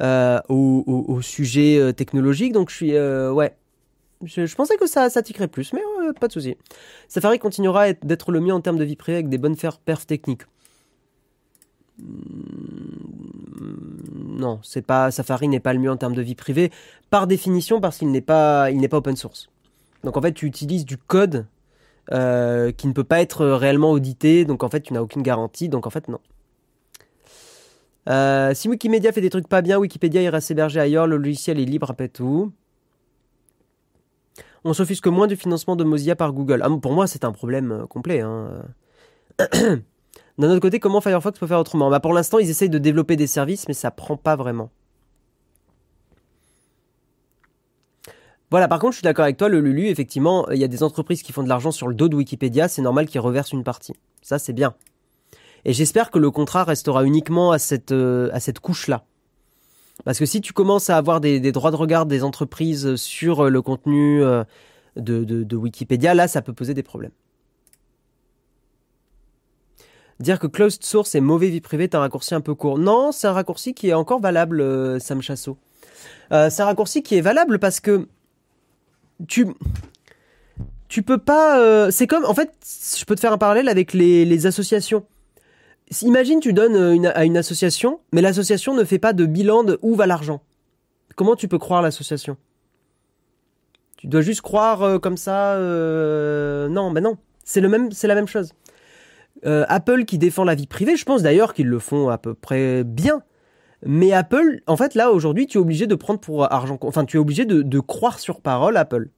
euh, 0.01 0.39
au, 0.49 1.21
sujet 1.21 1.93
technologique. 1.93 2.51
Donc 2.51 2.71
je 2.71 2.75
suis... 2.75 2.91
ouais. 2.93 3.55
Je, 4.25 4.53
pensais 4.53 4.75
que 4.75 4.87
ça, 4.87 5.09
ça 5.09 5.21
tiquerait 5.21 5.47
plus, 5.47 5.71
mais 5.71 5.81
pas 6.13 6.27
de 6.27 6.33
souci. 6.33 6.55
Safari 7.07 7.39
continuera 7.39 7.93
d'être 7.93 8.31
le 8.31 8.39
mieux 8.39 8.53
en 8.53 8.61
termes 8.61 8.77
de 8.77 8.83
vie 8.83 8.95
privée 8.95 9.17
avec 9.17 9.29
des 9.29 9.37
bonnes 9.37 9.55
perfs 9.55 10.07
techniques. 10.07 10.43
Hmm, 11.99 12.07
Non, 14.39 14.59
c'est 14.63 14.81
pas 14.81 15.11
Safari 15.11 15.47
n'est 15.47 15.59
pas 15.59 15.73
le 15.73 15.79
mieux 15.79 15.91
en 15.91 15.97
termes 15.97 16.15
de 16.15 16.21
vie 16.21 16.35
privée 16.35 16.71
par 17.09 17.27
définition 17.27 17.81
parce 17.81 17.97
qu'il 17.97 18.11
n'est 18.11 18.21
pas 18.21 18.71
il 18.71 18.79
n'est 18.79 18.87
pas 18.87 18.97
open 18.97 19.15
source. 19.15 19.49
Donc 20.03 20.15
en 20.17 20.21
fait, 20.21 20.33
tu 20.33 20.45
utilises 20.45 20.85
du 20.85 20.97
code 20.97 21.45
euh, 22.11 22.71
qui 22.71 22.87
ne 22.87 22.93
peut 22.93 23.03
pas 23.03 23.21
être 23.21 23.45
réellement 23.45 23.91
audité, 23.91 24.45
donc 24.45 24.63
en 24.63 24.69
fait, 24.69 24.81
tu 24.81 24.93
n'as 24.93 25.01
aucune 25.01 25.21
garantie, 25.21 25.69
donc 25.69 25.85
en 25.85 25.89
fait, 25.89 26.07
non. 26.07 26.19
Euh, 28.09 28.53
si 28.55 28.67
Wikimedia 28.69 29.11
fait 29.11 29.21
des 29.21 29.29
trucs 29.29 29.47
pas 29.47 29.61
bien, 29.61 29.77
Wikipédia 29.77 30.21
ira 30.21 30.41
s'héberger 30.41 30.79
ailleurs, 30.79 31.05
le 31.05 31.17
logiciel 31.17 31.59
est 31.59 31.65
libre 31.65 31.91
après 31.91 32.07
tout. 32.07 32.51
On 34.65 34.73
s'offusque 34.73 35.07
moins 35.07 35.27
du 35.27 35.35
financement 35.35 35.75
de 35.75 35.83
Mozilla 35.83 36.15
par 36.15 36.33
Google. 36.33 36.61
Ah, 36.63 36.69
pour 36.81 36.93
moi, 36.93 37.07
c'est 37.07 37.23
un 37.23 37.31
problème 37.31 37.71
euh, 37.71 37.85
complet. 37.85 38.21
hein. 38.21 38.63
D'un 40.37 40.49
autre 40.51 40.61
côté, 40.61 40.79
comment 40.79 41.01
Firefox 41.01 41.37
peut 41.37 41.47
faire 41.47 41.59
autrement? 41.59 41.89
Bah, 41.89 41.99
Pour 41.99 42.13
l'instant, 42.13 42.39
ils 42.39 42.49
essayent 42.49 42.69
de 42.69 42.77
développer 42.77 43.15
des 43.15 43.27
services, 43.27 43.67
mais 43.67 43.73
ça 43.73 43.91
prend 43.91 44.15
pas 44.17 44.35
vraiment. 44.35 44.69
Voilà, 48.51 48.67
par 48.67 48.79
contre, 48.79 48.93
je 48.93 48.97
suis 48.97 49.03
d'accord 49.03 49.23
avec 49.23 49.37
toi, 49.37 49.47
le 49.47 49.59
Lulu, 49.59 49.87
effectivement, 49.87 50.49
il 50.49 50.57
y 50.57 50.63
a 50.63 50.67
des 50.67 50.81
entreprises 50.81 51.21
qui 51.21 51.33
font 51.33 51.43
de 51.43 51.49
l'argent 51.49 51.71
sur 51.71 51.87
le 51.87 51.93
dos 51.93 52.09
de 52.09 52.15
Wikipédia, 52.15 52.67
c'est 52.67 52.81
normal 52.81 53.05
qu'ils 53.05 53.21
reversent 53.21 53.51
une 53.51 53.63
partie. 53.63 53.93
Ça, 54.21 54.39
c'est 54.39 54.53
bien. 54.53 54.73
Et 55.65 55.73
j'espère 55.73 56.09
que 56.09 56.17
le 56.17 56.31
contrat 56.31 56.63
restera 56.63 57.03
uniquement 57.03 57.51
à 57.51 57.59
cette, 57.59 57.91
euh, 57.91 58.29
à 58.33 58.39
cette 58.39 58.59
couche-là. 58.59 59.03
Parce 60.05 60.19
que 60.19 60.25
si 60.25 60.41
tu 60.41 60.53
commences 60.53 60.89
à 60.89 60.97
avoir 60.97 61.19
des, 61.21 61.51
droits 61.51 61.71
de 61.71 61.75
regard 61.75 62.05
des 62.05 62.23
entreprises 62.23 62.95
sur 62.95 63.45
euh, 63.45 63.49
le 63.49 63.61
contenu 63.61 64.23
euh, 64.23 64.43
de, 64.95 65.55
Wikipédia, 65.55 66.13
là, 66.13 66.27
ça 66.27 66.41
peut 66.41 66.53
poser 66.53 66.73
des 66.73 66.83
problèmes. 66.83 67.11
Dire 70.19 70.39
que 70.39 70.47
closed 70.47 70.83
source 70.83 71.15
est 71.15 71.21
mauvais 71.21 71.47
vie 71.47 71.61
privée 71.61 71.85
est 71.85 71.95
un 71.95 71.99
raccourci 71.99 72.35
un 72.35 72.41
peu 72.41 72.53
court. 72.53 72.77
Non, 72.77 73.11
c'est 73.11 73.27
un 73.27 73.33
raccourci 73.33 73.73
qui 73.73 73.89
est 73.89 73.93
encore 73.93 74.19
valable, 74.19 74.59
euh, 74.61 74.99
Sam 74.99 75.21
Chasso. 75.21 75.57
Euh, 76.31 76.49
c'est 76.49 76.61
un 76.61 76.65
raccourci 76.65 77.03
qui 77.03 77.15
est 77.15 77.21
valable 77.21 77.59
parce 77.59 77.79
que 77.79 78.07
tu 79.27 79.47
tu 80.87 81.03
peux 81.03 81.17
pas. 81.17 81.91
c'est 81.91 82.07
comme 82.07 82.25
en 82.25 82.33
fait, 82.33 82.51
je 82.97 83.05
peux 83.05 83.15
te 83.15 83.19
faire 83.19 83.31
un 83.31 83.37
parallèle 83.37 83.69
avec 83.69 83.93
les 83.93 84.45
associations. 84.45 85.05
Imagine 86.03 86.39
tu 86.39 86.53
donnes 86.53 86.75
euh, 86.75 87.11
à 87.15 87.25
une 87.25 87.37
association, 87.37 87.99
mais 88.13 88.21
l'association 88.21 88.75
ne 88.75 88.83
fait 88.83 88.99
pas 88.99 89.13
de 89.13 89.25
bilan 89.25 89.63
de 89.63 89.79
où 89.81 89.95
va 89.95 90.05
l'argent. 90.05 90.41
Comment 91.15 91.35
tu 91.35 91.47
peux 91.47 91.57
croire 91.57 91.81
l'association? 91.81 92.37
Tu 93.97 94.07
dois 94.07 94.21
juste 94.21 94.41
croire 94.41 94.83
euh, 94.83 94.99
comme 94.99 95.17
ça. 95.17 95.55
euh, 95.55 96.69
Non, 96.69 96.91
ben 96.91 97.03
non. 97.03 97.17
C'est 97.43 97.61
le 97.61 97.69
même, 97.69 97.91
c'est 97.91 98.07
la 98.07 98.15
même 98.15 98.27
chose. 98.27 98.53
Apple 99.43 100.03
qui 100.03 100.17
défend 100.17 100.43
la 100.43 100.53
vie 100.53 100.67
privée, 100.67 100.97
je 100.97 101.05
pense 101.05 101.23
d'ailleurs 101.23 101.53
qu'ils 101.53 101.67
le 101.67 101.79
font 101.79 102.09
à 102.09 102.17
peu 102.17 102.33
près 102.33 102.83
bien. 102.83 103.21
Mais 103.85 104.11
Apple, 104.11 104.59
en 104.67 104.75
fait, 104.75 104.95
là 104.95 105.11
aujourd'hui, 105.11 105.47
tu 105.47 105.57
es 105.57 105.61
obligé 105.61 105.87
de 105.87 105.95
prendre 105.95 106.19
pour 106.19 106.51
argent, 106.51 106.77
enfin, 106.83 107.05
tu 107.05 107.15
es 107.15 107.19
obligé 107.21 107.45
de 107.45 107.79
croire 107.79 108.19
sur 108.19 108.41
parole 108.41 108.75
Apple. 108.75 109.09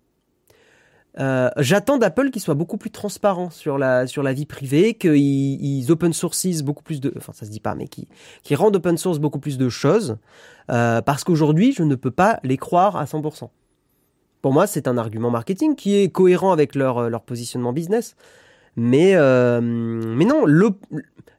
Euh, 1.20 1.49
J'attends 1.57 1.97
d'Apple 1.97 2.30
qu'ils 2.30 2.41
soient 2.41 2.55
beaucoup 2.55 2.78
plus 2.78 2.89
transparents 2.89 3.49
sur 3.49 3.78
la 3.78 4.07
sur 4.07 4.24
la 4.24 4.34
vie 4.34 4.45
privée, 4.45 4.93
qu'ils 4.93 5.16
ils 5.62 5.91
open 5.91 6.14
sources 6.14 6.62
beaucoup 6.62 6.84
plus 6.84 7.01
de, 7.01 7.14
enfin 7.18 7.34
ça 7.34 7.45
se 7.45 7.51
dit 7.51 7.59
pas, 7.59 7.76
mais 7.76 7.88
qui 7.88 8.07
qui 8.43 8.55
rendent 8.55 8.76
open 8.76 8.97
source 8.97 9.20
beaucoup 9.20 9.39
plus 9.39 9.57
de 9.57 9.68
choses, 9.68 10.18
euh, 10.70 11.01
parce 11.01 11.24
qu'aujourd'hui 11.24 11.74
je 11.74 11.84
ne 11.84 11.95
peux 11.95 12.12
pas 12.12 12.39
les 12.43 12.57
croire 12.57 12.95
à 12.95 13.05
100%. 13.05 13.49
Pour 14.41 14.53
moi, 14.53 14.66
c'est 14.66 14.88
un 14.88 14.97
argument 14.97 15.30
marketing 15.30 15.76
qui 15.76 15.95
est 15.95 16.09
cohérent 16.09 16.51
avec 16.51 16.76
leur 16.76 17.09
leur 17.09 17.24
positionnement 17.24 17.74
business, 17.74 18.16
mais 18.78 19.16
euh, 19.16 19.59
mais 19.62 20.26
non, 20.26 20.45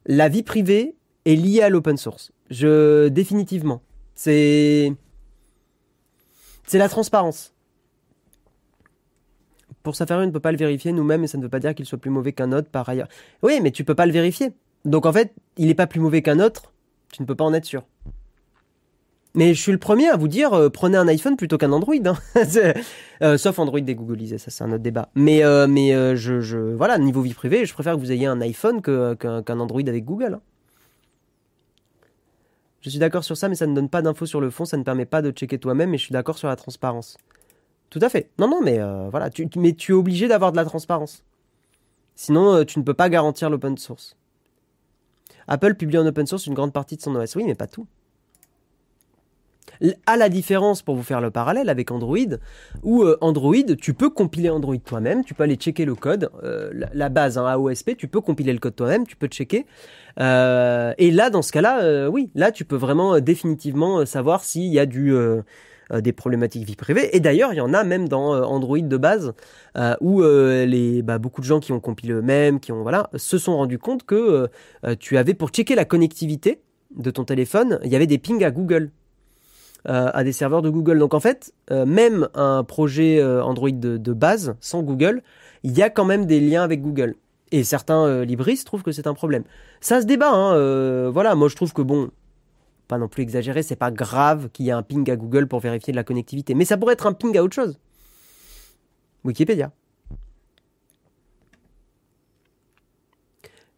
la 0.07 0.29
vie 0.29 0.43
privée 0.43 0.97
est 1.25 1.35
liée 1.35 1.63
à 1.63 1.71
l'open 1.71 1.97
source. 1.97 2.31
Je 2.51 3.09
définitivement, 3.09 3.81
c'est 4.15 4.93
c'est 6.67 6.79
la 6.79 6.91
transparence. 6.91 7.55
Pour 9.83 9.97
Safari, 9.97 10.25
on 10.25 10.27
ne 10.27 10.33
peut 10.33 10.41
pas 10.41 10.53
le 10.53 10.59
vérifier 10.59 10.93
nous-mêmes 10.93 11.25
et 11.25 11.27
ça 11.27 11.39
ne 11.39 11.43
veut 11.43 11.49
pas 11.49 11.59
dire 11.59 11.75
qu'il 11.75 11.87
soit 11.87 11.99
plus 11.99 12.11
mauvais 12.11 12.33
qu'un 12.33 12.53
autre 12.53 12.69
par 12.69 12.89
ailleurs. 12.89 13.09
Oui, 13.43 13.61
mais 13.63 13.71
tu 13.71 13.85
peux 13.85 13.95
pas 13.95 14.07
le 14.07 14.13
vérifier. 14.13 14.53
Donc 14.85 15.07
en 15.07 15.13
fait, 15.13 15.33
il 15.57 15.67
n'est 15.67 15.75
pas 15.75 15.87
plus 15.87 16.01
mauvais 16.01 16.23
qu'un 16.23 16.41
autre, 16.41 16.73
tu 17.13 17.23
ne 17.23 17.27
peux 17.27 17.35
pas 17.35 17.45
en 17.45 17.53
être 17.53 17.65
sûr. 17.65 17.85
Mais 19.35 19.55
je 19.55 19.61
suis 19.63 19.73
le 19.73 19.79
premier 19.79 20.09
à 20.09 20.17
vous 20.17 20.29
dire, 20.29 20.53
euh, 20.53 20.69
prenez 20.69 20.99
un 20.99 21.09
iPhone 21.09 21.37
plutôt 21.37 21.57
qu'un 21.57 21.73
Android. 21.73 21.95
Hein. 22.05 22.17
euh, 23.23 23.39
sauf 23.39 23.59
Android 23.59 23.81
dégoogolisé, 23.81 24.37
ça 24.39 24.51
c'est 24.51 24.63
un 24.63 24.73
autre 24.73 24.83
débat. 24.83 25.09
Mais, 25.15 25.43
euh, 25.43 25.67
mais 25.67 25.93
je, 26.17 26.41
je, 26.41 26.59
voilà, 26.59 26.99
niveau 26.99 27.23
vie 27.23 27.35
privée, 27.35 27.65
je 27.65 27.73
préfère 27.73 27.95
que 27.95 28.01
vous 28.01 28.13
ayez 28.13 28.27
un 28.27 28.41
iPhone 28.41 28.83
qu'un 28.83 29.17
qu'un 29.17 29.61
Android 29.61 29.81
avec 29.81 30.05
Google. 30.05 30.35
Hein. 30.35 30.41
Je 32.83 32.91
suis 32.91 32.99
d'accord 32.99 33.23
sur 33.23 33.37
ça, 33.37 33.49
mais 33.49 33.55
ça 33.55 33.67
ne 33.67 33.75
donne 33.75 33.89
pas 33.89 34.03
d'infos 34.03 34.27
sur 34.27 34.41
le 34.41 34.51
fond, 34.51 34.65
ça 34.65 34.77
ne 34.77 34.83
permet 34.83 35.07
pas 35.07 35.23
de 35.23 35.31
checker 35.31 35.59
toi-même, 35.59 35.95
et 35.95 35.99
je 35.99 36.03
suis 36.03 36.13
d'accord 36.13 36.37
sur 36.37 36.49
la 36.49 36.57
transparence. 36.57 37.17
Tout 37.93 37.99
à 38.01 38.09
fait. 38.09 38.31
Non, 38.39 38.49
non, 38.49 38.63
mais 38.63 38.81
euh, 38.81 39.11
voilà, 39.11 39.29
tu, 39.29 39.47
mais 39.57 39.75
tu 39.75 39.93
es 39.93 39.95
obligé 39.95 40.27
d'avoir 40.27 40.51
de 40.51 40.57
la 40.57 40.65
transparence. 40.65 41.25
Sinon, 42.15 42.55
euh, 42.55 42.65
tu 42.65 42.79
ne 42.79 42.85
peux 42.85 42.95
pas 42.95 43.11
garantir 43.11 43.51
l'open 43.51 43.77
source. 43.77 44.17
Apple 45.47 45.75
publie 45.75 45.99
en 45.99 46.07
open 46.07 46.27
source 46.27 46.47
une 46.47 46.55
grande 46.55 46.73
partie 46.73 46.97
de 46.97 47.03
son 47.03 47.15
OS. 47.15 47.37
Oui, 47.37 47.45
mais 47.45 47.55
pas 47.55 47.67
tout. 47.67 47.87
À 50.07 50.17
la 50.17 50.31
différence, 50.31 50.81
pour 50.81 50.95
vous 50.97 51.03
faire 51.03 51.21
le 51.21 51.31
parallèle 51.31 51.69
avec 51.69 51.91
Android, 51.91 52.17
où 52.83 53.03
euh, 53.03 53.19
Android, 53.21 53.75
tu 53.79 53.93
peux 53.93 54.09
compiler 54.09 54.49
Android 54.49 54.79
toi-même, 54.79 55.23
tu 55.23 55.35
peux 55.35 55.43
aller 55.43 55.57
checker 55.57 55.85
le 55.85 55.95
code, 55.95 56.31
la, 56.73 57.09
base, 57.11 57.37
hein, 57.37 57.45
AOSP, 57.45 57.99
tu 57.99 58.09
peux 58.09 58.23
compiler 58.23 58.55
le 58.55 58.59
code 58.59 58.75
toi-même, 58.75 59.07
tu 59.07 59.17
peux 59.17 59.27
checker. 59.27 59.67
Et 60.17 61.11
là, 61.11 61.29
dans 61.31 61.43
ce 61.43 61.53
cas-là, 61.53 62.09
oui, 62.09 62.31
là, 62.35 62.53
tu 62.53 62.65
peux 62.65 62.77
vraiment 62.77 63.21
définitivement 63.21 64.07
savoir 64.07 64.45
s'il 64.45 64.73
y 64.73 64.79
a 64.79 64.87
du 64.87 65.15
des 66.01 66.13
problématiques 66.13 66.65
vie 66.65 66.77
privée. 66.77 67.15
Et 67.15 67.21
d'ailleurs, 67.21 67.53
il 67.53 67.57
y 67.57 67.61
en 67.61 67.75
a 67.75 67.85
même 67.85 68.09
dans 68.09 68.33
Android 68.45 68.79
de 68.79 68.97
base, 68.97 69.35
euh, 69.77 69.95
où 70.01 70.23
euh, 70.23 70.67
les, 70.67 71.03
bah, 71.03 71.19
beaucoup 71.19 71.41
de 71.41 71.47
gens 71.47 71.61
qui 71.61 71.73
ont 71.73 71.81
compilé 71.81 72.13
eux-mêmes, 72.13 72.61
qui 72.61 72.73
ont 72.73 72.83
voilà, 72.83 73.11
se 73.17 73.39
sont 73.39 73.57
rendus 73.57 73.79
compte 73.79 74.05
que 74.05 74.49
euh, 74.85 74.95
tu 74.99 75.17
avais 75.17 75.35
pour 75.35 75.49
checker 75.49 75.75
la 75.75 75.85
connectivité 75.85 76.61
de 76.97 77.11
ton 77.11 77.25
téléphone, 77.25 77.79
il 77.85 77.91
y 77.91 77.97
avait 77.97 78.07
des 78.07 78.19
pings 78.19 78.45
à 78.45 78.51
Google. 78.51 78.91
à 79.85 80.23
des 80.23 80.33
serveurs 80.33 80.63
de 80.63 80.71
Google. 80.71 81.01
Donc 81.01 81.13
en 81.13 81.19
fait, 81.19 81.53
même 81.71 82.29
un 82.35 82.63
projet 82.63 83.21
Android 83.43 83.73
de, 83.73 83.97
de, 83.97 84.13
base 84.13 84.55
sans 84.61 84.83
Google, 84.83 85.23
il 85.65 85.77
y 85.77 85.83
a 85.83 85.91
quand 85.91 86.05
même 86.05 86.25
des 86.27 86.39
liens 86.39 86.63
avec 86.63 86.83
Google. 86.83 87.17
Et 87.51 87.65
certains 87.65 88.23
libristes 88.23 88.65
trouvent 88.65 88.85
que 88.85 88.93
c'est 88.93 89.09
un 89.09 89.15
problème. 89.15 89.43
Ça 89.81 90.01
se 90.01 90.07
débat. 90.07 90.31
Hein, 90.31 91.11
voilà, 91.11 91.35
moi 91.35 91.49
je 91.49 91.57
trouve 91.57 91.73
que 91.73 91.83
bon, 91.83 92.11
pas 92.93 92.99
non 92.99 93.09
plus 93.09 93.23
exagéré, 93.23 93.63
c'est 93.63 93.75
pas 93.75 93.91
grave 93.91 94.51
qu'il 94.51 94.67
y 94.67 94.69
ait 94.69 94.73
un 94.73 94.83
ping 94.83 95.11
à 95.11 95.17
Google 95.17 95.49
pour 95.49 95.61
vérifier 95.61 95.93
de 95.95 95.97
la 95.97 96.05
connectivité. 96.05 96.55
Mais 96.55 96.67
ça 96.67 96.77
pourrait 96.77 96.93
être 96.93 97.07
un 97.07 97.15
ping 97.15 97.35
à 97.39 97.43
autre 97.43 97.55
chose. 97.55 97.79
Wikipédia. 99.25 99.73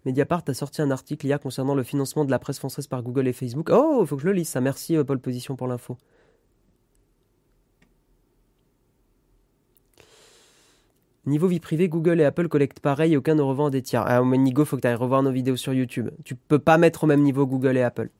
Mediapart 0.05 0.43
a 0.49 0.55
sorti 0.55 0.83
un 0.83 0.91
article 0.91 1.27
hier 1.27 1.39
concernant 1.39 1.77
le 1.77 1.85
financement 1.85 2.25
de 2.25 2.33
la 2.33 2.41
presse 2.41 2.59
française 2.59 2.89
par 2.89 3.05
Google 3.05 3.29
et 3.29 3.33
Facebook. 3.33 3.71
Oh, 3.71 4.05
faut 4.05 4.17
que 4.17 4.23
je 4.23 4.27
le 4.27 4.33
lise 4.33 4.49
ça. 4.49 4.61
Merci 4.61 4.97
Paul 5.07 5.21
Position 5.21 5.55
pour 5.55 5.69
l'info. 5.69 5.97
Niveau 11.25 11.47
vie 11.47 11.61
privée, 11.61 11.89
Google 11.89 12.21
et 12.21 12.25
Apple 12.25 12.49
collectent 12.49 12.81
pareil 12.81 13.17
aucun 13.17 13.37
ne 13.37 13.43
revend 13.43 13.71
des 13.71 13.81
tiers. 13.81 14.03
Ah, 14.09 14.25
mais 14.25 14.39
Nigo, 14.39 14.65
faut 14.65 14.75
que 14.75 14.83
tu 14.83 14.89
ailles 14.89 14.97
revoir 14.97 15.23
nos 15.23 15.31
vidéos 15.31 15.57
sur 15.57 15.73
YouTube. 15.73 16.11
Tu 16.25 16.35
peux 16.35 16.59
pas 16.59 16.79
mettre 16.79 17.05
au 17.05 17.07
même 17.07 17.23
niveau 17.23 17.47
Google 17.47 17.77
et 17.77 17.83
Apple. 17.83 18.11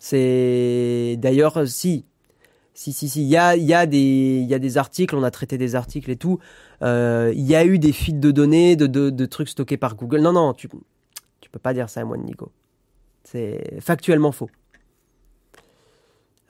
C'est 0.00 1.16
d'ailleurs 1.18 1.68
si 1.68 2.06
si 2.72 2.94
si 2.94 3.10
si 3.10 3.22
il 3.22 3.28
y 3.28 3.36
a 3.36 3.86
des 3.86 4.78
articles, 4.78 5.14
on 5.14 5.22
a 5.22 5.30
traité 5.30 5.58
des 5.58 5.76
articles 5.76 6.10
et 6.10 6.16
tout. 6.16 6.38
Euh, 6.82 7.32
il 7.36 7.46
y 7.46 7.54
a 7.54 7.64
eu 7.66 7.78
des 7.78 7.92
fuites 7.92 8.18
de 8.18 8.30
données, 8.30 8.74
de, 8.76 9.26
trucs 9.26 9.50
stockés 9.50 9.76
par 9.76 9.94
Google. 9.94 10.20
Non 10.20 10.32
non, 10.32 10.54
tu 10.54 10.68
peux 10.68 11.58
pas 11.58 11.74
dire 11.74 11.90
ça 11.90 12.00
à 12.00 12.04
moi 12.04 12.16
Nico. 12.16 12.50
C'est 13.24 13.80
factuellement 13.80 14.32
faux. 14.32 14.50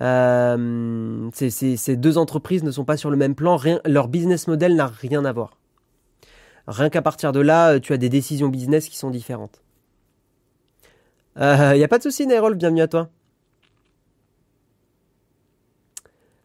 Euh, 0.00 1.28
ces, 1.32 1.96
deux 1.96 2.18
entreprises 2.18 2.62
ne 2.62 2.70
sont 2.70 2.84
pas 2.84 2.96
sur 2.96 3.10
le 3.10 3.16
même 3.16 3.34
plan, 3.34 3.58
leur 3.84 4.08
business 4.08 4.46
model 4.46 4.76
n'a 4.76 4.86
rien 4.86 5.24
à 5.24 5.32
voir. 5.32 5.58
Rien 6.68 6.88
qu'à 6.88 7.02
partir 7.02 7.32
de 7.32 7.40
là, 7.40 7.80
tu 7.80 7.92
as 7.92 7.96
des 7.96 8.08
décisions 8.08 8.48
business 8.48 8.88
qui 8.88 8.96
sont 8.96 9.10
différentes. 9.10 9.60
Il 11.36 11.42
euh, 11.42 11.76
n'y 11.76 11.84
a 11.84 11.88
pas 11.88 11.98
de 11.98 12.02
souci, 12.04 12.26
Nairol, 12.26 12.54
bienvenue 12.54 12.82
à 12.82 12.88
toi. 12.88 13.10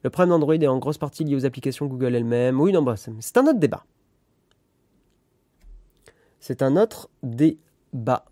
Le 0.05 0.11
problème 0.11 0.29
d'Android 0.29 0.53
est 0.53 0.67
en 0.67 0.77
grosse 0.77 0.99
partie 0.99 1.23
lié 1.23 1.35
aux 1.35 1.47
applications 1.47 1.87
Google 1.87 2.13
elles-mêmes. 2.13 2.61
Oui, 2.61 2.71
non, 2.71 2.83
bah, 2.83 2.93
c'est 2.95 3.37
un 3.37 3.47
autre 3.47 3.57
débat. 3.57 3.85
C'est 6.39 6.61
un 6.61 6.77
autre 6.77 7.09
débat. 7.23 8.23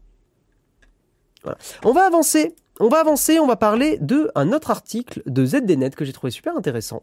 On 1.84 1.92
va 1.92 2.06
avancer. 2.06 2.54
On 2.80 2.90
va 2.90 3.00
avancer, 3.00 3.40
on 3.40 3.48
va 3.48 3.56
parler 3.56 3.98
de 3.98 4.30
un 4.36 4.52
autre 4.52 4.70
article 4.70 5.24
de 5.26 5.46
ZDNet 5.46 5.90
que 5.92 6.06
j'ai 6.06 6.14
trouvé 6.14 6.30
super 6.30 6.56
intéressant. 6.56 7.02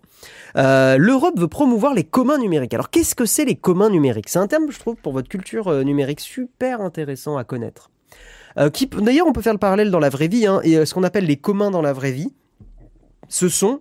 Euh, 0.57 0.97
L'Europe 0.99 1.37
veut 1.37 1.49
promouvoir 1.49 1.93
les 1.93 2.05
communs 2.05 2.39
numériques. 2.39 2.75
Alors 2.75 2.91
qu'est-ce 2.91 3.17
que 3.17 3.25
c'est 3.25 3.45
les 3.45 3.57
communs 3.57 3.91
numériques? 3.91 4.29
C'est 4.29 4.39
un 4.39 4.47
terme, 4.47 4.71
je 4.71 4.79
trouve, 4.79 4.95
pour 4.95 5.13
votre 5.13 5.29
culture 5.29 5.67
euh, 5.67 5.83
numérique 5.83 6.21
super 6.21 6.81
intéressant 6.81 7.37
à 7.37 7.43
connaître. 7.43 7.91
Euh, 8.57 8.71
D'ailleurs, 8.99 9.27
on 9.27 9.33
peut 9.33 9.43
faire 9.43 9.53
le 9.53 9.59
parallèle 9.59 9.91
dans 9.91 9.99
la 9.99 10.11
vraie 10.11 10.29
vie. 10.29 10.47
Hein, 10.47 10.61
et 10.63 10.85
ce 10.87 10.95
qu'on 10.95 11.03
appelle 11.03 11.27
les 11.27 11.39
communs 11.39 11.73
dans 11.73 11.83
la 11.83 11.93
vraie 11.93 12.13
vie, 12.13 12.33
ce 13.29 13.49
sont 13.49 13.81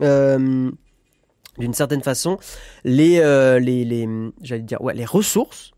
d'une 0.00 1.74
certaine 1.74 2.02
façon 2.02 2.38
les 2.84 3.18
euh, 3.20 3.58
les, 3.58 3.84
les 3.84 4.08
j'allais 4.42 4.62
dire 4.62 4.80
ouais 4.80 4.94
les 4.94 5.04
ressources 5.04 5.72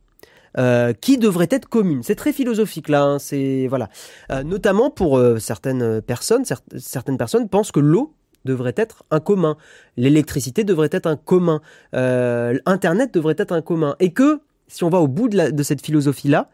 euh, 0.59 0.93
qui 0.93 1.17
devraient 1.17 1.49
être 1.51 1.69
communes. 1.69 2.03
C'est 2.03 2.17
très 2.17 2.33
philosophique 2.33 2.89
là. 2.89 3.03
Hein, 3.03 3.19
c'est 3.19 3.67
voilà. 3.69 3.89
Euh, 4.33 4.43
notamment 4.43 4.91
pour 4.91 5.19
euh, 5.19 5.39
certaines 5.39 6.03
personnes, 6.03 6.45
cer 6.45 6.61
certaines 6.77 7.19
personnes 7.19 7.49
pensent 7.49 7.71
que 7.71 7.81
l'eau 7.81 8.15
devrait 8.45 8.75
être 8.77 9.05
un 9.11 9.21
commun, 9.21 9.57
l'électricité 9.97 10.65
devrait 10.65 10.89
être 10.91 11.07
un 11.07 11.17
commun, 11.17 11.61
euh, 11.95 12.59
Internet 12.67 13.13
devrait 13.15 13.37
être 13.39 13.53
un 13.53 13.61
commun, 13.61 13.97
et 14.01 14.13
que 14.13 14.41
si 14.67 14.83
on 14.83 14.89
va 14.89 14.99
au 14.99 15.09
bout 15.09 15.29
de, 15.29 15.63
cette 15.63 15.85
philosophie 15.85 16.29
là, 16.29 16.49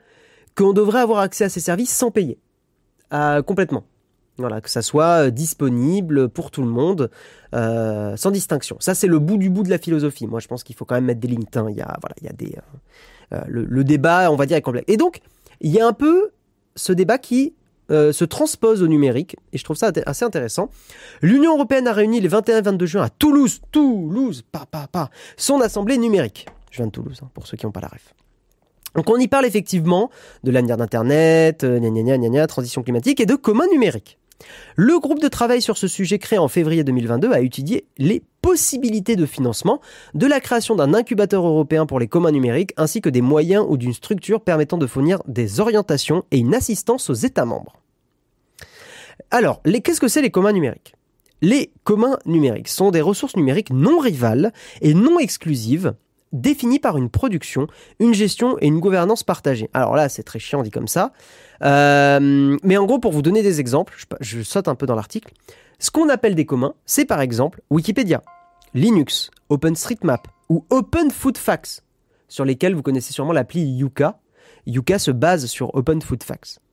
qu'on 0.56 0.72
devrait 0.72 0.98
avoir 0.98 1.20
accès 1.20 1.44
à 1.44 1.48
ces 1.48 1.60
services 1.60 1.94
sans 1.94 2.10
payer, 2.10 2.38
complètement. 3.46 3.84
Voilà, 4.39 4.61
que 4.61 4.68
ça 4.68 4.82
soit 4.82 5.30
disponible 5.30 6.28
pour 6.28 6.51
tout 6.51 6.62
le 6.62 6.68
monde, 6.68 7.11
euh, 7.55 8.16
sans 8.16 8.30
distinction. 8.30 8.76
Ça, 8.80 8.95
c'est 8.95 9.07
le 9.07 9.18
bout 9.18 9.39
du 9.39 9.49
bout 9.49 9.62
de 9.62 9.70
la 9.70 9.78
philosophie. 9.78 10.26
Moi, 10.26 10.41
je 10.41 10.47
pense 10.47 10.62
qu'il 10.62 10.76
faut 10.76 10.84
quand 10.84 10.95
même 10.95 11.07
mettre 11.07 11.20
des 11.20 11.28
limites. 11.28 11.57
Hein. 11.57 11.68
Il 11.70 11.76
y 11.76 11.80
a, 11.80 11.97
voilà, 12.03 12.14
il 12.20 12.26
y 12.26 12.28
a 12.28 12.32
des, 12.32 12.55
euh, 13.32 13.41
le, 13.47 13.84
débat, 13.84 14.30
on 14.30 14.37
va 14.37 14.47
dire, 14.47 14.59
est 14.59 14.62
complexe. 14.62 14.84
Et 14.89 14.97
donc, 14.97 15.20
il 15.61 15.70
y 15.70 15.80
a 15.80 15.87
un 15.87 15.95
peu 15.95 16.32
ce 16.74 16.93
débat 16.93 17.16
qui 17.16 17.55
euh, 17.91 18.12
se 18.12 18.24
transpose 18.24 18.82
au 18.82 18.89
numérique, 18.89 19.37
et 19.53 19.59
je 19.59 19.64
trouve 19.64 19.76
ça 19.76 19.91
assez 20.07 20.24
intéressant. 20.24 20.70
L'Union 21.22 21.55
européenne 21.55 21.89
a 21.89 21.93
réuni 21.93 22.20
le 22.20 22.28
21 22.28 22.59
et 22.59 22.62
22 22.62 22.87
juin 22.87 23.03
à 23.05 23.09
Toulouse, 23.09 23.61
Toulouse, 23.70 24.43
pas, 24.51 24.66
pas, 24.70 24.87
pas, 24.87 25.11
son 25.37 25.61
assemblée 25.61 25.97
numérique. 25.97 26.47
Je 26.70 26.78
viens 26.78 26.87
de 26.87 26.91
Toulouse, 26.91 27.20
hein, 27.22 27.30
pour 27.32 27.47
ceux 27.47 27.57
qui 27.57 27.64
n'ont 27.64 27.72
pas 27.72 27.80
la 27.80 27.89
ref. 27.89 28.12
Donc 28.97 29.11
on 29.11 29.18
y 29.18 29.28
parle 29.28 29.45
effectivement 29.45 30.11
de 30.43 30.51
l'avenir 30.51 30.76
d'Internet, 30.76 31.64
euh, 31.64 32.47
transition 32.47 32.82
climatique 32.82 33.20
et 33.20 33.26
de 33.26 33.34
commun 33.34 33.66
numérique. 33.70 34.18
Le 34.76 34.99
groupe 34.99 35.20
de 35.20 35.28
travail 35.28 35.62
sur 35.62 35.78
ce 35.78 35.89
sujet 35.89 36.18
créé 36.18 36.39
en 36.39 36.49
février 36.49 36.84
2022 36.84 37.32
a 37.32 37.41
étudié 37.41 37.87
les 37.99 38.22
possibilités 38.43 39.16
de 39.16 39.26
financement, 39.26 39.80
de 40.14 40.26
la 40.26 40.41
création 40.41 40.76
d'un 40.76 40.95
incubateur 40.95 41.47
européen 41.47 41.87
pour 41.87 41.99
les 41.99 42.09
communs 42.09 42.30
numériques, 42.30 42.74
ainsi 42.76 43.01
que 43.01 43.09
des 43.09 43.22
moyens 43.22 43.64
ou 43.68 43.76
d'une 43.76 43.95
structure 43.95 44.41
permettant 44.41 44.78
de 44.78 44.87
fournir 44.87 45.22
des 45.26 45.61
orientations 45.61 46.24
et 46.30 46.39
une 46.39 46.55
assistance 46.55 47.11
aux 47.11 47.14
États 47.14 47.45
membres. 47.45 47.80
Alors, 49.30 49.62
qu'est-ce 49.62 50.01
que 50.01 50.09
c'est 50.09 50.22
les 50.22 50.30
communs 50.30 50.53
numériques? 50.53 50.95
Les 51.43 51.72
communs 51.84 52.18
numériques 52.24 52.68
sont 52.68 52.91
des 52.91 53.01
ressources 53.01 53.37
numériques 53.37 53.70
non 53.70 53.99
rivales 53.99 54.53
et 54.80 54.95
non 54.95 55.18
exclusives 55.18 55.95
définie 56.33 56.79
par 56.79 56.97
une 56.97 57.09
production, 57.09 57.66
une 57.99 58.14
gestion 58.14 58.57
et 58.61 58.66
une 58.66 58.81
gouvernance 58.81 59.22
partagée. 59.22 59.70
Alors 59.72 59.97
là, 59.97 60.09
c'est 60.09 60.22
très 60.22 60.39
chiant 60.39 60.62
dit 60.62 60.70
comme 60.70 60.89
ça. 60.89 61.12
Euh, 61.62 62.57
mais 62.62 62.77
en 62.77 62.85
gros, 62.85 62.99
pour 62.99 63.12
vous 63.12 63.22
donner 63.22 63.43
des 63.43 63.61
exemples, 63.61 63.95
je, 63.97 64.05
je 64.20 64.43
saute 64.43 64.68
un 64.68 64.74
peu 64.74 64.87
dans 64.87 64.95
l'article. 64.95 65.33
Ce 65.79 65.91
qu'on 65.91 66.09
appelle 66.09 66.35
des 66.35 66.47
communs, 66.47 66.74
c'est 66.85 67.05
par 67.05 67.20
exemple 67.20 67.61
Wikipédia, 67.70 68.22
Linux, 68.74 69.31
OpenStreetMap 69.49 70.29
ou 70.49 70.64
Open 70.70 71.11
Food 71.11 71.39
Facts, 71.39 71.83
sur 72.29 72.45
lesquels 72.45 72.74
vous 72.74 72.83
connaissez 72.83 73.12
sûrement 73.12 73.33
l'appli 73.33 73.62
Yuka. 73.62 74.18
Yuka 74.66 74.99
se 74.99 75.11
base 75.11 75.47
sur 75.47 75.74
Open 75.74 76.03
Food 76.03 76.22
Facts. 76.22 76.59
Voilà. 76.59 76.65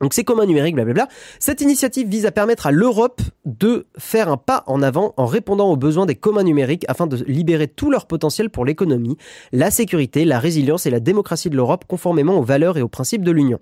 Donc 0.00 0.14
c'est 0.14 0.24
commun 0.24 0.46
numérique, 0.46 0.74
blablabla. 0.74 1.08
Cette 1.38 1.60
initiative 1.60 2.08
vise 2.08 2.26
à 2.26 2.32
permettre 2.32 2.66
à 2.66 2.70
l'Europe 2.70 3.22
de 3.44 3.86
faire 3.98 4.28
un 4.28 4.36
pas 4.36 4.62
en 4.66 4.82
avant 4.82 5.14
en 5.16 5.26
répondant 5.26 5.70
aux 5.70 5.76
besoins 5.76 6.06
des 6.06 6.14
communs 6.14 6.42
numériques 6.42 6.84
afin 6.88 7.06
de 7.06 7.24
libérer 7.24 7.68
tout 7.68 7.90
leur 7.90 8.06
potentiel 8.06 8.50
pour 8.50 8.64
l'économie, 8.64 9.16
la 9.52 9.70
sécurité, 9.70 10.24
la 10.24 10.38
résilience 10.38 10.86
et 10.86 10.90
la 10.90 11.00
démocratie 11.00 11.50
de 11.50 11.56
l'Europe 11.56 11.84
conformément 11.86 12.38
aux 12.38 12.42
valeurs 12.42 12.76
et 12.76 12.82
aux 12.82 12.88
principes 12.88 13.22
de 13.22 13.30
l'Union. 13.30 13.58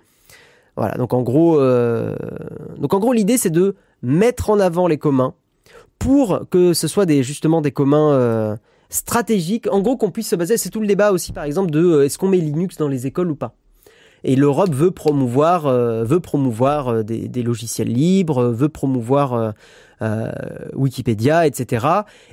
Voilà, 0.77 0.97
donc 0.97 1.13
en 1.15 1.23
gros, 1.23 1.61
euh, 1.61 2.17
donc 2.79 2.95
en 2.95 3.13
l'idée 3.13 3.39
c'est 3.39 3.51
de 3.51 3.77
mettre 4.03 4.51
en 4.51 4.59
avant 4.59 4.89
les 4.89 4.99
communs 4.99 5.35
pour 6.01 6.49
que 6.51 6.73
ce 6.73 6.89
soit 6.89 7.07
des 7.07 7.23
justement 7.23 7.61
des 7.61 7.71
communs 7.71 8.13
euh, 8.13 8.57
stratégiques. 8.91 9.67
En 9.71 9.81
gros, 9.81 9.97
qu'on 9.97 10.11
puisse 10.11 10.29
se 10.29 10.37
baser. 10.37 10.57
C'est 10.57 10.71
tout 10.71 10.81
le 10.81 10.87
débat 10.87 11.13
aussi, 11.13 11.33
par 11.33 11.45
exemple, 11.45 11.71
de 11.71 11.85
euh, 11.85 12.05
est-ce 12.05 12.19
qu'on 12.19 12.29
met 12.29 12.39
Linux 12.39 12.77
dans 12.77 12.89
les 12.89 13.07
écoles 13.07 13.31
ou 13.31 13.37
pas? 13.37 13.55
Et 14.25 14.37
l'Europe 14.37 14.75
veut 14.75 14.91
promouvoir, 14.91 15.67
euh, 15.67 16.03
veut 16.05 16.21
promouvoir 16.21 17.05
des, 17.05 17.29
des, 17.29 17.43
logiciels 17.43 17.93
libres, 17.93 18.45
veut 18.45 18.69
promouvoir 18.69 19.55
Wikipédia, 20.75 21.47
etc. 21.47 21.87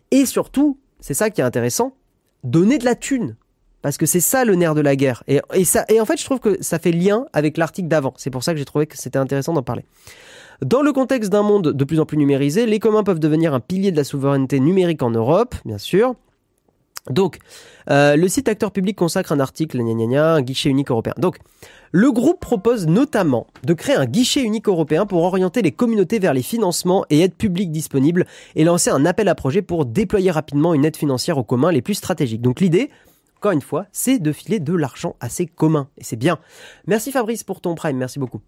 Et 0.10 0.26
surtout, 0.26 0.78
c'est 1.00 1.14
ça 1.14 1.30
qui 1.30 1.42
est 1.42 1.44
intéressant, 1.44 1.96
donner 2.44 2.78
de 2.78 2.86
la 2.86 2.96
thune. 2.96 3.36
Parce 3.82 3.98
que 3.98 4.06
c'est 4.06 4.20
ça 4.20 4.46
le 4.46 4.56
nerf 4.56 4.76
de 4.76 4.82
la 4.82 4.96
guerre. 4.96 5.24
Et, 5.28 5.42
en 5.42 6.06
fait, 6.06 6.18
je 6.18 6.26
trouve 6.26 6.40
que 6.40 6.62
ça 6.62 6.78
fait 6.78 6.92
lien 6.92 7.26
avec 7.34 7.58
l'article 7.58 7.88
d'avant. 7.88 8.14
C'est 8.16 8.30
pour 8.30 8.44
ça 8.44 8.54
que 8.54 8.60
j'ai 8.60 8.66
trouvé 8.66 8.86
que 8.86 8.98
c'était 8.98 9.18
intéressant 9.18 9.54
d'en 9.54 9.64
parler. 9.64 9.86
Dans 10.64 10.84
le 10.84 10.94
contexte 10.94 11.32
d'un 11.32 11.42
monde 11.42 11.74
de 11.74 11.84
plus 11.84 12.00
en 12.00 12.06
plus 12.06 12.18
numérisé, 12.18 12.68
les 12.68 12.78
communs 12.78 13.04
peuvent 13.04 13.20
devenir 13.20 13.56
un 13.56 13.60
pilier 13.60 13.92
de 13.92 13.98
la 13.98 14.04
souveraineté 14.04 14.60
numérique 14.60 15.02
en 15.02 15.10
Europe, 15.10 15.56
bien 15.66 15.80
sûr. 15.80 16.14
Donc, 17.10 17.40
euh, 17.90 18.16
le 18.16 18.28
site 18.28 18.48
Acteur 18.48 18.72
Public 18.72 18.96
consacre 18.96 19.32
un 19.32 19.40
article, 19.40 19.80
gna 19.80 19.94
gna 19.96 20.06
gna, 20.06 20.34
un 20.34 20.42
guichet 20.44 20.70
unique 20.70 20.92
européen. 20.92 21.16
Donc, 21.18 21.40
le 21.92 22.12
groupe 22.12 22.40
propose 22.40 22.88
notamment 22.88 23.48
de 23.64 23.74
créer 23.74 23.96
un 23.96 24.06
guichet 24.06 24.42
unique 24.42 24.68
européen 24.68 25.06
pour 25.06 25.24
orienter 25.24 25.62
les 25.62 25.72
communautés 25.72 26.20
vers 26.20 26.34
les 26.34 26.42
financements 26.42 27.06
et 27.10 27.22
aides 27.22 27.36
publiques 27.36 27.72
disponibles 27.72 28.26
et 28.56 28.64
lancer 28.64 28.90
un 28.90 29.06
appel 29.06 29.28
à 29.28 29.36
projet 29.36 29.62
pour 29.62 29.86
déployer 29.86 30.32
rapidement 30.32 30.74
une 30.74 30.86
aide 30.86 30.98
financière 30.98 31.38
aux 31.38 31.44
communs 31.44 31.72
les 31.72 31.82
plus 31.82 31.96
stratégiques. 31.96 32.42
Donc 32.42 32.62
l'idée, 32.62 32.90
encore 33.38 33.52
une 33.52 33.62
fois, 33.62 33.88
c'est 33.92 34.20
de 34.20 34.32
filer 34.32 34.60
de 34.60 34.74
l'argent 34.74 35.16
à 35.20 35.28
ces 35.28 35.48
communs. 35.48 35.90
Et 35.98 36.04
c'est 36.04 36.16
bien. 36.16 36.40
Merci 36.88 37.12
Fabrice 37.12 37.44
pour 37.44 37.60
ton 37.60 37.76
prime, 37.76 37.98
merci 37.98 38.20
beaucoup. 38.20 38.42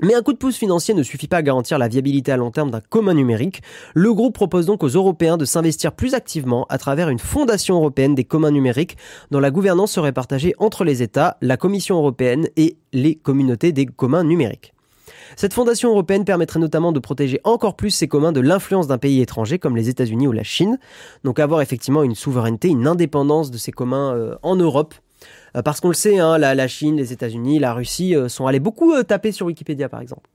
Mais 0.00 0.14
un 0.14 0.22
coup 0.22 0.32
de 0.32 0.38
pouce 0.38 0.56
financier 0.56 0.94
ne 0.94 1.02
suffit 1.02 1.28
pas 1.28 1.38
à 1.38 1.42
garantir 1.42 1.78
la 1.78 1.88
viabilité 1.88 2.32
à 2.32 2.36
long 2.36 2.50
terme 2.50 2.70
d'un 2.70 2.80
commun 2.80 3.14
numérique. 3.14 3.62
Le 3.94 4.12
groupe 4.12 4.34
propose 4.34 4.66
donc 4.66 4.82
aux 4.82 4.88
Européens 4.88 5.36
de 5.36 5.44
s'investir 5.44 5.92
plus 5.92 6.14
activement 6.14 6.66
à 6.68 6.78
travers 6.78 7.08
une 7.08 7.18
fondation 7.18 7.76
européenne 7.76 8.14
des 8.14 8.24
communs 8.24 8.50
numériques 8.50 8.96
dont 9.30 9.40
la 9.40 9.50
gouvernance 9.50 9.92
serait 9.92 10.12
partagée 10.12 10.54
entre 10.58 10.84
les 10.84 11.02
États, 11.02 11.36
la 11.40 11.56
Commission 11.56 11.96
européenne 11.96 12.48
et 12.56 12.76
les 12.92 13.14
communautés 13.14 13.72
des 13.72 13.86
communs 13.86 14.24
numériques. 14.24 14.74
Cette 15.36 15.54
fondation 15.54 15.90
européenne 15.90 16.24
permettrait 16.24 16.60
notamment 16.60 16.92
de 16.92 17.00
protéger 17.00 17.40
encore 17.44 17.76
plus 17.76 17.90
ces 17.90 18.08
communs 18.08 18.32
de 18.32 18.40
l'influence 18.40 18.86
d'un 18.86 18.98
pays 18.98 19.20
étranger 19.20 19.58
comme 19.58 19.76
les 19.76 19.88
États-Unis 19.88 20.28
ou 20.28 20.32
la 20.32 20.44
Chine. 20.44 20.78
Donc 21.24 21.38
avoir 21.38 21.60
effectivement 21.60 22.02
une 22.02 22.14
souveraineté, 22.14 22.68
une 22.68 22.86
indépendance 22.86 23.50
de 23.50 23.58
ces 23.58 23.72
communs 23.72 24.14
euh, 24.14 24.36
en 24.42 24.56
Europe 24.56 24.94
parce 25.62 25.80
qu'on 25.80 25.88
le 25.88 25.94
sait, 25.94 26.18
hein, 26.18 26.36
la, 26.38 26.68
Chine, 26.68 26.96
les 26.96 27.12
États-Unis, 27.12 27.58
la 27.58 27.72
Russie 27.72 28.16
euh, 28.16 28.28
sont 28.28 28.46
allés 28.46 28.60
beaucoup 28.60 28.92
euh, 28.92 29.02
taper 29.04 29.32
sur 29.32 29.46
Wikipédia, 29.46 29.88
par 29.88 30.00
exemple. 30.00 30.28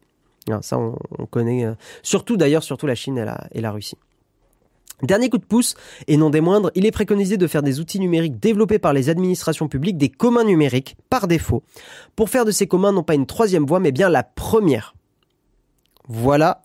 ça, 0.62 0.78
on, 0.78 1.26
connaît. 1.26 1.66
surtout 2.04 2.38
d'ailleurs, 2.38 2.64
surtout 2.64 2.88
la 2.88 2.96
Chine 2.96 3.18
et 3.52 3.62
la, 3.62 3.72
Russie. 3.72 3.98
Dernier 5.04 5.30
coup 5.30 5.38
de 5.38 5.46
pouce, 5.46 5.76
et 6.08 6.18
non 6.18 6.30
des 6.30 6.42
moindres, 6.42 6.72
il 6.76 6.86
est 6.86 6.92
préconisé 6.92 7.38
de 7.38 7.48
faire 7.48 7.64
des 7.64 7.80
outils 7.80 8.00
numériques 8.00 8.40
développés 8.40 8.80
par 8.80 8.94
les 8.94 9.10
administrations 9.10 9.68
publiques 9.68 9.98
des 9.98 10.10
communs 10.10 10.44
numériques, 10.44 10.98
par 11.10 11.28
défaut, 11.28 11.64
pour 12.16 12.30
faire 12.30 12.46
de 12.46 12.52
ces 12.52 12.68
communs 12.68 12.92
non 12.92 13.04
pas 13.04 13.16
une 13.16 13.26
troisième 13.26 13.66
voie, 13.66 13.80
mais 13.80 13.92
bien 13.92 14.10
la 14.10 14.24
première. 14.24 14.96
Voilà 16.08 16.64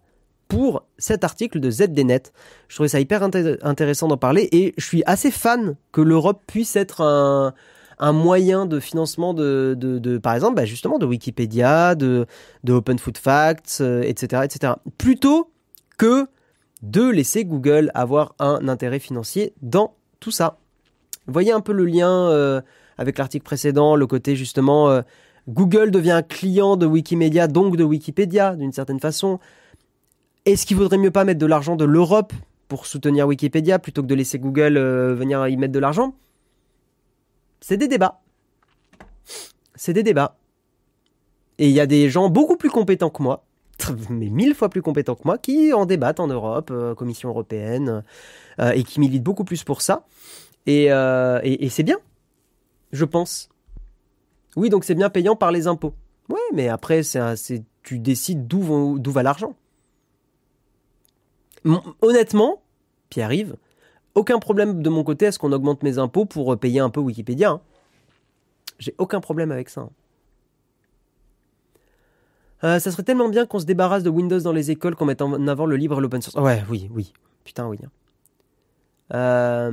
pour 0.48 0.84
cet 0.98 1.24
article 1.24 1.61
de 1.61 1.70
ZDNet. 1.70 2.32
Je 2.68 2.76
trouvais 2.76 2.88
ça 2.88 3.00
hyper 3.00 3.22
intéressant 3.22 4.09
d'en 4.09 4.16
parler, 4.16 4.48
et 4.52 4.74
je 4.78 4.84
suis 4.84 5.02
assez 5.07 5.30
fan 5.30 5.76
que 5.92 6.00
l'Europe 6.00 6.42
puisse 6.46 6.76
être 6.76 7.02
un, 7.02 7.55
un 7.99 8.12
moyen 8.12 8.66
de 8.66 8.80
financement 8.80 9.34
de, 9.34 10.18
par 10.22 10.34
exemple, 10.34 10.57
bah, 10.57 10.64
justement, 10.64 10.99
de 10.99 11.07
Wikipédia, 11.07 11.95
de, 11.95 12.26
de 12.64 12.72
Open 12.72 12.99
Food 12.99 13.18
Facts, 13.18 13.80
etc., 13.80 14.28
euh, 14.34 14.42
etc. 14.42 14.72
Plutôt 14.99 15.51
que 15.99 16.26
de 16.82 17.09
laisser 17.09 17.45
Google 17.45 17.90
avoir 17.95 18.34
un 18.38 18.68
intérêt 18.68 18.99
financier 18.99 19.55
dans 19.62 19.95
tout 20.20 20.30
ça. 20.30 20.59
Voyez 21.26 21.53
un 21.53 21.61
peu 21.61 21.72
le 21.72 21.86
lien 21.86 22.11
euh, 22.11 22.61
avec 22.99 23.16
l'article 23.16 23.45
précédent, 23.45 23.97
le 23.97 24.07
côté 24.07 24.36
justement, 24.36 24.90
euh, 24.90 25.01
Google 25.49 25.90
devient 25.90 26.22
client 26.28 26.76
de 26.76 26.86
Wikimedia, 26.86 27.49
donc 27.49 27.76
de 27.76 27.84
Wikipédia, 27.84 28.57
d'une 28.57 28.72
certaine 28.72 29.01
façon. 29.01 29.38
Est-ce 30.45 30.66
qu'il 30.66 30.76
vaudrait 30.76 30.99
mieux 30.99 31.11
pas 31.11 31.24
mettre 31.24 31.40
de 31.40 31.47
l'argent 31.47 31.76
de 31.76 31.84
l'Europe 31.84 32.34
pour 32.68 32.86
soutenir 32.86 33.26
Wikipédia 33.26 33.78
plutôt 33.78 34.03
que 34.03 34.07
de 34.07 34.14
laisser 34.14 34.38
Google 34.38 34.78
venir 34.78 35.47
y 35.49 35.57
mettre 35.57 35.72
de 35.72 35.78
l'argent? 35.78 36.14
C'est 37.66 37.78
des 37.78 37.88
débats. 37.88 38.20
C'est 39.74 39.94
des 39.94 40.02
débats. 40.02 40.36
Et 41.56 41.66
il 41.66 41.72
y 41.72 41.80
a 41.80 41.86
des 41.86 42.10
gens 42.10 42.28
beaucoup 42.28 42.58
plus 42.58 42.68
compétents 42.68 43.08
que 43.08 43.22
moi, 43.22 43.46
mais 44.10 44.28
mille 44.28 44.54
fois 44.54 44.68
plus 44.68 44.82
compétents 44.82 45.14
que 45.14 45.22
moi, 45.24 45.38
qui 45.38 45.72
en 45.72 45.86
débattent 45.86 46.20
en 46.20 46.26
Europe, 46.26 46.70
euh, 46.70 46.94
Commission 46.94 47.30
européenne, 47.30 48.04
euh, 48.60 48.72
et 48.72 48.84
qui 48.84 49.00
militent 49.00 49.22
beaucoup 49.22 49.44
plus 49.44 49.64
pour 49.64 49.80
ça. 49.80 50.04
Euh, 50.68 51.40
et, 51.42 51.70
c'est 51.70 51.84
bien, 51.84 51.96
je 52.92 53.06
pense. 53.06 53.48
Oui, 54.56 54.68
donc 54.68 54.84
c'est 54.84 54.94
bien 54.94 55.08
payant 55.08 55.34
par 55.34 55.50
les 55.50 55.66
impôts. 55.66 55.94
Oui, 56.28 56.40
mais 56.52 56.68
après, 56.68 57.02
c'est 57.02 57.64
tu 57.82 57.98
décides 57.98 58.46
d'où 58.46 59.00
va 59.10 59.22
l'argent. 59.22 59.56
Honnêtement, 62.02 62.62
Pierre-Yves, 63.08 63.56
aucun 64.14 64.38
problème 64.38 64.82
de 64.82 64.90
mon 64.90 65.04
côté 65.04 65.26
à 65.26 65.32
ce 65.32 65.38
qu'on 65.38 65.52
augmente 65.52 65.82
mes 65.82 65.98
impôts 65.98 66.24
pour 66.24 66.52
euh, 66.52 66.56
payer 66.56 66.80
un 66.80 66.90
peu 66.90 67.00
Wikipédia. 67.00 67.50
Hein. 67.50 67.60
J'ai 68.78 68.94
aucun 68.98 69.20
problème 69.20 69.52
avec 69.52 69.68
ça. 69.68 69.82
Hein. 69.82 69.90
Euh, 72.64 72.78
ça 72.78 72.90
serait 72.90 73.02
tellement 73.02 73.28
bien 73.28 73.44
qu'on 73.46 73.58
se 73.58 73.66
débarrasse 73.66 74.02
de 74.02 74.10
Windows 74.10 74.40
dans 74.40 74.52
les 74.52 74.70
écoles, 74.70 74.96
qu'on 74.96 75.04
mette 75.04 75.20
en 75.20 75.46
avant 75.48 75.66
le 75.66 75.76
libre 75.76 75.98
et 75.98 76.00
l'open 76.00 76.22
source. 76.22 76.36
Ouais, 76.36 76.64
oui, 76.70 76.88
oui. 76.92 77.12
Putain, 77.44 77.68
oui. 77.68 77.78
Hein. 77.84 77.90
Euh... 79.12 79.70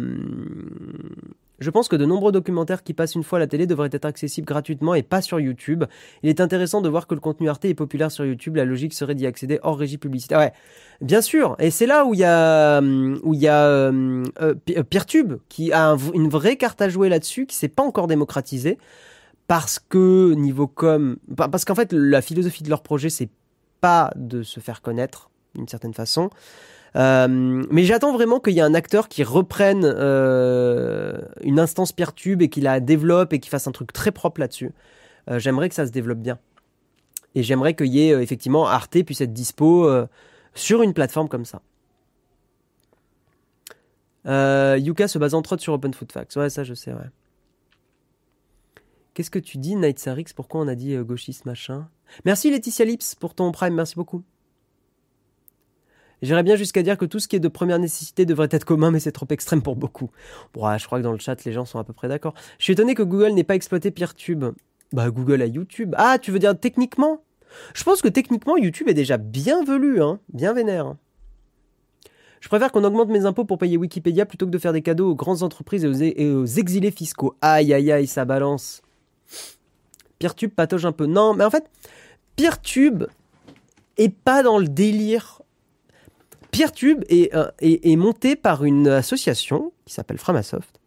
Je 1.62 1.70
pense 1.70 1.88
que 1.88 1.96
de 1.96 2.06
nombreux 2.06 2.32
documentaires 2.32 2.82
qui 2.82 2.96
passent 2.96 3.14
une 3.14 3.24
fois 3.24 3.38
à 3.38 3.40
la 3.40 3.46
télé 3.46 3.68
devraient 3.68 3.90
être 3.92 4.06
accessibles 4.06 4.48
gratuitement 4.48 4.96
et 4.96 5.04
pas 5.04 5.22
sur 5.22 5.40
YouTube. 5.40 5.84
Il 6.24 6.30
est 6.30 6.42
intéressant 6.42 6.82
de 6.82 6.90
voir 6.90 7.06
que 7.06 7.14
le 7.14 7.22
contenu 7.22 7.50
Arte 7.50 7.66
est 7.66 7.76
populaire 7.76 8.12
sur 8.12 8.26
YouTube. 8.26 8.56
La 8.56 8.66
logique 8.66 8.96
serait 8.96 9.14
d'y 9.14 9.28
accéder 9.28 9.60
hors 9.62 9.78
régie 9.78 10.00
publicitaire. 10.00 10.40
Ouais, 10.40 10.54
bien 11.02 11.22
sûr. 11.22 11.56
Et 11.60 11.70
c'est 11.70 11.86
là 11.86 12.04
où 12.04 12.16
il 12.16 12.20
y 12.20 12.24
a 12.24 12.82
euh, 12.82 13.16
euh, 13.24 14.24
euh 14.42 14.84
Peertube 14.84 15.36
qui 15.50 15.72
a 15.72 15.96
une 16.16 16.30
vraie 16.30 16.58
carte 16.58 16.82
à 16.82 16.90
jouer 16.90 17.10
là-dessus, 17.10 17.46
qui 17.46 17.56
s'est 17.56 17.68
pas 17.68 17.84
encore 17.84 18.08
démocratisée 18.08 18.80
parce 19.48 19.78
que 19.78 20.34
niveau 20.34 20.66
com, 20.66 21.18
parce 21.36 21.64
qu'en 21.64 21.76
fait 21.76 21.94
la 21.94 22.24
philosophie 22.24 22.64
de 22.64 22.70
leur 22.70 22.82
projet 22.82 23.10
c'est 23.10 23.30
pas 23.82 24.12
de 24.16 24.42
se 24.42 24.60
faire 24.60 24.82
connaître 24.82 25.30
d'une 25.54 25.68
certaine 25.68 25.94
façon. 25.94 26.32
Euh, 26.96 27.64
mais 27.70 27.84
j'attends 27.84 28.14
vraiment 28.14 28.40
qu'il 28.40 28.54
y 28.54 28.60
ait 28.60 28.64
un 28.64 28.74
acteur 28.74 29.08
qui 29.08 29.24
reprenne 29.24 29.84
euh, 29.86 31.22
une 31.42 31.60
instance 31.60 31.92
Peertube 31.92 32.42
et 32.42 32.50
qui 32.50 32.62
la 32.62 32.80
développe 32.80 33.34
et 33.34 33.40
qui 33.40 33.50
fasse 33.50 33.68
un 33.68 33.72
truc 33.72 33.94
très 33.94 34.12
propre 34.12 34.42
là-dessus. 34.42 34.72
Euh, 35.30 35.40
j'aimerais 35.40 35.70
que 35.70 35.76
ça 35.76 35.86
se 35.86 35.92
développe 35.92 36.20
bien. 36.20 36.40
Et 37.36 37.44
j'aimerais 37.44 37.76
qu'il 37.76 37.88
y 37.88 38.02
ait 38.02 38.22
effectivement 38.22 38.68
Arte 38.68 39.04
puisse 39.04 39.22
être 39.22 39.32
dispo 39.32 39.90
sur 40.54 40.82
une 40.82 40.94
plateforme 40.94 41.30
comme 41.30 41.46
ça. 41.46 41.62
Yuka 44.26 45.08
se 45.08 45.18
base 45.18 45.34
entre 45.34 45.54
autres 45.54 45.64
sur 45.64 45.72
Open 45.72 45.94
Food 45.94 46.12
Facts. 46.12 46.36
Ouais, 46.36 46.50
ça 46.50 46.66
je 46.66 46.74
sais, 46.74 46.92
ouais. 46.92 47.10
Qu'est-ce 49.14 49.32
que 49.32 49.40
tu 49.40 49.58
dis, 49.58 49.78
Night 49.78 49.98
Sarix? 49.98 50.26
Pourquoi 50.36 50.60
on 50.60 50.68
a 50.68 50.76
dit 50.76 50.98
gauchiste 50.98 51.46
machin? 51.46 51.88
Merci 52.26 52.52
Laetitia 52.52 52.84
Lips 52.84 53.16
pour 53.16 53.34
ton 53.34 53.50
prime, 53.54 53.76
merci 53.76 53.96
beaucoup. 53.96 54.24
J'irais 56.22 56.44
bien 56.44 56.56
jusqu'à 56.56 56.84
dire 56.84 56.98
que 56.98 57.06
tout 57.06 57.20
ce 57.20 57.28
qui 57.28 57.36
est 57.36 57.40
de 57.40 57.48
première 57.48 57.80
nécessité 57.80 58.26
devrait 58.26 58.50
être 58.52 58.66
commun, 58.66 58.92
mais 58.92 59.00
c'est 59.00 59.12
trop 59.12 59.26
extrême 59.30 59.62
pour 59.62 59.76
beaucoup. 59.76 60.12
Bon, 60.54 60.78
je 60.78 60.86
crois 60.86 61.00
que 61.00 61.04
dans 61.04 61.12
le 61.12 61.20
chat, 61.20 61.44
les 61.46 61.52
gens 61.52 61.66
sont 61.66 61.80
à 61.80 61.84
peu 61.84 61.94
près 61.94 62.08
d'accord. 62.08 62.34
Je 62.60 62.64
suis 62.66 62.74
étonné 62.74 62.94
que 62.94 63.04
Google 63.04 63.32
n'ait 63.32 63.44
pas 63.44 63.56
exploité 63.56 63.90
PeerTube. 63.90 64.46
Bah, 64.94 65.10
Google 65.10 65.42
a 65.42 65.48
YouTube. 65.48 65.96
Ah, 65.98 66.20
tu 66.20 66.32
veux 66.32 66.40
dire 66.40 66.58
techniquement? 66.60 67.22
Je 67.74 67.84
pense 67.84 68.02
que 68.02 68.08
techniquement, 68.08 68.56
YouTube 68.58 68.88
est 68.88 68.94
déjà 68.94 69.18
bien 69.18 69.64
velu, 69.64 70.02
hein, 70.02 70.20
bien 70.32 70.54
vénère. 70.54 70.96
Je 72.40 72.48
préfère 72.48 72.72
qu'on 72.72 72.84
augmente 72.84 73.10
mes 73.10 73.26
impôts 73.26 73.46
pour 73.46 73.58
payer 73.58 73.78
Wikipédia 73.78 74.26
plutôt 74.26 74.46
que 74.46 74.52
de 74.52 74.58
faire 74.58 74.74
des 74.74 74.82
cadeaux 74.82 75.12
aux 75.12 75.16
grandes 75.16 75.44
entreprises 75.44 75.84
et 75.86 75.88
aux, 75.88 75.94
et 75.94 76.32
aux 76.32 76.46
exilés 76.46 76.92
fiscaux. 76.92 77.36
Aïe 77.42 77.74
aïe 77.74 77.92
aïe, 77.92 78.08
ça 78.08 78.26
balance. 78.26 78.82
Peertube 80.20 80.52
patauge 80.52 80.86
un 80.86 80.92
peu. 80.92 81.06
Non, 81.06 81.34
mais 81.34 81.44
en 81.44 81.50
fait, 81.50 81.70
Peertube 82.36 83.06
est 83.98 84.14
pas 84.14 84.44
dans 84.44 84.60
le 84.60 84.68
délire. 84.68 85.41
Est, 86.54 87.34
euh, 87.34 87.50
est, 87.60 87.92
est 87.92 87.96
monté 87.96 88.36
par 88.36 88.64
une 88.64 88.88
association 88.88 89.72
qui 89.86 89.94
s'appelle 89.94 90.18
Framasoft. 90.18 90.80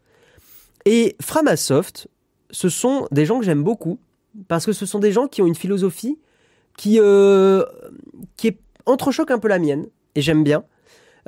Et 0.84 1.16
Framasoft, 1.20 2.08
ce 2.50 2.68
sont 2.68 3.08
des 3.10 3.26
gens 3.26 3.38
que 3.38 3.44
j'aime 3.44 3.62
beaucoup 3.62 3.98
parce 4.48 4.66
que 4.66 4.72
ce 4.72 4.86
sont 4.86 4.98
des 4.98 5.12
gens 5.12 5.26
qui 5.26 5.42
ont 5.42 5.46
une 5.46 5.54
philosophie 5.54 6.18
qui, 6.76 6.98
euh, 7.00 7.64
entrechoque 8.86 9.30
un 9.30 9.38
peu 9.38 9.48
la 9.48 9.58
mienne 9.58 9.86
et 10.14 10.20
j'aime 10.20 10.44
bien. 10.44 10.64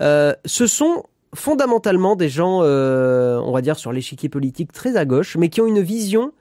Euh, 0.00 0.34
ce 0.44 0.66
sont 0.66 1.04
fondamentalement 1.34 2.16
des 2.16 2.28
gens, 2.28 2.60
euh, 2.62 3.38
on 3.38 3.52
va 3.52 3.62
dire, 3.62 3.78
sur 3.78 3.92
l'échiquier 3.92 4.28
politique 4.28 4.72
très 4.72 4.96
à 4.96 5.04
gauche, 5.04 5.36
mais 5.36 5.48
qui 5.48 5.60
ont 5.60 5.66
une 5.66 5.80
vision, 5.80 6.32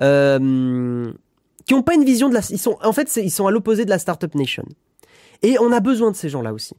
qui 0.00 0.04
n'ont 0.04 1.82
pas 1.84 1.94
une 1.94 2.04
vision 2.04 2.28
de 2.28 2.34
la, 2.34 2.40
ils 2.50 2.60
en 2.68 2.92
fait, 2.92 3.14
ils 3.16 3.30
sont 3.30 3.46
à 3.46 3.50
l'opposé 3.50 3.84
de 3.84 3.90
la 3.90 3.98
startup 3.98 4.34
nation. 4.34 4.64
Et 5.42 5.58
on 5.60 5.70
a 5.70 5.80
besoin 5.80 6.10
de 6.10 6.16
ces 6.16 6.28
gens-là 6.28 6.52
aussi. 6.52 6.74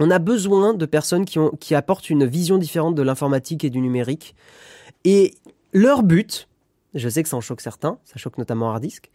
On 0.00 0.10
a 0.10 0.18
besoin 0.18 0.74
de 0.74 0.86
personnes 0.86 1.24
qui 1.24 1.74
apportent 1.74 2.10
une 2.10 2.26
vision 2.26 2.58
différente 2.58 2.94
de 2.94 3.02
l'informatique 3.02 3.64
et 3.64 3.70
du 3.70 3.80
numérique. 3.80 4.34
Et 5.04 5.34
leur 5.72 6.02
but, 6.02 6.48
je 6.94 7.08
sais 7.08 7.22
que 7.22 7.28
ça 7.28 7.36
en 7.36 7.40
choque 7.40 7.60
certains, 7.60 7.98
ça 8.04 8.16
choque 8.16 8.38
notamment 8.38 8.70
Hardisk, 8.70 9.10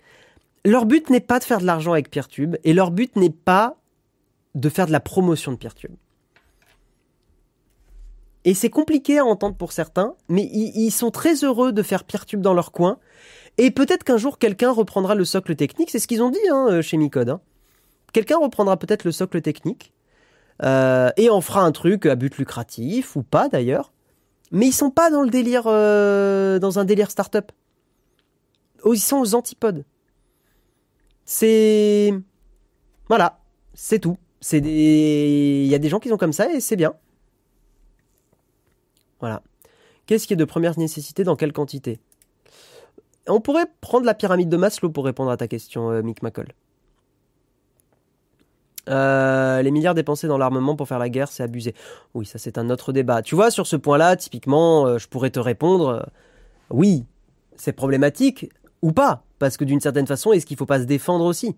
leur 0.65 0.85
but 0.85 1.09
n'est 1.09 1.19
pas 1.19 1.39
de 1.39 1.43
faire 1.43 1.59
de 1.59 1.65
l'argent 1.65 1.93
avec 1.93 2.09
Peertube 2.09 2.55
et 2.63 2.73
leur 2.73 2.91
but 2.91 3.15
n'est 3.15 3.29
pas 3.29 3.75
de 4.55 4.69
faire 4.69 4.87
de 4.87 4.91
la 4.91 4.99
promotion 4.99 5.51
de 5.51 5.57
Peertube. 5.57 5.95
Et 8.45 8.53
c'est 8.53 8.69
compliqué 8.69 9.19
à 9.19 9.25
entendre 9.25 9.55
pour 9.55 9.73
certains, 9.73 10.15
mais 10.29 10.49
ils, 10.51 10.71
ils 10.75 10.91
sont 10.91 11.11
très 11.11 11.43
heureux 11.43 11.71
de 11.73 11.83
faire 11.83 12.03
Peertube 12.05 12.41
dans 12.41 12.53
leur 12.53 12.71
coin. 12.71 12.97
Et 13.57 13.69
peut-être 13.71 14.03
qu'un 14.05 14.17
jour 14.17 14.37
quelqu'un 14.37 14.71
reprendra 14.71 15.13
le 15.15 15.25
socle 15.25 15.55
technique, 15.55 15.89
c'est 15.89 15.99
ce 15.99 16.07
qu'ils 16.07 16.23
ont 16.23 16.29
dit 16.29 16.39
hein, 16.49 16.81
chez 16.81 16.95
Micode. 16.97 17.29
hein. 17.29 17.41
Quelqu'un 18.13 18.37
reprendra 18.37 18.77
peut-être 18.77 19.03
le 19.03 19.11
socle 19.11 19.41
technique 19.41 19.91
euh, 20.63 21.11
et 21.17 21.29
en 21.29 21.41
fera 21.41 21.61
un 21.61 21.71
truc 21.71 22.05
à 22.05 22.15
but 22.15 22.37
lucratif 22.37 23.15
ou 23.15 23.23
pas 23.23 23.49
d'ailleurs. 23.49 23.91
Mais 24.51 24.67
ils 24.67 24.73
sont 24.73 24.91
pas 24.91 25.11
dans 25.11 25.21
le 25.21 25.29
délire, 25.29 25.63
euh, 25.67 26.59
dans 26.59 26.79
un 26.79 26.85
délire 26.85 27.11
startup. 27.11 27.51
Oh, 28.83 28.93
Ils 28.93 28.99
sont 28.99 29.17
aux 29.17 29.35
antipodes. 29.35 29.85
C'est 31.25 32.13
voilà, 33.07 33.39
c'est 33.73 33.99
tout. 33.99 34.17
C'est 34.41 34.61
des, 34.61 35.63
il 35.65 35.69
y 35.69 35.75
a 35.75 35.79
des 35.79 35.89
gens 35.89 35.99
qui 35.99 36.09
sont 36.09 36.17
comme 36.17 36.33
ça 36.33 36.51
et 36.51 36.59
c'est 36.59 36.75
bien. 36.75 36.93
Voilà. 39.19 39.41
Qu'est-ce 40.05 40.27
qui 40.27 40.33
est 40.33 40.37
de 40.37 40.45
première 40.45 40.77
nécessité 40.79 41.23
dans 41.23 41.35
quelle 41.35 41.53
quantité? 41.53 41.99
On 43.27 43.41
pourrait 43.41 43.65
prendre 43.81 44.05
la 44.05 44.13
pyramide 44.13 44.49
de 44.49 44.57
Maslow 44.57 44.89
pour 44.89 45.05
répondre 45.05 45.29
à 45.29 45.37
ta 45.37 45.47
question, 45.47 45.91
euh, 45.91 46.01
Mick 46.01 46.23
McCall. 46.23 46.53
Euh, 48.89 49.61
les 49.61 49.71
milliards 49.71 49.93
dépensés 49.93 50.27
dans 50.27 50.37
l'armement 50.37 50.75
pour 50.75 50.87
faire 50.87 50.99
la 50.99 51.09
guerre, 51.09 51.29
c'est 51.29 51.43
abusé. 51.43 51.75
Oui, 52.13 52.25
ça 52.25 52.39
c'est 52.39 52.57
un 52.57 52.69
autre 52.69 52.91
débat. 52.91 53.21
Tu 53.21 53.35
vois, 53.35 53.51
sur 53.51 53.67
ce 53.67 53.75
point-là, 53.75 54.15
typiquement, 54.15 54.85
euh, 54.85 54.97
je 54.97 55.07
pourrais 55.07 55.29
te 55.29 55.39
répondre, 55.39 55.87
euh, 55.89 56.01
oui, 56.69 57.05
c'est 57.55 57.73
problématique 57.73 58.49
ou 58.81 58.91
pas, 58.91 59.23
parce 59.37 59.57
que 59.57 59.63
d'une 59.63 59.81
certaine 59.81 60.07
façon, 60.07 60.31
est-ce 60.31 60.45
qu'il 60.45 60.57
faut 60.57 60.65
pas 60.65 60.79
se 60.79 60.85
défendre 60.85 61.25
aussi? 61.25 61.55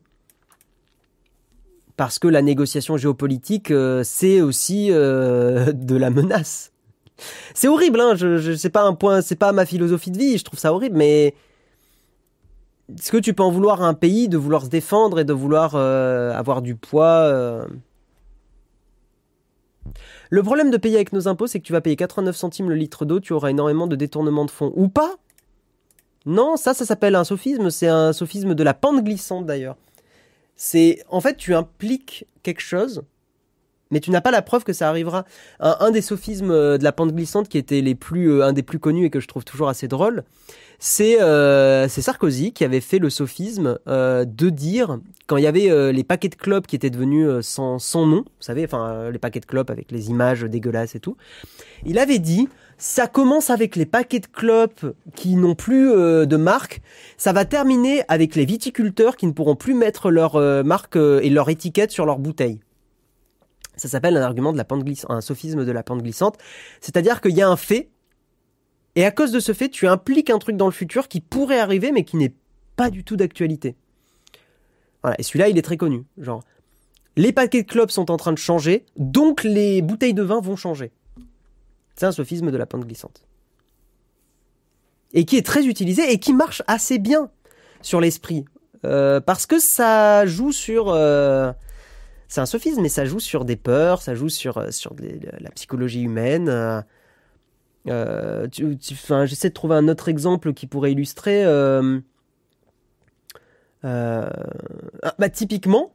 Parce 1.95 2.19
que 2.19 2.27
la 2.27 2.41
négociation 2.41 2.97
géopolitique, 2.97 3.71
c'est 4.03 4.41
aussi 4.41 4.87
de 4.89 5.95
la 5.95 6.09
menace. 6.09 6.71
C'est 7.53 7.67
horrible, 7.67 8.01
hein. 8.01 8.15
Je, 8.15 8.37
je 8.37 8.53
c'est 8.53 8.71
pas 8.71 8.81
un 8.81 8.95
point, 8.95 9.21
c'est 9.21 9.35
pas 9.35 9.51
ma 9.51 9.67
philosophie 9.67 10.09
de 10.09 10.17
vie. 10.17 10.37
Je 10.39 10.43
trouve 10.43 10.57
ça 10.57 10.73
horrible, 10.73 10.97
mais 10.97 11.35
est-ce 12.89 13.11
que 13.11 13.17
tu 13.17 13.33
peux 13.33 13.43
en 13.43 13.51
vouloir 13.51 13.81
à 13.81 13.87
un 13.87 13.93
pays 13.93 14.27
de 14.29 14.37
vouloir 14.37 14.63
se 14.63 14.69
défendre 14.69 15.19
et 15.19 15.23
de 15.23 15.33
vouloir 15.33 15.73
euh, 15.75 16.33
avoir 16.33 16.61
du 16.61 16.75
poids 16.75 17.21
euh? 17.23 17.65
Le 20.29 20.43
problème 20.43 20.71
de 20.71 20.77
payer 20.77 20.95
avec 20.95 21.11
nos 21.11 21.27
impôts, 21.27 21.47
c'est 21.47 21.59
que 21.59 21.65
tu 21.65 21.73
vas 21.73 21.81
payer 21.81 21.95
89 21.95 22.35
centimes 22.35 22.69
le 22.69 22.75
litre 22.75 23.03
d'eau, 23.05 23.19
tu 23.19 23.33
auras 23.33 23.49
énormément 23.49 23.87
de 23.87 23.95
détournement 23.95 24.45
de 24.45 24.51
fonds. 24.51 24.71
Ou 24.75 24.87
pas? 24.87 25.15
Non, 26.25 26.55
ça, 26.55 26.73
ça 26.73 26.85
s'appelle 26.85 27.15
un 27.15 27.23
sophisme. 27.23 27.69
C'est 27.69 27.87
un 27.87 28.13
sophisme 28.13 28.53
de 28.53 28.63
la 28.63 28.73
pente 28.73 29.03
glissante 29.03 29.45
d'ailleurs. 29.45 29.75
C'est 30.55 31.03
en 31.09 31.19
fait, 31.19 31.35
tu 31.35 31.55
impliques 31.55 32.25
quelque 32.43 32.61
chose, 32.61 33.03
mais 33.91 33.99
tu 33.99 34.09
n'as 34.09 34.21
pas 34.21 34.31
la 34.31 34.41
preuve 34.41 34.63
que 34.63 34.73
ça 34.73 34.89
arrivera. 34.89 35.25
Un, 35.59 35.75
un 35.79 35.91
des 35.91 36.01
sophismes 36.01 36.51
euh, 36.51 36.77
de 36.77 36.83
la 36.83 36.91
pente 36.91 37.13
glissante 37.13 37.49
qui 37.49 37.57
était 37.57 37.81
les 37.81 37.95
plus, 37.95 38.31
euh, 38.31 38.45
un 38.45 38.53
des 38.53 38.63
plus 38.63 38.79
connus 38.79 39.05
et 39.05 39.09
que 39.09 39.19
je 39.19 39.27
trouve 39.27 39.43
toujours 39.43 39.69
assez 39.69 39.87
drôle, 39.87 40.23
c'est 40.79 41.21
euh, 41.21 41.87
Sarkozy 41.87 42.53
qui 42.53 42.63
avait 42.63 42.81
fait 42.81 42.97
le 42.97 43.11
sophisme 43.11 43.77
de 43.85 44.49
dire 44.49 44.97
quand 45.27 45.37
il 45.37 45.43
y 45.43 45.47
avait 45.47 45.93
les 45.93 46.03
paquets 46.03 46.29
de 46.29 46.35
clopes 46.35 46.65
qui 46.65 46.75
étaient 46.75 46.89
devenus 46.89 47.45
sans, 47.45 47.77
sans 47.77 48.07
nom, 48.07 48.21
vous 48.21 48.41
savez, 48.43 48.65
enfin 48.65 49.11
les 49.11 49.19
paquets 49.19 49.39
de 49.39 49.45
clopes 49.45 49.69
avec 49.69 49.91
les 49.91 50.09
images 50.09 50.41
dégueulasses 50.41 50.95
et 50.95 50.99
tout, 50.99 51.17
il 51.85 51.99
avait 51.99 52.17
dit 52.17 52.49
ça 52.79 53.05
commence 53.05 53.51
avec 53.51 53.75
les 53.75 53.85
paquets 53.85 54.21
de 54.21 54.25
clopes 54.25 54.87
qui 55.13 55.35
n'ont 55.35 55.53
plus 55.53 55.91
de 55.91 56.35
marque, 56.35 56.81
ça 57.15 57.31
va 57.31 57.45
terminer 57.45 58.01
avec 58.07 58.33
les 58.33 58.45
viticulteurs 58.45 59.17
qui 59.17 59.27
ne 59.27 59.33
pourront 59.33 59.55
plus 59.55 59.75
mettre 59.75 60.09
leur 60.09 60.39
marque 60.65 60.95
et 60.95 61.29
leur 61.29 61.49
étiquette 61.49 61.91
sur 61.91 62.07
leurs 62.07 62.17
bouteilles. 62.17 62.59
Ça 63.81 63.87
s'appelle 63.87 64.15
un 64.15 64.21
argument 64.21 64.53
de 64.53 64.59
la 64.59 64.63
pente 64.63 64.83
glissante, 64.83 65.09
un 65.09 65.21
sophisme 65.21 65.65
de 65.65 65.71
la 65.71 65.81
pente 65.81 66.03
glissante, 66.03 66.37
c'est-à-dire 66.81 67.19
qu'il 67.19 67.35
y 67.35 67.41
a 67.41 67.49
un 67.49 67.55
fait 67.57 67.89
et 68.95 69.05
à 69.05 69.09
cause 69.09 69.31
de 69.31 69.39
ce 69.39 69.53
fait, 69.53 69.69
tu 69.69 69.87
impliques 69.87 70.29
un 70.29 70.37
truc 70.37 70.55
dans 70.55 70.67
le 70.67 70.71
futur 70.71 71.07
qui 71.07 71.19
pourrait 71.19 71.57
arriver, 71.57 71.91
mais 71.91 72.03
qui 72.03 72.15
n'est 72.15 72.35
pas 72.75 72.91
du 72.91 73.03
tout 73.03 73.15
d'actualité. 73.15 73.75
Voilà. 75.01 75.15
Et 75.17 75.23
celui-là, 75.23 75.49
il 75.49 75.57
est 75.57 75.63
très 75.63 75.77
connu. 75.77 76.03
Genre, 76.19 76.43
les 77.15 77.33
paquets 77.33 77.63
de 77.63 77.67
clopes 77.67 77.89
sont 77.89 78.11
en 78.11 78.17
train 78.17 78.33
de 78.33 78.37
changer, 78.37 78.85
donc 78.97 79.43
les 79.43 79.81
bouteilles 79.81 80.13
de 80.13 80.21
vin 80.21 80.41
vont 80.41 80.55
changer. 80.55 80.91
C'est 81.95 82.05
un 82.05 82.11
sophisme 82.11 82.51
de 82.51 82.57
la 82.57 82.67
pente 82.67 82.85
glissante. 82.85 83.25
Et 85.13 85.25
qui 85.25 85.37
est 85.37 85.45
très 85.45 85.65
utilisé 85.65 86.11
et 86.11 86.19
qui 86.19 86.33
marche 86.33 86.61
assez 86.67 86.99
bien 86.99 87.31
sur 87.81 87.99
l'esprit. 87.99 88.45
Euh, 88.85 89.19
parce 89.21 89.47
que 89.47 89.57
ça 89.57 90.27
joue 90.27 90.51
sur... 90.51 90.89
euh, 90.89 91.51
c'est 92.31 92.39
un 92.39 92.45
sophisme, 92.45 92.81
mais 92.81 92.87
ça 92.87 93.03
joue 93.03 93.19
sur 93.19 93.43
des 93.43 93.57
peurs, 93.57 94.01
ça 94.01 94.15
joue 94.15 94.29
sur, 94.29 94.57
euh, 94.57 94.71
sur 94.71 94.95
la 95.41 95.49
psychologie 95.49 96.01
humaine. 96.01 96.47
euh, 96.47 96.81
euh, 97.89 98.47
J'essaie 99.25 99.49
de 99.49 99.53
trouver 99.53 99.75
un 99.75 99.89
autre 99.89 100.07
exemple 100.07 100.53
qui 100.53 100.65
pourrait 100.65 100.93
illustrer. 100.93 101.43
ah, 103.83 104.21
bah, 105.19 105.29
typiquement, 105.29 105.93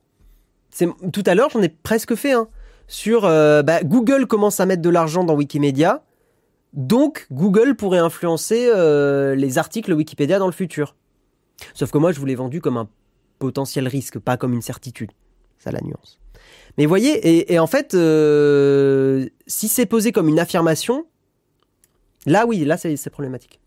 tout 1.11 1.23
à 1.25 1.35
l'heure, 1.35 1.49
j'en 1.49 1.63
ai 1.63 1.71
presque 1.71 2.15
fait 2.15 2.33
un 2.33 2.49
sur 2.87 3.23
bah, 3.23 3.83
Google 3.83 4.27
commence 4.27 4.61
à 4.61 4.67
mettre 4.67 4.83
de 4.83 4.91
l'argent 4.91 5.25
dans 5.25 5.37
Wikimedia, 5.37 6.05
donc 6.75 7.29
Google 7.33 7.77
pourrait 7.77 7.99
influencer 7.99 8.71
les 9.35 9.57
articles 9.57 9.91
Wikipédia 9.91 10.39
dans 10.39 10.47
le 10.49 10.53
futur. 10.53 10.97
Sauf 11.73 11.91
que 11.91 11.97
moi, 11.97 12.13
je 12.13 12.21
vous 12.21 12.27
l'ai 12.27 12.35
vendu 12.35 12.61
comme 12.61 12.77
un 12.77 12.91
potentiel 13.39 13.89
risque, 13.89 14.19
pas 14.19 14.37
comme 14.37 14.53
une 14.53 14.61
certitude. 14.61 15.13
Ça 15.59 15.73
la 15.73 15.81
nuance. 15.81 16.19
Mais 16.79 16.87
voyez, 16.87 17.53
et, 17.53 17.59
en 17.59 17.67
fait, 17.67 17.95
euh, 17.95 19.27
si 19.47 19.69
c'est 19.69 19.87
posé 19.87 20.13
comme 20.13 20.29
une 20.29 20.39
affirmation, 20.39 21.07
Là, 22.27 22.45
oui, 22.45 22.65
là, 22.65 22.77
c'est 22.77 23.11
problématique. 23.11 23.61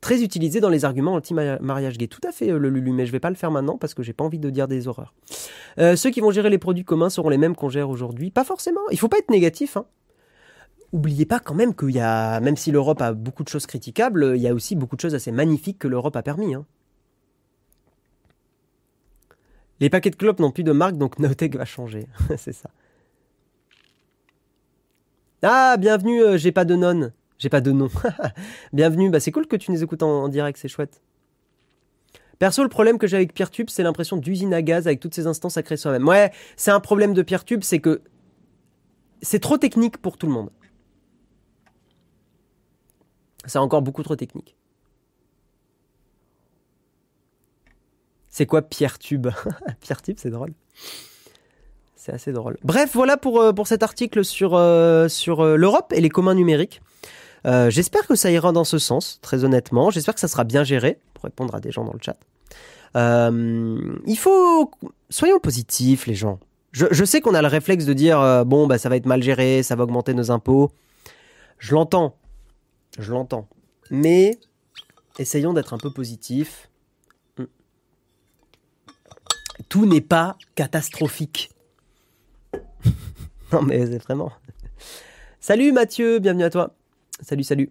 Très 0.00 0.22
utilisé 0.22 0.60
dans 0.60 0.68
les 0.68 0.84
arguments 0.84 1.14
anti-mariage 1.14 1.98
gay. 1.98 2.06
Tout 2.06 2.20
à 2.26 2.30
fait, 2.30 2.50
euh, 2.50 2.58
le 2.58 2.68
Lulu, 2.68 2.92
mais 2.92 3.06
je 3.06 3.12
vais 3.12 3.20
pas 3.20 3.30
le 3.30 3.36
faire 3.36 3.50
maintenant 3.50 3.76
parce 3.76 3.94
que 3.94 4.02
j'ai 4.02 4.12
pas 4.12 4.22
envie 4.22 4.38
de 4.38 4.50
dire 4.50 4.68
des 4.68 4.86
horreurs. 4.86 5.14
Euh, 5.78 5.96
ceux 5.96 6.10
qui 6.10 6.20
vont 6.20 6.30
gérer 6.30 6.50
les 6.50 6.58
produits 6.58 6.84
communs 6.84 7.10
seront 7.10 7.30
les 7.30 7.38
mêmes 7.38 7.56
qu'on 7.56 7.68
gère 7.68 7.90
aujourd'hui 7.90 8.30
Pas 8.30 8.44
forcément. 8.44 8.82
Il 8.92 8.98
faut 8.98 9.08
pas 9.08 9.18
être 9.18 9.30
négatif. 9.30 9.76
Hein. 9.76 9.86
Oubliez 10.92 11.24
pas 11.24 11.40
quand 11.40 11.54
même 11.54 11.74
qu'il 11.74 11.90
y 11.90 12.00
a, 12.00 12.38
même 12.40 12.56
si 12.56 12.70
l'Europe 12.70 13.02
a 13.02 13.14
beaucoup 13.14 13.42
de 13.42 13.48
choses 13.48 13.66
critiquables, 13.66 14.34
il 14.36 14.42
y 14.42 14.46
a 14.46 14.54
aussi 14.54 14.76
beaucoup 14.76 14.94
de 14.94 15.00
choses 15.00 15.14
assez 15.14 15.32
magnifiques 15.32 15.78
que 15.80 15.88
l'Europe 15.88 16.14
a 16.14 16.22
permis. 16.22 16.54
Hein. 16.54 16.66
Les 19.80 19.90
paquets 19.90 20.10
de 20.10 20.16
clopes 20.16 20.38
n'ont 20.38 20.50
plus 20.50 20.64
de 20.64 20.72
marque, 20.72 20.96
donc 20.96 21.18
Notech 21.18 21.56
va 21.56 21.64
changer. 21.64 22.06
c'est 22.36 22.52
ça. 22.52 22.70
Ah, 25.42 25.76
bienvenue, 25.78 26.22
euh, 26.22 26.36
j'ai 26.38 26.52
pas 26.52 26.64
de 26.64 26.74
nonne. 26.74 27.12
J'ai 27.38 27.48
pas 27.48 27.60
de 27.60 27.72
nom. 27.72 27.88
bienvenue, 28.72 29.10
bah 29.10 29.20
c'est 29.20 29.32
cool 29.32 29.46
que 29.46 29.56
tu 29.56 29.72
nous 29.72 29.82
écoutes 29.82 30.02
en, 30.02 30.24
en 30.24 30.28
direct, 30.28 30.58
c'est 30.58 30.68
chouette. 30.68 31.02
Perso, 32.38 32.62
le 32.62 32.68
problème 32.68 32.98
que 32.98 33.06
j'ai 33.06 33.16
avec 33.16 33.34
Peertube, 33.34 33.68
c'est 33.70 33.82
l'impression 33.82 34.16
d'usine 34.16 34.54
à 34.54 34.62
gaz 34.62 34.86
avec 34.86 35.00
toutes 35.00 35.14
ces 35.14 35.26
instances 35.26 35.56
à 35.56 35.62
créer 35.62 35.76
soi-même. 35.76 36.06
Ouais, 36.06 36.32
c'est 36.56 36.70
un 36.70 36.80
problème 36.80 37.12
de 37.12 37.22
Peertube, 37.22 37.62
c'est 37.62 37.80
que 37.80 38.02
c'est 39.22 39.40
trop 39.40 39.58
technique 39.58 39.98
pour 39.98 40.16
tout 40.16 40.26
le 40.26 40.32
monde. 40.32 40.50
C'est 43.46 43.58
encore 43.58 43.82
beaucoup 43.82 44.02
trop 44.02 44.16
technique. 44.16 44.56
C'est 48.34 48.46
quoi 48.46 48.62
Peertube 48.62 49.28
Peertube, 49.86 50.16
c'est 50.18 50.30
drôle. 50.30 50.54
c'est 51.94 52.12
assez 52.12 52.32
drôle. 52.32 52.58
Bref, 52.64 52.90
voilà 52.92 53.16
pour, 53.16 53.40
euh, 53.40 53.52
pour 53.52 53.68
cet 53.68 53.84
article 53.84 54.24
sur, 54.24 54.56
euh, 54.56 55.06
sur 55.06 55.40
euh, 55.40 55.54
l'Europe 55.54 55.92
et 55.94 56.00
les 56.00 56.08
communs 56.08 56.34
numériques. 56.34 56.82
J'espère 57.44 58.08
que 58.08 58.16
ça 58.16 58.32
ira 58.32 58.50
dans 58.50 58.64
ce 58.64 58.78
sens, 58.78 59.20
très 59.22 59.44
honnêtement. 59.44 59.90
J'espère 59.90 60.14
que 60.14 60.20
ça 60.20 60.26
sera 60.26 60.42
bien 60.42 60.64
géré, 60.64 60.98
pour 61.12 61.24
répondre 61.24 61.54
à 61.54 61.60
des 61.60 61.70
gens 61.70 61.84
dans 61.84 61.92
le 61.92 62.00
chat. 62.02 62.16
Il 62.96 64.16
faut... 64.18 64.70
Soyons 65.10 65.38
positifs, 65.38 66.06
les 66.06 66.16
gens. 66.16 66.40
Je, 66.72 66.86
je 66.90 67.04
sais 67.04 67.20
qu'on 67.20 67.34
a 67.34 67.42
le 67.42 67.46
réflexe 67.46 67.84
de 67.84 67.92
dire, 67.92 68.44
bon, 68.46 68.66
bah, 68.66 68.78
ça 68.78 68.88
va 68.88 68.96
être 68.96 69.06
mal 69.06 69.22
géré, 69.22 69.62
ça 69.62 69.76
va 69.76 69.84
augmenter 69.84 70.12
nos 70.12 70.32
impôts. 70.32 70.72
Je 71.58 71.74
l'entends. 71.74 72.16
Je 72.98 73.12
l'entends. 73.12 73.46
Mais 73.90 74.38
essayons 75.20 75.52
d'être 75.52 75.74
un 75.74 75.78
peu 75.78 75.92
positifs. 75.92 76.68
Tout 79.68 79.86
n'est 79.86 80.00
pas 80.00 80.36
catastrophique. 80.54 81.50
non, 83.52 83.62
mais 83.62 83.86
c'est 83.86 84.02
vraiment. 84.02 84.32
Salut 85.40 85.72
Mathieu, 85.72 86.18
bienvenue 86.18 86.44
à 86.44 86.50
toi. 86.50 86.74
Salut, 87.20 87.44
salut. 87.44 87.70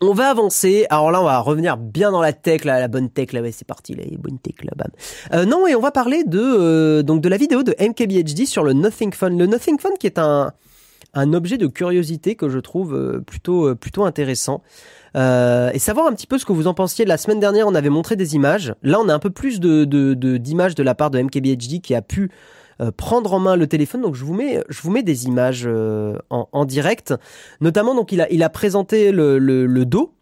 On 0.00 0.12
va 0.12 0.28
avancer. 0.28 0.86
Alors 0.90 1.10
là, 1.10 1.20
on 1.20 1.24
va 1.24 1.38
revenir 1.38 1.76
bien 1.76 2.10
dans 2.10 2.20
la 2.20 2.32
tech, 2.32 2.64
la 2.64 2.86
bonne 2.88 3.08
tech, 3.08 3.32
là, 3.32 3.40
c'est 3.50 3.66
parti, 3.66 3.94
là, 3.94 4.04
les 4.04 4.18
bonnes 4.18 4.38
tech, 4.38 4.54
là, 4.62 4.72
bam. 4.76 4.90
Euh, 5.32 5.46
non, 5.46 5.66
et 5.66 5.74
on 5.74 5.80
va 5.80 5.90
parler 5.90 6.24
de 6.24 6.40
euh, 6.40 7.02
donc 7.02 7.22
de 7.22 7.28
la 7.28 7.38
vidéo 7.38 7.62
de 7.62 7.74
MKBHD 7.80 8.46
sur 8.46 8.62
le 8.62 8.74
Nothing 8.74 9.12
Phone. 9.12 9.38
Le 9.38 9.46
Nothing 9.46 9.78
Phone 9.78 9.96
qui 9.98 10.06
est 10.06 10.18
un 10.18 10.52
un 11.14 11.32
objet 11.32 11.56
de 11.56 11.66
curiosité 11.66 12.34
que 12.34 12.50
je 12.50 12.58
trouve 12.58 12.94
euh, 12.94 13.20
plutôt 13.20 13.74
plutôt 13.74 14.04
intéressant. 14.04 14.62
Euh, 15.16 15.70
et 15.72 15.78
savoir 15.78 16.06
un 16.06 16.12
petit 16.12 16.26
peu 16.26 16.38
ce 16.38 16.44
que 16.44 16.52
vous 16.52 16.66
en 16.66 16.74
pensiez. 16.74 17.04
La 17.04 17.16
semaine 17.16 17.40
dernière, 17.40 17.66
on 17.66 17.74
avait 17.74 17.88
montré 17.90 18.16
des 18.16 18.34
images. 18.34 18.74
Là, 18.82 19.00
on 19.00 19.08
a 19.08 19.14
un 19.14 19.18
peu 19.18 19.30
plus 19.30 19.60
de 19.60 19.84
de- 19.84 20.14
de- 20.14 20.36
d'images 20.36 20.74
de, 20.74 20.82
la 20.82 20.94
part 20.94 21.10
de 21.10 21.18
MKBHD 21.18 21.80
qui 21.80 21.94
a 21.94 22.02
pu 22.02 22.30
euh, 22.82 22.90
prendre 22.94 23.32
en 23.32 23.38
main 23.38 23.56
le 23.56 23.66
téléphone. 23.66 24.02
Donc, 24.02 24.14
je 24.14 24.24
vous 24.24 24.34
mets 24.34 24.62
je 24.68 24.82
vous 24.82 24.90
mets 24.90 25.02
des 25.02 25.24
images 25.26 25.64
euh, 25.66 26.18
en, 26.28 26.48
en 26.52 26.64
direct. 26.66 27.14
Notamment, 27.62 27.94
donc 27.94 28.12
il 28.12 28.20
a 28.20 28.30
il 28.30 28.42
a 28.42 28.50
présenté 28.50 29.10
le, 29.12 29.38
le, 29.38 29.64
le 29.64 29.86
dos 29.86 30.12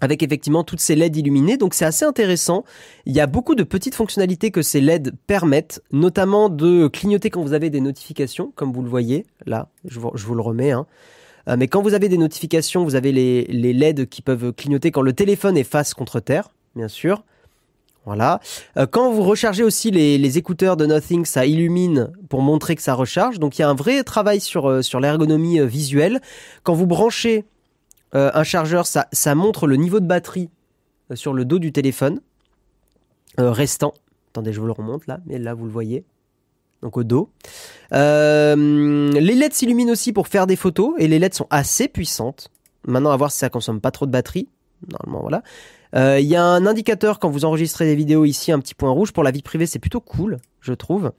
avec 0.00 0.22
effectivement 0.22 0.64
toutes 0.64 0.80
ces 0.80 0.96
LED 0.96 1.16
illuminées. 1.16 1.56
Donc 1.56 1.72
c'est 1.72 1.86
assez 1.86 2.04
intéressant. 2.04 2.64
Il 3.06 3.14
y 3.14 3.20
a 3.20 3.26
beaucoup 3.26 3.54
de 3.54 3.62
petites 3.62 3.94
fonctionnalités 3.94 4.50
que 4.50 4.60
ces 4.60 4.82
LED 4.82 5.12
permettent, 5.26 5.82
notamment 5.92 6.50
de 6.50 6.88
clignoter 6.88 7.30
quand 7.30 7.40
vous 7.42 7.54
avez 7.54 7.70
des 7.70 7.80
notifications, 7.80 8.52
comme 8.54 8.70
vous 8.72 8.82
le 8.82 8.90
voyez 8.90 9.24
là. 9.46 9.68
Je 9.88 9.98
vous, 10.00 10.10
je 10.14 10.26
vous 10.26 10.34
le 10.34 10.42
remets. 10.42 10.72
Hein. 10.72 10.84
Euh, 11.48 11.56
mais 11.58 11.68
quand 11.68 11.82
vous 11.82 11.94
avez 11.94 12.08
des 12.08 12.18
notifications, 12.18 12.84
vous 12.84 12.94
avez 12.94 13.12
les, 13.12 13.44
les 13.44 13.72
LED 13.72 14.08
qui 14.08 14.22
peuvent 14.22 14.52
clignoter 14.52 14.90
quand 14.90 15.02
le 15.02 15.12
téléphone 15.12 15.56
est 15.56 15.64
face 15.64 15.94
contre 15.94 16.20
terre, 16.20 16.50
bien 16.74 16.88
sûr. 16.88 17.22
Voilà. 18.06 18.40
Euh, 18.76 18.86
quand 18.86 19.10
vous 19.10 19.22
rechargez 19.22 19.64
aussi 19.64 19.90
les, 19.90 20.38
écouteurs 20.38 20.76
de 20.76 20.84
Nothing, 20.84 21.24
ça 21.24 21.46
illumine 21.46 22.12
pour 22.28 22.42
montrer 22.42 22.76
que 22.76 22.82
ça 22.82 22.94
recharge. 22.94 23.38
Donc 23.38 23.58
il 23.58 23.62
y 23.62 23.64
a 23.64 23.68
un 23.68 23.74
vrai 23.74 24.04
travail 24.04 24.40
sur, 24.40 24.66
euh, 24.66 24.80
l'ergonomie 25.00 25.64
visuelle. 25.66 26.20
Quand 26.62 26.74
vous 26.74 26.86
branchez 26.86 27.44
un 28.16 28.44
chargeur, 28.44 28.86
ça, 28.86 29.08
ça 29.10 29.34
montre 29.34 29.66
le 29.66 29.74
niveau 29.74 29.98
de 29.98 30.06
batterie 30.06 30.48
sur 31.14 31.32
le 31.32 31.44
dos 31.44 31.58
du 31.58 31.72
téléphone 31.72 32.20
restant. 33.36 33.92
Attendez, 34.30 34.52
je 34.52 34.60
vous 34.60 34.66
le 34.66 34.72
remonte 34.72 35.08
là, 35.08 35.18
mais 35.26 35.36
là 35.40 35.52
vous 35.52 35.64
le 35.64 35.72
voyez. 35.72 36.04
Donc 36.84 36.98
au 36.98 37.02
dos. 37.02 37.30
Euh, 37.92 39.10
les 39.12 39.34
LED 39.34 39.54
s'illuminent 39.54 39.90
aussi 39.90 40.12
pour 40.12 40.28
faire 40.28 40.46
des 40.46 40.54
photos 40.54 40.92
et 40.98 41.08
les 41.08 41.18
LED 41.18 41.34
sont 41.34 41.46
assez 41.50 41.88
puissantes. 41.88 42.50
Maintenant, 42.86 43.10
à 43.10 43.16
voir 43.16 43.32
si 43.32 43.38
ça 43.38 43.48
consomme 43.48 43.80
pas 43.80 43.90
trop 43.90 44.04
de 44.04 44.10
batterie. 44.10 44.48
Normalement, 44.90 45.22
voilà. 45.22 45.42
Euh, 45.96 46.20
Il 46.20 46.26
y 46.26 46.36
a 46.36 46.44
un 46.44 46.66
indicateur 46.66 47.18
quand 47.18 47.30
vous 47.30 47.46
enregistrez 47.46 47.86
des 47.86 47.94
vidéos 47.94 48.26
ici, 48.26 48.52
un 48.52 48.60
petit 48.60 48.74
point 48.74 48.90
rouge 48.90 49.12
pour 49.12 49.22
la 49.22 49.30
vie 49.30 49.40
privée, 49.40 49.66
c'est 49.66 49.78
plutôt 49.78 50.00
cool, 50.00 50.36
je 50.60 50.74
trouve. 50.74 51.12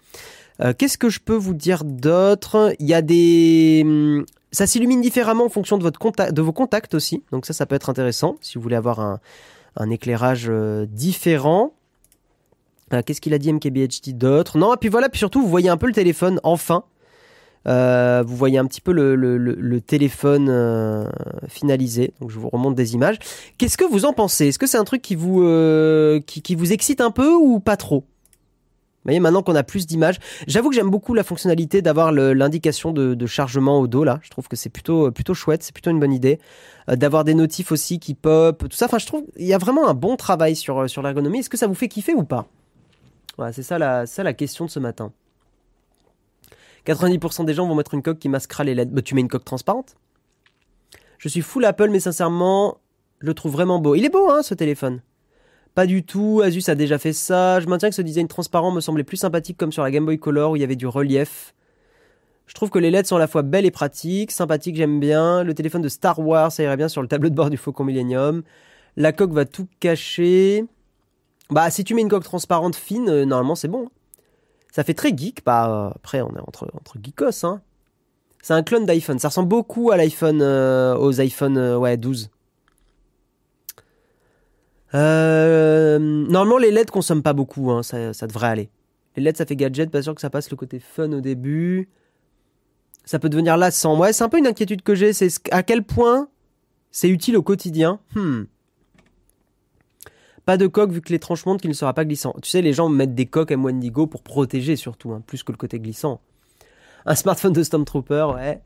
Euh, 0.62 0.74
Qu'est-ce 0.78 1.00
que 1.00 1.10
je 1.10 1.20
peux 1.20 1.36
vous 1.36 1.56
dire 1.56 1.84
d'autre? 1.84 2.76
Il 2.80 2.86
y 2.86 2.94
a 2.94 3.02
des, 3.02 3.82
hum, 3.84 4.26
ça 4.52 4.68
s'illumine 4.68 5.02
différemment 5.02 5.46
en 5.46 5.50
fonction 5.50 5.80
de 5.80 5.84
votre 5.84 6.32
de 6.32 6.42
vos 6.44 6.54
contacts 6.54 6.94
aussi. 6.94 7.24
Donc 7.32 7.48
ça, 7.48 7.54
ça 7.54 7.66
peut 7.66 7.76
être 7.76 7.90
intéressant 7.90 8.36
si 8.42 8.60
vous 8.60 8.62
voulez 8.62 8.76
avoir 8.76 9.00
un, 9.00 9.20
éclairage 9.90 10.52
différent. 10.90 11.74
Euh, 12.94 13.02
Qu'est-ce 13.06 13.22
qu'il 13.22 13.34
a 13.34 13.38
dit 13.38 13.52
MKBHD 13.52 14.18
d'autre 14.18 14.58
Non, 14.58 14.74
et 14.74 14.78
puis 14.78 14.90
voilà, 14.90 15.10
puis 15.10 15.20
surtout, 15.20 15.42
vous 15.42 15.50
voyez 15.50 15.70
un 15.70 15.78
peu 15.78 15.88
le 15.88 15.94
téléphone, 15.94 16.40
enfin. 16.44 16.84
Euh, 17.68 18.24
vous 18.26 18.36
voyez 18.36 18.60
un 18.60 18.66
petit 18.66 18.82
peu 18.82 18.92
le, 18.92 19.80
téléphone 19.82 20.50
euh, 20.50 21.08
finalisé. 21.48 22.14
Donc 22.22 22.30
je 22.30 22.38
vous 22.38 22.50
remonte 22.50 22.76
des 22.76 22.94
images. 22.94 23.18
Qu'est-ce 23.58 23.78
que 23.78 23.86
vous 23.86 24.06
en 24.06 24.14
pensez? 24.14 24.50
Est-ce 24.50 24.60
que 24.60 24.68
c'est 24.68 24.78
un 24.78 24.84
truc 24.84 25.02
qui 25.02 25.16
vous, 25.16 25.42
excite 26.72 27.02
un 27.02 27.10
peu 27.10 27.34
ou 27.34 27.60
pas 27.60 27.76
trop? 27.76 28.02
Vous 28.02 29.10
voyez, 29.10 29.20
maintenant 29.20 29.44
qu'on 29.44 29.56
a 29.56 29.64
plus 29.64 29.86
d'images, 29.86 30.18
j'avoue 30.48 30.70
que 30.70 30.76
j'aime 30.76 30.90
beaucoup 30.90 31.14
la 31.14 31.24
fonctionnalité 31.24 31.84
d'avoir 31.84 32.12
l'indication 32.12 32.92
de, 32.92 33.26
chargement 33.26 33.80
au 33.80 33.88
dos 33.88 34.04
là. 34.04 34.20
Je 34.22 34.30
trouve 34.30 34.48
que 34.48 34.56
c'est 34.56 34.70
plutôt 34.70 35.10
plutôt 35.12 35.34
chouette, 35.34 35.64
c'est 35.64 35.74
plutôt 35.74 35.90
une 35.90 36.00
bonne 36.00 36.14
idée. 36.14 36.40
D'avoir 36.88 37.24
des 37.24 37.34
notifs 37.34 37.72
aussi 37.72 38.00
qui 38.00 38.14
pop, 38.14 38.60
tout 38.60 38.78
ça. 38.78 38.86
Enfin, 38.86 39.00
je 39.00 39.08
trouve 39.08 39.24
il 39.38 39.48
y 39.48 39.54
a 39.54 39.58
vraiment 39.58 39.88
un 39.88 39.96
bon 39.96 40.18
travail 40.18 40.56
sur 40.56 40.88
sur 40.88 41.02
l'ergonomie. 41.02 41.40
Est-ce 41.40 41.50
que 41.50 41.58
ça 41.58 41.66
vous 41.68 41.74
fait 41.74 41.88
kiffer 41.88 42.14
ou 42.14 42.24
pas? 42.24 42.48
Voilà, 43.38 43.54
c'est 43.54 43.64
ça 43.64 43.78
la 43.78 44.06
ça 44.06 44.24
la 44.24 44.34
question 44.34 44.66
de 44.66 44.70
ce 44.70 44.80
matin. 44.80 45.12
90% 46.86 47.46
des 47.46 47.54
gens 47.54 47.68
vont 47.68 47.76
mettre 47.76 47.94
une 47.94 48.04
coque 48.04 48.20
qui 48.20 48.30
masquera 48.30 48.64
les 48.64 48.76
LED. 48.76 48.92
Bah, 48.92 49.02
tu 49.02 49.16
mets 49.16 49.22
une 49.22 49.28
coque 49.28 49.46
transparente. 49.46 49.96
Je 51.18 51.30
suis 51.30 51.42
full 51.42 51.66
Apple, 51.66 51.90
mais 51.90 52.00
sincèrement, 52.00 52.78
je 53.20 53.28
le 53.28 53.34
trouve 53.34 53.54
vraiment 53.54 53.80
beau. 53.80 53.96
Il 53.96 54.06
est 54.06 54.10
beau, 54.10 54.30
hein, 54.30 54.44
ce 54.44 54.54
téléphone. 54.54 55.02
Pas 55.74 55.88
du 55.88 56.04
tout, 56.04 56.42
Asus 56.44 56.70
a 56.70 56.76
déjà 56.76 56.98
fait 56.98 57.14
ça. 57.14 57.60
Je 57.60 57.68
maintiens 57.68 57.90
que 57.90 57.96
ce 57.96 58.02
design 58.02 58.28
transparent 58.28 58.72
me 58.72 58.80
semblait 58.80 59.04
plus 59.04 59.18
sympathique 59.18 59.58
comme 59.58 59.72
sur 59.72 59.84
la 59.84 59.92
Game 59.92 60.06
Boy 60.06 60.20
Color 60.20 60.52
où 60.52 60.56
il 60.56 60.62
y 60.62 60.64
avait 60.64 60.76
du 60.76 60.88
relief. 60.88 61.54
Je 62.48 62.54
trouve 62.54 62.70
que 62.70 62.80
les 62.80 62.92
LED 62.92 63.08
sont 63.08 63.16
à 63.16 63.20
la 63.20 63.28
fois 63.28 63.42
belles 63.42 63.66
et 63.66 63.72
pratiques, 63.72 64.32
sympathiques, 64.32 64.76
j'aime 64.76 65.00
bien. 65.00 65.44
Le 65.44 65.54
téléphone 65.54 65.82
de 65.82 65.90
Star 65.90 66.20
Wars, 66.20 66.52
ça 66.52 66.64
irait 66.64 66.78
bien 66.78 66.88
sur 66.88 67.02
le 67.02 67.08
tableau 67.08 67.30
de 67.30 67.36
bord 67.36 67.50
du 67.50 67.58
Faucon 67.58 67.84
Millennium. 67.84 68.44
La 68.96 69.12
coque 69.12 69.32
va 69.32 69.46
tout 69.46 69.68
cacher. 69.80 70.66
Bah, 71.50 71.70
si 71.70 71.84
tu 71.84 71.94
mets 71.94 72.02
une 72.02 72.10
coque 72.10 72.24
transparente 72.24 72.76
fine, 72.76 73.10
euh, 73.10 73.26
normalement 73.26 73.56
c'est 73.56 73.68
bon. 73.68 73.90
Ça 74.72 74.84
fait 74.84 74.94
très 74.94 75.16
geek, 75.16 75.44
bah, 75.46 75.70
euh, 75.70 75.90
après 75.96 76.22
on 76.22 76.30
est 76.36 76.40
entre, 76.40 76.68
entre 76.76 76.98
geekos, 77.02 77.46
hein. 77.46 77.62
C'est 78.42 78.54
un 78.54 78.62
clone 78.62 78.86
d'iPhone, 78.86 79.18
ça 79.18 79.30
ressemble 79.30 79.50
beaucoup 79.50 79.90
à 79.92 79.98
l'iPhone, 79.98 80.40
euh, 80.42 80.96
aux 80.98 81.20
iPhone, 81.20 81.58
ouais, 81.78 81.98
12. 81.98 82.30
Euh, 84.94 85.98
normalement, 86.00 86.58
les 86.58 86.72
LED 86.72 86.92
consomment 86.92 87.24
pas 87.24 87.34
beaucoup, 87.34 87.72
hein, 87.72 87.84
ça, 87.84 88.14
ça 88.14 88.28
devrait 88.28 88.48
aller. 88.48 88.70
Les 89.16 89.24
LED, 89.24 89.38
ça 89.38 89.46
fait 89.46 89.56
gadget, 89.56 89.90
pas 89.90 90.02
sûr 90.02 90.14
que 90.14 90.22
ça 90.22 90.30
passe 90.30 90.50
le 90.52 90.58
côté 90.58 90.80
fun 90.80 91.12
au 91.12 91.22
début. 91.22 91.90
Ça 93.04 93.20
peut 93.20 93.30
devenir 93.30 93.58
lassant. 93.58 93.98
Ouais, 94.00 94.14
c'est 94.14 94.24
un 94.24 94.30
peu 94.30 94.38
une 94.38 94.48
inquiétude 94.48 94.82
que 94.84 94.96
j'ai, 94.96 95.12
c'est 95.14 95.30
ce- 95.30 95.40
à 95.52 95.64
quel 95.64 95.84
point 95.84 96.28
c'est 96.92 97.10
utile 97.10 97.38
au 97.38 97.44
quotidien? 97.44 98.00
Hmm. 98.16 98.44
Pas 100.46 100.58
de 100.58 100.68
coque 100.68 100.92
vu 100.92 101.02
que 101.02 101.12
l'étrange 101.12 101.46
montre 101.46 101.62
qu'il 101.62 101.70
ne 101.70 101.76
sera 101.76 101.94
pas 101.94 102.06
glissant. 102.06 102.36
Tu 102.42 102.50
sais, 102.50 102.62
les 102.62 102.74
gens 102.74 102.90
mettent 102.90 103.16
des 103.16 103.26
coques 103.26 103.52
M1 103.52 103.70
Indigo 103.70 104.08
pour 104.08 104.22
protéger 104.22 104.76
surtout, 104.76 105.12
hein, 105.12 105.22
plus 105.26 105.44
que 105.44 105.52
le 105.52 105.58
côté 105.58 105.80
glissant. 105.80 106.22
Un 107.06 107.16
smartphone 107.16 107.54
de 107.54 107.64
Stormtrooper, 107.64 108.28
ouais. 108.36 108.62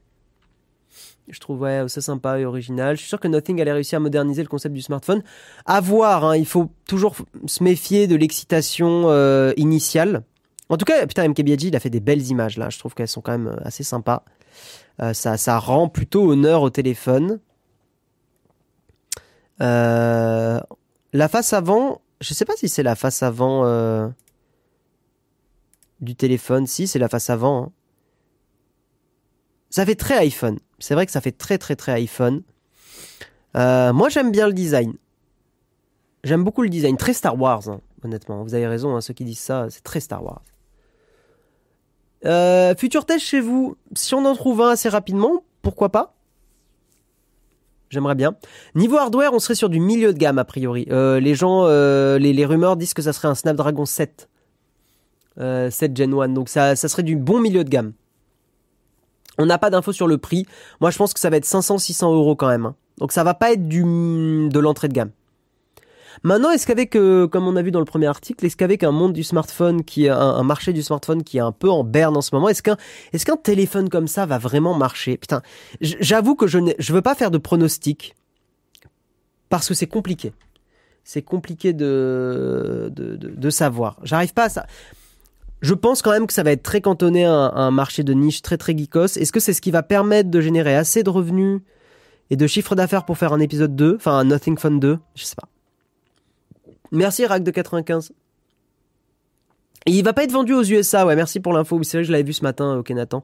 Je 1.29 1.39
trouve 1.39 1.61
ouais, 1.61 1.85
ça 1.87 2.01
sympa 2.01 2.39
et 2.39 2.45
original. 2.45 2.95
Je 2.95 3.01
suis 3.01 3.09
sûr 3.09 3.19
que 3.19 3.27
Nothing 3.27 3.61
allait 3.61 3.71
réussir 3.71 3.97
à 3.97 3.99
moderniser 3.99 4.41
le 4.41 4.47
concept 4.47 4.73
du 4.73 4.81
smartphone. 4.81 5.21
À 5.65 5.79
voir, 5.79 6.25
hein, 6.25 6.35
il 6.35 6.45
faut 6.45 6.71
toujours 6.87 7.15
se 7.45 7.63
méfier 7.63 8.07
de 8.07 8.15
l'excitation 8.15 9.03
euh, 9.05 9.53
initiale. 9.55 10.23
En 10.69 10.77
tout 10.77 10.85
cas, 10.85 11.05
putain, 11.05 11.27
MKBHD, 11.27 11.63
il 11.65 11.75
a 11.75 11.79
fait 11.79 11.89
des 11.89 11.99
belles 11.99 12.27
images 12.27 12.57
là. 12.57 12.69
Je 12.69 12.79
trouve 12.79 12.95
qu'elles 12.95 13.07
sont 13.07 13.21
quand 13.21 13.31
même 13.31 13.47
euh, 13.47 13.63
assez 13.63 13.83
sympas. 13.83 14.23
Euh, 15.01 15.13
ça, 15.13 15.37
ça 15.37 15.59
rend 15.59 15.87
plutôt 15.87 16.31
honneur 16.31 16.61
au 16.61 16.69
téléphone. 16.69 17.39
Euh, 19.61 20.59
la 21.13 21.27
face 21.27 21.53
avant, 21.53 22.01
je 22.21 22.33
sais 22.33 22.45
pas 22.45 22.55
si 22.55 22.69
c'est 22.69 22.83
la 22.83 22.95
face 22.95 23.23
avant 23.23 23.65
euh, 23.65 24.07
du 26.01 26.15
téléphone. 26.15 26.67
Si, 26.67 26.87
c'est 26.87 26.99
la 26.99 27.09
face 27.09 27.29
avant. 27.29 27.63
hein. 27.63 27.71
Ça 29.69 29.85
fait 29.85 29.95
très 29.95 30.17
iPhone. 30.17 30.59
C'est 30.79 30.93
vrai 30.93 31.05
que 31.05 31.11
ça 31.11 31.21
fait 31.21 31.31
très 31.31 31.57
très 31.57 31.75
très 31.75 31.91
iPhone. 31.93 32.41
Euh, 33.55 33.93
moi 33.93 34.09
j'aime 34.09 34.31
bien 34.31 34.47
le 34.47 34.53
design. 34.53 34.95
J'aime 36.23 36.43
beaucoup 36.43 36.63
le 36.63 36.69
design. 36.69 36.97
Très 36.97 37.13
Star 37.13 37.39
Wars, 37.39 37.69
hein, 37.69 37.81
honnêtement. 38.03 38.43
Vous 38.43 38.53
avez 38.53 38.67
raison, 38.67 38.95
hein, 38.95 39.01
ceux 39.01 39.13
qui 39.13 39.23
disent 39.23 39.39
ça, 39.39 39.67
c'est 39.69 39.83
très 39.83 39.99
Star 39.99 40.23
Wars. 40.23 40.41
Euh, 42.25 42.75
futur 42.75 43.05
test 43.05 43.23
chez 43.25 43.39
vous, 43.39 43.77
si 43.95 44.13
on 44.13 44.25
en 44.25 44.35
trouve 44.35 44.61
un 44.61 44.69
assez 44.69 44.89
rapidement, 44.89 45.43
pourquoi 45.61 45.89
pas? 45.89 46.15
J'aimerais 47.89 48.15
bien. 48.15 48.35
Niveau 48.75 48.97
hardware, 48.97 49.33
on 49.33 49.39
serait 49.39 49.55
sur 49.55 49.69
du 49.69 49.79
milieu 49.79 50.13
de 50.13 50.17
gamme 50.17 50.37
a 50.37 50.45
priori. 50.45 50.87
Euh, 50.91 51.19
les 51.19 51.33
gens, 51.33 51.65
euh, 51.65 52.19
les, 52.19 52.45
rumeurs 52.45 52.77
disent 52.77 52.93
que 52.93 53.01
ça 53.01 53.13
serait 53.13 53.27
un 53.27 53.35
Snapdragon 53.35 53.85
7. 53.85 54.29
Euh, 55.39 55.71
7 55.71 55.97
Gen 55.97 56.13
1. 56.13 56.29
Donc 56.29 56.49
ça, 56.49 56.75
ça 56.75 56.87
serait 56.87 57.03
du 57.03 57.15
bon 57.15 57.39
milieu 57.39 57.63
de 57.63 57.69
gamme. 57.69 57.93
On 59.39 59.45
n'a 59.45 59.57
pas 59.57 59.69
d'infos 59.69 59.93
sur 59.93 60.07
le 60.07 60.17
prix. 60.17 60.45
Moi, 60.81 60.91
je 60.91 60.97
pense 60.97 61.13
que 61.13 61.19
ça 61.19 61.29
va 61.29 61.37
être 61.37 61.45
500-600 61.45 62.13
euros 62.13 62.35
quand 62.35 62.49
même. 62.49 62.67
hein. 62.67 62.75
Donc 62.97 63.11
ça 63.11 63.23
va 63.23 63.33
pas 63.33 63.53
être 63.53 63.67
du, 63.67 63.81
de 64.49 64.59
l'entrée 64.59 64.89
de 64.89 64.93
gamme. 64.93 65.11
Maintenant, 66.23 66.51
est-ce 66.51 66.67
qu'avec, 66.67 66.95
euh, 66.95 67.27
comme 67.27 67.47
on 67.47 67.55
a 67.55 67.61
vu 67.61 67.71
dans 67.71 67.79
le 67.79 67.85
premier 67.85 68.07
article, 68.07 68.45
est-ce 68.45 68.57
qu'avec 68.57 68.83
un 68.83 68.91
monde 68.91 69.13
du 69.13 69.23
smartphone 69.23 69.83
qui 69.83 70.09
un, 70.09 70.43
marché 70.43 70.73
du 70.73 70.81
smartphone 70.81 71.23
qui 71.23 71.37
est 71.37 71.41
un 71.41 71.51
peu 71.51 71.69
en 71.69 71.83
berne 71.83 72.17
en 72.17 72.21
ce 72.21 72.33
moment, 72.33 72.49
est-ce 72.49 72.61
qu'un 72.61 73.37
téléphone 73.37 73.89
comme 73.89 74.07
ça 74.07 74.25
va 74.25 74.37
vraiment 74.37 74.73
marcher? 74.73 75.17
Putain, 75.17 75.41
j'avoue 75.81 76.35
que 76.35 76.47
je 76.47 76.59
ne 76.59 76.71
je 76.77 76.93
veux 76.93 77.01
pas 77.01 77.15
faire 77.15 77.31
de 77.31 77.37
pronostics 77.37 78.15
parce 79.49 79.67
que 79.67 79.73
c'est 79.73 79.87
compliqué. 79.87 80.33
C'est 81.03 81.21
compliqué 81.21 81.73
de 81.73 82.91
de, 82.93 83.49
savoir. 83.49 83.97
J'arrive 84.03 84.33
pas 84.33 84.45
à 84.45 84.49
ça. 84.49 84.65
Je 85.61 85.73
pense 85.73 86.01
quand 86.01 86.11
même 86.11 86.27
que 86.27 86.33
ça 86.33 86.43
va 86.43 86.51
être 86.51 86.63
très 86.63 86.81
cantonné 86.81 87.25
à 87.25 87.31
un, 87.31 87.47
à 87.47 87.61
un 87.61 87.71
marché 87.71 88.03
de 88.03 88.13
niche 88.13 88.41
très 88.41 88.57
très 88.57 88.77
geekos. 88.77 89.17
Est-ce 89.17 89.31
que 89.31 89.39
c'est 89.39 89.53
ce 89.53 89.61
qui 89.61 89.71
va 89.71 89.83
permettre 89.83 90.29
de 90.29 90.39
générer 90.39 90.75
assez 90.75 91.03
de 91.03 91.09
revenus 91.09 91.61
et 92.29 92.35
de 92.35 92.47
chiffre 92.47 92.75
d'affaires 92.75 93.05
pour 93.05 93.17
faire 93.17 93.33
un 93.33 93.39
épisode 93.39 93.75
2, 93.75 93.95
enfin 93.95 94.19
un 94.19 94.25
Nothing 94.25 94.57
Fun 94.57 94.71
2, 94.71 94.99
je 95.15 95.23
sais 95.23 95.35
pas. 95.35 95.47
Merci 96.91 97.25
Rack 97.25 97.43
de 97.43 97.51
95. 97.51 98.11
Et 99.85 99.91
il 99.91 100.03
va 100.03 100.13
pas 100.13 100.23
être 100.23 100.31
vendu 100.31 100.53
aux 100.53 100.63
USA, 100.63 101.05
ouais, 101.05 101.15
merci 101.15 101.39
pour 101.39 101.53
l'info. 101.53 101.81
C'est 101.83 101.97
vrai 101.97 102.03
que 102.03 102.07
je 102.07 102.11
l'avais 102.11 102.23
vu 102.23 102.33
ce 102.33 102.43
matin, 102.43 102.77
ok 102.77 102.89
Nathan. 102.91 103.23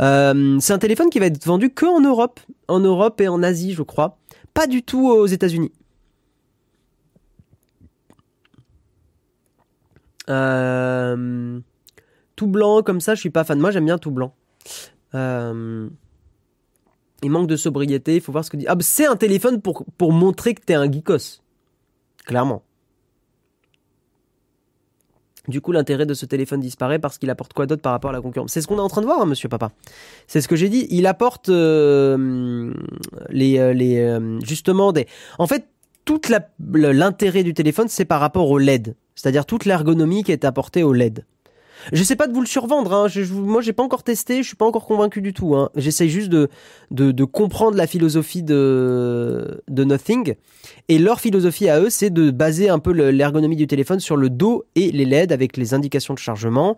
Euh, 0.00 0.58
c'est 0.60 0.72
un 0.72 0.78
téléphone 0.78 1.10
qui 1.10 1.18
va 1.18 1.26
être 1.26 1.44
vendu 1.44 1.70
que 1.70 1.86
en 1.86 2.00
Europe, 2.00 2.40
en 2.68 2.80
Europe 2.80 3.20
et 3.20 3.28
en 3.28 3.42
Asie, 3.42 3.74
je 3.74 3.82
crois. 3.82 4.18
Pas 4.54 4.66
du 4.66 4.82
tout 4.82 5.08
aux 5.08 5.26
États-Unis. 5.26 5.72
Euh, 10.30 11.60
tout 12.36 12.46
blanc 12.46 12.82
comme 12.82 13.00
ça, 13.00 13.14
je 13.14 13.20
suis 13.20 13.30
pas 13.30 13.44
fan. 13.44 13.58
Moi, 13.58 13.70
j'aime 13.70 13.84
bien 13.84 13.98
tout 13.98 14.10
blanc. 14.10 14.34
Euh, 15.14 15.88
il 17.22 17.30
manque 17.30 17.48
de 17.48 17.56
sobriété. 17.56 18.16
Il 18.16 18.20
faut 18.20 18.32
voir 18.32 18.44
ce 18.44 18.50
que 18.50 18.56
dit. 18.56 18.66
Ah, 18.68 18.74
bah, 18.74 18.84
c'est 18.84 19.06
un 19.06 19.16
téléphone 19.16 19.60
pour 19.60 19.84
pour 19.98 20.12
montrer 20.12 20.54
que 20.54 20.62
t'es 20.62 20.74
un 20.74 20.90
geekos. 20.90 21.42
Clairement. 22.24 22.62
Du 25.50 25.60
coup, 25.60 25.72
l'intérêt 25.72 26.06
de 26.06 26.14
ce 26.14 26.24
téléphone 26.24 26.60
disparaît 26.60 26.98
parce 26.98 27.18
qu'il 27.18 27.28
apporte 27.28 27.52
quoi 27.52 27.66
d'autre 27.66 27.82
par 27.82 27.92
rapport 27.92 28.10
à 28.10 28.14
la 28.14 28.20
concurrence? 28.22 28.50
C'est 28.52 28.62
ce 28.62 28.66
qu'on 28.66 28.78
est 28.78 28.80
en 28.80 28.88
train 28.88 29.02
de 29.02 29.06
voir, 29.06 29.20
hein, 29.20 29.26
monsieur 29.26 29.48
papa. 29.48 29.70
C'est 30.26 30.40
ce 30.40 30.48
que 30.48 30.56
j'ai 30.56 30.68
dit. 30.68 30.86
Il 30.90 31.06
apporte 31.06 31.48
euh, 31.50 32.72
les, 33.28 33.58
euh, 33.58 33.72
les 33.74 33.98
euh, 33.98 34.38
justement 34.42 34.92
des. 34.92 35.06
En 35.38 35.46
fait, 35.46 35.66
le- 36.72 36.92
l'intérêt 36.92 37.42
du 37.44 37.54
téléphone, 37.54 37.86
c'est 37.88 38.04
par 38.04 38.20
rapport 38.20 38.50
au 38.50 38.58
LED. 38.58 38.94
C'est-à-dire 39.14 39.44
toute 39.46 39.64
l'ergonomie 39.64 40.24
qui 40.24 40.32
est 40.32 40.44
apportée 40.44 40.82
au 40.82 40.92
LED. 40.92 41.24
Je 41.92 42.02
sais 42.02 42.16
pas 42.16 42.26
de 42.26 42.32
vous 42.32 42.40
le 42.40 42.46
survendre. 42.46 42.92
Hein. 42.92 43.08
Je, 43.08 43.22
je- 43.22 43.32
moi, 43.34 43.60
pas 43.76 43.82
encore 43.82 44.02
testé. 44.02 44.42
Je 44.42 44.48
suis 44.48 44.56
pas 44.56 44.66
encore 44.66 44.86
convaincu 44.86 45.20
du 45.22 45.32
tout. 45.32 45.54
Hein. 45.56 45.70
J'essaye 45.76 46.08
juste 46.10 46.28
de, 46.30 46.48
comprendre 47.24 47.76
la 47.76 47.86
philosophie 47.86 48.42
de 48.42 49.62
Nothing. 49.68 50.34
Et 50.88 50.98
leur 50.98 51.20
philosophie 51.20 51.68
à 51.68 51.80
eux, 51.80 51.90
c'est 51.90 52.10
de 52.10 52.30
baser 52.30 52.68
un 52.68 52.78
peu 52.78 52.92
le- 52.92 53.10
l'ergonomie 53.10 53.56
du 53.56 53.66
téléphone 53.66 54.00
sur 54.00 54.16
le 54.16 54.30
dos 54.30 54.64
et 54.74 54.90
les 54.92 55.04
LED 55.04 55.32
avec 55.32 55.56
les 55.56 55.74
indications 55.74 56.14
de 56.14 56.18
chargement. 56.18 56.76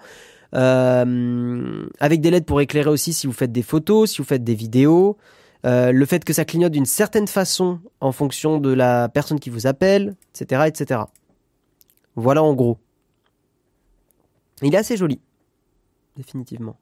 Euh, 0.54 1.84
avec 1.98 2.20
des 2.20 2.30
LED 2.30 2.44
pour 2.44 2.60
éclairer 2.60 2.90
aussi 2.90 3.12
si 3.12 3.26
vous 3.26 3.32
faites 3.32 3.52
des 3.52 3.62
photos, 3.62 4.10
si 4.10 4.18
vous 4.18 4.24
faites 4.24 4.44
des 4.44 4.54
vidéos. 4.54 5.16
Euh, 5.64 5.92
le 5.92 6.06
fait 6.06 6.24
que 6.24 6.32
ça 6.32 6.44
clignote 6.44 6.72
d'une 6.72 6.84
certaine 6.86 7.28
façon 7.28 7.78
en 8.00 8.12
fonction 8.12 8.58
de 8.58 8.72
la 8.72 9.08
personne 9.08 9.38
qui 9.40 9.48
vous 9.48 9.66
appelle, 9.66 10.14
etc., 10.34 10.62
etc. 10.66 11.00
Voilà 12.16 12.42
en 12.42 12.52
gros. 12.54 12.78
Il 14.62 14.74
est 14.74 14.78
assez 14.78 14.96
joli. 14.96 15.20
Définitivement. 16.16 16.78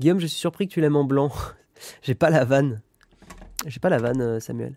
Guillaume, 0.00 0.18
je 0.18 0.26
suis 0.26 0.38
surpris 0.38 0.66
que 0.66 0.72
tu 0.72 0.80
l'aimes 0.80 0.96
en 0.96 1.04
blanc. 1.04 1.30
J'ai 2.02 2.14
pas 2.14 2.30
la 2.30 2.44
vanne. 2.44 2.82
J'ai 3.66 3.80
pas 3.80 3.88
la 3.88 3.98
vanne, 3.98 4.20
euh, 4.20 4.40
Samuel. 4.40 4.76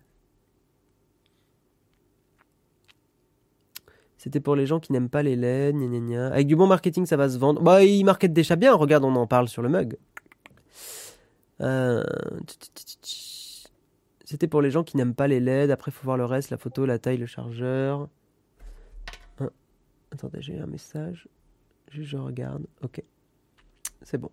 C'était 4.16 4.40
pour 4.40 4.56
les 4.56 4.66
gens 4.66 4.80
qui 4.80 4.92
n'aiment 4.92 5.08
pas 5.08 5.22
les 5.22 5.36
gna. 5.36 6.28
Avec 6.28 6.46
du 6.46 6.56
bon 6.56 6.66
marketing, 6.66 7.06
ça 7.06 7.16
va 7.16 7.28
se 7.28 7.38
vendre. 7.38 7.62
Bah, 7.62 7.84
ils 7.84 8.04
marketent 8.04 8.32
déjà 8.32 8.56
bien. 8.56 8.74
Regarde, 8.74 9.04
on 9.04 9.14
en 9.14 9.26
parle 9.26 9.48
sur 9.48 9.62
le 9.62 9.68
mug. 9.68 9.96
Euh, 11.60 12.02
C'était 14.24 14.48
pour 14.48 14.60
les 14.60 14.70
gens 14.70 14.82
qui 14.84 14.96
n'aiment 14.96 15.14
pas 15.14 15.28
les 15.28 15.40
LED. 15.40 15.70
Après, 15.70 15.90
faut 15.90 16.04
voir 16.04 16.16
le 16.16 16.24
reste, 16.24 16.50
la 16.50 16.58
photo, 16.58 16.84
la 16.84 16.98
taille, 16.98 17.16
le 17.16 17.26
chargeur. 17.26 18.08
Attendez, 20.12 20.40
j'ai 20.40 20.58
un 20.58 20.66
message. 20.66 21.28
Je 21.90 22.16
regarde. 22.16 22.66
Ok. 22.82 23.02
C'est 24.02 24.18
bon. 24.18 24.30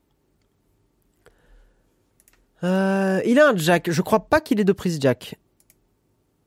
Euh, 2.63 3.21
il 3.25 3.39
a 3.39 3.49
un 3.49 3.57
jack. 3.57 3.91
Je 3.91 4.01
crois 4.01 4.27
pas 4.27 4.41
qu'il 4.41 4.59
ait 4.59 4.65
de 4.65 4.73
prise 4.73 4.99
jack. 4.99 5.37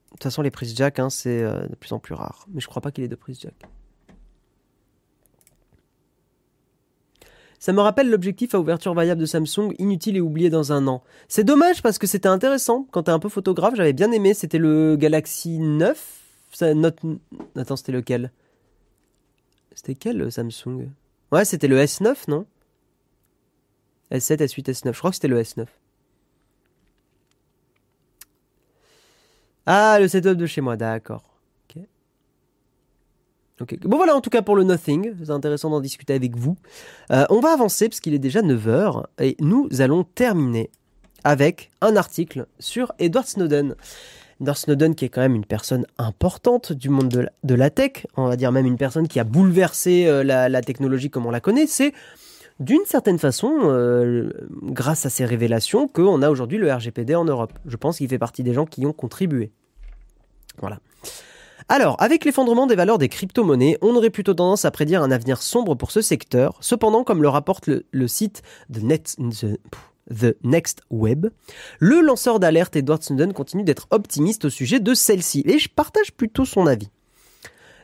De 0.09 0.13
toute 0.13 0.23
façon, 0.25 0.43
les 0.43 0.51
prises 0.51 0.75
jack, 0.75 0.99
hein, 0.99 1.11
c'est 1.11 1.43
euh, 1.43 1.67
de 1.67 1.75
plus 1.75 1.93
en 1.93 1.99
plus 1.99 2.15
rare. 2.15 2.47
Mais 2.49 2.61
je 2.61 2.67
crois 2.67 2.83
pas 2.83 2.91
qu'il 2.91 3.05
ait 3.05 3.09
de 3.09 3.15
prise 3.15 3.41
jack. 3.41 3.55
Ça 7.61 7.73
me 7.73 7.81
rappelle 7.81 8.09
l'objectif 8.09 8.55
à 8.55 8.61
ouverture 8.61 8.95
variable 8.95 9.21
de 9.21 9.27
Samsung, 9.27 9.75
inutile 9.79 10.17
et 10.17 10.21
oublié 10.21 10.49
dans 10.49 10.73
un 10.73 10.87
an. 10.87 11.03
C'est 11.27 11.45
dommage 11.45 11.83
parce 11.83 11.99
que 11.99 12.07
c'était 12.07 12.29
intéressant. 12.29 12.87
Quand 12.93 13.05
t'es 13.05 13.11
un 13.11 13.19
peu 13.19 13.29
photographe, 13.29 13.75
j'avais 13.77 13.93
bien 13.93 14.13
aimé. 14.13 14.33
C'était 14.33 14.59
le 14.59 14.97
Galaxy 14.97 15.59
9. 15.59 16.21
Ça, 16.53 16.73
note... 16.75 16.99
Attends, 17.57 17.77
c'était 17.77 17.93
lequel? 17.93 18.33
C'était 19.79 19.95
quel 19.95 20.17
le 20.17 20.29
Samsung? 20.29 20.91
Ouais, 21.31 21.45
c'était 21.45 21.69
le 21.69 21.79
S9, 21.79 22.17
non? 22.27 22.47
S7, 24.11 24.39
S8, 24.39 24.73
S9. 24.73 24.93
Je 24.93 24.99
crois 24.99 25.11
que 25.11 25.15
c'était 25.15 25.29
le 25.29 25.41
S9. 25.41 25.67
Ah, 29.67 30.01
le 30.01 30.09
setup 30.09 30.37
de 30.37 30.47
chez 30.47 30.61
moi, 30.63 30.77
d'accord. 30.77 31.23
Bon 33.83 33.97
voilà, 33.97 34.17
en 34.17 34.21
tout 34.21 34.31
cas 34.31 34.43
pour 34.43 34.57
le 34.57 34.65
Nothing, 34.65 35.15
c'est 35.23 35.31
intéressant 35.31 35.71
d'en 35.71 35.81
discuter 35.81 36.15
avec 36.15 36.37
vous. 36.37 36.57
Euh, 37.13 37.25
on 37.31 37.39
va 37.39 37.53
avancer 37.53 37.89
parce 37.89 38.01
qu'il 38.01 38.15
est 38.15 38.19
déjà 38.19 38.41
9h 38.41 39.05
et 39.21 39.37
nous 39.39 39.69
allons 39.79 40.03
terminer 40.03 40.71
avec 41.23 41.71
un 41.81 41.95
article 41.95 42.47
sur 42.59 42.93
Edward 42.99 43.27
Snowden. 43.27 43.77
Edward 44.41 44.57
Snowden 44.57 44.95
qui 44.95 45.05
est 45.05 45.09
quand 45.09 45.21
même 45.21 45.35
une 45.35 45.45
personne 45.45 45.87
importante 45.99 46.73
du 46.73 46.89
monde 46.89 47.09
de 47.09 47.21
la, 47.21 47.31
de 47.69 47.75
tech, 47.75 48.07
on 48.17 48.29
va 48.29 48.37
dire 48.37 48.53
même 48.53 48.67
une 48.67 48.77
personne 48.77 49.09
qui 49.09 49.21
a 49.21 49.25
bouleversé 49.25 50.07
euh, 50.07 50.23
la, 50.23 50.61
technologie 50.63 51.11
comme 51.11 51.27
on 51.27 51.31
la 51.31 51.41
connaît, 51.41 51.67
c'est 51.67 51.93
d'une 52.61 52.85
certaine 52.87 53.19
façon, 53.19 53.53
euh, 53.63 54.31
grâce 54.63 55.07
à 55.07 55.11
ces 55.11 55.25
révélations, 55.25 55.87
qu'on 55.87 56.23
a 56.23 56.31
aujourd'hui 56.31 56.59
le 56.59 56.73
RGPD 56.73 57.15
en 57.15 57.25
Europe. 57.25 57.53
Je 57.67 57.77
pense 57.77 57.99
qu'il 57.99 58.09
fait 58.09 58.19
partie 58.19 58.43
des 58.43 58.53
gens 58.53 58.67
qui 58.67 58.81
y 58.81 58.87
ont 58.87 58.93
contribué. 58.93 59.53
Voilà. 60.59 60.81
Alors, 61.69 61.97
avec 62.01 62.25
l'effondrement 62.25 62.67
des 62.67 62.75
valeurs 62.75 62.99
des 62.99 63.09
crypto-monnaies, 63.09 63.79
on 63.83 63.95
aurait 63.95 64.11
plutôt 64.11 64.35
tendance 64.35 64.65
à 64.65 64.71
prédire 64.71 65.03
un 65.03 65.11
avenir 65.11 65.43
sombre 65.43 65.75
pour 65.75 65.91
ce 65.91 66.01
secteur. 66.01 66.57
Cependant, 66.61 67.05
comme 67.05 67.23
le 67.23 67.29
rapporte 67.29 67.69
le, 67.69 68.09
site 68.09 68.43
The, 68.73 68.83
Net, 68.83 69.17
The 70.11 70.37
Next 70.43 70.83
Web, 70.91 71.29
le 71.79 72.01
lanceur 72.01 72.41
d'alerte 72.41 72.77
Edward 72.77 73.03
Snowden 73.03 73.33
continue 73.33 73.65
d'être 73.65 73.87
optimiste 73.91 74.47
au 74.47 74.51
sujet 74.51 74.81
de 74.81 74.95
celle-ci. 74.95 75.43
Et 75.47 75.59
je 75.59 75.69
partage 75.69 76.13
plutôt 76.13 76.45
son 76.45 76.67
avis. 76.67 76.89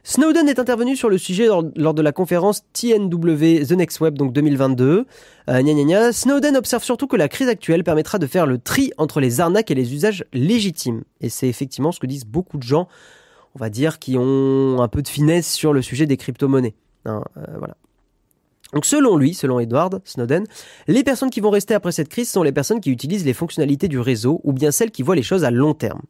Snowden 0.07 0.51
est 0.51 0.59
intervenu 0.59 0.97
sur 0.97 1.09
le 1.09 1.17
sujet 1.17 1.47
lors, 1.47 1.95
de 1.95 2.03
la 2.03 2.13
conférence 2.13 2.63
TNW 2.75 3.65
The 3.67 3.73
Next 3.73 4.01
Web, 4.01 4.19
donc 4.19 4.35
2022. 4.35 5.07
Euh, 5.49 5.63
gna 5.63 5.73
gna. 5.73 6.13
Snowden 6.13 6.59
observe 6.59 6.85
surtout 6.85 7.07
que 7.07 7.17
la 7.17 7.29
crise 7.29 7.49
actuelle 7.49 7.83
permettra 7.85 8.19
de 8.19 8.27
faire 8.27 8.47
le 8.47 8.59
tri 8.59 8.93
entre 8.99 9.21
les 9.21 9.41
arnaques 9.41 9.71
et 9.71 9.75
les 9.75 9.95
usages 9.95 10.27
légitimes. 10.35 11.05
Et 11.23 11.31
c'est 11.31 11.49
effectivement 11.49 11.91
ce 11.91 12.01
que 12.01 12.07
disent 12.07 12.27
beaucoup 12.27 12.59
de 12.59 12.63
gens, 12.63 12.87
on 13.55 13.59
va 13.59 13.71
dire, 13.71 13.99
qui 13.99 14.19
ont 14.19 14.83
un 14.83 14.89
peu 14.89 15.01
de 15.01 15.09
finesse 15.09 15.51
sur 15.51 15.73
le 15.73 15.81
sujet 15.81 16.05
des 16.05 16.19
crypto-monnaies. 16.19 16.75
Hein, 17.07 17.23
euh, 17.39 17.45
voilà. 17.57 17.77
Donc 18.75 18.85
selon 18.85 19.17
lui, 19.17 19.35
selon 19.35 19.61
Edward 19.61 20.03
Snowden, 20.05 20.45
les 20.89 21.05
personnes 21.05 21.31
qui 21.31 21.41
vont 21.41 21.51
rester 21.51 21.75
après 21.75 21.93
cette 21.93 22.09
crise 22.09 22.29
sont 22.29 22.43
les 22.43 22.53
personnes 22.53 22.81
qui 22.81 22.91
utilisent 22.91 23.25
les 23.25 23.33
fonctionnalités 23.33 23.87
du 23.87 24.01
réseau 24.01 24.41
ou 24.43 24.53
bien 24.53 24.73
celles 24.73 24.91
qui 24.91 25.03
voient 25.03 25.15
les 25.15 25.23
choses 25.23 25.45
à 25.45 25.53
long 25.53 25.75
terme. 25.75 26.03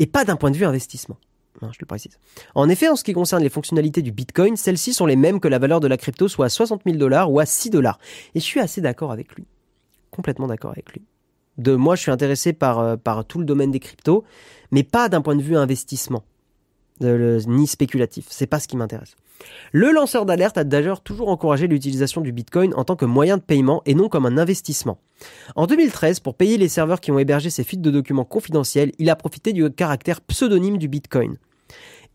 Et 0.00 0.06
pas 0.06 0.24
d'un 0.24 0.36
point 0.36 0.50
de 0.50 0.56
vue 0.56 0.64
investissement. 0.64 1.16
Hein, 1.62 1.70
je 1.72 1.78
le 1.80 1.86
précise. 1.86 2.18
En 2.56 2.68
effet, 2.68 2.88
en 2.88 2.96
ce 2.96 3.04
qui 3.04 3.12
concerne 3.12 3.42
les 3.42 3.48
fonctionnalités 3.48 4.02
du 4.02 4.10
Bitcoin, 4.10 4.56
celles-ci 4.56 4.92
sont 4.92 5.06
les 5.06 5.16
mêmes 5.16 5.38
que 5.38 5.48
la 5.48 5.58
valeur 5.58 5.78
de 5.78 5.86
la 5.86 5.96
crypto, 5.96 6.26
soit 6.26 6.46
à 6.46 6.48
60 6.48 6.82
000 6.84 6.96
dollars 6.96 7.30
ou 7.30 7.38
à 7.38 7.46
6 7.46 7.70
dollars. 7.70 8.00
Et 8.34 8.40
je 8.40 8.44
suis 8.44 8.60
assez 8.60 8.80
d'accord 8.80 9.12
avec 9.12 9.34
lui. 9.36 9.46
Complètement 10.10 10.48
d'accord 10.48 10.72
avec 10.72 10.92
lui. 10.92 11.02
De 11.58 11.76
moi, 11.76 11.94
je 11.94 12.02
suis 12.02 12.10
intéressé 12.10 12.52
par, 12.52 12.78
euh, 12.80 12.96
par 12.96 13.24
tout 13.24 13.38
le 13.38 13.44
domaine 13.44 13.70
des 13.70 13.80
cryptos, 13.80 14.24
mais 14.72 14.82
pas 14.82 15.08
d'un 15.08 15.20
point 15.20 15.36
de 15.36 15.42
vue 15.42 15.56
investissement, 15.56 16.24
ni 17.00 17.66
spéculatif. 17.66 18.26
C'est 18.28 18.46
pas 18.46 18.60
ce 18.60 18.68
qui 18.68 18.76
m'intéresse. 18.76 19.16
Le 19.72 19.90
lanceur 19.90 20.26
d'alerte 20.26 20.58
a 20.58 20.64
d'ailleurs 20.64 21.00
toujours 21.00 21.28
encouragé 21.28 21.66
l'utilisation 21.66 22.20
du 22.20 22.30
Bitcoin 22.32 22.74
en 22.74 22.84
tant 22.84 22.96
que 22.96 23.06
moyen 23.06 23.38
de 23.38 23.42
paiement 23.42 23.82
et 23.86 23.94
non 23.94 24.08
comme 24.10 24.26
un 24.26 24.36
investissement. 24.36 24.98
En 25.56 25.66
2013, 25.66 26.20
pour 26.20 26.34
payer 26.34 26.58
les 26.58 26.68
serveurs 26.68 27.00
qui 27.00 27.10
ont 27.10 27.18
hébergé 27.18 27.48
ces 27.48 27.64
fuites 27.64 27.80
de 27.80 27.90
documents 27.90 28.24
confidentiels, 28.26 28.92
il 28.98 29.08
a 29.08 29.16
profité 29.16 29.52
du 29.52 29.70
caractère 29.70 30.20
pseudonyme 30.20 30.76
du 30.76 30.88
Bitcoin. 30.88 31.36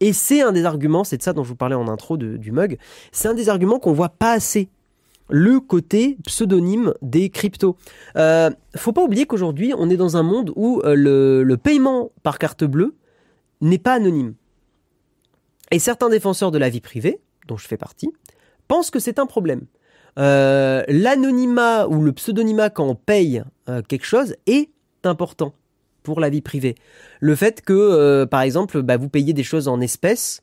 Et 0.01 0.13
c'est 0.13 0.41
un 0.41 0.51
des 0.51 0.65
arguments, 0.65 1.03
c'est 1.03 1.17
de 1.17 1.23
ça 1.23 1.33
dont 1.33 1.43
je 1.43 1.49
vous 1.49 1.55
parlais 1.55 1.75
en 1.75 1.87
intro 1.87 2.17
de- 2.17 2.37
du 2.37 2.51
mug, 2.51 2.77
c'est 3.11 3.27
un 3.27 3.33
des 3.33 3.49
arguments 3.49 3.79
qu'on 3.79 3.93
voit 3.93 4.09
pas 4.09 4.33
assez. 4.33 4.69
Le 5.27 5.59
côté 5.59 6.17
pseudonyme 6.25 6.93
des 7.01 7.29
cryptos. 7.31 7.77
Euh, 8.17 8.51
faut 8.75 8.91
pas 8.91 9.01
oublier 9.03 9.25
qu'aujourd'hui, 9.25 9.73
on 9.75 9.89
est 9.89 9.97
dans 9.97 10.17
un 10.17 10.21
monde 10.23 10.51
où 10.55 10.81
euh, 10.85 10.95
le 10.95 11.57
paiement 11.57 12.11
par 12.21 12.37
carte 12.37 12.63
bleue 12.63 12.93
n'est 13.61 13.79
pas 13.79 13.93
anonyme. 13.93 14.35
Et 15.71 15.79
certains 15.79 16.09
défenseurs 16.09 16.51
de 16.51 16.57
la 16.57 16.69
vie 16.69 16.81
privée, 16.81 17.19
dont 17.47 17.57
je 17.57 17.67
fais 17.67 17.77
partie, 17.77 18.11
pensent 18.67 18.91
que 18.91 18.99
c'est 18.99 19.19
un 19.19 19.25
problème. 19.25 19.65
Euh, 20.17 20.83
l'anonymat 20.87 21.87
ou 21.87 22.01
le 22.01 22.13
pseudonymat 22.13 22.69
quand 22.69 22.85
on 22.87 22.95
paye 22.95 23.43
euh, 23.67 23.81
quelque 23.81 24.05
chose 24.05 24.35
est 24.47 24.69
important 25.03 25.53
pour 26.03 26.19
la 26.19 26.29
vie 26.29 26.41
privée. 26.41 26.75
Le 27.19 27.35
fait 27.35 27.61
que, 27.61 27.73
euh, 27.73 28.25
par 28.25 28.41
exemple, 28.41 28.81
bah, 28.81 28.97
vous 28.97 29.09
payez 29.09 29.33
des 29.33 29.43
choses 29.43 29.67
en 29.67 29.81
espèces, 29.81 30.41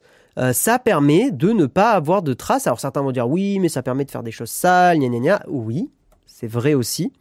ça 0.55 0.79
permet 0.79 1.31
de 1.31 1.51
ne 1.51 1.67
pas 1.67 1.91
avoir 1.91 2.23
de 2.23 2.33
traces. 2.33 2.67
Alors 2.67 2.81
certains 2.81 3.03
vont 3.03 3.13
dire 3.13 3.29
oui, 3.29 3.59
mais 3.59 3.69
ça 3.69 3.83
permet 3.83 4.07
de 4.07 4.11
faire 4.11 4.23
des 4.23 4.31
choses 4.31 4.51
sales, 4.51 4.99
gna 4.99 5.09
gna 5.09 5.19
gna. 5.19 5.43
Oui, 5.47 5.91
c'est 6.25 6.47
vrai 6.47 6.73
aussi. 6.73 7.13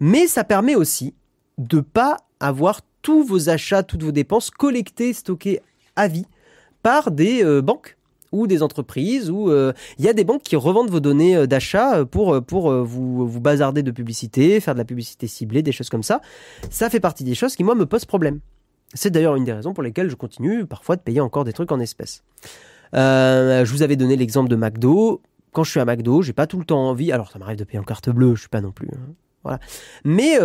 Mais 0.00 0.26
ça 0.26 0.42
permet 0.42 0.74
aussi 0.74 1.14
de 1.58 1.80
pas 1.80 2.16
avoir 2.40 2.80
tous 3.02 3.22
vos 3.22 3.50
achats, 3.50 3.82
toutes 3.82 4.02
vos 4.02 4.10
dépenses 4.10 4.50
collectées, 4.50 5.12
stockées 5.12 5.60
à 5.96 6.08
vie 6.08 6.24
par 6.86 7.10
des 7.10 7.42
banques 7.62 7.96
ou 8.30 8.46
des 8.46 8.62
entreprises 8.62 9.28
ou 9.28 9.50
il 9.50 10.04
y 10.04 10.08
a 10.08 10.12
des 10.12 10.22
banques 10.22 10.44
qui 10.44 10.54
revendent 10.54 10.88
vos 10.88 11.00
données 11.00 11.48
d'achat 11.48 12.04
pour 12.04 12.40
pour 12.44 12.70
vous 12.70 13.26
vous 13.26 13.40
bazarder 13.40 13.82
de 13.82 13.90
publicité, 13.90 14.60
faire 14.60 14.74
de 14.74 14.78
la 14.78 14.84
publicité 14.84 15.26
ciblée, 15.26 15.64
des 15.64 15.72
choses 15.72 15.88
comme 15.88 16.04
ça. 16.04 16.20
Ça 16.70 16.88
fait 16.88 17.00
partie 17.00 17.24
des 17.24 17.34
choses 17.34 17.56
qui 17.56 17.64
moi 17.64 17.74
me 17.74 17.86
posent 17.86 18.04
problème. 18.04 18.38
C'est 18.94 19.10
d'ailleurs 19.10 19.34
une 19.34 19.42
des 19.42 19.52
raisons 19.52 19.74
pour 19.74 19.82
lesquelles 19.82 20.08
je 20.08 20.14
continue 20.14 20.64
parfois 20.64 20.94
de 20.94 21.00
payer 21.00 21.20
encore 21.20 21.42
des 21.42 21.52
trucs 21.52 21.72
en 21.72 21.80
espèces. 21.80 22.22
je 22.92 23.68
vous 23.68 23.82
avais 23.82 23.96
donné 23.96 24.14
l'exemple 24.14 24.48
de 24.48 24.54
McDo. 24.54 25.22
Quand 25.50 25.64
je 25.64 25.72
suis 25.72 25.80
à 25.80 25.84
McDo, 25.84 26.22
j'ai 26.22 26.34
pas 26.34 26.46
tout 26.46 26.60
le 26.60 26.64
temps 26.64 26.88
envie. 26.88 27.10
Alors 27.10 27.32
ça 27.32 27.40
m'arrive 27.40 27.58
de 27.58 27.64
payer 27.64 27.80
en 27.80 27.84
carte 27.84 28.10
bleue, 28.10 28.36
je 28.36 28.42
suis 28.42 28.48
pas 28.48 28.60
non 28.60 28.70
plus. 28.70 28.90
Hein, 28.92 29.14
voilà. 29.42 29.58
Mais 30.04 30.38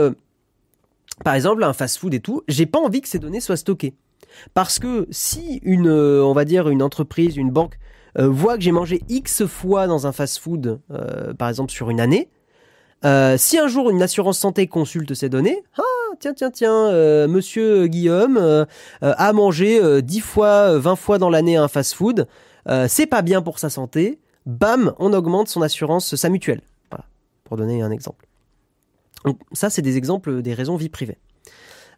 par 1.23 1.35
exemple, 1.35 1.63
un 1.63 1.73
fast-food 1.73 2.15
et 2.15 2.19
tout, 2.19 2.41
j'ai 2.47 2.65
pas 2.65 2.79
envie 2.79 3.01
que 3.01 3.07
ces 3.07 3.19
données 3.19 3.41
soient 3.41 3.57
stockées. 3.57 3.93
Parce 4.53 4.79
que 4.79 5.07
si 5.11 5.59
une, 5.63 5.87
euh, 5.87 6.23
on 6.23 6.33
va 6.33 6.45
dire, 6.45 6.69
une 6.69 6.81
entreprise, 6.81 7.37
une 7.37 7.51
banque 7.51 7.79
euh, 8.19 8.27
voit 8.27 8.55
que 8.55 8.63
j'ai 8.63 8.71
mangé 8.71 9.01
X 9.09 9.45
fois 9.45 9.87
dans 9.87 10.07
un 10.07 10.11
fast-food, 10.11 10.79
euh, 10.91 11.33
par 11.33 11.49
exemple 11.49 11.71
sur 11.71 11.89
une 11.89 11.99
année, 11.99 12.29
si 13.37 13.57
un 13.57 13.67
jour 13.67 13.89
une 13.89 14.03
assurance 14.03 14.37
santé 14.37 14.67
consulte 14.67 15.15
ces 15.15 15.27
données, 15.27 15.63
ah 15.79 16.13
tiens 16.19 16.35
tiens 16.35 16.51
tiens, 16.51 16.91
Monsieur 17.27 17.87
Guillaume 17.87 18.67
a 19.01 19.33
mangé 19.33 20.03
10 20.03 20.19
fois, 20.19 20.77
20 20.77 20.95
fois 20.97 21.17
dans 21.17 21.31
l'année 21.31 21.57
un 21.57 21.67
fast-food, 21.67 22.27
c'est 22.87 23.07
pas 23.07 23.23
bien 23.23 23.41
pour 23.41 23.57
sa 23.57 23.71
santé. 23.71 24.19
Bam, 24.45 24.93
on 24.99 25.13
augmente 25.13 25.47
son 25.47 25.63
assurance, 25.63 26.15
sa 26.15 26.29
mutuelle. 26.29 26.61
Voilà, 26.91 27.05
pour 27.43 27.57
donner 27.57 27.81
un 27.81 27.89
exemple. 27.89 28.27
Donc 29.25 29.39
ça, 29.51 29.71
c'est 29.71 29.81
des 29.81 29.97
exemples 29.97 30.43
des 30.43 30.53
raisons 30.53 30.75
vie 30.75 30.89
privée. 30.89 31.17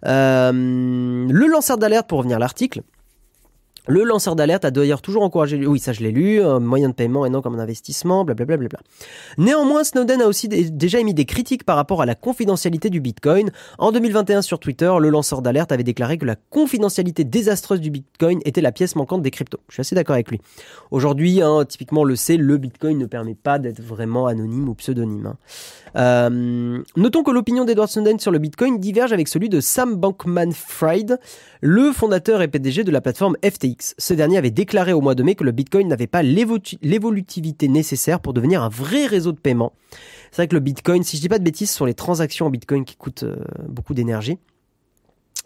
Euh, 0.05 0.51
le 0.51 1.47
lanceur 1.47 1.77
d'alerte, 1.77 2.07
pour 2.07 2.19
revenir 2.19 2.37
à 2.37 2.39
l'article, 2.39 2.81
le 3.87 4.03
lanceur 4.03 4.35
d'alerte 4.35 4.65
a 4.65 4.71
d'ailleurs 4.71 5.01
toujours 5.01 5.23
encouragé, 5.23 5.65
oui 5.65 5.79
ça 5.79 5.93
je 5.93 6.01
l'ai 6.01 6.11
lu, 6.11 6.41
un 6.41 6.59
moyen 6.59 6.89
de 6.89 6.93
paiement 6.93 7.25
et 7.25 7.29
non 7.29 7.41
comme 7.41 7.55
un 7.55 7.59
investissement, 7.59 8.23
blablabla. 8.23 8.57
Bla 8.57 8.67
bla 8.67 8.79
bla. 8.79 9.43
Néanmoins, 9.43 9.83
Snowden 9.83 10.21
a 10.21 10.27
aussi 10.27 10.47
déjà 10.47 10.99
émis 10.99 11.13
des 11.13 11.25
critiques 11.25 11.63
par 11.63 11.75
rapport 11.75 12.01
à 12.01 12.05
la 12.05 12.15
confidentialité 12.15 12.89
du 12.89 13.01
Bitcoin. 13.01 13.51
En 13.77 13.91
2021 13.91 14.41
sur 14.41 14.59
Twitter, 14.59 14.91
le 14.99 15.09
lanceur 15.09 15.41
d'alerte 15.41 15.71
avait 15.71 15.83
déclaré 15.83 16.17
que 16.17 16.25
la 16.25 16.35
confidentialité 16.35 17.23
désastreuse 17.23 17.81
du 17.81 17.91
Bitcoin 17.91 18.39
était 18.45 18.61
la 18.61 18.71
pièce 18.71 18.95
manquante 18.95 19.21
des 19.21 19.31
cryptos. 19.31 19.59
Je 19.69 19.73
suis 19.73 19.81
assez 19.81 19.95
d'accord 19.95 20.13
avec 20.13 20.29
lui. 20.29 20.39
Aujourd'hui, 20.91 21.41
hein, 21.41 21.65
typiquement 21.67 22.03
le 22.03 22.15
sait, 22.15 22.37
le 22.37 22.57
Bitcoin 22.57 22.97
ne 22.97 23.05
permet 23.05 23.35
pas 23.35 23.59
d'être 23.59 23.81
vraiment 23.81 24.27
anonyme 24.27 24.69
ou 24.69 24.75
pseudonyme. 24.75 25.25
Hein. 25.25 25.37
Euh, 25.95 26.81
notons 26.95 27.23
que 27.23 27.31
l'opinion 27.31 27.65
d'Edward 27.65 27.89
Snowden 27.89 28.19
sur 28.19 28.31
le 28.31 28.39
Bitcoin 28.39 28.79
diverge 28.79 29.13
avec 29.13 29.27
celui 29.27 29.49
de 29.49 29.59
Sam 29.59 29.95
Bankman-Fried, 29.95 31.19
le 31.61 31.91
fondateur 31.91 32.41
et 32.41 32.47
PDG 32.47 32.83
de 32.83 32.91
la 32.91 33.01
plateforme 33.01 33.35
FTX. 33.43 33.72
Ce 33.79 34.13
dernier 34.13 34.37
avait 34.37 34.51
déclaré 34.51 34.93
au 34.93 35.01
mois 35.01 35.15
de 35.15 35.23
mai 35.23 35.35
que 35.35 35.43
le 35.43 35.51
Bitcoin 35.51 35.87
n'avait 35.87 36.07
pas 36.07 36.23
l'évolutivité 36.23 37.67
nécessaire 37.67 38.19
pour 38.19 38.33
devenir 38.33 38.63
un 38.63 38.69
vrai 38.69 39.05
réseau 39.05 39.31
de 39.31 39.39
paiement. 39.39 39.73
C'est 40.31 40.37
vrai 40.37 40.47
que 40.47 40.55
le 40.55 40.59
Bitcoin, 40.59 41.03
si 41.03 41.17
je 41.17 41.21
dis 41.21 41.29
pas 41.29 41.39
de 41.39 41.43
bêtises, 41.43 41.71
ce 41.71 41.83
les 41.83 41.93
transactions 41.93 42.47
en 42.47 42.49
Bitcoin 42.49 42.85
qui 42.85 42.95
coûtent 42.95 43.23
euh, 43.23 43.35
beaucoup 43.67 43.93
d'énergie. 43.93 44.37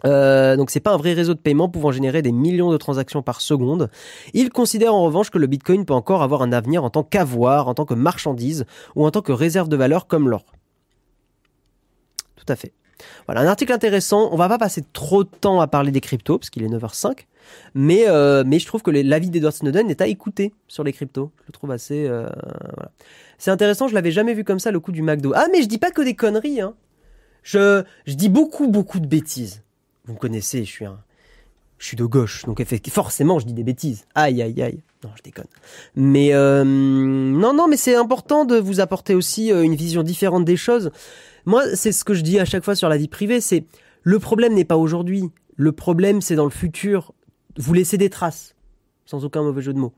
Euh, 0.04 0.56
donc 0.56 0.70
c'est 0.70 0.80
pas 0.80 0.92
un 0.92 0.96
vrai 0.96 1.12
réseau 1.12 1.34
de 1.34 1.40
paiement 1.40 1.68
pouvant 1.68 1.90
générer 1.90 2.22
des 2.22 2.30
millions 2.30 2.70
de 2.70 2.76
transactions 2.76 3.22
par 3.22 3.40
seconde. 3.40 3.90
Il 4.32 4.50
considère 4.50 4.94
en 4.94 5.02
revanche 5.02 5.30
que 5.30 5.38
le 5.38 5.46
Bitcoin 5.46 5.84
peut 5.84 5.94
encore 5.94 6.22
avoir 6.22 6.42
un 6.42 6.52
avenir 6.52 6.84
en 6.84 6.90
tant 6.90 7.02
qu'avoir, 7.02 7.68
en 7.68 7.74
tant 7.74 7.84
que 7.84 7.94
marchandise 7.94 8.64
ou 8.94 9.04
en 9.04 9.10
tant 9.10 9.22
que 9.22 9.32
réserve 9.32 9.68
de 9.68 9.76
valeur 9.76 10.06
comme 10.06 10.28
l'or. 10.28 10.44
Tout 12.36 12.46
à 12.48 12.56
fait. 12.56 12.72
Voilà, 13.26 13.42
un 13.42 13.46
article 13.46 13.72
intéressant. 13.72 14.28
On 14.32 14.36
va 14.36 14.48
pas 14.48 14.58
passer 14.58 14.84
trop 14.92 15.24
de 15.24 15.28
temps 15.28 15.60
à 15.60 15.66
parler 15.66 15.90
des 15.90 16.00
cryptos 16.00 16.38
parce 16.38 16.50
qu'il 16.50 16.62
est 16.62 16.68
9h05. 16.68 17.26
Mais, 17.74 18.04
euh, 18.08 18.44
mais 18.46 18.58
je 18.58 18.66
trouve 18.66 18.82
que 18.82 18.90
l'avis 18.90 19.30
d'Edward 19.30 19.54
Snowden 19.54 19.90
est 19.90 20.00
à 20.00 20.06
écouter 20.06 20.52
sur 20.66 20.84
les 20.84 20.92
cryptos. 20.92 21.30
Je 21.42 21.48
le 21.48 21.52
trouve 21.52 21.70
assez. 21.70 22.06
Euh. 22.06 22.28
C'est 23.38 23.50
intéressant, 23.50 23.88
je 23.88 23.94
l'avais 23.94 24.10
jamais 24.10 24.34
vu 24.34 24.44
comme 24.44 24.58
ça 24.58 24.70
le 24.70 24.80
coup 24.80 24.92
du 24.92 25.02
McDo. 25.02 25.32
Ah, 25.34 25.46
mais 25.52 25.62
je 25.62 25.68
dis 25.68 25.78
pas 25.78 25.90
que 25.90 26.02
des 26.02 26.14
conneries, 26.14 26.60
hein. 26.60 26.74
Je, 27.42 27.82
je 28.06 28.14
dis 28.14 28.28
beaucoup, 28.28 28.68
beaucoup 28.68 29.00
de 29.00 29.06
bêtises. 29.06 29.62
Vous 30.04 30.14
me 30.14 30.18
connaissez, 30.18 30.64
je 30.64 30.70
suis 30.70 30.84
un. 30.84 30.98
Je 31.78 31.86
suis 31.86 31.96
de 31.96 32.04
gauche, 32.04 32.44
donc 32.44 32.60
forcément 32.90 33.38
je 33.38 33.46
dis 33.46 33.52
des 33.52 33.62
bêtises. 33.62 34.04
Aïe, 34.16 34.42
aïe, 34.42 34.60
aïe. 34.60 34.82
Non, 35.04 35.10
je 35.16 35.22
déconne. 35.22 35.46
Mais 35.94 36.34
euh, 36.34 36.64
non, 36.64 37.54
non, 37.54 37.68
mais 37.68 37.76
c'est 37.76 37.94
important 37.94 38.44
de 38.44 38.56
vous 38.56 38.80
apporter 38.80 39.14
aussi 39.14 39.50
une 39.50 39.76
vision 39.76 40.02
différente 40.02 40.44
des 40.44 40.56
choses. 40.56 40.90
Moi, 41.46 41.62
c'est 41.76 41.92
ce 41.92 42.02
que 42.04 42.14
je 42.14 42.22
dis 42.22 42.40
à 42.40 42.44
chaque 42.44 42.64
fois 42.64 42.74
sur 42.74 42.88
la 42.88 42.96
vie 42.96 43.06
privée, 43.06 43.40
c'est 43.40 43.64
le 44.02 44.18
problème 44.18 44.54
n'est 44.54 44.64
pas 44.64 44.76
aujourd'hui. 44.76 45.30
Le 45.56 45.72
problème, 45.72 46.20
c'est 46.20 46.34
dans 46.34 46.44
le 46.44 46.50
futur 46.50 47.12
vous 47.58 47.74
laissez 47.74 47.98
des 47.98 48.08
traces, 48.08 48.54
sans 49.04 49.24
aucun 49.24 49.42
mauvais 49.42 49.60
jeu 49.60 49.74
de 49.74 49.78
mots. 49.78 49.92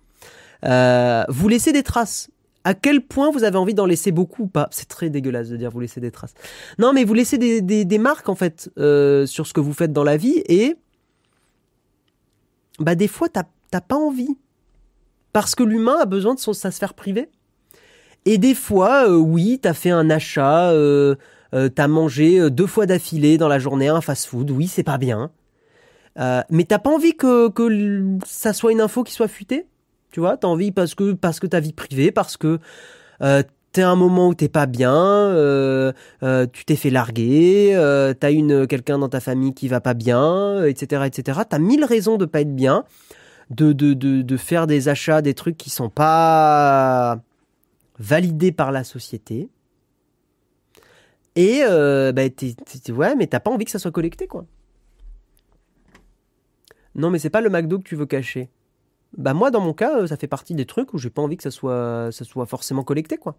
Euh, 0.64 1.24
vous 1.28 1.48
laissez 1.48 1.72
des 1.72 1.82
traces. 1.82 2.30
À 2.64 2.74
quel 2.74 3.00
point 3.00 3.30
vous 3.30 3.44
avez 3.44 3.56
envie 3.56 3.72
d'en 3.72 3.86
laisser 3.86 4.12
beaucoup 4.12 4.42
ou 4.44 4.46
pas? 4.46 4.68
C'est 4.70 4.88
très 4.88 5.08
dégueulasse 5.08 5.48
de 5.48 5.56
dire 5.56 5.70
vous 5.70 5.80
laissez 5.80 6.00
des 6.00 6.10
traces. 6.10 6.34
Non, 6.78 6.92
mais 6.92 7.04
vous 7.04 7.14
laissez 7.14 7.38
des, 7.38 7.62
des, 7.62 7.98
marques 7.98 8.28
en 8.28 8.34
fait 8.34 8.70
euh, 8.78 9.24
sur 9.24 9.46
ce 9.46 9.54
que 9.54 9.60
vous 9.60 9.72
faites 9.72 9.92
dans 9.92 10.04
la 10.04 10.16
vie 10.16 10.42
et 10.46 10.76
bah 12.78 12.94
des 12.94 13.08
fois 13.08 13.28
t'as 13.28 13.80
pas 13.80 13.96
envie 13.96 14.36
parce 15.32 15.54
que 15.54 15.62
l'humain 15.62 15.96
a 16.00 16.06
besoin 16.06 16.34
de 16.34 16.40
son, 16.40 16.52
sa 16.52 16.70
sphère 16.70 16.94
privée. 16.94 17.30
Et 18.26 18.36
des 18.36 18.54
fois, 18.54 19.08
euh, 19.08 19.16
oui, 19.16 19.58
t'as 19.62 19.72
fait 19.72 19.90
un 19.90 20.10
achat, 20.10 20.70
euh, 20.72 21.14
t'as 21.52 21.88
mangé 21.88 22.50
deux 22.50 22.66
fois 22.66 22.84
d'affilée 22.84 23.38
dans 23.38 23.48
la 23.48 23.58
journée 23.58 23.88
un 23.88 24.02
fast-food. 24.02 24.50
Oui, 24.50 24.66
c'est 24.66 24.82
pas 24.82 24.98
bien. 24.98 25.30
Euh, 26.20 26.42
mais 26.50 26.64
t'as 26.64 26.78
pas 26.78 26.90
envie 26.90 27.16
que, 27.16 27.50
ça 28.26 28.52
soit 28.52 28.72
une 28.72 28.80
info 28.80 29.02
qui 29.04 29.12
soit 29.12 29.28
fuitée? 29.28 29.66
Tu 30.10 30.20
vois, 30.20 30.36
t'as 30.36 30.48
envie 30.48 30.72
parce 30.72 30.94
que 30.94 31.12
parce 31.12 31.40
que 31.40 31.46
ta 31.46 31.60
vie 31.60 31.72
privée, 31.72 32.10
parce 32.10 32.36
que 32.36 32.58
euh, 33.22 33.42
t'es 33.72 33.82
à 33.82 33.90
un 33.90 33.96
moment 33.96 34.28
où 34.28 34.34
t'es 34.34 34.48
pas 34.48 34.66
bien, 34.66 34.94
euh, 34.94 35.92
tu 36.52 36.64
t'es 36.64 36.76
fait 36.76 36.90
larguer, 36.90 37.74
t'as 38.18 38.32
une 38.32 38.66
quelqu'un 38.66 38.98
dans 38.98 39.08
ta 39.08 39.20
famille 39.20 39.54
qui 39.54 39.68
va 39.68 39.80
pas 39.80 39.94
bien, 39.94 40.64
etc., 40.64 41.04
etc. 41.06 41.40
T'as 41.48 41.58
mille 41.58 41.84
raisons 41.84 42.16
de 42.16 42.26
pas 42.26 42.40
être 42.42 42.54
bien, 42.54 42.84
de, 43.50 43.72
de, 43.72 43.94
de, 43.94 44.22
de 44.22 44.36
faire 44.36 44.66
des 44.66 44.88
achats, 44.88 45.22
des 45.22 45.34
trucs 45.34 45.56
qui 45.56 45.70
sont 45.70 45.90
pas 45.90 47.20
validés 47.98 48.52
par 48.52 48.72
la 48.72 48.84
société. 48.84 49.48
Et 51.36 51.62
bah, 51.64 52.28
t'es, 52.30 52.56
ouais, 52.92 53.14
mais 53.14 53.26
t'as 53.28 53.40
pas 53.40 53.50
envie 53.50 53.64
que 53.64 53.70
ça 53.70 53.78
soit 53.78 53.92
collecté, 53.92 54.26
quoi. 54.26 54.44
Non, 56.94 57.10
mais 57.10 57.18
c'est 57.18 57.30
pas 57.30 57.40
le 57.40 57.50
McDo 57.50 57.78
que 57.78 57.84
tu 57.84 57.96
veux 57.96 58.06
cacher. 58.06 58.50
Bah 59.16 59.34
moi, 59.34 59.50
dans 59.50 59.60
mon 59.60 59.72
cas, 59.74 59.98
euh, 59.98 60.06
ça 60.06 60.16
fait 60.16 60.28
partie 60.28 60.54
des 60.54 60.66
trucs 60.66 60.94
où 60.94 60.98
j'ai 60.98 61.10
pas 61.10 61.22
envie 61.22 61.36
que 61.36 61.42
ça 61.42 61.50
soit, 61.50 62.10
forcément 62.46 62.84
collecté, 62.84 63.16
quoi. 63.16 63.36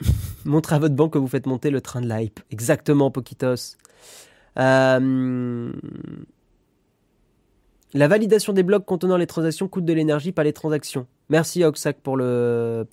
Montrez 0.44 0.76
à 0.76 0.78
votre 0.78 0.94
banque 0.94 1.14
que 1.14 1.18
vous 1.18 1.26
faites 1.28 1.46
monter 1.46 1.70
le 1.70 1.80
train 1.80 2.00
de 2.00 2.08
l'hype. 2.08 2.40
Exactement, 2.50 3.10
Poquitos. 3.10 3.76
Euh, 4.56 5.72
la 7.92 8.08
validation 8.08 8.52
des 8.52 8.62
blocs 8.62 8.84
contenant 8.84 9.16
les 9.16 9.26
transactions 9.26 9.66
coûte 9.68 9.84
de 9.84 9.92
l'énergie, 9.92 10.32
pas 10.32 10.44
les 10.44 10.52
transactions. 10.52 11.06
Merci 11.28 11.64
Oxac 11.64 11.98
pour 12.00 12.16
la 12.16 12.84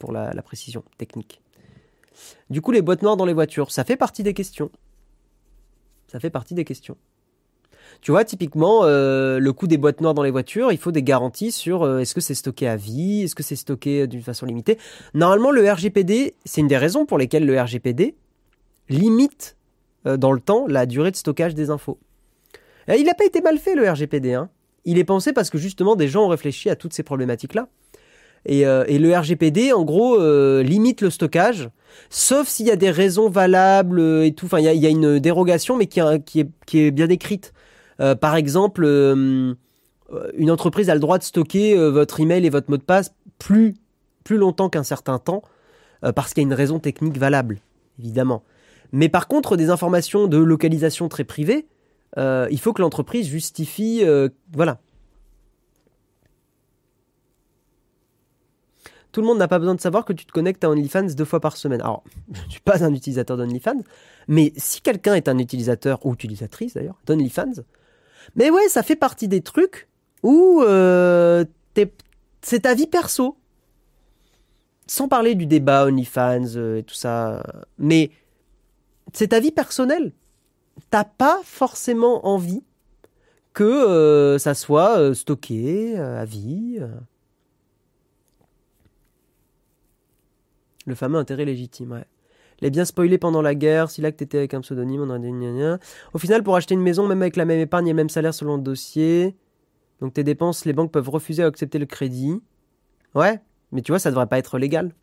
précision 0.43 0.83
technique. 0.97 1.41
Du 2.49 2.61
coup, 2.61 2.71
les 2.71 2.81
boîtes 2.81 3.01
noires 3.01 3.17
dans 3.17 3.25
les 3.25 3.33
voitures, 3.33 3.71
ça 3.71 3.83
fait 3.83 3.95
partie 3.95 4.23
des 4.23 4.33
questions. 4.33 4.71
Ça 6.12 6.20
fait 6.20 6.30
partie 6.30 6.55
des 6.55 6.66
questions. 6.66 6.97
Tu 8.01 8.12
vois, 8.12 8.26
typiquement, 8.26 8.82
euh, 8.84 9.39
le 9.39 9.53
coût 9.53 9.68
des 9.68 9.78
boîtes 9.78 10.01
noires 10.01 10.14
dans 10.14 10.24
les 10.24 10.32
voitures, 10.32 10.74
il 10.74 10.78
faut 10.78 10.91
des 10.91 11.03
garanties 11.03 11.53
sur 11.53 11.84
euh, 11.84 11.99
est-ce 11.99 12.14
que 12.14 12.20
c'est 12.20 12.36
stocké 12.36 12.68
à 12.68 12.76
vie, 12.76 13.22
est-ce 13.22 13.34
que 13.34 13.43
c'est 13.43 13.55
stocké 13.55 14.07
d'une 14.07 14.22
façon 14.22 14.45
limitée. 14.45 14.78
Normalement, 15.14 15.51
le 15.51 15.72
RGPD, 15.72 16.36
c'est 16.43 16.59
une 16.59 16.68
des 16.68 16.78
raisons 16.78 17.05
pour 17.05 17.18
lesquelles 17.18 17.45
le 17.45 17.57
RGPD 17.57 18.16
limite 18.89 19.55
euh, 20.05 20.18
dans 20.18 20.34
le 20.34 20.41
temps 20.41 20.66
la 20.68 20.86
durée 20.86 21.12
de 21.12 21.16
stockage 21.16 21.55
des 21.55 21.70
infos. 21.70 21.97
Il 22.89 23.05
n'a 23.05 23.14
pas 23.14 23.26
été 23.26 23.39
mal 23.39 23.57
fait, 23.57 23.76
le 23.76 23.89
RGPD. 23.89 24.34
Hein. 24.34 24.49
Il 24.84 24.97
est 24.97 25.05
pensé 25.05 25.32
parce 25.32 25.49
que 25.49 25.57
justement, 25.57 25.95
des 25.95 26.09
gens 26.09 26.26
ont 26.26 26.30
réfléchi 26.30 26.70
à 26.70 26.76
toutes 26.76 26.91
ces 26.91 27.03
problématiques-là. 27.03 27.70
Et, 28.45 28.65
euh, 28.65 28.83
et 28.87 28.97
le 28.97 29.15
RGPD, 29.15 29.73
en 29.73 29.83
gros, 29.83 30.19
euh, 30.19 30.63
limite 30.63 31.01
le 31.01 31.09
stockage, 31.09 31.69
sauf 32.09 32.47
s'il 32.47 32.65
y 32.65 32.71
a 32.71 32.75
des 32.75 32.89
raisons 32.89 33.29
valables 33.29 33.99
euh, 33.99 34.25
et 34.25 34.33
tout. 34.33 34.45
Enfin, 34.45 34.59
il 34.59 34.65
y 34.65 34.85
a, 34.85 34.89
une 34.89 35.19
dérogation, 35.19 35.77
mais 35.77 35.87
qui, 35.87 35.99
est, 35.99 36.91
bien 36.91 37.09
écrite. 37.09 37.53
Euh, 37.99 38.15
par 38.15 38.35
exemple, 38.35 38.85
une 38.85 40.51
entreprise 40.51 40.89
a 40.89 40.95
le 40.95 40.99
droit 40.99 41.17
de 41.17 41.23
stocker 41.23 41.75
votre 41.89 42.19
email 42.19 42.45
et 42.45 42.49
votre 42.49 42.69
mot 42.69 42.77
de 42.77 42.83
passe 42.83 43.13
plus, 43.37 43.75
plus 44.23 44.37
longtemps 44.37 44.69
qu'un 44.69 44.83
certain 44.83 45.19
temps, 45.19 45.43
parce 46.15 46.33
qu'il 46.33 46.41
y 46.41 46.45
a 46.45 46.47
une 46.47 46.53
raison 46.53 46.79
technique 46.79 47.17
valable, 47.17 47.59
évidemment. 47.99 48.43
Mais 48.91 49.07
par 49.07 49.27
contre, 49.27 49.55
des 49.55 49.69
informations 49.69 50.27
de 50.27 50.37
localisation 50.37 51.07
très 51.09 51.23
privées, 51.23 51.67
il 52.17 52.59
faut 52.59 52.73
que 52.73 52.81
l'entreprise 52.81 53.27
justifie, 53.27 54.03
voilà. 54.51 54.79
Tout 59.12 59.22
le 59.22 59.28
monde 59.28 59.38
n'a 59.38 59.47
pas 59.47 59.59
besoin 59.59 59.76
de 59.76 59.82
savoir 59.82 60.05
que 60.05 60.14
tu 60.14 60.26
te 60.26 60.32
connectes 60.32 60.64
à 60.64 60.70
OnlyFans 60.70 61.14
deux 61.16 61.26
fois 61.26 61.39
par 61.39 61.57
semaine. 61.57 61.82
Alors, 61.82 62.03
je 62.34 62.41
ne 62.41 62.49
suis 62.49 62.62
pas 62.62 62.84
un 62.84 62.93
utilisateur 62.93 63.38
d'OnlyFans, 63.38 63.82
mais 64.28 64.53
si 64.57 64.82
quelqu'un 64.82 65.16
est 65.16 65.28
un 65.28 65.38
utilisateur 65.38 66.05
ou 66.05 66.14
utilisatrice 66.14 66.74
d'ailleurs 66.74 66.99
d'OnlyFans, 67.05 67.64
mais 68.36 68.49
ouais, 68.49 68.70
ça 68.70 68.84
fait 68.84 68.95
partie 68.95 69.28
des 69.28 69.41
trucs 69.41 69.88
où 70.24 70.62
euh, 70.62 71.43
c'est 72.41 72.62
ta 72.62 72.74
vie 72.74 72.88
perso. 72.88 73.38
Sans 74.88 75.07
parler 75.07 75.36
du 75.36 75.45
débat 75.45 75.86
OnlyFans 75.86 76.55
euh, 76.55 76.78
et 76.80 76.84
tout 76.84 76.95
ça, 76.95 77.43
mais 77.78 78.12
c'est 79.14 79.30
ta 79.30 79.39
vie 79.39 79.51
personnelle. 79.51 80.12
T'as 80.89 81.05
pas 81.05 81.39
forcément 81.43 82.26
envie 82.28 82.64
que 83.53 83.64
euh, 83.64 84.38
ça 84.38 84.53
soit 84.53 84.97
euh, 84.97 85.14
stocké 85.14 85.93
euh, 85.97 86.22
à 86.22 86.26
vie. 86.26 86.80
Le 90.86 90.95
fameux 90.95 91.19
intérêt 91.19 91.45
légitime, 91.45 91.91
ouais. 91.91 92.05
Les 92.61 92.69
bien 92.69 92.86
spoilé 92.86 93.17
pendant 93.17 93.41
la 93.41 93.55
guerre, 93.55 93.89
si 93.89 94.01
là 94.01 94.11
que 94.11 94.17
t'étais 94.17 94.38
avec 94.38 94.53
un 94.53 94.61
pseudonyme, 94.61 95.01
on 95.01 95.09
aurait 95.09 95.19
dit 95.19 95.32
gna 95.32 95.51
gna. 95.51 95.79
Au 96.13 96.19
final, 96.19 96.43
pour 96.43 96.55
acheter 96.55 96.75
une 96.75 96.82
maison, 96.82 97.07
même 97.07 97.21
avec 97.21 97.36
la 97.36 97.45
même 97.45 97.59
épargne 97.59 97.88
et 97.88 97.91
le 97.91 97.95
même 97.95 98.09
salaire 98.09 98.34
selon 98.34 98.57
le 98.57 98.61
dossier, 98.61 99.36
donc 99.99 100.13
tes 100.13 100.23
dépenses, 100.23 100.65
les 100.65 100.73
banques 100.73 100.91
peuvent 100.91 101.09
refuser 101.09 101.43
à 101.43 101.47
accepter 101.47 101.79
le 101.79 101.88
crédit. 101.88 102.41
Ouais, 103.15 103.39
mais 103.71 103.82
tu 103.82 103.91
vois, 103.91 103.99
ça 103.99 104.11
devrait 104.11 104.27
pas 104.27 104.38
être 104.38 104.59
légal. 104.59 104.93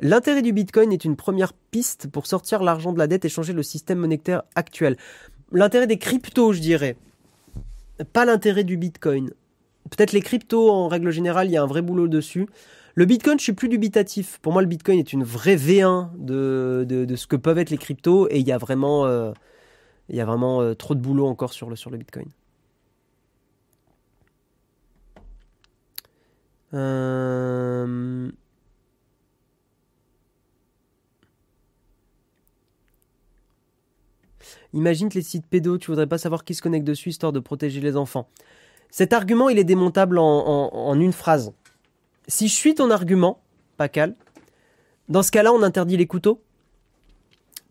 L'intérêt 0.00 0.42
du 0.42 0.52
Bitcoin 0.52 0.92
est 0.92 1.04
une 1.04 1.16
première 1.16 1.52
piste 1.52 2.08
pour 2.08 2.26
sortir 2.26 2.62
l'argent 2.62 2.92
de 2.92 2.98
la 2.98 3.06
dette 3.06 3.26
et 3.26 3.28
changer 3.28 3.52
le 3.52 3.62
système 3.62 3.98
monétaire 3.98 4.42
actuel. 4.54 4.96
L'intérêt 5.52 5.86
des 5.86 5.98
cryptos, 5.98 6.54
je 6.54 6.60
dirais. 6.60 6.96
Pas 8.12 8.24
l'intérêt 8.24 8.64
du 8.64 8.78
Bitcoin. 8.78 9.30
Peut-être 9.90 10.12
les 10.12 10.20
cryptos, 10.20 10.70
en 10.70 10.88
règle 10.88 11.10
générale, 11.10 11.48
il 11.48 11.52
y 11.52 11.56
a 11.56 11.62
un 11.62 11.66
vrai 11.66 11.82
boulot 11.82 12.08
dessus. 12.08 12.46
Le 12.94 13.04
Bitcoin, 13.04 13.38
je 13.38 13.44
suis 13.44 13.52
plus 13.52 13.68
dubitatif. 13.68 14.38
Pour 14.40 14.52
moi, 14.52 14.62
le 14.62 14.68
Bitcoin 14.68 14.98
est 14.98 15.12
une 15.12 15.24
vraie 15.24 15.56
V1 15.56 16.10
de, 16.18 17.06
ce 17.16 17.26
que 17.26 17.36
peuvent 17.36 17.58
être 17.58 17.70
les 17.70 17.78
cryptos 17.78 18.28
et 18.30 18.38
il 18.38 18.46
y 18.46 18.52
a 18.52 18.58
vraiment, 18.58 19.06
euh, 19.06 19.32
euh, 20.10 20.74
trop 20.74 20.94
de 20.94 21.00
boulot 21.00 21.26
encore 21.26 21.52
sur 21.52 21.70
le, 21.70 21.76
sur 21.76 21.90
le 21.90 21.98
Bitcoin. 21.98 22.26
Euh, 26.72 28.30
Imagine 34.72 35.08
que 35.08 35.14
les 35.14 35.22
sites 35.22 35.46
pédos, 35.46 35.78
tu 35.78 35.90
voudrais 35.90 36.06
pas 36.06 36.18
savoir 36.18 36.44
qui 36.44 36.54
se 36.54 36.62
connecte 36.62 36.86
dessus 36.86 37.08
histoire 37.10 37.32
de 37.32 37.40
protéger 37.40 37.80
les 37.80 37.96
enfants. 37.96 38.28
Cet 38.90 39.12
argument, 39.12 39.48
il 39.48 39.58
est 39.58 39.64
démontable 39.64 40.18
en, 40.18 41.00
une 41.00 41.12
phrase. 41.12 41.52
Si 42.28 42.48
je 42.48 42.54
suis 42.54 42.74
ton 42.74 42.90
argument, 42.90 43.40
Pacal, 43.76 44.14
dans 45.08 45.22
ce 45.22 45.30
cas-là, 45.30 45.52
on 45.52 45.62
interdit 45.62 45.96
les 45.96 46.06
couteaux. 46.06 46.42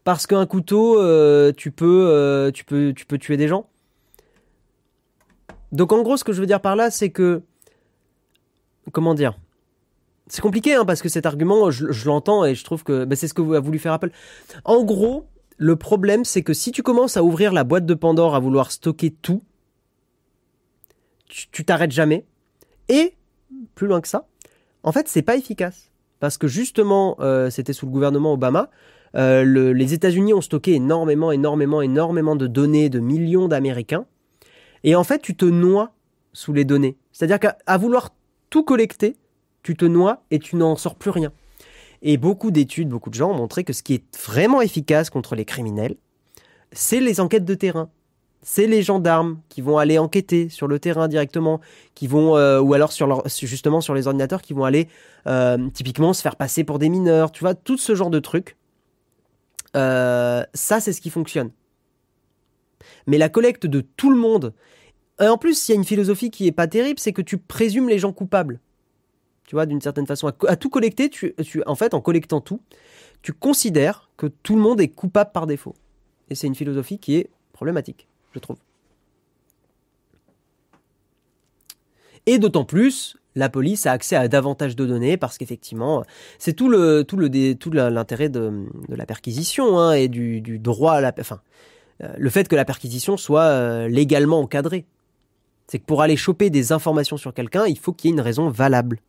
Parce 0.03 0.28
qu'un 0.28 0.45
couteau, 0.45 0.99
euh, 0.99 1.51
tu, 1.55 1.72
peux, 1.72 2.07
euh, 2.09 2.51
tu, 2.51 2.63
peux, 2.65 2.93
tu 2.95 3.05
peux 3.05 3.17
tuer 3.17 3.38
des 3.38 3.47
gens. 3.47 3.67
Donc 5.72 5.91
en 5.91 6.01
gros, 6.01 6.17
ce 6.17 6.24
que 6.24 6.34
je 6.34 6.39
veux 6.39 6.47
dire 6.47 6.61
par 6.61 6.76
là, 6.76 6.89
c'est 6.89 7.09
que... 7.09 7.43
Comment 8.91 9.13
dire? 9.13 9.38
C'est 10.28 10.41
compliqué, 10.41 10.74
hein, 10.74 10.86
parce 10.86 11.01
que 11.01 11.09
cet 11.09 11.26
argument, 11.26 11.70
je, 11.70 12.05
l'entends 12.05 12.45
et 12.45 12.55
je 12.55 12.63
trouve 12.63 12.84
que 12.84 13.05
bah, 13.05 13.15
c'est 13.15 13.28
ce 13.28 13.34
que 13.34 13.41
a 13.55 13.59
voulu 13.59 13.78
faire 13.78 13.93
Apple. 13.93 14.11
En 14.63 14.84
gros, 14.84 15.28
le 15.57 15.76
problème, 15.76 16.24
c'est 16.24 16.43
que 16.43 16.53
si 16.53 16.72
tu 16.72 16.84
commences 16.84 17.17
à 17.17 17.24
ouvrir 17.24 17.51
la 17.51 17.63
boîte 17.63 17.86
de 17.86 17.93
Pandore, 17.93 18.36
à 18.36 18.39
vouloir 18.39 18.72
stocker 18.72 19.11
tout, 19.11 19.43
tu 21.30 21.63
t'arrêtes 21.63 21.91
jamais. 21.91 22.25
Et, 22.89 23.15
plus 23.75 23.88
loin 23.88 24.01
que 24.01 24.07
ça, 24.07 24.27
en 24.84 24.91
fait, 24.91 25.07
c'est 25.07 25.21
pas 25.21 25.36
efficace. 25.36 25.91
Parce 26.19 26.38
que 26.38 26.47
justement, 26.47 27.15
euh, 27.19 27.49
c'était 27.49 27.73
sous 27.73 27.86
le 27.86 27.91
gouvernement 27.91 28.34
Obama, 28.34 28.69
euh, 29.15 29.43
le- 29.43 29.73
les 29.73 29.93
États-Unis 29.93 30.34
ont 30.34 30.41
stocké 30.41 30.73
énormément, 30.73 31.32
énormément, 31.32 31.82
énormément 31.82 32.36
de 32.36 32.47
données 32.47 32.89
de 32.89 32.99
millions 32.99 33.47
d'Américains. 33.47 34.05
Et 34.84 34.95
en 34.95 35.03
fait, 35.03 35.19
tu 35.21 35.36
te 35.36 35.45
noies 35.45 35.91
sous 36.34 36.53
les 36.53 36.65
données. 36.65 36.97
C'est-à-dire 37.11 37.39
qu'à 37.39 37.77
vouloir 37.77 38.09
tout 38.49 38.63
collecter, 38.63 39.15
tu 39.63 39.75
te 39.75 39.86
noies 39.86 40.23
et 40.32 40.39
tu 40.39 40.55
n'en 40.55 40.75
sors 40.75 40.95
plus 40.95 41.09
rien. 41.09 41.32
Et 42.01 42.17
beaucoup 42.17 42.51
d'études, 42.51 42.89
beaucoup 42.89 43.09
de 43.09 43.15
gens 43.15 43.32
ont 43.32 43.36
montré 43.36 43.63
que 43.63 43.73
ce 43.73 43.84
qui 43.84 43.95
est 43.95 44.17
vraiment 44.25 44.61
efficace 44.61 45.09
contre 45.09 45.36
les 45.36 45.45
criminels, 45.45 45.95
c'est 46.71 47.01
les 47.01 47.19
enquêtes 47.19 47.45
de 47.45 47.55
terrain. 47.55 47.89
C'est 48.41 48.67
les 48.67 48.81
gendarmes 48.81 49.41
qui 49.49 49.61
vont 49.61 49.77
aller 49.77 49.99
enquêter 49.99 50.47
sur 50.49 50.67
le 50.67 50.79
terrain 50.79 51.07
directement, 51.07 51.59
qui 51.93 52.07
vont 52.07 52.37
euh, 52.37 52.59
ou 52.61 52.73
alors 52.73 52.91
sur 52.93 53.27
justement 53.27 53.81
sur 53.81 53.93
les 53.93 54.07
ordinateurs, 54.07 54.41
qui 54.41 54.53
vont 54.53 54.63
aller 54.63 54.87
euh, 55.27 55.69
typiquement 55.73 56.13
se 56.13 56.21
faire 56.21 56.37
passer 56.37 56.63
pour 56.63 56.79
des 56.79 56.89
mineurs, 56.89 57.31
tu 57.31 57.41
vois, 57.41 57.53
tout 57.53 57.77
ce 57.77 57.95
genre 57.95 58.09
de 58.09 58.19
trucs. 58.19 58.55
Euh, 59.75 60.43
ça, 60.53 60.79
c'est 60.79 60.93
ce 60.93 61.01
qui 61.01 61.09
fonctionne. 61.09 61.51
Mais 63.07 63.17
la 63.17 63.29
collecte 63.29 63.65
de 63.65 63.81
tout 63.81 64.09
le 64.09 64.17
monde, 64.17 64.53
et 65.21 65.27
en 65.27 65.37
plus, 65.37 65.67
il 65.67 65.71
y 65.71 65.75
a 65.75 65.77
une 65.77 65.85
philosophie 65.85 66.31
qui 66.31 66.47
est 66.47 66.51
pas 66.53 66.67
terrible, 66.67 66.99
c'est 66.99 67.13
que 67.13 67.21
tu 67.21 67.37
présumes 67.37 67.89
les 67.89 67.99
gens 67.99 68.13
coupables. 68.13 68.59
Tu 69.45 69.55
vois, 69.55 69.65
d'une 69.65 69.81
certaine 69.81 70.05
façon, 70.05 70.31
à, 70.47 70.55
tout 70.55 70.69
collecter, 70.69 71.09
tu- 71.09 71.35
en 71.65 71.75
fait, 71.75 71.93
en 71.93 72.01
collectant 72.01 72.39
tout, 72.39 72.61
tu 73.21 73.33
considères 73.33 74.09
que 74.15 74.27
tout 74.27 74.55
le 74.55 74.61
monde 74.61 74.79
est 74.79 74.87
coupable 74.89 75.31
par 75.33 75.47
défaut. 75.47 75.75
Et 76.29 76.35
c'est 76.35 76.47
une 76.47 76.55
philosophie 76.55 76.99
qui 76.99 77.15
est 77.15 77.29
problématique, 77.51 78.07
je 78.34 78.39
trouve. 78.39 78.57
Et 82.25 82.38
d'autant 82.38 82.65
plus, 82.65 83.17
la 83.36 83.49
police 83.49 83.86
a 83.86 83.91
accès 83.91 84.15
à 84.15 84.27
davantage 84.27 84.75
de 84.75 84.86
données 84.86 85.17
parce 85.17 85.38
qu'effectivement, 85.38 86.03
c'est 86.38 86.53
tout 86.53 86.69
le 86.69 87.03
tout 87.03 87.17
le 87.17 87.55
tout 87.55 87.71
l'intérêt 87.71 88.30
de, 88.30 88.67
la 88.89 89.05
perquisition 89.05 89.80
hein, 89.80 89.93
et 89.93 90.07
du, 90.07 90.41
du 90.41 90.59
droit 90.59 90.93
à 90.93 91.01
la, 91.01 91.13
enfin, 91.19 91.41
euh, 92.03 92.13
le 92.17 92.30
fait 92.30 92.47
que 92.47 92.55
la 92.55 92.65
perquisition 92.65 93.17
soit 93.17 93.43
euh, 93.43 93.88
légalement 93.88 94.39
encadrée. 94.39 94.86
C'est 95.67 95.80
que 95.80 95.86
pour 95.86 96.01
aller 96.01 96.17
choper 96.17 96.49
des 96.49 96.71
informations 96.71 97.17
sur 97.17 97.34
quelqu'un, 97.34 97.65
il 97.67 97.77
faut 97.77 97.93
qu'il 97.93 98.09
y 98.09 98.11
ait 98.11 98.15
une 98.15 98.21
raison 98.21 98.49
valable. 98.49 98.99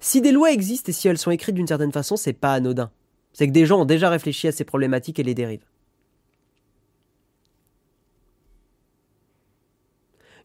Si 0.00 0.20
des 0.20 0.32
lois 0.32 0.52
existent 0.52 0.90
et 0.90 0.92
si 0.92 1.08
elles 1.08 1.18
sont 1.18 1.30
écrites 1.30 1.54
d'une 1.54 1.66
certaine 1.66 1.92
façon, 1.92 2.16
c'est 2.16 2.32
pas 2.32 2.54
anodin. 2.54 2.90
C'est 3.32 3.46
que 3.46 3.52
des 3.52 3.66
gens 3.66 3.80
ont 3.80 3.84
déjà 3.84 4.10
réfléchi 4.10 4.48
à 4.48 4.52
ces 4.52 4.64
problématiques 4.64 5.18
et 5.18 5.22
les 5.22 5.34
dérives. 5.34 5.64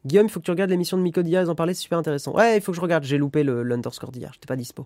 Guillaume, 0.06 0.28
il 0.28 0.30
faut 0.30 0.40
que 0.40 0.46
tu 0.46 0.52
regardes 0.52 0.70
l'émission 0.70 0.98
de 0.98 1.02
Miko 1.02 1.22
ils 1.22 1.38
en 1.38 1.56
parlaient, 1.56 1.74
c'est 1.74 1.84
super 1.84 1.98
intéressant. 1.98 2.34
Ouais, 2.34 2.58
il 2.58 2.62
faut 2.62 2.72
que 2.72 2.76
je 2.76 2.82
regarde, 2.82 3.04
j'ai 3.04 3.18
loupé 3.18 3.44
le, 3.44 3.64
l'underscore 3.64 4.12
d'hier, 4.12 4.32
j'étais 4.34 4.48
pas 4.48 4.56
dispo. 4.56 4.86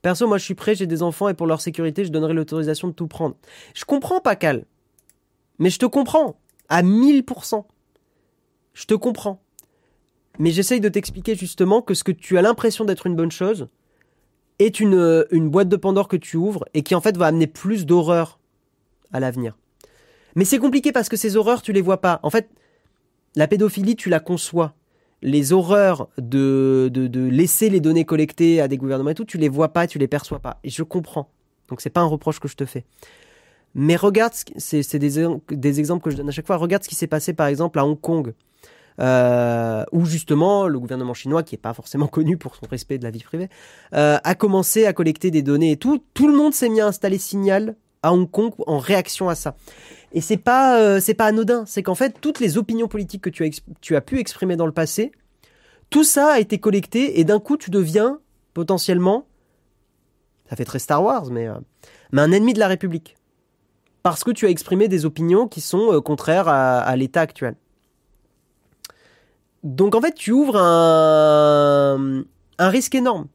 Perso, 0.00 0.26
moi 0.26 0.38
je 0.38 0.44
suis 0.44 0.54
prêt, 0.54 0.74
j'ai 0.74 0.86
des 0.86 1.02
enfants 1.02 1.28
et 1.28 1.34
pour 1.34 1.46
leur 1.46 1.60
sécurité, 1.60 2.04
je 2.04 2.10
donnerai 2.10 2.32
l'autorisation 2.32 2.88
de 2.88 2.92
tout 2.92 3.08
prendre. 3.08 3.36
Je 3.74 3.84
comprends, 3.84 4.20
Pacal. 4.20 4.64
Mais 5.58 5.70
je 5.70 5.78
te 5.78 5.86
comprends. 5.86 6.38
À 6.68 6.82
1000%. 6.82 7.64
Je 8.72 8.84
te 8.84 8.94
comprends. 8.94 9.42
Mais 10.38 10.50
j'essaye 10.50 10.80
de 10.80 10.88
t'expliquer 10.88 11.34
justement 11.34 11.82
que 11.82 11.94
ce 11.94 12.04
que 12.04 12.12
tu 12.12 12.38
as 12.38 12.42
l'impression 12.42 12.84
d'être 12.84 13.06
une 13.06 13.16
bonne 13.16 13.30
chose 13.30 13.68
est 14.58 14.80
une, 14.80 14.94
euh, 14.94 15.24
une 15.30 15.48
boîte 15.48 15.68
de 15.68 15.76
Pandore 15.76 16.08
que 16.08 16.16
tu 16.16 16.36
ouvres 16.36 16.64
et 16.74 16.82
qui 16.82 16.94
en 16.94 17.00
fait 17.00 17.16
va 17.16 17.26
amener 17.26 17.46
plus 17.46 17.86
d'horreur 17.86 18.38
à 19.12 19.20
l'avenir. 19.20 19.56
Mais 20.36 20.44
c'est 20.44 20.58
compliqué 20.58 20.92
parce 20.92 21.08
que 21.08 21.16
ces 21.16 21.36
horreurs, 21.36 21.62
tu 21.62 21.72
les 21.72 21.80
vois 21.80 22.00
pas. 22.00 22.20
En 22.22 22.30
fait, 22.30 22.48
la 23.34 23.48
pédophilie, 23.48 23.96
tu 23.96 24.10
la 24.10 24.20
conçois. 24.20 24.74
Les 25.22 25.52
horreurs 25.52 26.08
de, 26.18 26.90
laisser 27.30 27.70
les 27.70 27.80
données 27.80 28.04
collectées 28.04 28.60
à 28.60 28.68
des 28.68 28.76
gouvernements 28.76 29.10
et 29.10 29.14
tout, 29.14 29.24
tu 29.24 29.38
les 29.38 29.48
vois 29.48 29.72
pas, 29.72 29.86
tu 29.86 29.98
les 29.98 30.06
perçois 30.06 30.38
pas. 30.38 30.60
Et 30.62 30.68
je 30.68 30.82
comprends. 30.82 31.30
Donc 31.68 31.80
c'est 31.80 31.90
pas 31.90 32.02
un 32.02 32.06
reproche 32.06 32.38
que 32.38 32.48
je 32.48 32.54
te 32.54 32.66
fais. 32.66 32.84
Mais 33.74 33.96
regarde, 33.96 34.34
c'est 34.56 34.98
des, 34.98 35.80
exemples 35.80 36.04
que 36.04 36.10
je 36.10 36.16
donne 36.16 36.28
à 36.28 36.32
chaque 36.32 36.46
fois. 36.46 36.56
Regarde 36.56 36.84
ce 36.84 36.88
qui 36.88 36.94
s'est 36.94 37.06
passé 37.06 37.32
par 37.32 37.46
exemple 37.46 37.78
à 37.78 37.86
Hong 37.86 37.98
Kong, 37.98 38.34
euh, 39.00 39.84
où 39.90 40.04
justement 40.04 40.68
le 40.68 40.78
gouvernement 40.78 41.14
chinois, 41.14 41.42
qui 41.42 41.54
est 41.54 41.58
pas 41.58 41.72
forcément 41.72 42.06
connu 42.08 42.36
pour 42.36 42.56
son 42.56 42.66
respect 42.70 42.98
de 42.98 43.04
la 43.04 43.10
vie 43.10 43.22
privée, 43.22 43.48
euh, 43.94 44.18
a 44.22 44.34
commencé 44.34 44.84
à 44.84 44.92
collecter 44.92 45.30
des 45.30 45.42
données 45.42 45.72
et 45.72 45.76
tout. 45.78 46.02
Tout 46.12 46.28
le 46.28 46.36
monde 46.36 46.52
s'est 46.52 46.68
mis 46.68 46.82
à 46.82 46.86
installer 46.86 47.18
Signal 47.18 47.74
à 48.02 48.12
Hong 48.12 48.30
Kong 48.30 48.52
en 48.66 48.78
réaction 48.78 49.28
à 49.28 49.34
ça. 49.34 49.56
Et 50.12 50.20
c'est 50.20 50.36
pas, 50.36 50.80
euh, 50.80 51.00
c'est 51.00 51.14
pas 51.14 51.26
anodin. 51.26 51.64
C'est 51.66 51.82
qu'en 51.82 51.94
fait, 51.94 52.20
toutes 52.20 52.40
les 52.40 52.58
opinions 52.58 52.88
politiques 52.88 53.22
que 53.22 53.30
tu 53.30 53.44
as, 53.44 53.60
tu 53.80 53.96
as 53.96 54.00
pu 54.00 54.18
exprimer 54.18 54.56
dans 54.56 54.66
le 54.66 54.72
passé, 54.72 55.12
tout 55.90 56.04
ça 56.04 56.32
a 56.32 56.40
été 56.40 56.58
collecté 56.58 57.20
et 57.20 57.24
d'un 57.24 57.40
coup, 57.40 57.56
tu 57.56 57.70
deviens 57.70 58.20
potentiellement, 58.54 59.26
ça 60.48 60.56
fait 60.56 60.64
très 60.64 60.78
Star 60.78 61.02
Wars, 61.02 61.26
mais, 61.30 61.48
euh, 61.48 61.54
un 62.12 62.32
ennemi 62.32 62.54
de 62.54 62.58
la 62.58 62.68
République. 62.68 63.16
Parce 64.02 64.24
que 64.24 64.30
tu 64.30 64.46
as 64.46 64.50
exprimé 64.50 64.88
des 64.88 65.04
opinions 65.04 65.48
qui 65.48 65.60
sont 65.60 65.92
euh, 65.92 66.00
contraires 66.00 66.48
à, 66.48 66.96
l'état 66.96 67.20
actuel. 67.20 67.56
Donc 69.64 69.94
en 69.94 70.00
fait, 70.00 70.14
tu 70.14 70.30
ouvres 70.30 70.56
un 70.56 72.24
risque 72.58 72.94
énorme. 72.94 73.26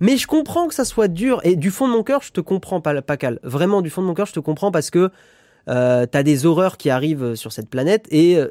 Mais 0.00 0.16
je 0.16 0.26
comprends 0.26 0.68
que 0.68 0.74
ça 0.74 0.84
soit 0.84 1.08
dur. 1.08 1.40
Et 1.44 1.56
du 1.56 1.70
fond 1.70 1.88
de 1.88 1.92
mon 1.92 2.02
cœur, 2.02 2.22
je 2.22 2.32
te 2.32 2.40
comprends, 2.40 2.80
Pacal. 2.80 3.38
Vraiment, 3.42 3.82
du 3.82 3.90
fond 3.90 4.02
de 4.02 4.06
mon 4.06 4.14
cœur, 4.14 4.26
je 4.26 4.32
te 4.32 4.40
comprends 4.40 4.70
parce 4.70 4.90
que 4.90 5.10
euh, 5.68 6.06
t'as 6.06 6.22
des 6.22 6.46
horreurs 6.46 6.76
qui 6.76 6.90
arrivent 6.90 7.34
sur 7.34 7.52
cette 7.52 7.70
planète 7.70 8.06
et 8.10 8.36
euh, 8.36 8.48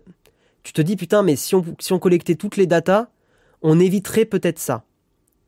tu 0.64 0.74
te 0.74 0.82
dis, 0.82 0.96
putain, 0.96 1.24
mais 1.24 1.36
si 1.36 1.56
on, 1.56 1.64
si 1.80 1.94
on 1.94 2.00
collectait 2.00 2.36
toutes 2.36 2.58
les 2.58 2.68
datas, 2.68 3.08
on 3.62 3.80
éviterait 3.80 4.26
peut-être 4.26 4.60
ça. 4.60 4.84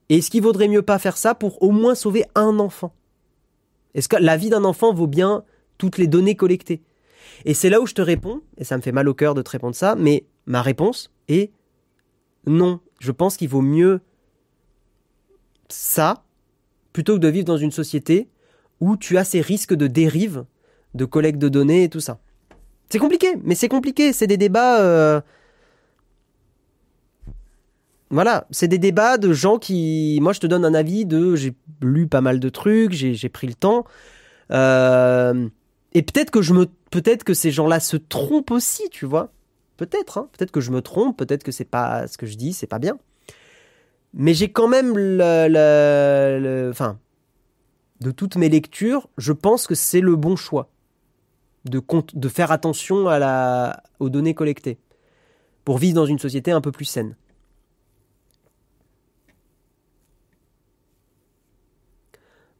Et 0.09 0.17
est-ce 0.17 0.30
qu'il 0.30 0.43
vaudrait 0.43 0.67
mieux 0.67 0.84
pas 0.84 0.99
faire 0.99 1.17
ça 1.17 1.34
pour 1.34 1.61
au 1.63 1.72
moins 1.72 1.95
sauver 1.95 2.26
un 2.35 2.59
enfant? 2.59 2.93
Est-ce 3.93 4.09
que 4.09 4.17
la 4.17 4.38
vie 4.38 4.49
d'un 4.49 4.63
enfant 4.63 4.93
vaut 4.93 5.07
bien 5.07 5.43
toutes 5.77 5.97
les 5.97 6.07
données 6.07 6.35
collectées? 6.35 6.81
Et 7.45 7.53
c'est 7.53 7.69
là 7.69 7.81
où 7.81 7.88
je 7.88 7.93
te 7.93 8.01
réponds, 8.01 8.41
et 8.57 8.63
ça 8.63 8.77
me 8.77 8.81
fait 8.81 8.91
mal 8.91 9.07
au 9.07 9.13
cœur 9.13 9.34
de 9.34 9.41
te 9.41 9.49
répondre 9.49 9.76
ça, 9.76 9.95
mais 9.95 10.26
ma 10.45 10.61
réponse 10.61 11.11
est 11.27 11.51
non. 12.45 12.80
Je 12.99 13.11
pense 13.11 13.38
qu'il 13.38 13.49
vaut 13.49 13.61
mieux 13.61 14.01
ça 15.69 16.23
plutôt 16.93 17.15
que 17.15 17.19
de 17.19 17.27
vivre 17.27 17.45
dans 17.45 17.57
une 17.57 17.71
société 17.71 18.29
où 18.79 18.97
tu 18.97 19.17
as 19.17 19.23
ces 19.23 19.41
risques 19.41 19.73
de 19.73 19.87
dérive, 19.87 20.45
de 20.93 21.05
collecte 21.05 21.39
de 21.39 21.49
données 21.49 21.83
et 21.83 21.89
tout 21.89 21.99
ça. 21.99 22.19
C'est 22.89 22.99
compliqué, 22.99 23.35
mais 23.43 23.55
c'est 23.55 23.67
compliqué. 23.67 24.13
C'est 24.13 24.27
des 24.27 24.37
débats. 24.37 24.79
Euh, 24.81 25.21
voilà, 28.11 28.47
c'est 28.51 28.67
des 28.67 28.77
débats 28.77 29.17
de 29.17 29.33
gens 29.33 29.57
qui. 29.57 30.19
Moi, 30.21 30.33
je 30.33 30.39
te 30.39 30.47
donne 30.47 30.65
un 30.65 30.73
avis 30.73 31.05
de. 31.05 31.35
J'ai 31.35 31.53
lu 31.81 32.07
pas 32.07 32.21
mal 32.21 32.39
de 32.39 32.49
trucs, 32.49 32.93
j'ai 32.93 33.29
pris 33.29 33.47
le 33.47 33.55
temps. 33.55 33.85
Euh, 34.51 35.49
et 35.93 36.03
peut-être 36.03 36.29
que 36.29 36.39
me, 36.53 36.65
peut-être 36.91 37.23
que 37.23 37.33
ces 37.33 37.51
gens-là 37.51 37.79
se 37.79 37.97
trompent 37.97 38.51
aussi, 38.51 38.89
tu 38.89 39.05
vois. 39.05 39.31
Peut-être, 39.77 40.17
hein. 40.17 40.29
peut-être 40.37 40.51
que 40.51 40.61
je 40.61 40.71
me 40.71 40.81
trompe, 40.81 41.17
peut-être 41.17 41.43
que 41.43 41.51
c'est 41.51 41.65
pas 41.65 42.07
ce 42.07 42.17
que 42.17 42.25
je 42.25 42.35
dis, 42.37 42.53
c'est 42.53 42.67
pas 42.67 42.79
bien. 42.79 42.97
Mais 44.15 44.33
j'ai 44.33 44.49
quand 44.49 44.69
même 44.69 44.97
le, 44.97 46.69
enfin, 46.71 46.97
de 47.99 48.11
toutes 48.11 48.37
mes 48.37 48.47
lectures, 48.47 49.09
je 49.17 49.33
pense 49.33 49.67
que 49.67 49.75
c'est 49.75 49.99
le 49.99 50.15
bon 50.15 50.37
choix 50.37 50.69
de, 51.65 52.29
faire 52.29 52.51
attention 52.51 53.07
aux 53.99 54.09
données 54.09 54.33
collectées 54.33 54.77
pour 55.65 55.79
vivre 55.79 55.95
dans 55.95 56.05
une 56.05 56.19
société 56.19 56.51
un 56.51 56.61
peu 56.61 56.71
plus 56.71 56.85
saine. 56.85 57.17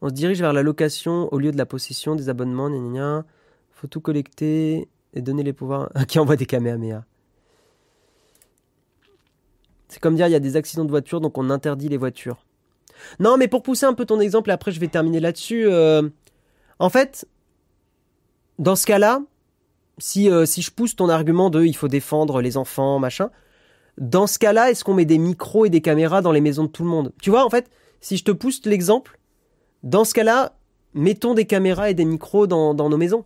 On 0.02 0.10
se 0.10 0.14
dirige 0.14 0.41
vers 0.41 0.53
la 0.53 0.61
location 0.61 1.32
au 1.34 1.40
lieu 1.40 1.52
de 1.52 1.57
la 1.57 1.65
possession 1.65 2.15
des 2.15 2.27
abonnements. 2.27 2.69
Il 2.69 3.23
Faut 3.72 3.88
tout 3.88 4.02
collecter 4.02 4.90
et 5.14 5.22
donner 5.22 5.44
les 5.44 5.53
pouvoirs. 5.53 5.90
Qui 6.07 6.19
envoie 6.19 6.36
des 6.36 6.45
Kamehameha. 6.45 7.06
C'est 9.96 10.02
comme 10.02 10.16
dire 10.16 10.28
il 10.28 10.32
y 10.32 10.36
a 10.36 10.42
des 10.42 10.58
accidents 10.58 10.84
de 10.84 10.90
voiture, 10.90 11.22
donc 11.22 11.38
on 11.38 11.50
interdit 11.50 11.88
les 11.88 11.96
voitures. 11.96 12.46
Non, 13.22 13.38
mais 13.38 13.48
pour 13.48 13.64
pousser 13.64 13.86
un 13.86 13.94
peu 13.94 14.04
ton 14.04 14.20
exemple, 14.20 14.50
et 14.50 14.54
après 14.54 14.74
je 14.74 14.80
vais 14.82 14.90
terminer 14.90 15.22
là-dessus. 15.22 15.68
Euh, 15.70 16.10
en 16.80 16.90
fait, 16.90 17.26
dans 18.60 18.76
ce 18.76 18.86
cas-là, 18.88 19.22
si, 19.98 20.30
euh, 20.30 20.46
si 20.46 20.62
je 20.62 20.70
pousse 20.70 20.98
ton 20.98 21.08
argument 21.08 21.50
de 21.50 21.64
il 21.64 21.78
faut 21.78 21.88
défendre 21.88 22.42
les 22.42 22.58
enfants, 22.58 23.00
machin, 23.00 23.30
dans 23.98 24.28
ce 24.28 24.38
cas-là, 24.38 24.70
est-ce 24.70 24.84
qu'on 24.84 24.96
met 24.96 25.06
des 25.06 25.18
micros 25.18 25.64
et 25.64 25.70
des 25.70 25.80
caméras 25.80 26.22
dans 26.22 26.34
les 26.34 26.42
maisons 26.42 26.66
de 26.66 26.70
tout 26.70 26.84
le 26.84 26.90
monde? 26.90 27.14
Tu 27.22 27.30
vois, 27.30 27.46
en 27.46 27.50
fait, 27.50 27.72
si 28.02 28.18
je 28.18 28.26
te 28.26 28.32
pousse 28.32 28.66
l'exemple, 28.66 29.18
dans 29.84 30.04
ce 30.04 30.14
cas-là, 30.14 30.58
mettons 30.94 31.36
des 31.36 31.46
caméras 31.46 31.90
et 31.90 31.94
des 31.94 32.04
micros 32.04 32.48
dans, 32.48 32.74
nos 32.74 32.98
maisons. 32.98 33.24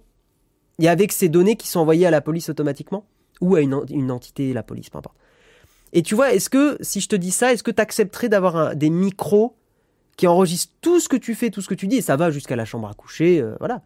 Et 0.78 0.88
avec 0.88 1.14
ces 1.14 1.30
données 1.30 1.56
qui 1.56 1.68
sont 1.68 1.80
envoyées 1.80 2.06
à 2.06 2.12
la 2.12 2.22
police 2.22 2.48
automatiquement, 2.48 3.06
ou 3.42 3.56
à 3.56 3.62
une, 3.62 3.82
une 3.90 4.12
entité, 4.12 4.54
la 4.54 4.62
police, 4.62 4.92
peu 4.92 5.00
importe. 5.00 5.18
Et 5.94 6.04
tu 6.04 6.16
vois, 6.16 6.34
est-ce 6.34 6.50
que, 6.50 6.78
si 6.82 7.02
je 7.02 7.08
te 7.08 7.16
dis 7.16 7.32
ça, 7.32 7.54
est-ce 7.54 7.64
que 7.64 7.72
tu 7.72 7.82
accepterais 7.82 8.30
d'avoir 8.30 8.76
des 8.76 8.90
micros 8.90 9.56
qui 10.18 10.28
enregistrent 10.28 10.74
tout 10.82 11.00
ce 11.00 11.10
que 11.10 11.16
tu 11.16 11.34
fais, 11.34 11.50
tout 11.50 11.62
ce 11.62 11.68
que 11.68 11.74
tu 11.74 11.88
dis, 11.88 11.98
et 11.98 12.02
ça 12.02 12.16
va 12.16 12.30
jusqu'à 12.30 12.56
la 12.56 12.66
chambre 12.66 12.88
à 12.90 12.94
coucher, 12.94 13.40
euh, 13.40 13.56
voilà. 13.60 13.82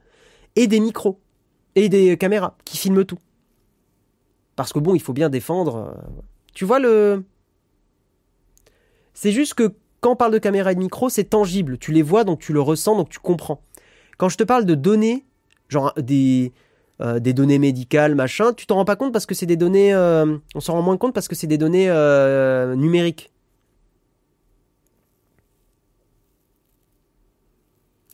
Et 0.55 0.67
des 0.67 0.80
micros, 0.80 1.19
et 1.75 1.89
des 1.89 2.17
caméras 2.17 2.57
qui 2.65 2.77
filment 2.77 3.05
tout. 3.05 3.19
Parce 4.55 4.73
que 4.73 4.80
bon, 4.80 4.95
il 4.95 5.01
faut 5.01 5.13
bien 5.13 5.30
défendre. 5.30 5.75
Euh, 5.75 6.21
tu 6.53 6.65
vois 6.65 6.80
le. 6.80 7.23
C'est 9.13 9.31
juste 9.31 9.53
que 9.53 9.73
quand 9.99 10.11
on 10.11 10.15
parle 10.15 10.34
de 10.34 10.39
caméra 10.39 10.71
et 10.71 10.75
de 10.75 10.80
micro, 10.80 11.09
c'est 11.09 11.23
tangible. 11.23 11.77
Tu 11.77 11.91
les 11.91 12.01
vois, 12.01 12.23
donc 12.23 12.39
tu 12.39 12.51
le 12.51 12.61
ressens, 12.61 12.95
donc 12.95 13.09
tu 13.09 13.19
comprends. 13.19 13.61
Quand 14.17 14.30
je 14.30 14.38
te 14.38 14.43
parle 14.43 14.65
de 14.65 14.75
données, 14.75 15.25
genre 15.69 15.93
des, 15.97 16.51
euh, 17.01 17.19
des 17.19 17.33
données 17.33 17.59
médicales, 17.59 18.15
machin, 18.15 18.53
tu 18.53 18.67
t'en 18.67 18.75
rends 18.75 18.85
pas 18.85 18.95
compte 18.95 19.11
parce 19.11 19.25
que 19.25 19.33
c'est 19.33 19.45
des 19.45 19.57
données, 19.57 19.93
euh, 19.93 20.37
on 20.55 20.59
s'en 20.59 20.73
rend 20.73 20.81
moins 20.83 20.97
compte 20.97 21.13
parce 21.13 21.27
que 21.27 21.35
c'est 21.35 21.47
des 21.47 21.57
données 21.57 21.89
euh, 21.89 22.75
numériques. 22.75 23.31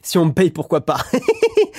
Si 0.02 0.18
on 0.18 0.26
me 0.26 0.32
paye, 0.32 0.50
pourquoi 0.50 0.82
pas? 0.82 1.00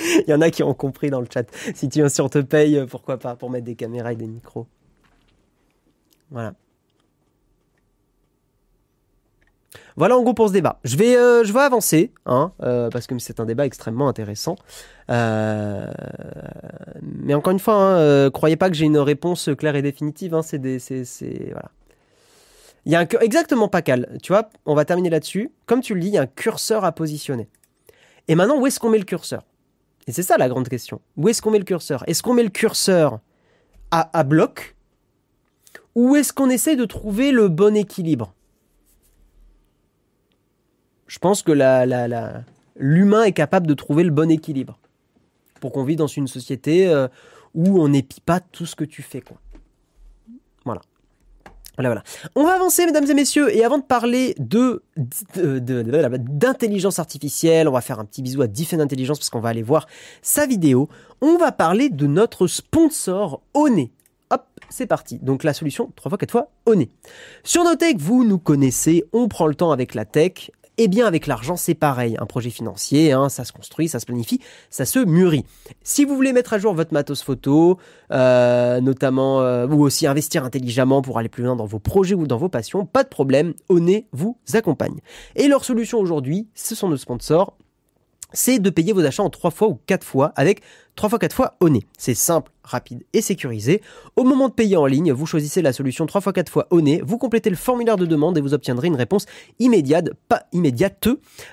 Il 0.05 0.29
y 0.29 0.33
en 0.33 0.41
a 0.41 0.51
qui 0.51 0.63
ont 0.63 0.73
compris 0.73 1.09
dans 1.09 1.19
le 1.21 1.27
chat. 1.31 1.45
Si, 1.75 1.89
tu, 1.89 2.07
si 2.07 2.21
on 2.21 2.29
te 2.29 2.39
paye, 2.39 2.85
pourquoi 2.87 3.17
pas 3.17 3.35
Pour 3.35 3.49
mettre 3.49 3.65
des 3.65 3.75
caméras 3.75 4.13
et 4.13 4.15
des 4.15 4.27
micros. 4.27 4.67
Voilà. 6.29 6.53
Voilà 9.97 10.17
en 10.17 10.23
gros 10.23 10.33
pour 10.33 10.47
ce 10.47 10.53
débat. 10.53 10.79
Je 10.83 10.95
vais, 10.95 11.15
euh, 11.15 11.43
avancer, 11.55 12.11
hein, 12.25 12.51
euh, 12.63 12.89
parce 12.89 13.07
que 13.07 13.17
c'est 13.19 13.39
un 13.39 13.45
débat 13.45 13.65
extrêmement 13.65 14.07
intéressant. 14.07 14.55
Euh, 15.09 15.91
mais 17.01 17.33
encore 17.33 17.51
une 17.51 17.59
fois, 17.59 17.75
hein, 17.75 18.29
croyez 18.29 18.55
pas 18.55 18.69
que 18.69 18.75
j'ai 18.75 18.85
une 18.85 18.97
réponse 18.97 19.49
claire 19.57 19.75
et 19.75 19.81
définitive. 19.81 20.39
C'est 20.43 20.61
exactement 22.85 23.67
pas 23.67 23.81
cal. 23.81 24.17
Tu 24.23 24.31
vois, 24.31 24.49
on 24.65 24.75
va 24.75 24.85
terminer 24.85 25.09
là-dessus. 25.09 25.51
Comme 25.65 25.81
tu 25.81 25.93
le 25.93 26.01
dis, 26.01 26.07
il 26.07 26.13
y 26.13 26.17
a 26.17 26.21
un 26.21 26.27
curseur 26.27 26.85
à 26.85 26.91
positionner. 26.91 27.49
Et 28.27 28.35
maintenant, 28.35 28.59
où 28.59 28.67
est-ce 28.67 28.79
qu'on 28.79 28.89
met 28.89 28.99
le 28.99 29.05
curseur? 29.05 29.43
Et 30.07 30.11
c'est 30.11 30.23
ça 30.23 30.37
la 30.37 30.49
grande 30.49 30.67
question. 30.67 31.01
Où 31.17 31.29
est-ce 31.29 31.41
qu'on 31.41 31.51
met 31.51 31.59
le 31.59 31.65
curseur? 31.65 32.03
Est-ce 32.07 32.23
qu'on 32.23 32.33
met 32.33 32.43
le 32.43 32.49
curseur 32.49 33.19
à 33.91 34.23
bloc? 34.23 34.75
Ou 35.95 36.15
est-ce 36.15 36.31
qu'on 36.31 36.49
essaie 36.49 36.77
de 36.77 36.85
trouver 36.85 37.31
le 37.31 37.49
bon 37.49 37.75
équilibre? 37.75 38.33
Je 41.11 41.19
pense 41.19 41.43
que 41.43 41.51
l'humain 42.77 43.23
est 43.23 43.33
capable 43.33 43.67
de 43.67 43.73
trouver 43.73 44.05
le 44.05 44.11
bon 44.11 44.31
équilibre 44.31 44.79
pour 45.59 45.73
qu'on 45.73 45.83
vive 45.83 45.97
dans 45.97 46.07
une 46.07 46.27
société 46.27 46.87
euh, 46.87 47.09
où 47.53 47.83
on 47.83 47.89
n'épie 47.89 48.21
pas 48.21 48.39
tout 48.39 48.65
ce 48.65 48.77
que 48.77 48.85
tu 48.85 49.01
fais. 49.01 49.21
Voilà. 50.63 50.79
Voilà, 51.75 51.89
voilà. 51.89 52.03
On 52.35 52.45
va 52.45 52.53
avancer, 52.53 52.85
mesdames 52.85 53.11
et 53.11 53.13
messieurs, 53.13 53.53
et 53.53 53.65
avant 53.65 53.77
de 53.77 53.83
parler 53.83 54.35
d'intelligence 55.35 56.97
artificielle, 56.97 57.67
on 57.67 57.73
va 57.73 57.81
faire 57.81 57.99
un 57.99 58.05
petit 58.05 58.21
bisou 58.21 58.41
à 58.41 58.47
Diffin 58.47 58.79
Intelligence 58.79 59.19
parce 59.19 59.29
qu'on 59.29 59.41
va 59.41 59.49
aller 59.49 59.63
voir 59.63 59.87
sa 60.21 60.45
vidéo. 60.45 60.87
On 61.19 61.35
va 61.35 61.51
parler 61.51 61.89
de 61.89 62.07
notre 62.07 62.47
sponsor 62.47 63.41
Oné. 63.53 63.91
Hop, 64.29 64.45
c'est 64.69 64.87
parti. 64.87 65.19
Donc 65.19 65.43
la 65.43 65.53
solution, 65.53 65.91
3 65.97 66.09
fois, 66.09 66.17
4 66.17 66.31
fois, 66.31 66.51
Oné. 66.65 66.89
Sur 67.43 67.65
nos 67.65 67.75
tech, 67.75 67.97
vous 67.97 68.23
nous 68.23 68.39
connaissez, 68.39 69.03
on 69.11 69.27
prend 69.27 69.47
le 69.47 69.55
temps 69.55 69.71
avec 69.71 69.93
la 69.93 70.05
tech, 70.05 70.51
eh 70.83 70.87
bien, 70.87 71.05
avec 71.05 71.27
l'argent, 71.27 71.55
c'est 71.55 71.75
pareil. 71.75 72.15
Un 72.19 72.25
projet 72.25 72.49
financier, 72.49 73.11
hein, 73.11 73.29
ça 73.29 73.45
se 73.45 73.51
construit, 73.51 73.87
ça 73.87 73.99
se 73.99 74.05
planifie, 74.05 74.39
ça 74.69 74.85
se 74.85 74.99
mûrit. 74.99 75.45
Si 75.83 76.05
vous 76.05 76.15
voulez 76.15 76.33
mettre 76.33 76.53
à 76.53 76.57
jour 76.57 76.73
votre 76.73 76.93
matos 76.93 77.21
photo, 77.21 77.77
euh, 78.11 78.81
notamment, 78.81 79.41
euh, 79.41 79.67
ou 79.67 79.83
aussi 79.83 80.07
investir 80.07 80.43
intelligemment 80.43 81.01
pour 81.01 81.19
aller 81.19 81.29
plus 81.29 81.43
loin 81.43 81.55
dans 81.55 81.65
vos 81.65 81.79
projets 81.79 82.15
ou 82.15 82.25
dans 82.25 82.37
vos 82.37 82.49
passions, 82.49 82.85
pas 82.85 83.03
de 83.03 83.09
problème, 83.09 83.53
Oné 83.69 84.07
vous 84.11 84.37
accompagne. 84.53 85.01
Et 85.35 85.47
leur 85.47 85.65
solution 85.65 85.99
aujourd'hui, 85.99 86.47
ce 86.55 86.73
sont 86.73 86.89
nos 86.89 86.97
sponsors, 86.97 87.55
c'est 88.33 88.59
de 88.59 88.69
payer 88.69 88.93
vos 88.93 89.05
achats 89.05 89.23
en 89.23 89.29
3 89.29 89.51
fois 89.51 89.67
ou 89.67 89.79
4 89.85 90.03
fois 90.03 90.33
avec 90.35 90.61
3 90.95 91.09
fois 91.09 91.19
4 91.19 91.35
fois 91.35 91.55
Oné. 91.59 91.85
C'est 91.97 92.13
simple, 92.13 92.51
rapide 92.63 93.03
et 93.13 93.21
sécurisé. 93.21 93.81
Au 94.15 94.23
moment 94.23 94.49
de 94.49 94.53
payer 94.53 94.77
en 94.77 94.85
ligne, 94.85 95.11
vous 95.11 95.25
choisissez 95.25 95.61
la 95.61 95.73
solution 95.73 96.05
3x4 96.05 96.49
fois 96.49 96.67
au 96.69 96.81
nez, 96.81 97.01
vous 97.05 97.17
complétez 97.17 97.49
le 97.49 97.55
formulaire 97.55 97.97
de 97.97 98.05
demande 98.05 98.37
et 98.37 98.41
vous 98.41 98.53
obtiendrez 98.53 98.87
une 98.87 98.95
réponse 98.95 99.25
immédiate, 99.59 100.09
pas 100.27 100.43
immédiate, 100.51 101.07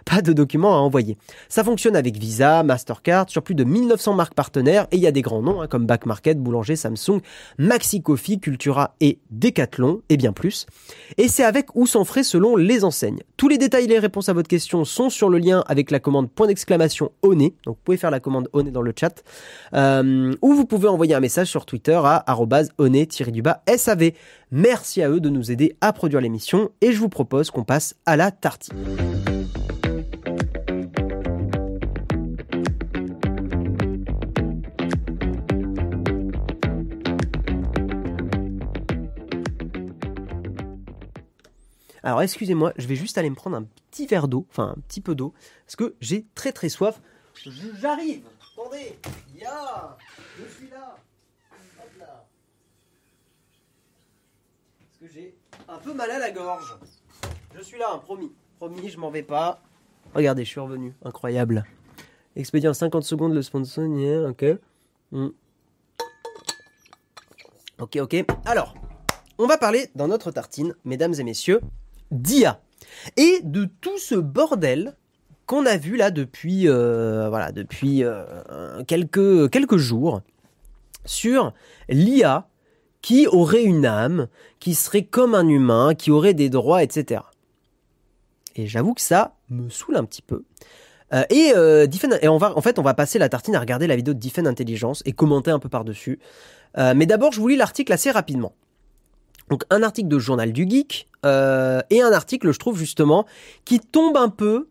pas 0.05 0.23
de 0.23 0.33
documents 0.33 0.75
à 0.75 0.79
envoyer. 0.79 1.17
Ça 1.49 1.65
fonctionne 1.65 1.97
avec 1.97 2.17
Visa, 2.17 2.63
Mastercard, 2.63 3.29
sur 3.29 3.43
plus 3.43 3.55
de 3.55 3.65
1900 3.65 4.15
marques 4.15 4.35
partenaires 4.35 4.87
et 4.91 4.97
il 4.97 5.03
y 5.03 5.07
a 5.07 5.13
des 5.13 5.23
grands 5.23 5.43
noms 5.43 5.63
hein, 5.63 5.67
comme 5.67 5.87
Back 5.87 6.07
Market, 6.07 6.39
Boulanger, 6.39 6.77
Samsung, 6.77 7.21
Maxi 7.59 8.03
Coffee, 8.03 8.41
Cultura 8.41 8.95
et 9.01 9.19
Decathlon 9.31 10.03
et 10.09 10.17
bien 10.17 10.33
plus. 10.33 10.67
Et 11.17 11.29
c'est 11.29 11.45
avec 11.45 11.75
ou 11.75 11.87
sans 11.87 12.05
frais 12.05 12.23
selon 12.23 12.57
les 12.57 12.85
enseignes. 12.85 13.21
Tous 13.37 13.49
les 13.49 13.59
détails 13.59 13.85
et 13.85 13.89
les 13.89 13.99
réponses 13.99 14.29
à 14.29 14.33
votre 14.33 14.49
question 14.49 14.85
sont 14.85 15.11
sur 15.11 15.29
le 15.29 15.39
lien 15.39 15.65
avec 15.67 15.91
la 15.91 16.01
commande 16.01 16.31
point 16.31 16.47
d'exclamation 16.47 17.13
au 17.23 17.35
nez. 17.35 17.55
Donc 17.65 17.77
vous 17.77 17.83
pouvez 17.85 17.97
faire 17.97 18.11
la 18.11 18.21
commande 18.21 18.49
au 18.53 18.63
nez 18.63 18.71
dans 18.71 18.83
le 18.83 18.93
chat. 18.99 19.23
Euh, 19.75 20.35
ou 20.43 20.55
vous 20.55 20.65
pouvez 20.65 20.89
envoyer 20.99 21.15
un 21.15 21.21
message 21.21 21.47
sur 21.47 21.65
Twitter 21.65 22.01
à 22.05 22.25
onet-sav. 22.77 24.11
Merci 24.51 25.01
à 25.01 25.09
eux 25.09 25.21
de 25.21 25.29
nous 25.29 25.53
aider 25.53 25.77
à 25.81 25.93
produire 25.93 26.21
l'émission 26.21 26.73
et 26.81 26.91
je 26.91 26.99
vous 26.99 27.09
propose 27.09 27.53
qu'on 27.53 27.63
passe 27.63 27.95
à 28.05 28.17
la 28.17 28.33
tartine. 28.33 28.77
Alors 42.03 42.23
excusez-moi, 42.23 42.73
je 42.77 42.89
vais 42.89 42.97
juste 42.97 43.19
aller 43.19 43.31
me 43.31 43.37
prendre 43.37 43.57
un 43.57 43.67
petit 43.93 44.07
verre 44.09 44.27
d'eau, 44.27 44.49
enfin 44.51 44.75
un 44.77 44.81
petit 44.89 45.01
peu 45.01 45.15
d'eau, 45.15 45.33
parce 45.65 45.77
que 45.77 45.95
j'ai 46.01 46.27
très 46.35 46.51
très 46.51 46.69
soif. 46.69 47.01
J'arrive 47.81 48.23
Attendez 48.69 48.99
Ya 49.35 49.97
Je 50.39 50.45
suis 50.45 50.69
là 50.69 50.97
Hop 51.79 51.91
là 51.99 52.27
Parce 54.79 54.99
que 55.01 55.15
j'ai 55.15 55.35
un 55.69 55.79
peu 55.79 55.95
mal 55.95 56.11
à 56.11 56.19
la 56.19 56.31
gorge. 56.31 56.77
Je 57.55 57.63
suis 57.63 57.79
là, 57.79 57.87
hein, 57.95 57.99
promis. 57.99 58.33
Promis, 58.59 58.91
je 58.91 58.99
m'en 58.99 59.11
vais 59.11 59.23
pas. 59.23 59.63
Regardez, 60.15 60.45
je 60.45 60.51
suis 60.51 60.61
revenu. 60.61 60.95
Incroyable. 61.03 61.65
Expédient 62.37 62.75
50 62.75 63.05
secondes 63.05 63.33
le 63.33 63.43
sponsor, 63.43 63.87
ok. 64.29 64.45
Hmm. 65.13 65.29
Ok, 67.79 67.97
ok. 67.97 68.25
Alors, 68.45 68.75
on 69.39 69.47
va 69.47 69.57
parler 69.57 69.89
dans 69.95 70.09
notre 70.09 70.31
tartine, 70.31 70.75
mesdames 70.85 71.15
et 71.19 71.25
messieurs, 71.25 71.61
d'IA. 72.11 72.61
Et 73.17 73.41
de 73.43 73.65
tout 73.81 73.99
ce 73.99 74.15
bordel 74.15 74.95
qu'on 75.49 75.65
a 75.65 75.79
vu 75.79 75.97
là 75.97 76.13
depuis, 76.13 76.69
euh, 76.69 77.29
voilà, 77.31 77.53
depuis 77.53 78.05
euh, 78.05 78.85
quelques, 78.87 79.51
quelques 79.51 79.79
jours 79.79 80.21
sur 81.07 81.55
l'IA 81.89 82.47
qui 83.01 83.27
aurait 83.27 83.65
une 83.65 83.87
âme, 83.87 84.29
qui 84.61 84.75
serait 84.75 85.05
comme 85.05 85.35
un 85.35 85.49
humain, 85.49 85.95
qui 85.95 86.11
aurait 86.11 86.35
des 86.35 86.51
droits, 86.51 86.83
etc. 86.83 87.23
Et 88.57 88.67
j'avoue 88.67 88.93
que 88.93 89.01
ça 89.01 89.37
me 89.49 89.71
saoule 89.71 89.97
un 89.97 90.05
petit 90.05 90.21
peu. 90.21 90.45
Euh, 91.15 91.25
et, 91.31 91.55
et 91.55 92.29
on 92.29 92.37
va, 92.37 92.57
en 92.57 92.61
fait, 92.61 92.79
on 92.79 92.83
va 92.83 92.93
passer 92.93 93.19
la 93.19 93.31
tartine 93.31 93.57
à 93.57 93.61
regarder 93.61 93.87
la 93.87 93.97
vidéo 93.97 94.13
de 94.13 94.19
Diffen 94.19 94.47
Intelligence 94.47 95.03
et 95.07 95.13
commenter 95.13 95.51
un 95.51 95.59
peu 95.59 95.71
par-dessus. 95.71 96.19
mais 96.77 97.07
d'abord, 97.07 97.33
je 97.33 97.41
vous 97.41 97.49
lis 97.49 97.57
l'article 97.57 97.95
assez 97.95 98.11
rapidement. 98.11 98.53
Donc 99.49 99.65
un 99.71 99.83
article 99.83 100.09
de 100.09 100.19
Journal 100.19 100.53
du 100.53 100.69
Geek 100.69 101.09
et 101.25 102.03
un 102.03 102.13
article, 102.13 102.53
je 102.53 102.59
trouve 102.59 102.79
justement, 102.79 103.25
qui 103.65 103.81
tombe 103.81 104.19
un 104.19 104.29
peu 104.29 104.69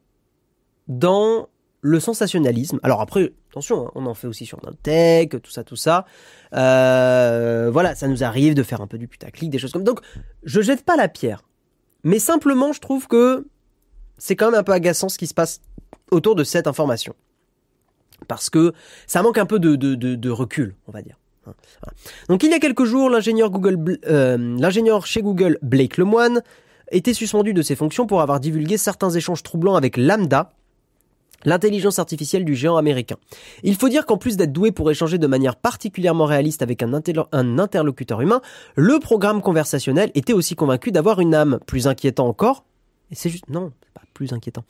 dans 0.88 1.50
le 1.82 2.00
sensationnalisme. 2.00 2.80
Alors 2.84 3.02
après, 3.02 3.34
attention, 3.50 3.88
hein, 3.88 3.92
on 3.96 4.06
en 4.06 4.14
fait 4.14 4.28
aussi 4.28 4.46
sur 4.46 4.60
notre 4.64 4.78
tech, 4.78 5.30
tout 5.30 5.52
ça, 5.52 5.64
tout 5.64 5.76
ça. 5.76 6.06
Euh, 6.54 7.70
voilà, 7.72 7.96
ça 7.96 8.08
nous 8.08 8.24
arrive 8.24 8.54
de 8.54 8.64
faire 8.64 8.82
un 8.82 8.88
peu 8.88 8.98
du 8.98 9.08
putaclic, 9.08 9.50
des 9.50 9.60
choses 9.60 9.72
comme. 9.72 9.84
Donc, 9.84 10.02
je 10.44 10.62
jette 10.62 10.84
pas 10.84 10.96
la 10.96 11.08
pierre, 11.08 11.44
mais 12.04 12.20
simplement, 12.20 12.74
je 12.74 12.80
trouve 12.80 13.08
que 13.08 13.48
c'est 14.18 14.36
quand 14.36 14.52
même 14.52 14.60
un 14.60 14.64
peu 14.64 14.74
agaçant 14.74 15.10
ce 15.10 15.18
qui 15.18 15.28
se 15.28 15.34
passe 15.34 15.62
autour 16.12 16.36
de 16.36 16.44
cette 16.44 16.68
information, 16.68 17.16
parce 18.28 18.50
que 18.50 18.74
ça 19.06 19.22
manque 19.22 19.38
un 19.38 19.46
peu 19.46 19.60
de, 19.60 19.76
de, 19.76 20.30
recul, 20.30 20.76
on 20.88 20.92
va 20.92 21.02
dire. 21.02 21.20
Hein, 21.46 21.54
Donc, 22.30 22.44
il 22.44 22.50
y 22.50 22.54
a 22.54 22.60
quelques 22.60 22.86
jours, 22.86 23.10
l'ingénieur 23.10 23.52
Google, 23.52 24.00
euh, 24.08 24.38
l'ingénieur 24.60 25.06
chez 25.06 25.22
Google, 25.22 25.60
Blake 25.62 25.98
Lemoine, 25.98 26.42
était 26.92 27.14
suspendu 27.14 27.54
de 27.54 27.62
ses 27.62 27.76
fonctions 27.76 28.08
pour 28.08 28.22
avoir 28.22 28.40
divulgué 28.40 28.78
certains 28.78 29.10
échanges 29.10 29.44
troublants 29.44 29.76
avec 29.76 29.98
Lambda, 29.98 30.52
L'intelligence 31.46 32.00
artificielle 32.00 32.46
du 32.46 32.56
géant 32.56 32.78
américain. 32.78 33.16
Il 33.64 33.76
faut 33.76 33.90
dire 33.90 34.06
qu'en 34.06 34.18
plus 34.18 34.38
d'être 34.38 34.52
doué 34.52 34.72
pour 34.72 34.90
échanger 34.90 35.18
de 35.18 35.28
manière 35.28 35.56
particulièrement 35.56 36.26
réaliste 36.26 36.62
avec 36.62 36.82
un, 36.84 36.94
interlocuteur 37.60 38.22
humain, 38.22 38.42
le 38.76 39.00
programme 39.00 39.42
conversationnel 39.42 40.12
était 40.16 40.34
aussi 40.34 40.56
convaincu 40.56 40.92
d'avoir 40.92 41.20
une 41.20 41.36
âme. 41.36 41.60
Plus 41.66 41.88
inquiétant 41.88 42.28
encore, 42.28 42.64
et 43.12 43.16
c'est 43.16 43.30
juste, 43.30 43.50
non, 43.50 43.72
pas 43.94 44.02
plus 44.14 44.34
inquiétant. 44.34 44.64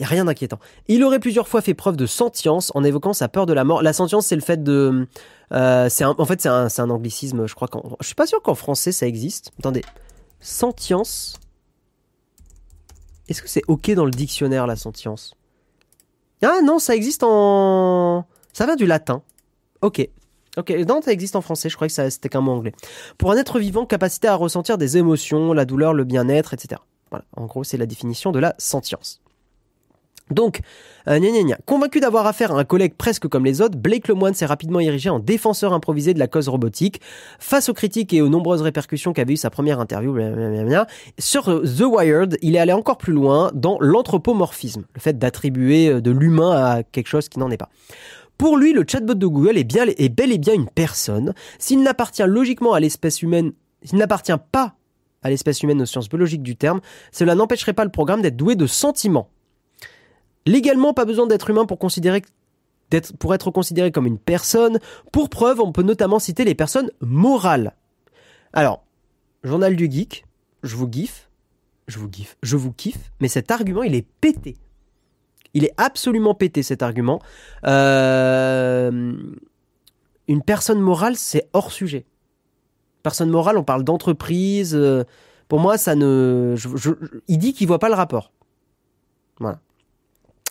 Rien 0.00 0.24
d'inquiétant. 0.24 0.58
Il 0.88 1.02
aurait 1.04 1.18
plusieurs 1.18 1.48
fois 1.48 1.60
fait 1.60 1.74
preuve 1.74 1.96
de 1.96 2.06
sentience 2.06 2.70
en 2.74 2.84
évoquant 2.84 3.12
sa 3.12 3.28
peur 3.28 3.46
de 3.46 3.52
la 3.52 3.64
mort. 3.64 3.82
La 3.82 3.92
sentience, 3.92 4.26
c'est 4.26 4.36
le 4.36 4.42
fait 4.42 4.62
de, 4.62 5.06
euh, 5.52 5.88
en 6.00 6.24
fait, 6.24 6.40
c'est 6.40 6.48
un, 6.48 6.90
anglicisme, 6.90 7.46
je 7.46 7.54
crois 7.54 7.68
je 8.00 8.06
suis 8.06 8.14
pas 8.14 8.26
sûr 8.26 8.42
qu'en 8.42 8.54
français 8.54 8.92
ça 8.92 9.06
existe. 9.06 9.52
Attendez. 9.58 9.82
Sentience. 10.40 11.38
Est-ce 13.28 13.40
que 13.40 13.48
c'est 13.48 13.62
ok 13.68 13.92
dans 13.92 14.04
le 14.04 14.10
dictionnaire, 14.10 14.66
la 14.66 14.76
sentience? 14.76 15.34
Ah 16.42 16.60
non, 16.62 16.78
ça 16.78 16.94
existe 16.94 17.22
en... 17.22 18.26
Ça 18.52 18.66
vient 18.66 18.76
du 18.76 18.86
latin. 18.86 19.22
Ok. 19.80 20.08
Ok, 20.56 20.70
non, 20.88 21.02
ça 21.02 21.12
existe 21.12 21.34
en 21.34 21.40
français, 21.40 21.68
je 21.68 21.74
crois 21.74 21.88
que 21.88 21.92
c'était 22.10 22.28
qu'un 22.28 22.40
mot 22.40 22.52
anglais. 22.52 22.72
Pour 23.18 23.32
un 23.32 23.36
être 23.36 23.58
vivant, 23.58 23.86
capacité 23.86 24.28
à 24.28 24.36
ressentir 24.36 24.78
des 24.78 24.96
émotions, 24.96 25.52
la 25.52 25.64
douleur, 25.64 25.94
le 25.94 26.04
bien-être, 26.04 26.54
etc. 26.54 26.80
Voilà, 27.10 27.24
en 27.36 27.46
gros, 27.46 27.64
c'est 27.64 27.76
la 27.76 27.86
définition 27.86 28.30
de 28.30 28.38
la 28.38 28.54
sentience. 28.58 29.23
Donc, 30.30 30.60
euh, 31.06 31.18
gna 31.18 31.42
gna 31.42 31.58
convaincu 31.66 32.00
d'avoir 32.00 32.26
affaire 32.26 32.52
à 32.52 32.58
un 32.58 32.64
collègue 32.64 32.94
presque 32.96 33.28
comme 33.28 33.44
les 33.44 33.60
autres, 33.60 33.76
Blake 33.76 34.08
Lemoine 34.08 34.32
s'est 34.32 34.46
rapidement 34.46 34.80
érigé 34.80 35.10
en 35.10 35.18
défenseur 35.18 35.74
improvisé 35.74 36.14
de 36.14 36.18
la 36.18 36.28
cause 36.28 36.48
robotique. 36.48 37.00
Face 37.38 37.68
aux 37.68 37.74
critiques 37.74 38.14
et 38.14 38.22
aux 38.22 38.30
nombreuses 38.30 38.62
répercussions 38.62 39.12
qu'avait 39.12 39.34
eu 39.34 39.36
sa 39.36 39.50
première 39.50 39.80
interview, 39.80 40.16
sur 41.18 41.48
euh, 41.50 41.62
The 41.62 41.82
Wired, 41.82 42.38
il 42.40 42.56
est 42.56 42.58
allé 42.58 42.72
encore 42.72 42.96
plus 42.96 43.12
loin 43.12 43.50
dans 43.54 43.76
l'anthropomorphisme, 43.80 44.84
le 44.94 45.00
fait 45.00 45.18
d'attribuer 45.18 45.88
euh, 45.88 46.00
de 46.00 46.10
l'humain 46.10 46.52
à 46.52 46.82
quelque 46.82 47.08
chose 47.08 47.28
qui 47.28 47.38
n'en 47.38 47.50
est 47.50 47.58
pas. 47.58 47.68
Pour 48.38 48.56
lui, 48.56 48.72
le 48.72 48.84
chatbot 48.88 49.14
de 49.14 49.26
Google 49.26 49.58
est, 49.58 49.76
est 49.76 50.08
bel 50.08 50.32
et 50.32 50.38
bien 50.38 50.54
une 50.54 50.68
personne. 50.68 51.34
S'il 51.58 51.82
n'appartient 51.82 52.24
logiquement 52.26 52.72
à 52.72 52.80
l'espèce 52.80 53.20
humaine, 53.20 53.52
s'il 53.82 53.98
n'appartient 53.98 54.32
pas 54.50 54.74
à 55.22 55.28
l'espèce 55.28 55.62
humaine 55.62 55.82
aux 55.82 55.86
sciences 55.86 56.08
biologiques 56.08 56.42
du 56.42 56.56
terme, 56.56 56.80
cela 57.12 57.34
n'empêcherait 57.34 57.72
pas 57.74 57.84
le 57.84 57.90
programme 57.90 58.22
d'être 58.22 58.36
doué 58.36 58.56
de 58.56 58.66
sentiments 58.66 59.28
Légalement, 60.46 60.92
pas 60.94 61.04
besoin 61.04 61.26
d'être 61.26 61.50
humain 61.50 61.66
pour 61.66 61.78
considérer 61.78 62.22
pour 63.18 63.34
être 63.34 63.50
considéré 63.50 63.90
comme 63.90 64.06
une 64.06 64.18
personne. 64.18 64.78
Pour 65.10 65.28
preuve, 65.28 65.60
on 65.60 65.72
peut 65.72 65.82
notamment 65.82 66.18
citer 66.18 66.44
les 66.44 66.54
personnes 66.54 66.90
morales. 67.00 67.74
Alors, 68.52 68.84
journal 69.42 69.74
du 69.74 69.90
geek, 69.90 70.24
je 70.62 70.76
vous 70.76 70.88
giffe, 70.90 71.28
je 71.88 71.98
vous 71.98 72.08
giffe, 72.10 72.36
je 72.42 72.56
vous 72.56 72.72
kiffe, 72.72 73.10
mais 73.20 73.28
cet 73.28 73.50
argument, 73.50 73.82
il 73.82 73.94
est 73.94 74.06
pété. 74.20 74.56
Il 75.54 75.64
est 75.64 75.74
absolument 75.76 76.34
pété 76.34 76.62
cet 76.62 76.82
argument. 76.82 77.20
Euh, 77.66 79.12
une 80.28 80.42
personne 80.42 80.80
morale, 80.80 81.16
c'est 81.16 81.48
hors 81.52 81.72
sujet. 81.72 82.06
Personne 83.02 83.30
morale, 83.30 83.58
on 83.58 83.64
parle 83.64 83.84
d'entreprise. 83.84 84.74
Euh, 84.74 85.04
pour 85.48 85.60
moi, 85.60 85.78
ça 85.78 85.94
ne. 85.94 86.56
il 87.28 87.38
dit 87.38 87.52
qu'il 87.52 87.68
voit 87.68 87.78
pas 87.78 87.88
le 87.88 87.94
rapport. 87.94 88.32
Voilà. 89.38 89.60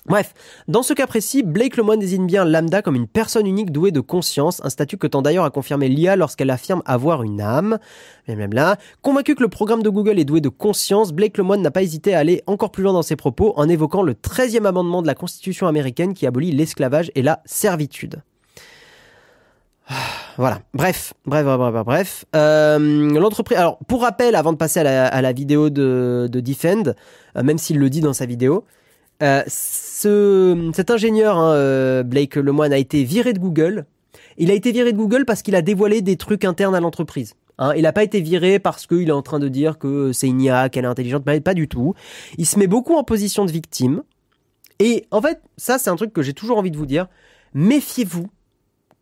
Bref, 0.06 0.34
dans 0.68 0.84
ce 0.84 0.94
cas 0.94 1.08
précis, 1.08 1.44
Blake 1.44 1.78
Lemoine 1.78 2.00
désigne 2.00 2.28
bien 2.28 2.44
Lambda 2.44 2.82
comme 2.82 2.96
une 2.96 3.08
personne 3.08 3.48
unique 3.48 3.72
douée 3.72 3.92
de 3.92 4.02
conscience, 4.02 4.62
un 4.66 4.70
statut 4.70 4.98
que 4.98 5.08
tend 5.08 5.22
d'ailleurs 5.22 5.46
à 5.46 5.50
confirmer 5.50 5.88
l'IA 5.88 6.18
lorsqu'elle 6.18 6.50
affirme 6.50 6.84
avoir 6.86 7.24
une 7.24 7.40
âme. 7.40 7.80
là. 8.28 8.78
Convaincu 9.02 9.36
que 9.36 9.44
le 9.44 9.48
programme 9.48 9.82
de 9.82 9.90
Google 9.90 10.20
est 10.20 10.26
doué 10.26 10.42
de 10.42 10.50
conscience, 10.50 11.14
Blake 11.14 11.38
Lemoine 11.38 11.62
n'a 11.62 11.72
pas 11.72 11.84
hésité 11.84 12.14
à 12.14 12.20
aller 12.20 12.44
encore 12.48 12.72
plus 12.72 12.84
loin 12.84 12.92
dans 12.92 13.02
ses 13.02 13.16
propos 13.16 13.54
en 13.56 13.70
évoquant 13.70 14.02
le 14.02 14.14
13e 14.14 14.66
amendement 14.66 15.02
de 15.02 15.08
la 15.08 15.16
Constitution 15.16 15.68
américaine 15.68 16.14
qui 16.14 16.28
abolit 16.28 16.52
l'esclavage 16.52 17.10
et 17.16 17.22
la 17.22 17.42
servitude. 17.46 18.22
Voilà. 20.38 20.62
Bref, 20.74 21.14
bref, 21.26 21.46
bref, 21.46 21.58
bref, 21.58 21.86
bref. 21.86 22.26
Euh, 22.36 23.20
L'entreprise. 23.20 23.58
Alors, 23.58 23.78
pour 23.88 24.02
rappel, 24.02 24.36
avant 24.36 24.52
de 24.52 24.58
passer 24.58 24.80
à 24.80 25.22
la, 25.22 25.34
vidéo 25.34 25.70
de, 25.70 26.28
de 26.32 26.40
Defend, 26.40 26.94
euh, 27.38 27.44
même 27.44 27.58
s'il 27.58 27.78
le 27.78 27.90
dit 27.90 28.02
dans 28.02 28.14
sa 28.14 28.26
vidéo, 28.26 28.66
euh, 29.22 29.44
ce, 29.48 30.72
cet 30.74 30.92
ingénieur, 30.92 31.38
hein, 31.38 31.54
euh, 31.54 32.04
Blake 32.04 32.36
Lemoine, 32.36 32.74
a 32.74 32.78
été 32.78 33.04
viré 33.04 33.34
de 33.34 33.40
Google. 33.40 33.86
Il 34.38 34.50
a 34.52 34.54
été 34.54 34.72
viré 34.72 34.92
de 34.92 34.98
Google 34.98 35.26
parce 35.26 35.42
qu'il 35.42 35.56
a 35.56 35.62
dévoilé 35.62 36.02
des 36.02 36.18
trucs 36.18 36.46
internes 36.46 36.76
à 36.76 36.80
l'entreprise. 36.80 37.36
Hein, 37.60 37.74
il 37.76 37.84
n'a 37.84 37.94
pas 37.94 38.04
été 38.04 38.20
viré 38.20 38.60
parce 38.60 38.88
qu'il 38.88 39.10
est 39.10 39.12
en 39.12 39.22
train 39.22 39.40
de 39.40 39.48
dire 39.48 39.78
que 39.78 40.12
c'est 40.12 40.28
une 40.28 40.42
IA, 40.42 40.70
qu'elle 40.70 40.86
est 40.86 40.88
intelligente, 40.88 41.24
pas, 41.24 41.40
pas 41.40 41.54
du 41.54 41.68
tout. 41.68 41.94
Il 42.38 42.46
se 42.46 42.58
met 42.58 42.68
beaucoup 42.68 42.96
en 42.96 43.04
position 43.04 43.46
de 43.46 43.52
victime. 43.52 44.04
Et 44.80 45.06
en 45.12 45.22
fait, 45.22 45.40
ça 45.58 45.78
c'est 45.78 45.90
un 45.90 45.96
truc 45.96 46.12
que 46.14 46.24
j'ai 46.24 46.34
toujours 46.34 46.58
envie 46.58 46.72
de 46.72 46.78
vous 46.78 46.88
dire. 46.88 47.08
Méfiez-vous 47.54 48.28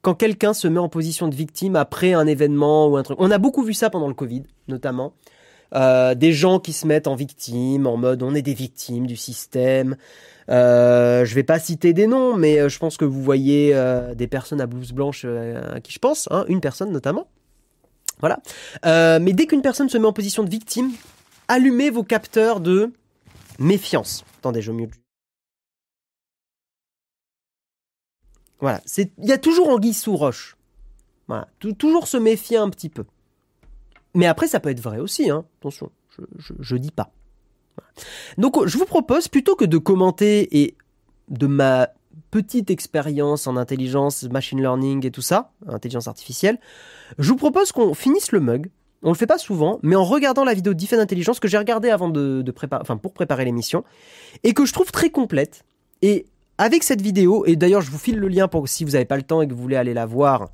quand 0.02 0.16
quelqu'un 0.16 0.54
se 0.54 0.68
met 0.68 0.80
en 0.80 0.90
position 0.90 1.28
de 1.28 1.36
victime 1.36 1.76
après 1.76 2.14
un 2.14 2.28
événement 2.28 2.88
ou 2.88 2.98
un 2.98 3.04
truc. 3.04 3.18
On 3.22 3.32
a 3.32 3.38
beaucoup 3.38 3.64
vu 3.64 3.74
ça 3.74 3.90
pendant 3.90 4.08
le 4.08 4.14
Covid, 4.14 4.44
notamment. 4.68 5.14
Euh, 5.74 6.16
des 6.16 6.34
gens 6.34 6.60
qui 6.60 6.74
se 6.74 6.86
mettent 6.86 7.08
en 7.08 7.16
victime, 7.16 7.88
en 7.88 7.96
mode 7.96 8.24
on 8.24 8.36
est 8.36 8.42
des 8.42 8.54
victimes 8.54 9.08
du 9.08 9.16
système. 9.16 9.96
Euh, 10.50 11.24
je 11.24 11.34
vais 11.34 11.44
pas 11.44 11.60
citer 11.60 11.94
des 11.94 12.08
noms, 12.08 12.36
mais 12.36 12.60
euh, 12.60 12.70
je 12.70 12.78
pense 12.78 12.98
que 12.98 13.06
vous 13.06 13.22
voyez 13.24 13.72
euh, 13.74 14.14
des 14.16 14.28
personnes 14.28 14.60
à 14.60 14.68
blouse 14.68 14.92
blanche 14.92 15.26
à 15.26 15.80
qui 15.80 15.94
je 15.94 16.00
pense, 16.00 16.28
hein, 16.32 16.46
une 16.48 16.62
personne 16.62 16.92
notamment. 16.92 17.28
Voilà. 18.20 18.40
mais 19.20 19.34
dès 19.34 19.48
qu'une 19.48 19.64
personne 19.64 19.90
se 19.90 19.98
met 19.98 20.06
en 20.06 20.14
position 20.14 20.44
de 20.44 20.50
victime, 20.50 20.92
allumez 21.48 21.90
vos 21.90 22.04
capteurs 22.04 22.60
de 22.60 22.92
méfiance. 23.58 24.26
Attendez, 24.40 24.62
je 24.62 24.72
mieux. 24.72 24.90
Voilà, 28.60 28.80
il 28.98 29.26
y 29.26 29.32
a 29.32 29.40
toujours 29.40 29.70
anguille 29.70 29.96
sous 29.96 30.16
roche. 30.16 30.56
Voilà, 31.28 31.48
toujours 31.80 32.08
se 32.08 32.18
méfier 32.18 32.58
un 32.58 32.70
petit 32.70 32.90
peu. 32.90 33.06
Mais 34.14 34.26
après, 34.26 34.48
ça 34.48 34.60
peut 34.60 34.70
être 34.70 34.82
vrai 34.82 35.00
aussi, 35.00 35.30
hein. 35.30 35.46
Attention, 35.60 35.92
je, 36.38 36.54
je, 36.60 36.76
dis 36.76 36.92
pas. 36.92 37.12
Donc, 38.38 38.66
je 38.66 38.78
vous 38.78 38.86
propose, 38.86 39.28
plutôt 39.28 39.56
que 39.56 39.66
de 39.66 39.78
commenter 39.78 40.62
et 40.62 40.76
de 41.30 41.48
ma 41.48 41.90
petite 42.30 42.72
expérience 42.72 43.48
en 43.48 43.58
intelligence, 43.58 44.24
machine 44.24 44.60
learning 44.60 45.06
et 45.06 45.12
tout 45.12 45.22
ça, 45.22 45.52
intelligence 45.68 46.08
artificielle, 46.08 46.60
je 47.20 47.30
vous 47.30 47.36
propose 47.36 47.72
qu'on 47.72 47.94
finisse 47.94 48.32
le 48.32 48.40
mug. 48.40 48.70
On 49.04 49.10
le 49.10 49.18
fait 49.18 49.28
pas 49.28 49.40
souvent, 49.40 49.80
mais 49.82 49.96
en 49.96 50.04
regardant 50.04 50.44
la 50.44 50.54
vidéo 50.54 50.74
d'Ifen 50.74 51.00
Intelligence 51.00 51.40
que 51.40 51.48
j'ai 51.48 51.58
regardée 51.58 51.90
avant 51.90 52.10
de, 52.10 52.44
préparer, 52.52 52.82
enfin 52.82 52.98
pour 52.98 53.14
préparer 53.14 53.46
l'émission, 53.46 53.84
et 54.44 54.54
que 54.54 54.66
je 54.66 54.74
trouve 54.74 54.92
très 54.92 55.10
complète. 55.10 55.64
Et 56.04 56.28
avec 56.60 56.84
cette 56.84 57.02
vidéo, 57.02 57.44
et 57.48 57.56
d'ailleurs 57.56 57.82
je 57.82 57.90
vous 57.90 57.98
file 57.98 58.18
le 58.18 58.28
lien 58.28 58.48
pour 58.48 58.68
si 58.70 58.84
vous 58.84 58.92
n'avez 58.92 59.06
pas 59.06 59.18
le 59.18 59.24
temps 59.24 59.42
et 59.42 59.48
que 59.48 59.54
vous 59.54 59.62
voulez 59.62 59.76
aller 59.76 59.96
la 59.96 60.06
voir 60.06 60.50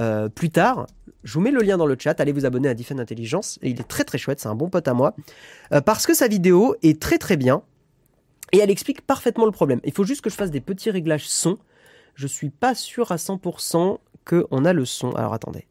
euh, 0.00 0.28
plus 0.28 0.50
tard, 0.50 0.86
je 1.24 1.34
vous 1.34 1.40
mets 1.40 1.50
le 1.50 1.60
lien 1.60 1.76
dans 1.76 1.86
le 1.86 1.96
chat, 1.98 2.20
allez 2.20 2.32
vous 2.32 2.44
abonner 2.44 2.68
à 2.68 2.74
Defend 2.74 2.98
Intelligence, 2.98 3.58
il 3.62 3.80
est 3.80 3.88
très 3.88 4.04
très 4.04 4.18
chouette, 4.18 4.40
c'est 4.40 4.48
un 4.48 4.54
bon 4.54 4.68
pote 4.68 4.86
à 4.86 4.94
moi, 4.94 5.14
euh, 5.72 5.80
parce 5.80 6.06
que 6.06 6.14
sa 6.14 6.28
vidéo 6.28 6.76
est 6.82 7.00
très 7.00 7.18
très 7.18 7.36
bien, 7.36 7.62
et 8.52 8.58
elle 8.58 8.70
explique 8.70 9.00
parfaitement 9.00 9.46
le 9.46 9.50
problème. 9.50 9.80
Il 9.84 9.92
faut 9.92 10.04
juste 10.04 10.20
que 10.20 10.30
je 10.30 10.36
fasse 10.36 10.50
des 10.50 10.60
petits 10.60 10.90
réglages 10.90 11.26
son, 11.26 11.58
je 12.14 12.26
suis 12.26 12.50
pas 12.50 12.74
sûr 12.74 13.10
à 13.10 13.16
100% 13.16 13.98
qu'on 14.24 14.64
a 14.64 14.72
le 14.72 14.84
son. 14.84 15.12
Alors 15.12 15.34
attendez. 15.34 15.66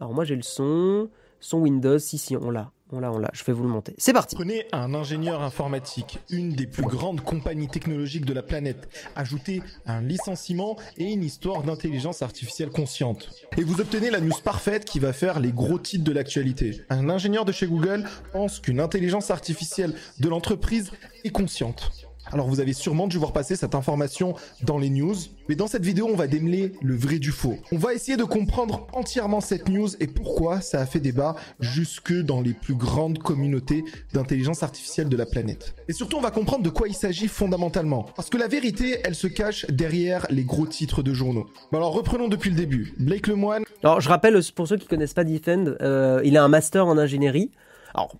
Alors 0.00 0.12
moi 0.12 0.24
j'ai 0.24 0.36
le 0.36 0.42
son, 0.42 1.08
son 1.40 1.58
Windows, 1.58 1.98
si 1.98 2.18
si 2.18 2.36
on 2.36 2.50
l'a. 2.50 2.70
On 2.90 3.00
l'a, 3.00 3.12
on 3.12 3.18
l'a. 3.18 3.30
Je 3.34 3.44
vais 3.44 3.52
vous 3.52 3.64
le 3.64 3.68
monter. 3.68 3.94
C'est 3.98 4.14
parti. 4.14 4.34
Prenez 4.34 4.66
un 4.72 4.94
ingénieur 4.94 5.42
informatique, 5.42 6.18
une 6.30 6.52
des 6.52 6.66
plus 6.66 6.84
grandes 6.84 7.20
compagnies 7.20 7.68
technologiques 7.68 8.24
de 8.24 8.32
la 8.32 8.42
planète. 8.42 8.88
Ajoutez 9.14 9.62
un 9.84 10.00
licenciement 10.00 10.76
et 10.96 11.12
une 11.12 11.22
histoire 11.22 11.62
d'intelligence 11.62 12.22
artificielle 12.22 12.70
consciente. 12.70 13.28
Et 13.58 13.62
vous 13.62 13.80
obtenez 13.80 14.10
la 14.10 14.20
news 14.20 14.32
parfaite 14.42 14.86
qui 14.86 15.00
va 15.00 15.12
faire 15.12 15.38
les 15.38 15.52
gros 15.52 15.78
titres 15.78 16.04
de 16.04 16.12
l'actualité. 16.12 16.82
Un 16.88 17.10
ingénieur 17.10 17.44
de 17.44 17.52
chez 17.52 17.66
Google 17.66 18.04
pense 18.32 18.58
qu'une 18.58 18.80
intelligence 18.80 19.30
artificielle 19.30 19.94
de 20.18 20.28
l'entreprise 20.28 20.90
est 21.24 21.30
consciente. 21.30 22.07
Alors 22.32 22.46
vous 22.46 22.60
avez 22.60 22.72
sûrement 22.72 23.06
dû 23.06 23.16
voir 23.18 23.32
passer 23.32 23.56
cette 23.56 23.74
information 23.74 24.34
dans 24.62 24.78
les 24.78 24.90
news, 24.90 25.14
mais 25.48 25.54
dans 25.54 25.66
cette 25.66 25.84
vidéo 25.84 26.08
on 26.10 26.16
va 26.16 26.26
démêler 26.26 26.72
le 26.82 26.94
vrai 26.94 27.18
du 27.18 27.30
faux. 27.30 27.56
On 27.72 27.78
va 27.78 27.94
essayer 27.94 28.16
de 28.16 28.24
comprendre 28.24 28.86
entièrement 28.92 29.40
cette 29.40 29.68
news 29.68 29.88
et 30.00 30.06
pourquoi 30.06 30.60
ça 30.60 30.80
a 30.80 30.86
fait 30.86 31.00
débat 31.00 31.36
jusque 31.60 32.12
dans 32.12 32.40
les 32.40 32.52
plus 32.52 32.74
grandes 32.74 33.18
communautés 33.18 33.84
d'intelligence 34.12 34.62
artificielle 34.62 35.08
de 35.08 35.16
la 35.16 35.26
planète. 35.26 35.74
Et 35.88 35.92
surtout 35.92 36.16
on 36.16 36.20
va 36.20 36.30
comprendre 36.30 36.62
de 36.64 36.70
quoi 36.70 36.88
il 36.88 36.94
s'agit 36.94 37.28
fondamentalement, 37.28 38.06
parce 38.16 38.28
que 38.28 38.36
la 38.36 38.48
vérité 38.48 39.00
elle 39.04 39.14
se 39.14 39.26
cache 39.26 39.66
derrière 39.66 40.26
les 40.30 40.44
gros 40.44 40.66
titres 40.66 41.02
de 41.02 41.12
journaux. 41.12 41.46
alors 41.72 41.92
reprenons 41.92 42.28
depuis 42.28 42.50
le 42.50 42.56
début. 42.56 42.94
Blake 42.98 43.26
Lemoine. 43.26 43.64
Alors 43.82 44.00
je 44.00 44.08
rappelle 44.08 44.38
pour 44.54 44.68
ceux 44.68 44.76
qui 44.76 44.86
connaissent 44.86 45.14
pas 45.14 45.24
Defend, 45.24 45.74
euh, 45.80 46.20
il 46.24 46.36
a 46.36 46.44
un 46.44 46.48
master 46.48 46.86
en 46.86 46.98
ingénierie. 46.98 47.50
Alors 47.94 48.14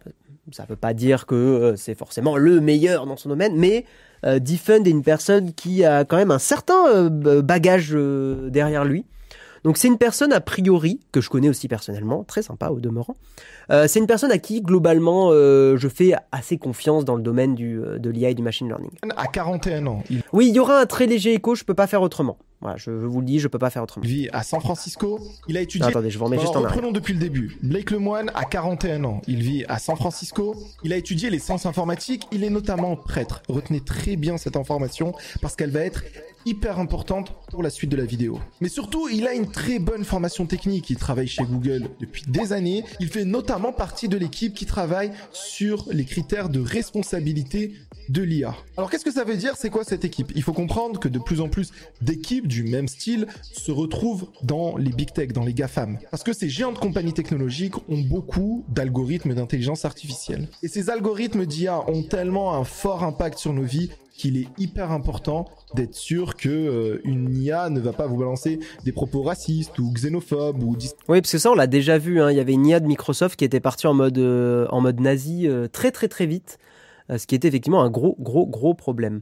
ça 0.52 0.64
ne 0.64 0.68
veut 0.68 0.76
pas 0.76 0.94
dire 0.94 1.26
que 1.26 1.34
euh, 1.34 1.76
c'est 1.76 1.94
forcément 1.94 2.36
le 2.36 2.60
meilleur 2.60 3.06
dans 3.06 3.16
son 3.16 3.28
domaine, 3.28 3.54
mais 3.56 3.84
euh, 4.24 4.38
Defend 4.38 4.84
est 4.84 4.90
une 4.90 5.02
personne 5.02 5.52
qui 5.52 5.84
a 5.84 6.04
quand 6.04 6.16
même 6.16 6.30
un 6.30 6.38
certain 6.38 6.88
euh, 6.88 7.42
bagage 7.42 7.90
derrière 8.50 8.84
lui. 8.84 9.04
Donc 9.64 9.76
c'est 9.76 9.88
une 9.88 9.98
personne 9.98 10.32
a 10.32 10.40
priori 10.40 11.00
que 11.12 11.20
je 11.20 11.28
connais 11.28 11.48
aussi 11.48 11.68
personnellement, 11.68 12.24
très 12.24 12.42
sympa 12.42 12.68
au 12.68 12.80
demeurant. 12.80 13.16
Euh, 13.70 13.86
c'est 13.88 13.98
une 13.98 14.06
personne 14.06 14.30
à 14.30 14.38
qui 14.38 14.62
globalement 14.62 15.30
euh, 15.32 15.76
je 15.76 15.88
fais 15.88 16.14
assez 16.32 16.58
confiance 16.58 17.04
dans 17.04 17.16
le 17.16 17.22
domaine 17.22 17.54
du, 17.54 17.80
euh, 17.80 17.98
de 17.98 18.10
l'IA 18.10 18.30
et 18.30 18.34
du 18.34 18.42
machine 18.42 18.68
learning. 18.68 18.90
À 19.16 19.26
41 19.26 19.86
ans. 19.86 20.02
Oui, 20.32 20.48
il 20.48 20.54
y 20.54 20.60
aura 20.60 20.80
un 20.80 20.86
très 20.86 21.06
léger 21.06 21.34
écho, 21.34 21.54
je 21.54 21.64
peux 21.64 21.74
pas 21.74 21.86
faire 21.86 22.02
autrement. 22.02 22.38
Voilà, 22.60 22.76
je 22.76 22.90
vous 22.90 23.20
le 23.20 23.26
dis, 23.26 23.38
je 23.38 23.46
peux 23.46 23.58
pas 23.58 23.70
faire 23.70 23.84
autrement. 23.84 24.04
Il 24.04 24.10
vit 24.10 24.28
à 24.32 24.42
San 24.42 24.60
Francisco. 24.60 25.20
Il 25.46 25.56
a 25.56 25.60
étudié. 25.60 25.86
attendez, 25.86 26.10
je 26.10 26.18
vous 26.18 26.24
remets 26.24 26.40
juste 26.40 26.56
en 26.56 26.60
Reprenons 26.60 26.90
depuis 26.90 27.14
le 27.14 27.20
début. 27.20 27.56
Blake 27.62 27.90
Lemoine 27.92 28.32
a 28.34 28.44
41 28.44 29.04
ans. 29.04 29.22
Il 29.28 29.42
vit 29.42 29.64
à 29.68 29.78
San 29.78 29.96
Francisco. 29.96 30.56
Il 30.82 30.92
a 30.92 30.96
étudié 30.96 31.30
les 31.30 31.38
sciences 31.38 31.66
informatiques. 31.66 32.26
Il 32.32 32.42
est 32.42 32.50
notamment 32.50 32.96
prêtre. 32.96 33.42
Retenez 33.48 33.80
très 33.80 34.16
bien 34.16 34.38
cette 34.38 34.56
information 34.56 35.12
parce 35.40 35.54
qu'elle 35.54 35.70
va 35.70 35.80
être 35.80 36.02
hyper 36.46 36.80
importante 36.80 37.34
pour 37.50 37.62
la 37.62 37.70
suite 37.70 37.90
de 37.90 37.96
la 37.96 38.04
vidéo. 38.04 38.40
Mais 38.60 38.68
surtout, 38.68 39.08
il 39.08 39.26
a 39.28 39.34
une 39.34 39.50
très 39.50 39.78
bonne 39.78 40.04
formation 40.04 40.46
technique. 40.46 40.90
Il 40.90 40.96
travaille 40.96 41.28
chez 41.28 41.44
Google 41.44 41.90
depuis 42.00 42.22
des 42.26 42.52
années. 42.52 42.84
Il 42.98 43.08
fait 43.08 43.24
notamment 43.24 43.72
partie 43.72 44.08
de 44.08 44.16
l'équipe 44.16 44.54
qui 44.54 44.66
travaille 44.66 45.12
sur 45.32 45.86
les 45.90 46.04
critères 46.04 46.48
de 46.48 46.60
responsabilité 46.60 47.74
de 48.08 48.22
l'IA. 48.22 48.54
Alors 48.76 48.90
qu'est-ce 48.90 49.04
que 49.04 49.12
ça 49.12 49.24
veut 49.24 49.36
dire? 49.36 49.54
C'est 49.56 49.70
quoi 49.70 49.84
cette 49.84 50.04
équipe? 50.04 50.32
Il 50.34 50.42
faut 50.42 50.52
comprendre 50.52 50.98
que 50.98 51.08
de 51.08 51.18
plus 51.18 51.40
en 51.40 51.48
plus 51.48 51.72
d'équipes 52.00 52.46
du 52.46 52.62
même 52.62 52.88
style 52.88 53.26
se 53.42 53.70
retrouvent 53.70 54.28
dans 54.42 54.76
les 54.76 54.90
big 54.90 55.12
tech, 55.12 55.28
dans 55.32 55.44
les 55.44 55.54
GAFAM. 55.54 55.98
Parce 56.10 56.22
que 56.22 56.32
ces 56.32 56.48
géantes 56.48 56.78
compagnies 56.78 57.12
technologiques 57.12 57.76
ont 57.88 58.00
beaucoup 58.00 58.64
d'algorithmes 58.68 59.34
d'intelligence 59.34 59.84
artificielle. 59.84 60.48
Et 60.62 60.68
ces 60.68 60.90
algorithmes 60.90 61.46
d'IA 61.46 61.88
ont 61.88 62.02
tellement 62.02 62.54
un 62.54 62.64
fort 62.64 63.04
impact 63.04 63.38
sur 63.38 63.52
nos 63.52 63.62
vies 63.62 63.90
qu'il 64.18 64.36
est 64.36 64.48
hyper 64.58 64.90
important 64.90 65.46
d'être 65.74 65.94
sûr 65.94 66.36
que 66.36 66.48
euh, 66.48 67.00
une 67.04 67.34
IA 67.34 67.70
ne 67.70 67.78
va 67.78 67.92
pas 67.92 68.06
vous 68.06 68.16
balancer 68.16 68.58
des 68.84 68.90
propos 68.90 69.22
racistes 69.22 69.78
ou 69.78 69.92
xénophobes 69.92 70.62
ou 70.62 70.76
oui 71.08 71.20
parce 71.20 71.30
que 71.30 71.38
ça 71.38 71.52
on 71.52 71.54
l'a 71.54 71.68
déjà 71.68 71.98
vu 71.98 72.20
hein. 72.20 72.30
il 72.30 72.36
y 72.36 72.40
avait 72.40 72.54
une 72.54 72.66
IA 72.66 72.80
de 72.80 72.86
Microsoft 72.86 73.36
qui 73.36 73.44
était 73.44 73.60
partie 73.60 73.86
en 73.86 73.94
mode 73.94 74.18
euh, 74.18 74.66
en 74.70 74.80
mode 74.80 74.98
nazi 74.98 75.46
euh, 75.46 75.68
très 75.68 75.92
très 75.92 76.08
très 76.08 76.26
vite 76.26 76.58
ce 77.16 77.26
qui 77.26 77.34
était 77.34 77.48
effectivement 77.48 77.82
un 77.82 77.90
gros 77.90 78.16
gros 78.18 78.46
gros 78.46 78.74
problème 78.74 79.20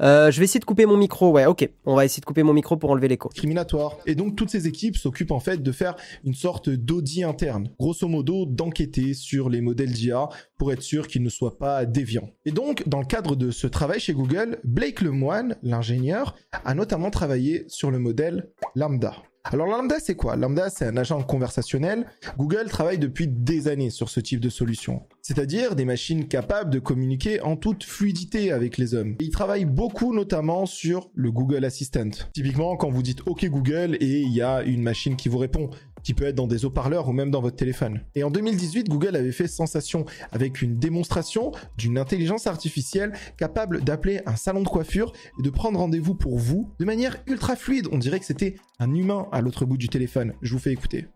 euh, 0.00 0.30
je 0.30 0.38
vais 0.38 0.44
essayer 0.44 0.60
de 0.60 0.64
couper 0.64 0.86
mon 0.86 0.96
micro. 0.96 1.30
Ouais, 1.30 1.46
ok. 1.46 1.68
On 1.84 1.94
va 1.94 2.04
essayer 2.04 2.20
de 2.20 2.26
couper 2.26 2.42
mon 2.42 2.52
micro 2.52 2.76
pour 2.76 2.90
enlever 2.90 3.08
l'écho. 3.08 3.28
Discriminatoire. 3.30 3.96
Et 4.06 4.14
donc 4.14 4.36
toutes 4.36 4.50
ces 4.50 4.66
équipes 4.66 4.96
s'occupent 4.96 5.32
en 5.32 5.40
fait 5.40 5.62
de 5.62 5.72
faire 5.72 5.96
une 6.24 6.34
sorte 6.34 6.70
d'audit 6.70 7.24
interne. 7.24 7.70
Grosso 7.78 8.06
modo, 8.06 8.46
d'enquêter 8.46 9.14
sur 9.14 9.48
les 9.48 9.60
modèles 9.60 9.92
d'IA 9.92 10.28
pour 10.56 10.72
être 10.72 10.82
sûr 10.82 11.08
qu'ils 11.08 11.22
ne 11.22 11.28
soient 11.28 11.58
pas 11.58 11.84
déviants. 11.84 12.30
Et 12.44 12.52
donc, 12.52 12.88
dans 12.88 13.00
le 13.00 13.06
cadre 13.06 13.36
de 13.36 13.50
ce 13.50 13.66
travail 13.66 14.00
chez 14.00 14.12
Google, 14.12 14.58
Blake 14.64 15.00
Lemoine, 15.00 15.56
l'ingénieur, 15.62 16.36
a 16.64 16.74
notamment 16.74 17.10
travaillé 17.10 17.64
sur 17.68 17.90
le 17.90 17.98
modèle 17.98 18.50
Lambda. 18.74 19.14
Alors 19.50 19.66
Lambda, 19.66 19.96
c'est 19.98 20.14
quoi? 20.14 20.36
Lambda, 20.36 20.68
c'est 20.68 20.84
un 20.84 20.96
agent 20.98 21.22
conversationnel. 21.22 22.04
Google 22.36 22.66
travaille 22.68 22.98
depuis 22.98 23.28
des 23.28 23.68
années 23.68 23.88
sur 23.88 24.10
ce 24.10 24.20
type 24.20 24.40
de 24.40 24.50
solution. 24.50 25.04
C'est-à-dire 25.22 25.74
des 25.74 25.86
machines 25.86 26.28
capables 26.28 26.68
de 26.68 26.78
communiquer 26.78 27.40
en 27.40 27.56
toute 27.56 27.82
fluidité 27.82 28.52
avec 28.52 28.76
les 28.76 28.94
hommes. 28.94 29.16
Et 29.20 29.24
ils 29.24 29.30
travaillent 29.30 29.64
beaucoup 29.64 30.14
notamment 30.14 30.66
sur 30.66 31.10
le 31.14 31.32
Google 31.32 31.64
Assistant. 31.64 32.10
Typiquement, 32.34 32.76
quand 32.76 32.90
vous 32.90 33.02
dites 33.02 33.26
OK 33.26 33.46
Google 33.46 33.96
et 34.00 34.20
il 34.20 34.34
y 34.34 34.42
a 34.42 34.62
une 34.62 34.82
machine 34.82 35.16
qui 35.16 35.30
vous 35.30 35.38
répond 35.38 35.70
qui 36.02 36.14
peut 36.14 36.24
être 36.24 36.34
dans 36.34 36.46
des 36.46 36.64
haut-parleurs 36.64 37.08
ou 37.08 37.12
même 37.12 37.30
dans 37.30 37.40
votre 37.40 37.56
téléphone. 37.56 38.00
Et 38.14 38.24
en 38.24 38.30
2018, 38.30 38.88
Google 38.88 39.16
avait 39.16 39.32
fait 39.32 39.48
sensation 39.48 40.04
avec 40.32 40.62
une 40.62 40.78
démonstration 40.78 41.52
d'une 41.76 41.98
intelligence 41.98 42.46
artificielle 42.46 43.12
capable 43.36 43.82
d'appeler 43.82 44.20
un 44.26 44.36
salon 44.36 44.62
de 44.62 44.68
coiffure 44.68 45.12
et 45.38 45.42
de 45.42 45.50
prendre 45.50 45.78
rendez-vous 45.78 46.14
pour 46.14 46.38
vous 46.38 46.70
de 46.78 46.84
manière 46.84 47.16
ultra 47.26 47.56
fluide. 47.56 47.88
On 47.92 47.98
dirait 47.98 48.20
que 48.20 48.26
c'était 48.26 48.56
un 48.78 48.94
humain 48.94 49.26
à 49.32 49.40
l'autre 49.40 49.64
bout 49.64 49.76
du 49.76 49.88
téléphone. 49.88 50.32
Je 50.42 50.52
vous 50.52 50.58
fais 50.58 50.72
écouter. 50.72 51.06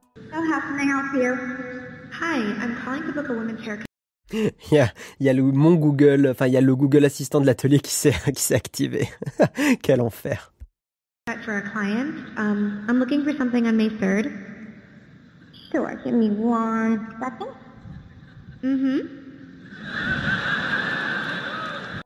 Il 4.33 4.51
y 4.75 4.79
a, 4.79 4.89
il 5.21 5.27
y 5.27 5.29
a 5.29 5.35
le, 5.35 5.43
mon 5.43 5.75
Google, 5.75 6.29
enfin 6.31 6.47
il 6.47 6.55
y 6.55 6.57
a 6.57 6.63
le 6.63 6.75
Google 6.75 7.05
Assistant 7.05 7.41
de 7.41 7.45
l'atelier 7.45 7.81
qui 7.81 7.93
s'est 7.93 8.15
qui 8.35 8.43
s'est 8.43 8.55
activé. 8.55 9.09
Quel 9.83 10.01
enfer. 10.01 10.53
For 11.45 11.57
a 11.57 11.63
client, 11.63 12.15
um, 12.37 12.85
I'm 12.89 12.99
looking 12.99 13.25
for 13.25 13.33
something 13.37 13.67
on 13.67 13.77
May 13.77 13.91
3rd. 13.91 14.52
Sure, 15.73 15.89
give 16.05 16.15
me 16.15 16.31
one 16.31 17.01
second. 17.19 17.49
Mm-hmm. 18.63 19.23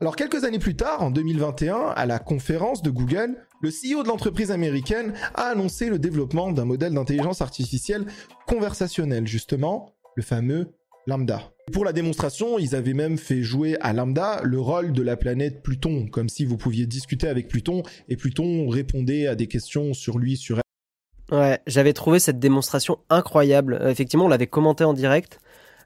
Alors 0.00 0.14
quelques 0.14 0.44
années 0.44 0.58
plus 0.58 0.76
tard, 0.76 1.02
en 1.02 1.10
2021, 1.10 1.88
à 1.96 2.06
la 2.06 2.18
conférence 2.18 2.82
de 2.82 2.90
Google, 2.90 3.36
le 3.62 3.70
CEO 3.70 4.02
de 4.02 4.08
l'entreprise 4.08 4.50
américaine 4.50 5.14
a 5.34 5.44
annoncé 5.44 5.88
le 5.88 5.98
développement 5.98 6.52
d'un 6.52 6.64
modèle 6.64 6.94
d'intelligence 6.94 7.40
artificielle 7.40 8.04
conversationnelle, 8.46 9.26
justement, 9.26 9.94
le 10.14 10.22
fameux 10.22 10.68
Lambda. 11.06 11.50
Pour 11.72 11.84
la 11.84 11.92
démonstration, 11.92 12.58
ils 12.58 12.76
avaient 12.76 12.94
même 12.94 13.16
fait 13.16 13.42
jouer 13.42 13.76
à 13.80 13.92
Lambda 13.92 14.40
le 14.44 14.60
rôle 14.60 14.92
de 14.92 15.02
la 15.02 15.16
planète 15.16 15.62
Pluton, 15.62 16.06
comme 16.06 16.28
si 16.28 16.44
vous 16.44 16.56
pouviez 16.56 16.86
discuter 16.86 17.26
avec 17.26 17.48
Pluton 17.48 17.82
et 18.08 18.16
Pluton 18.16 18.68
répondait 18.68 19.26
à 19.26 19.34
des 19.34 19.46
questions 19.46 19.94
sur 19.94 20.18
lui, 20.18 20.36
sur 20.36 20.60
Ouais, 21.32 21.60
j'avais 21.66 21.92
trouvé 21.92 22.18
cette 22.18 22.38
démonstration 22.38 22.98
incroyable. 23.10 23.78
Euh, 23.80 23.90
effectivement, 23.90 24.26
on 24.26 24.28
l'avait 24.28 24.46
commenté 24.46 24.84
en 24.84 24.92
direct. 24.92 25.40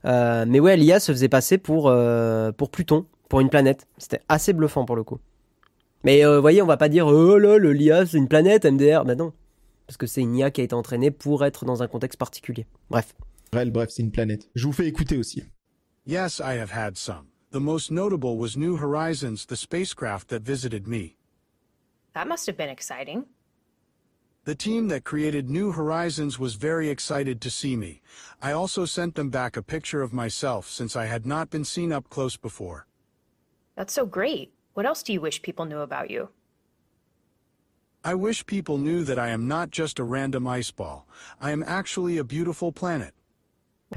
Euh, 0.05 0.45
mais 0.47 0.61
ouais, 0.61 0.77
l'IA 0.77 1.01
se 1.01 1.13
faisait 1.13 1.29
passer 1.29 1.59
pour, 1.59 1.89
euh, 1.89 2.53
pour 2.53 2.71
Pluton, 2.71 3.07
pour 3.29 3.41
une 3.41 3.51
planète. 3.51 3.87
C'était 3.99 4.21
assez 4.29 4.53
bluffant 4.53 4.85
pour 4.85 4.97
le 4.97 5.05
coup. 5.05 5.19
Mais 6.05 6.25
vous 6.25 6.41
voyez, 6.41 6.63
on 6.63 6.67
va 6.67 6.79
pas 6.79 6.89
dire 6.89 7.07
oh 7.07 7.37
là, 7.37 7.59
le 7.59 7.75
l'IA 7.75 8.07
c'est 8.07 8.17
une 8.17 8.29
planète 8.29 8.65
MDR. 8.65 9.05
Bah 9.05 9.15
non, 9.15 9.35
parce 9.87 9.99
que 9.99 10.07
c'est 10.07 10.23
une 10.23 10.35
IA 10.35 10.51
qui 10.51 10.63
a 10.63 10.65
été 10.65 10.75
entraînée 10.75 11.11
pour 11.11 11.45
être 11.45 11.67
dans 11.67 11.83
un 11.83 11.89
contexte 11.89 12.19
particulier. 12.19 12.67
Bref. 12.89 13.15
Bref, 13.53 13.69
bref, 13.69 13.91
c'est 13.91 14.03
une 14.03 14.11
planète. 14.11 14.49
Je 14.55 14.67
vous 14.67 14.73
fais 14.73 14.87
écouter 14.87 15.19
aussi. 15.19 15.45
Yes, 16.07 16.39
I 16.39 16.59
have 16.59 16.73
had 16.73 16.97
some. 16.97 17.27
The 17.53 17.61
most 17.61 17.91
notable 17.91 18.39
was 18.39 18.57
New 18.57 18.79
Horizons, 18.79 19.45
the 19.47 19.57
spacecraft 19.57 20.29
that 20.29 20.41
visited 20.43 20.87
me. 20.87 21.17
That 22.15 22.27
must 22.27 22.47
have 22.47 22.57
been 22.57 22.71
exciting. 22.71 23.25
The 24.45 24.55
team 24.55 24.89
that 24.89 25.05
created 25.05 25.51
New 25.51 25.73
Horizons 25.73 26.39
was 26.39 26.55
very 26.55 26.89
excited 26.89 27.43
to 27.43 27.51
see 27.51 27.77
me. 27.77 28.01
I 28.41 28.53
also 28.53 28.87
sent 28.87 29.15
them 29.15 29.29
back 29.29 29.55
a 29.55 29.63
picture 29.63 30.01
of 30.01 30.15
myself 30.15 30.67
since 30.67 30.97
I 30.97 31.05
had 31.05 31.27
not 31.27 31.51
been 31.51 31.65
seen 31.65 31.93
up 31.93 32.09
close 32.09 32.39
before. 32.39 32.87
That's 33.77 33.93
so 33.93 34.07
great. 34.07 34.51
What 34.73 34.87
else 34.87 35.03
do 35.03 35.13
you 35.13 35.21
wish 35.21 35.43
people 35.43 35.67
knew 35.67 35.81
about 35.81 36.11
you? 36.11 36.31
I 38.03 38.15
wish 38.15 38.47
people 38.47 38.79
knew 38.79 39.05
that 39.05 39.19
I 39.19 39.29
am 39.29 39.47
not 39.47 39.71
just 39.71 39.99
a 39.99 40.05
random 40.05 40.47
ice 40.47 40.71
ball. 40.71 41.07
I 41.39 41.51
am 41.51 41.63
actually 41.67 42.17
a 42.17 42.25
beautiful 42.25 42.73
planet. 42.73 43.13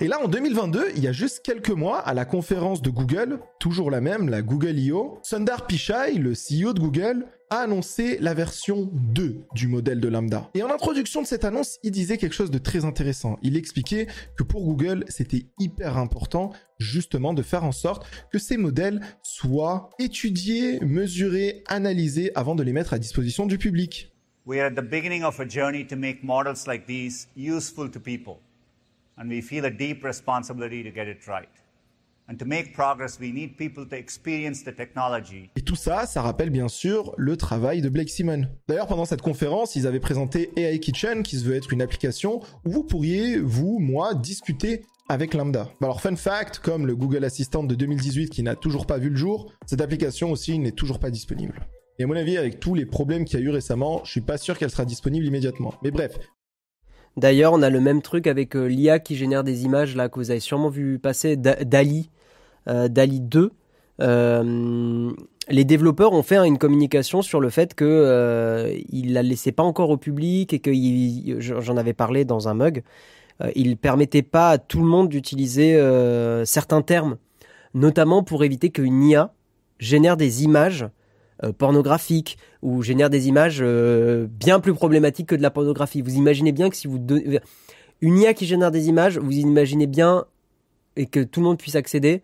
Et 0.01 0.07
là, 0.07 0.19
en 0.19 0.27
2022, 0.27 0.93
il 0.95 1.03
y 1.03 1.07
a 1.07 1.11
juste 1.11 1.43
quelques 1.43 1.69
mois, 1.69 1.99
à 1.99 2.15
la 2.15 2.25
conférence 2.25 2.81
de 2.81 2.89
Google, 2.89 3.39
toujours 3.59 3.91
la 3.91 4.01
même, 4.01 4.27
la 4.27 4.41
Google 4.41 4.77
I.O., 4.77 5.19
Sundar 5.21 5.67
Pichai, 5.67 6.15
le 6.15 6.33
CEO 6.33 6.73
de 6.73 6.79
Google, 6.79 7.27
a 7.53 7.57
annoncé 7.57 8.17
la 8.19 8.33
version 8.33 8.89
2 8.91 9.45
du 9.53 9.67
modèle 9.67 9.99
de 9.99 10.07
Lambda. 10.07 10.49
Et 10.55 10.63
en 10.63 10.71
introduction 10.71 11.21
de 11.21 11.27
cette 11.27 11.45
annonce, 11.45 11.77
il 11.83 11.91
disait 11.91 12.17
quelque 12.17 12.33
chose 12.33 12.49
de 12.49 12.57
très 12.57 12.83
intéressant. 12.83 13.37
Il 13.43 13.55
expliquait 13.55 14.07
que 14.35 14.43
pour 14.43 14.63
Google, 14.63 15.05
c'était 15.07 15.45
hyper 15.59 15.97
important 15.97 16.51
justement 16.79 17.31
de 17.31 17.43
faire 17.43 17.63
en 17.63 17.71
sorte 17.71 18.07
que 18.31 18.39
ces 18.39 18.57
modèles 18.57 19.01
soient 19.21 19.91
étudiés, 19.99 20.79
mesurés, 20.79 21.63
analysés 21.67 22.31
avant 22.33 22.55
de 22.55 22.63
les 22.63 22.73
mettre 22.73 22.93
à 22.93 22.97
disposition 22.97 23.45
du 23.45 23.59
public. 23.59 24.11
We 24.47 24.59
are 24.59 24.65
at 24.65 24.71
the 24.71 24.83
beginning 24.83 25.23
of 25.23 25.39
a 25.39 25.47
journey 25.47 25.85
to 25.85 25.95
make 25.95 26.23
models 26.23 26.65
like 26.65 26.87
these 26.87 27.27
useful 27.37 27.87
to 27.87 27.99
people. 27.99 28.39
And 29.15 29.29
we 29.29 29.43
feel 29.43 29.65
a 29.65 29.69
deep 29.69 30.03
responsibility 30.03 30.83
to 30.83 30.89
get 30.89 31.07
it 31.07 31.27
right. 31.27 31.62
Et 35.55 35.61
tout 35.61 35.75
ça, 35.75 36.05
ça 36.05 36.21
rappelle 36.21 36.49
bien 36.49 36.67
sûr 36.67 37.13
le 37.17 37.35
travail 37.37 37.81
de 37.81 37.89
Blake 37.89 38.09
Simon. 38.09 38.47
D'ailleurs, 38.67 38.87
pendant 38.87 39.05
cette 39.05 39.21
conférence, 39.21 39.75
ils 39.75 39.87
avaient 39.87 39.99
présenté 39.99 40.51
AI 40.55 40.79
Kitchen, 40.79 41.23
qui 41.23 41.37
se 41.37 41.43
veut 41.43 41.55
être 41.55 41.73
une 41.73 41.81
application 41.81 42.39
où 42.65 42.71
vous 42.71 42.83
pourriez, 42.83 43.39
vous, 43.39 43.79
moi, 43.79 44.13
discuter 44.13 44.83
avec 45.09 45.33
Lambda. 45.33 45.69
Alors, 45.81 46.01
fun 46.01 46.15
fact, 46.15 46.59
comme 46.59 46.87
le 46.87 46.95
Google 46.95 47.25
Assistant 47.25 47.63
de 47.63 47.75
2018 47.75 48.29
qui 48.29 48.41
n'a 48.41 48.55
toujours 48.55 48.85
pas 48.85 48.97
vu 48.97 49.09
le 49.09 49.15
jour, 49.17 49.51
cette 49.65 49.81
application 49.81 50.31
aussi 50.31 50.57
n'est 50.59 50.71
toujours 50.71 50.99
pas 50.99 51.11
disponible. 51.11 51.67
Et 51.99 52.03
à 52.03 52.07
mon 52.07 52.15
avis, 52.15 52.37
avec 52.37 52.59
tous 52.59 52.73
les 52.73 52.85
problèmes 52.85 53.25
qu'il 53.25 53.39
y 53.39 53.43
a 53.43 53.45
eu 53.45 53.49
récemment, 53.49 54.01
je 54.03 54.11
suis 54.11 54.21
pas 54.21 54.37
sûr 54.37 54.57
qu'elle 54.57 54.71
sera 54.71 54.85
disponible 54.85 55.25
immédiatement. 55.25 55.75
Mais 55.83 55.91
bref, 55.91 56.17
D'ailleurs, 57.15 57.53
on 57.53 57.61
a 57.61 57.69
le 57.69 57.79
même 57.79 58.01
truc 58.01 58.25
avec 58.27 58.55
euh, 58.55 58.65
l'IA 58.65 58.99
qui 58.99 59.15
génère 59.15 59.43
des 59.43 59.65
images 59.65 59.95
là 59.95 60.09
que 60.09 60.15
vous 60.15 60.31
avez 60.31 60.39
sûrement 60.39 60.69
vu 60.69 60.97
passer, 60.97 61.35
DALI, 61.37 62.09
euh, 62.67 62.87
DALI 62.87 63.19
2. 63.19 63.51
Euh, 64.01 65.11
les 65.49 65.65
développeurs 65.65 66.13
ont 66.13 66.23
fait 66.23 66.37
une 66.37 66.57
communication 66.57 67.21
sur 67.21 67.39
le 67.39 67.49
fait 67.49 67.75
que 67.75 67.85
euh, 67.85 68.79
la 68.91 69.21
laissaient 69.21 69.51
pas 69.51 69.63
encore 69.63 69.89
au 69.89 69.97
public 69.97 70.53
et 70.53 70.59
que 70.59 70.71
j'en 71.39 71.77
avais 71.77 71.93
parlé 71.93 72.25
dans 72.25 72.47
un 72.47 72.53
mug. 72.53 72.81
il 73.55 73.77
permettait 73.77 74.21
pas 74.21 74.51
à 74.51 74.57
tout 74.57 74.79
le 74.79 74.87
monde 74.87 75.09
d'utiliser 75.09 75.77
certains 76.45 76.81
termes, 76.81 77.17
notamment 77.73 78.23
pour 78.23 78.43
éviter 78.45 78.69
qu'une 78.69 79.03
IA 79.03 79.33
génère 79.79 80.15
des 80.15 80.43
images 80.43 80.87
euh, 81.43 81.51
pornographique 81.51 82.37
ou 82.61 82.81
génère 82.81 83.09
des 83.09 83.27
images 83.27 83.59
euh, 83.61 84.27
bien 84.29 84.59
plus 84.59 84.73
problématiques 84.73 85.27
que 85.27 85.35
de 85.35 85.41
la 85.41 85.51
pornographie. 85.51 86.01
Vous 86.01 86.15
imaginez 86.15 86.51
bien 86.51 86.69
que 86.69 86.75
si 86.75 86.87
vous 86.87 86.99
donnez 86.99 87.39
une 88.01 88.17
IA 88.17 88.33
qui 88.33 88.45
génère 88.45 88.71
des 88.71 88.87
images, 88.87 89.17
vous 89.17 89.33
imaginez 89.33 89.87
bien 89.87 90.25
et 90.95 91.05
que 91.05 91.21
tout 91.21 91.39
le 91.39 91.47
monde 91.47 91.57
puisse 91.57 91.75
accéder 91.75 92.21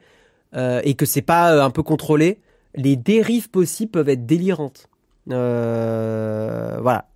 euh, 0.55 0.81
et 0.83 0.93
que 0.93 1.05
c'est 1.05 1.21
pas 1.21 1.63
un 1.63 1.69
peu 1.69 1.83
contrôlé, 1.83 2.39
les 2.75 2.95
dérives 2.95 3.49
possibles 3.49 3.91
peuvent 3.91 4.09
être 4.09 4.25
délirantes. 4.25 4.89
voilà, 5.27 7.09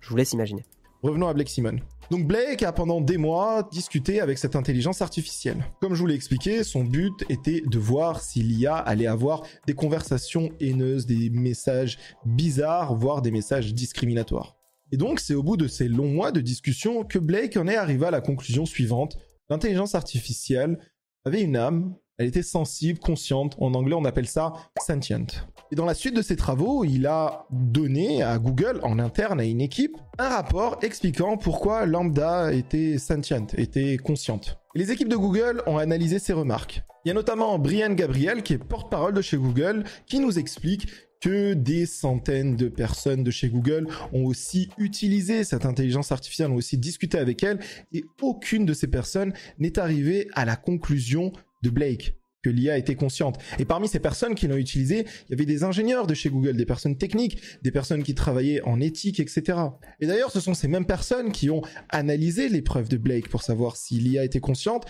je 0.00 0.08
vous 0.08 0.16
laisse 0.16 0.32
imaginer. 0.32 0.64
Revenons 1.02 1.28
à 1.28 1.34
Blake 1.34 1.48
Simon. 1.48 1.76
Donc 2.10 2.26
Blake 2.26 2.62
a 2.62 2.72
pendant 2.72 3.00
des 3.00 3.16
mois 3.16 3.68
discuté 3.72 4.20
avec 4.20 4.38
cette 4.38 4.56
intelligence 4.56 5.02
artificielle. 5.02 5.64
Comme 5.80 5.94
je 5.94 6.00
vous 6.00 6.06
l'ai 6.06 6.14
expliqué, 6.14 6.62
son 6.62 6.84
but 6.84 7.24
était 7.28 7.62
de 7.64 7.78
voir 7.78 8.20
si 8.20 8.42
l'IA 8.42 8.76
allait 8.76 9.06
avoir 9.06 9.42
des 9.66 9.74
conversations 9.74 10.50
haineuses, 10.60 11.06
des 11.06 11.30
messages 11.30 11.98
bizarres, 12.24 12.94
voire 12.94 13.22
des 13.22 13.30
messages 13.30 13.74
discriminatoires. 13.74 14.56
Et 14.92 14.96
donc 14.96 15.18
c'est 15.18 15.34
au 15.34 15.42
bout 15.42 15.56
de 15.56 15.66
ces 15.66 15.88
longs 15.88 16.12
mois 16.12 16.30
de 16.30 16.40
discussion 16.40 17.04
que 17.04 17.18
Blake 17.18 17.56
en 17.56 17.66
est 17.66 17.76
arrivé 17.76 18.06
à 18.06 18.10
la 18.10 18.20
conclusion 18.20 18.66
suivante. 18.66 19.16
L'intelligence 19.48 19.94
artificielle 19.94 20.78
avait 21.24 21.42
une 21.42 21.56
âme, 21.56 21.94
elle 22.18 22.28
était 22.28 22.42
sensible, 22.42 22.98
consciente. 22.98 23.56
En 23.58 23.74
anglais, 23.74 23.94
on 23.94 24.04
appelle 24.04 24.28
ça 24.28 24.52
sentient. 24.80 25.26
Et 25.72 25.76
dans 25.76 25.86
la 25.86 25.94
suite 25.94 26.14
de 26.14 26.22
ses 26.22 26.36
travaux, 26.36 26.84
il 26.84 27.06
a 27.06 27.46
donné 27.50 28.22
à 28.22 28.38
Google, 28.38 28.80
en 28.82 28.98
interne 28.98 29.40
à 29.40 29.44
une 29.44 29.60
équipe, 29.60 29.96
un 30.18 30.28
rapport 30.28 30.78
expliquant 30.82 31.36
pourquoi 31.36 31.86
Lambda 31.86 32.52
était 32.52 32.98
sentient, 32.98 33.46
était 33.56 33.96
consciente. 33.96 34.58
Et 34.74 34.78
les 34.78 34.92
équipes 34.92 35.08
de 35.08 35.16
Google 35.16 35.62
ont 35.66 35.78
analysé 35.78 36.18
ces 36.18 36.32
remarques. 36.32 36.82
Il 37.04 37.08
y 37.08 37.10
a 37.10 37.14
notamment 37.14 37.58
Brian 37.58 37.92
Gabriel, 37.92 38.42
qui 38.42 38.54
est 38.54 38.58
porte-parole 38.58 39.14
de 39.14 39.22
chez 39.22 39.36
Google, 39.36 39.84
qui 40.06 40.20
nous 40.20 40.38
explique 40.38 40.86
que 41.20 41.54
des 41.54 41.86
centaines 41.86 42.56
de 42.56 42.68
personnes 42.68 43.24
de 43.24 43.30
chez 43.30 43.48
Google 43.48 43.88
ont 44.12 44.26
aussi 44.26 44.68
utilisé 44.76 45.42
cette 45.44 45.64
intelligence 45.64 46.12
artificielle, 46.12 46.50
ont 46.50 46.56
aussi 46.56 46.76
discuté 46.76 47.18
avec 47.18 47.42
elle, 47.42 47.60
et 47.92 48.04
aucune 48.20 48.66
de 48.66 48.74
ces 48.74 48.88
personnes 48.88 49.32
n'est 49.58 49.78
arrivée 49.78 50.28
à 50.34 50.44
la 50.44 50.56
conclusion 50.56 51.32
de 51.62 51.70
Blake 51.70 52.14
que 52.44 52.50
l'IA 52.50 52.76
était 52.76 52.94
consciente. 52.94 53.38
Et 53.58 53.64
parmi 53.64 53.88
ces 53.88 54.00
personnes 54.00 54.34
qui 54.34 54.46
l'ont 54.46 54.56
utilisé, 54.56 55.06
il 55.26 55.30
y 55.30 55.32
avait 55.32 55.46
des 55.46 55.64
ingénieurs 55.64 56.06
de 56.06 56.12
chez 56.12 56.28
Google, 56.28 56.56
des 56.56 56.66
personnes 56.66 56.98
techniques, 56.98 57.40
des 57.62 57.70
personnes 57.70 58.02
qui 58.02 58.14
travaillaient 58.14 58.60
en 58.62 58.80
éthique, 58.80 59.18
etc. 59.18 59.58
Et 60.00 60.06
d'ailleurs, 60.06 60.30
ce 60.30 60.40
sont 60.40 60.52
ces 60.52 60.68
mêmes 60.68 60.86
personnes 60.86 61.32
qui 61.32 61.48
ont 61.48 61.62
analysé 61.88 62.50
les 62.50 62.60
preuves 62.60 62.88
de 62.88 62.98
Blake 62.98 63.30
pour 63.30 63.42
savoir 63.42 63.76
si 63.76 63.94
l'IA 63.94 64.24
était 64.24 64.40
consciente. 64.40 64.84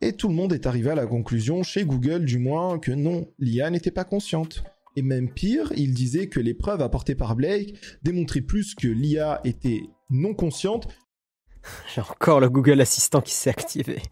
Et 0.00 0.12
tout 0.12 0.28
le 0.28 0.34
monde 0.34 0.52
est 0.52 0.66
arrivé 0.66 0.90
à 0.90 0.94
la 0.94 1.06
conclusion, 1.06 1.62
chez 1.62 1.84
Google 1.84 2.24
du 2.24 2.38
moins, 2.38 2.78
que 2.78 2.92
non, 2.92 3.28
l'IA 3.38 3.68
n'était 3.70 3.90
pas 3.90 4.04
consciente. 4.04 4.62
Et 4.96 5.02
même 5.02 5.28
pire, 5.32 5.72
il 5.76 5.92
disait 5.92 6.28
que 6.28 6.40
les 6.40 6.54
preuves 6.54 6.82
apportées 6.82 7.14
par 7.14 7.34
Blake 7.34 7.74
démontraient 8.02 8.40
plus 8.40 8.74
que 8.74 8.88
l'IA 8.88 9.40
était 9.44 9.82
non 10.08 10.34
consciente. 10.34 10.88
J'ai 11.94 12.00
encore 12.00 12.40
le 12.40 12.48
Google 12.48 12.80
Assistant 12.80 13.20
qui 13.20 13.34
s'est 13.34 13.50
activé. 13.50 14.02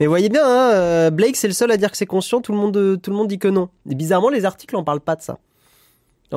Mais 0.00 0.06
voyez 0.06 0.28
bien, 0.28 0.44
hein, 0.44 0.70
euh, 0.72 1.10
Blake 1.10 1.36
c'est 1.36 1.48
le 1.48 1.54
seul 1.54 1.70
à 1.70 1.76
dire 1.76 1.90
que 1.90 1.96
c'est 1.96 2.06
conscient, 2.06 2.40
tout 2.40 2.52
le, 2.52 2.58
monde, 2.58 2.76
euh, 2.76 2.96
tout 2.96 3.10
le 3.10 3.16
monde 3.16 3.28
dit 3.28 3.38
que 3.38 3.48
non. 3.48 3.68
Et 3.90 3.94
bizarrement, 3.94 4.28
les 4.28 4.44
articles 4.44 4.76
en 4.76 4.84
parlent 4.84 5.00
pas 5.00 5.16
de 5.16 5.22
ça. 5.22 5.38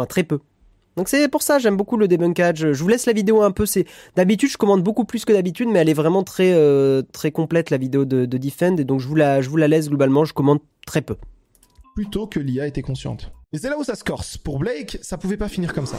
très 0.07 0.23
peu. 0.23 0.39
Donc 0.95 1.09
c'est 1.09 1.27
pour 1.27 1.41
ça, 1.41 1.59
j'aime 1.59 1.75
beaucoup 1.75 1.97
le 1.97 2.07
débunkage. 2.07 2.71
Je 2.71 2.81
vous 2.81 2.87
laisse 2.87 3.05
la 3.05 3.13
vidéo 3.13 3.41
un 3.41 3.51
peu. 3.51 3.65
C'est 3.65 3.85
d'habitude, 4.15 4.49
je 4.49 4.57
commande 4.57 4.81
beaucoup 4.81 5.05
plus 5.05 5.25
que 5.25 5.33
d'habitude, 5.33 5.67
mais 5.67 5.79
elle 5.79 5.89
est 5.89 5.93
vraiment 5.93 6.23
très 6.23 6.53
euh, 6.53 7.01
très 7.11 7.31
complète 7.31 7.69
la 7.69 7.77
vidéo 7.77 8.05
de, 8.05 8.25
de, 8.25 8.37
Defend, 8.37 8.77
et 8.77 8.85
donc 8.85 9.01
je 9.01 9.07
vous 9.07 9.15
la 9.15 9.41
je 9.41 9.49
vous 9.49 9.57
la 9.57 9.67
laisse 9.67 9.89
globalement. 9.89 10.23
Je 10.25 10.33
commande 10.33 10.59
très 10.85 11.01
peu. 11.01 11.17
Plutôt 11.95 12.27
que 12.27 12.39
l'IA 12.39 12.67
était 12.67 12.81
consciente. 12.81 13.31
Et 13.53 13.57
c'est 13.57 13.69
là 13.69 13.77
où 13.77 13.83
ça 13.83 13.95
se 13.95 14.03
corse. 14.03 14.37
Pour 14.37 14.59
Blake, 14.59 14.97
ça 15.01 15.17
pouvait 15.17 15.37
pas 15.37 15.47
finir 15.47 15.73
comme 15.73 15.85
ça. 15.85 15.97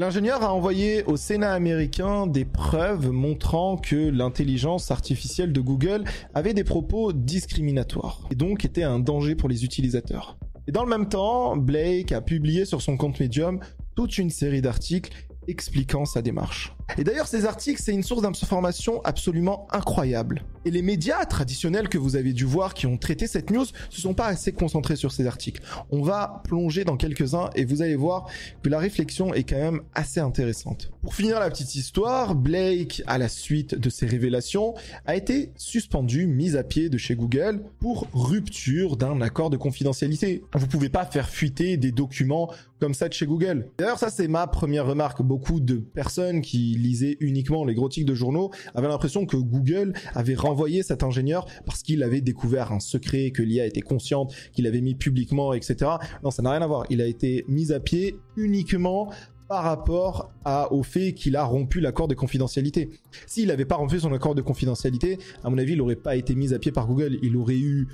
L'ingénieur 0.00 0.44
a 0.44 0.54
envoyé 0.54 1.02
au 1.06 1.16
Sénat 1.16 1.52
américain 1.52 2.28
des 2.28 2.44
preuves 2.44 3.10
montrant 3.10 3.76
que 3.76 3.96
l'intelligence 3.96 4.92
artificielle 4.92 5.52
de 5.52 5.60
Google 5.60 6.04
avait 6.34 6.54
des 6.54 6.62
propos 6.62 7.12
discriminatoires 7.12 8.20
et 8.30 8.36
donc 8.36 8.64
était 8.64 8.84
un 8.84 9.00
danger 9.00 9.34
pour 9.34 9.48
les 9.48 9.64
utilisateurs. 9.64 10.38
Et 10.68 10.72
dans 10.72 10.84
le 10.84 10.88
même 10.88 11.08
temps, 11.08 11.56
Blake 11.56 12.12
a 12.12 12.20
publié 12.20 12.64
sur 12.64 12.80
son 12.80 12.96
compte 12.96 13.18
Medium 13.18 13.58
toute 13.96 14.18
une 14.18 14.30
série 14.30 14.62
d'articles 14.62 15.10
expliquant 15.48 16.04
sa 16.04 16.22
démarche. 16.22 16.77
Et 16.96 17.04
d'ailleurs, 17.04 17.26
ces 17.26 17.44
articles, 17.44 17.80
c'est 17.82 17.92
une 17.92 18.02
source 18.02 18.22
d'information 18.22 19.00
absolument 19.04 19.66
incroyable. 19.70 20.42
Et 20.64 20.70
les 20.70 20.82
médias 20.82 21.24
traditionnels 21.24 21.88
que 21.88 21.98
vous 21.98 22.16
avez 22.16 22.32
dû 22.32 22.44
voir 22.44 22.74
qui 22.74 22.86
ont 22.86 22.96
traité 22.96 23.26
cette 23.26 23.50
news 23.50 23.66
se 23.90 24.00
sont 24.00 24.14
pas 24.14 24.26
assez 24.26 24.52
concentrés 24.52 24.96
sur 24.96 25.12
ces 25.12 25.26
articles. 25.26 25.62
On 25.90 26.02
va 26.02 26.42
plonger 26.44 26.84
dans 26.84 26.96
quelques-uns 26.96 27.50
et 27.54 27.64
vous 27.64 27.82
allez 27.82 27.96
voir 27.96 28.26
que 28.62 28.68
la 28.68 28.78
réflexion 28.78 29.34
est 29.34 29.44
quand 29.44 29.56
même 29.56 29.82
assez 29.94 30.20
intéressante. 30.20 30.90
Pour 31.02 31.14
finir 31.14 31.38
la 31.40 31.50
petite 31.50 31.74
histoire, 31.74 32.34
Blake, 32.34 33.02
à 33.06 33.18
la 33.18 33.28
suite 33.28 33.74
de 33.74 33.90
ces 33.90 34.06
révélations, 34.06 34.74
a 35.06 35.14
été 35.14 35.52
suspendu, 35.56 36.26
mis 36.26 36.56
à 36.56 36.64
pied 36.64 36.88
de 36.88 36.98
chez 36.98 37.14
Google 37.14 37.62
pour 37.78 38.08
rupture 38.12 38.96
d'un 38.96 39.20
accord 39.20 39.50
de 39.50 39.56
confidentialité. 39.56 40.42
Vous 40.54 40.66
pouvez 40.66 40.88
pas 40.88 41.06
faire 41.06 41.28
fuiter 41.28 41.76
des 41.76 41.92
documents 41.92 42.52
comme 42.80 42.94
ça 42.94 43.08
de 43.08 43.12
chez 43.12 43.26
Google. 43.26 43.68
D'ailleurs, 43.78 43.98
ça 43.98 44.10
c'est 44.10 44.28
ma 44.28 44.46
première 44.46 44.86
remarque. 44.86 45.22
Beaucoup 45.22 45.60
de 45.60 45.76
personnes 45.76 46.42
qui 46.42 46.77
lisaient 46.82 47.16
uniquement 47.20 47.64
les 47.64 47.74
gros 47.74 47.88
titres 47.88 48.08
de 48.08 48.14
journaux 48.14 48.50
avaient 48.74 48.88
l'impression 48.88 49.26
que 49.26 49.36
Google 49.36 49.92
avait 50.14 50.34
renvoyé 50.34 50.82
cet 50.82 51.02
ingénieur 51.02 51.46
parce 51.66 51.82
qu'il 51.82 52.02
avait 52.02 52.20
découvert 52.20 52.72
un 52.72 52.80
secret, 52.80 53.30
que 53.30 53.42
l'IA 53.42 53.66
était 53.66 53.80
consciente, 53.80 54.34
qu'il 54.52 54.66
avait 54.66 54.80
mis 54.80 54.94
publiquement, 54.94 55.52
etc. 55.54 55.90
Non, 56.22 56.30
ça 56.30 56.42
n'a 56.42 56.52
rien 56.52 56.62
à 56.62 56.66
voir. 56.66 56.84
Il 56.90 57.00
a 57.00 57.06
été 57.06 57.44
mis 57.48 57.72
à 57.72 57.80
pied 57.80 58.16
uniquement 58.36 59.10
par 59.48 59.64
rapport 59.64 60.30
au 60.70 60.82
fait 60.82 61.14
qu'il 61.14 61.34
a 61.34 61.44
rompu 61.44 61.80
l'accord 61.80 62.06
de 62.06 62.14
confidentialité. 62.14 62.90
S'il 63.26 63.48
n'avait 63.48 63.64
pas 63.64 63.76
rompu 63.76 63.98
son 63.98 64.12
accord 64.12 64.34
de 64.34 64.42
confidentialité, 64.42 65.18
à 65.42 65.48
mon 65.48 65.56
avis, 65.56 65.72
il 65.72 65.78
n'aurait 65.78 65.96
pas 65.96 66.16
été 66.16 66.34
mis 66.34 66.52
à 66.52 66.58
pied 66.58 66.70
par 66.70 66.86
Google. 66.86 67.18
Il 67.22 67.36
aurait 67.36 67.56
eu... 67.56 67.88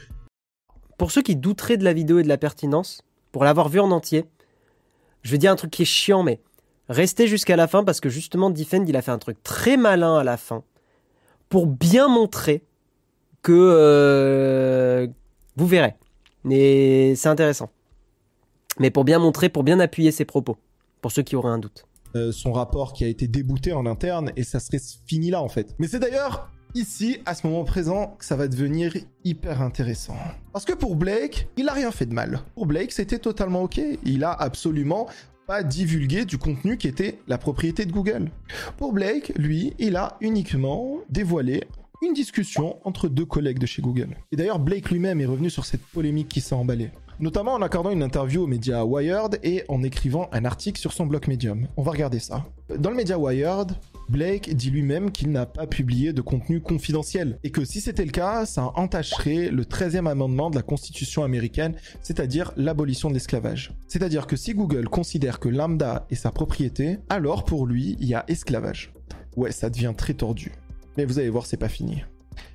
Pour 0.98 1.10
ceux 1.10 1.22
qui 1.22 1.36
douteraient 1.36 1.76
de 1.76 1.84
la 1.84 1.92
vidéo 1.92 2.18
et 2.18 2.22
de 2.24 2.28
la 2.28 2.38
pertinence, 2.38 3.02
pour 3.30 3.44
l'avoir 3.44 3.68
vue 3.68 3.80
en 3.80 3.90
entier, 3.92 4.24
je 5.22 5.30
vais 5.30 5.38
dire 5.38 5.52
un 5.52 5.56
truc 5.56 5.70
qui 5.70 5.82
est 5.82 5.86
chiant, 5.86 6.22
mais 6.22 6.40
restez 6.88 7.26
jusqu'à 7.28 7.56
la 7.56 7.66
fin 7.66 7.84
parce 7.84 8.00
que 8.00 8.08
justement, 8.08 8.50
Defend, 8.50 8.84
il 8.86 8.96
a 8.96 9.02
fait 9.02 9.10
un 9.10 9.18
truc 9.18 9.42
très 9.42 9.76
malin 9.76 10.16
à 10.18 10.24
la 10.24 10.36
fin 10.36 10.62
pour 11.48 11.66
bien 11.66 12.08
montrer 12.08 12.62
que 13.42 13.52
euh, 13.54 15.06
vous 15.56 15.66
verrez. 15.66 15.94
Mais 16.44 17.14
c'est 17.16 17.28
intéressant. 17.28 17.70
Mais 18.78 18.90
pour 18.90 19.04
bien 19.04 19.18
montrer, 19.18 19.48
pour 19.48 19.62
bien 19.62 19.78
appuyer 19.80 20.10
ses 20.10 20.24
propos, 20.24 20.56
pour 21.00 21.12
ceux 21.12 21.22
qui 21.22 21.36
auraient 21.36 21.50
un 21.50 21.58
doute. 21.58 21.86
euh, 22.16 22.30
son 22.32 22.52
rapport 22.52 22.92
qui 22.92 23.04
a 23.04 23.08
été 23.08 23.26
débouté 23.26 23.72
en 23.72 23.86
interne 23.86 24.30
et 24.36 24.44
ça 24.44 24.60
serait 24.60 24.80
fini 25.06 25.30
là 25.30 25.42
en 25.42 25.48
fait. 25.48 25.74
Mais 25.78 25.88
c'est 25.88 25.98
d'ailleurs 25.98 26.48
ici, 26.74 27.18
à 27.26 27.34
ce 27.34 27.46
moment 27.46 27.64
présent, 27.64 28.16
que 28.18 28.24
ça 28.24 28.36
va 28.36 28.46
devenir 28.48 28.94
hyper 29.24 29.62
intéressant. 29.62 30.16
Parce 30.52 30.64
que 30.64 30.72
pour 30.72 30.96
Blake, 30.96 31.48
il 31.56 31.68
a 31.68 31.72
rien 31.72 31.90
fait 31.92 32.06
de 32.06 32.14
mal. 32.14 32.40
Pour 32.54 32.66
Blake, 32.66 32.92
c'était 32.92 33.18
totalement 33.18 33.62
ok. 33.62 33.80
Il 34.04 34.24
a 34.24 34.32
absolument 34.32 35.06
pas 35.46 35.62
divulgué 35.62 36.24
du 36.24 36.38
contenu 36.38 36.78
qui 36.78 36.88
était 36.88 37.18
la 37.28 37.38
propriété 37.38 37.84
de 37.84 37.92
Google. 37.92 38.30
Pour 38.76 38.92
Blake, 38.92 39.32
lui, 39.36 39.74
il 39.78 39.96
a 39.96 40.16
uniquement 40.20 40.98
dévoilé 41.10 41.64
une 42.02 42.14
discussion 42.14 42.78
entre 42.84 43.08
deux 43.08 43.24
collègues 43.24 43.58
de 43.58 43.66
chez 43.66 43.82
Google. 43.82 44.16
Et 44.32 44.36
d'ailleurs, 44.36 44.58
Blake 44.58 44.90
lui-même 44.90 45.20
est 45.20 45.26
revenu 45.26 45.50
sur 45.50 45.64
cette 45.64 45.82
polémique 45.82 46.28
qui 46.28 46.40
s'est 46.40 46.54
emballée. 46.54 46.90
Notamment 47.20 47.54
en 47.54 47.62
accordant 47.62 47.90
une 47.90 48.02
interview 48.02 48.42
au 48.42 48.46
média 48.46 48.84
Wired 48.84 49.38
et 49.42 49.64
en 49.68 49.82
écrivant 49.82 50.28
un 50.32 50.44
article 50.44 50.80
sur 50.80 50.92
son 50.92 51.06
blog 51.06 51.28
Medium. 51.28 51.68
On 51.76 51.82
va 51.82 51.92
regarder 51.92 52.18
ça. 52.18 52.44
Dans 52.76 52.90
le 52.90 52.96
média 52.96 53.18
Wired, 53.18 53.72
Blake 54.08 54.54
dit 54.54 54.70
lui-même 54.70 55.10
qu'il 55.10 55.30
n'a 55.30 55.46
pas 55.46 55.66
publié 55.66 56.12
de 56.12 56.20
contenu 56.20 56.60
confidentiel 56.60 57.38
et 57.42 57.50
que 57.50 57.64
si 57.64 57.80
c'était 57.80 58.04
le 58.04 58.10
cas, 58.10 58.46
ça 58.46 58.72
entacherait 58.76 59.50
le 59.50 59.64
13e 59.64 60.08
amendement 60.08 60.50
de 60.50 60.56
la 60.56 60.62
Constitution 60.62 61.24
américaine, 61.24 61.74
c'est-à-dire 62.02 62.52
l'abolition 62.56 63.08
de 63.08 63.14
l'esclavage. 63.14 63.72
C'est-à-dire 63.88 64.26
que 64.26 64.36
si 64.36 64.54
Google 64.54 64.88
considère 64.88 65.40
que 65.40 65.48
lambda 65.48 66.06
est 66.10 66.16
sa 66.16 66.30
propriété, 66.30 66.98
alors 67.08 67.44
pour 67.44 67.66
lui, 67.66 67.96
il 68.00 68.08
y 68.08 68.14
a 68.14 68.24
esclavage. 68.28 68.92
Ouais, 69.36 69.52
ça 69.52 69.70
devient 69.70 69.92
très 69.96 70.14
tordu. 70.14 70.52
Mais 70.96 71.04
vous 71.04 71.18
allez 71.18 71.30
voir, 71.30 71.46
c'est 71.46 71.56
pas 71.56 71.68
fini. 71.68 72.04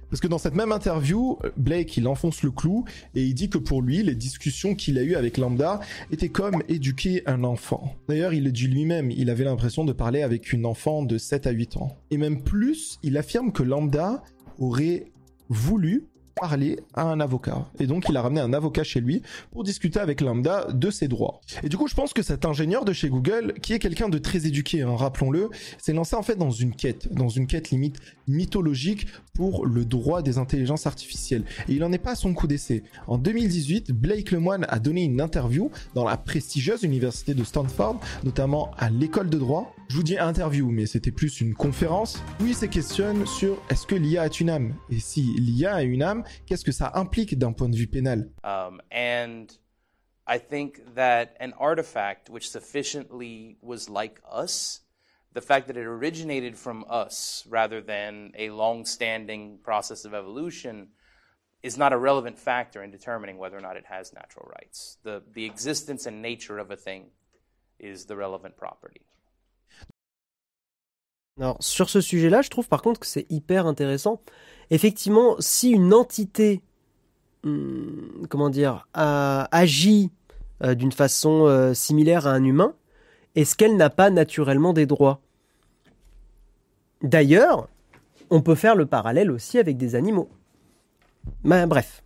Parce 0.09 0.21
que 0.21 0.27
dans 0.27 0.37
cette 0.37 0.55
même 0.55 0.71
interview, 0.71 1.37
Blake, 1.57 1.97
il 1.97 2.07
enfonce 2.07 2.43
le 2.43 2.51
clou 2.51 2.85
et 3.15 3.23
il 3.23 3.33
dit 3.33 3.49
que 3.49 3.57
pour 3.57 3.81
lui, 3.81 4.03
les 4.03 4.15
discussions 4.15 4.75
qu'il 4.75 4.97
a 4.97 5.03
eues 5.03 5.15
avec 5.15 5.37
Lambda 5.37 5.79
étaient 6.11 6.29
comme 6.29 6.63
éduquer 6.67 7.23
un 7.27 7.43
enfant. 7.43 7.95
D'ailleurs, 8.07 8.33
il 8.33 8.43
le 8.43 8.51
dit 8.51 8.67
lui-même, 8.67 9.11
il 9.11 9.29
avait 9.29 9.43
l'impression 9.43 9.85
de 9.85 9.93
parler 9.93 10.21
avec 10.21 10.51
une 10.51 10.65
enfant 10.65 11.03
de 11.03 11.17
7 11.17 11.47
à 11.47 11.51
8 11.51 11.77
ans. 11.77 11.97
Et 12.11 12.17
même 12.17 12.43
plus, 12.43 12.99
il 13.03 13.17
affirme 13.17 13.51
que 13.51 13.63
Lambda 13.63 14.23
aurait 14.57 15.05
voulu 15.49 16.07
parler 16.39 16.79
à 16.93 17.03
un 17.03 17.19
avocat. 17.19 17.67
Et 17.79 17.87
donc, 17.87 18.05
il 18.09 18.17
a 18.17 18.21
ramené 18.21 18.41
un 18.41 18.53
avocat 18.53 18.83
chez 18.83 19.01
lui 19.01 19.21
pour 19.51 19.63
discuter 19.63 19.99
avec 19.99 20.21
Lambda 20.21 20.67
de 20.71 20.89
ses 20.89 21.07
droits. 21.07 21.41
Et 21.63 21.69
du 21.69 21.77
coup, 21.77 21.87
je 21.87 21.95
pense 21.95 22.13
que 22.13 22.21
cet 22.21 22.45
ingénieur 22.45 22.85
de 22.85 22.93
chez 22.93 23.09
Google, 23.09 23.53
qui 23.61 23.73
est 23.73 23.79
quelqu'un 23.79 24.09
de 24.09 24.17
très 24.17 24.47
éduqué, 24.47 24.81
hein, 24.81 24.95
rappelons-le, 24.95 25.49
s'est 25.77 25.93
lancé 25.93 26.15
en 26.15 26.23
fait 26.23 26.35
dans 26.35 26.51
une 26.51 26.73
quête, 26.75 27.11
dans 27.13 27.29
une 27.29 27.47
quête 27.47 27.69
limite 27.71 27.97
mythologique 28.27 29.07
pour 29.33 29.65
le 29.65 29.85
droit 29.85 30.21
des 30.21 30.37
intelligences 30.37 30.87
artificielles. 30.87 31.43
Et 31.67 31.73
il 31.73 31.83
en 31.83 31.91
est 31.91 31.97
pas 31.97 32.11
à 32.11 32.15
son 32.15 32.33
coup 32.33 32.47
d'essai. 32.47 32.83
En 33.07 33.17
2018, 33.17 33.91
Blake 33.91 34.31
Lemoine 34.31 34.65
a 34.69 34.79
donné 34.79 35.03
une 35.03 35.21
interview 35.21 35.71
dans 35.95 36.05
la 36.05 36.17
prestigieuse 36.17 36.83
université 36.83 37.33
de 37.33 37.43
Stanford, 37.43 37.99
notamment 38.23 38.71
à 38.77 38.89
l'école 38.89 39.29
de 39.29 39.37
droit. 39.37 39.73
Je 39.89 39.95
vous 39.95 40.03
dis 40.03 40.19
interview, 40.19 40.69
mais 40.69 40.85
c'était 40.85 41.09
plus 41.09 41.41
une 41.41 41.55
conférence 41.55 42.21
où 42.39 42.45
il 42.45 42.55
se 42.55 42.67
questionne 42.67 43.25
sur 43.25 43.59
est-ce 43.71 43.87
que 43.87 43.95
l'IA 43.95 44.21
a 44.21 44.29
une 44.39 44.51
âme? 44.51 44.75
Et 44.91 44.99
si 44.99 45.23
l'IA 45.39 45.73
a 45.73 45.81
une 45.81 46.03
âme, 46.03 46.23
qu'est-ce 46.45 46.63
que 46.63 46.71
ça 46.71 46.91
implique 46.93 47.39
d'un 47.39 47.53
point 47.53 47.69
de 47.69 47.75
vue 47.75 47.87
pénal? 47.87 48.29
Um, 48.43 48.79
and 48.91 49.47
I 50.27 50.37
think 50.37 50.93
that 50.93 51.29
an 51.39 51.53
artifact 51.59 52.29
which 52.29 52.51
sufficiently 52.51 53.57
was 53.63 53.89
like 53.89 54.21
us, 54.31 54.81
the 55.33 55.41
fact 55.41 55.65
that 55.65 55.75
it 55.75 55.87
originated 55.87 56.55
from 56.55 56.85
us 56.87 57.47
rather 57.49 57.81
than 57.81 58.31
a 58.37 58.51
long 58.51 58.85
standing 58.85 59.57
process 59.63 60.05
of 60.05 60.13
evolution, 60.13 60.89
is 61.63 61.79
not 61.79 61.93
a 61.93 61.97
relevant 61.97 62.37
factor 62.37 62.83
in 62.83 62.91
determining 62.91 63.39
whether 63.39 63.57
or 63.57 63.61
not 63.61 63.75
it 63.75 63.85
has 63.89 64.13
natural 64.13 64.51
rights. 64.61 64.99
The, 65.01 65.23
the 65.33 65.45
existence 65.45 66.05
and 66.05 66.21
nature 66.21 66.59
of 66.59 66.69
a 66.69 66.77
thing 66.77 67.09
is 67.79 68.05
the 68.05 68.15
relevant 68.15 68.55
property. 68.55 69.08
Alors, 71.39 71.57
sur 71.61 71.89
ce 71.89 72.01
sujet-là, 72.01 72.41
je 72.41 72.49
trouve 72.49 72.67
par 72.67 72.81
contre 72.81 72.99
que 72.99 73.07
c'est 73.07 73.25
hyper 73.29 73.65
intéressant. 73.65 74.21
Effectivement, 74.71 75.35
si 75.39 75.71
une 75.71 75.93
entité, 75.93 76.61
hum, 77.43 78.25
comment 78.29 78.49
dire, 78.49 78.87
a- 78.93 79.47
agit 79.55 80.11
euh, 80.63 80.75
d'une 80.75 80.91
façon 80.91 81.45
euh, 81.45 81.73
similaire 81.73 82.27
à 82.27 82.31
un 82.31 82.43
humain, 82.43 82.73
est-ce 83.35 83.55
qu'elle 83.55 83.77
n'a 83.77 83.89
pas 83.89 84.09
naturellement 84.09 84.73
des 84.73 84.85
droits? 84.85 85.21
D'ailleurs, 87.01 87.69
on 88.29 88.41
peut 88.41 88.55
faire 88.55 88.75
le 88.75 88.85
parallèle 88.85 89.31
aussi 89.31 89.57
avec 89.57 89.77
des 89.77 89.95
animaux. 89.95 90.29
Bref, 91.43 92.03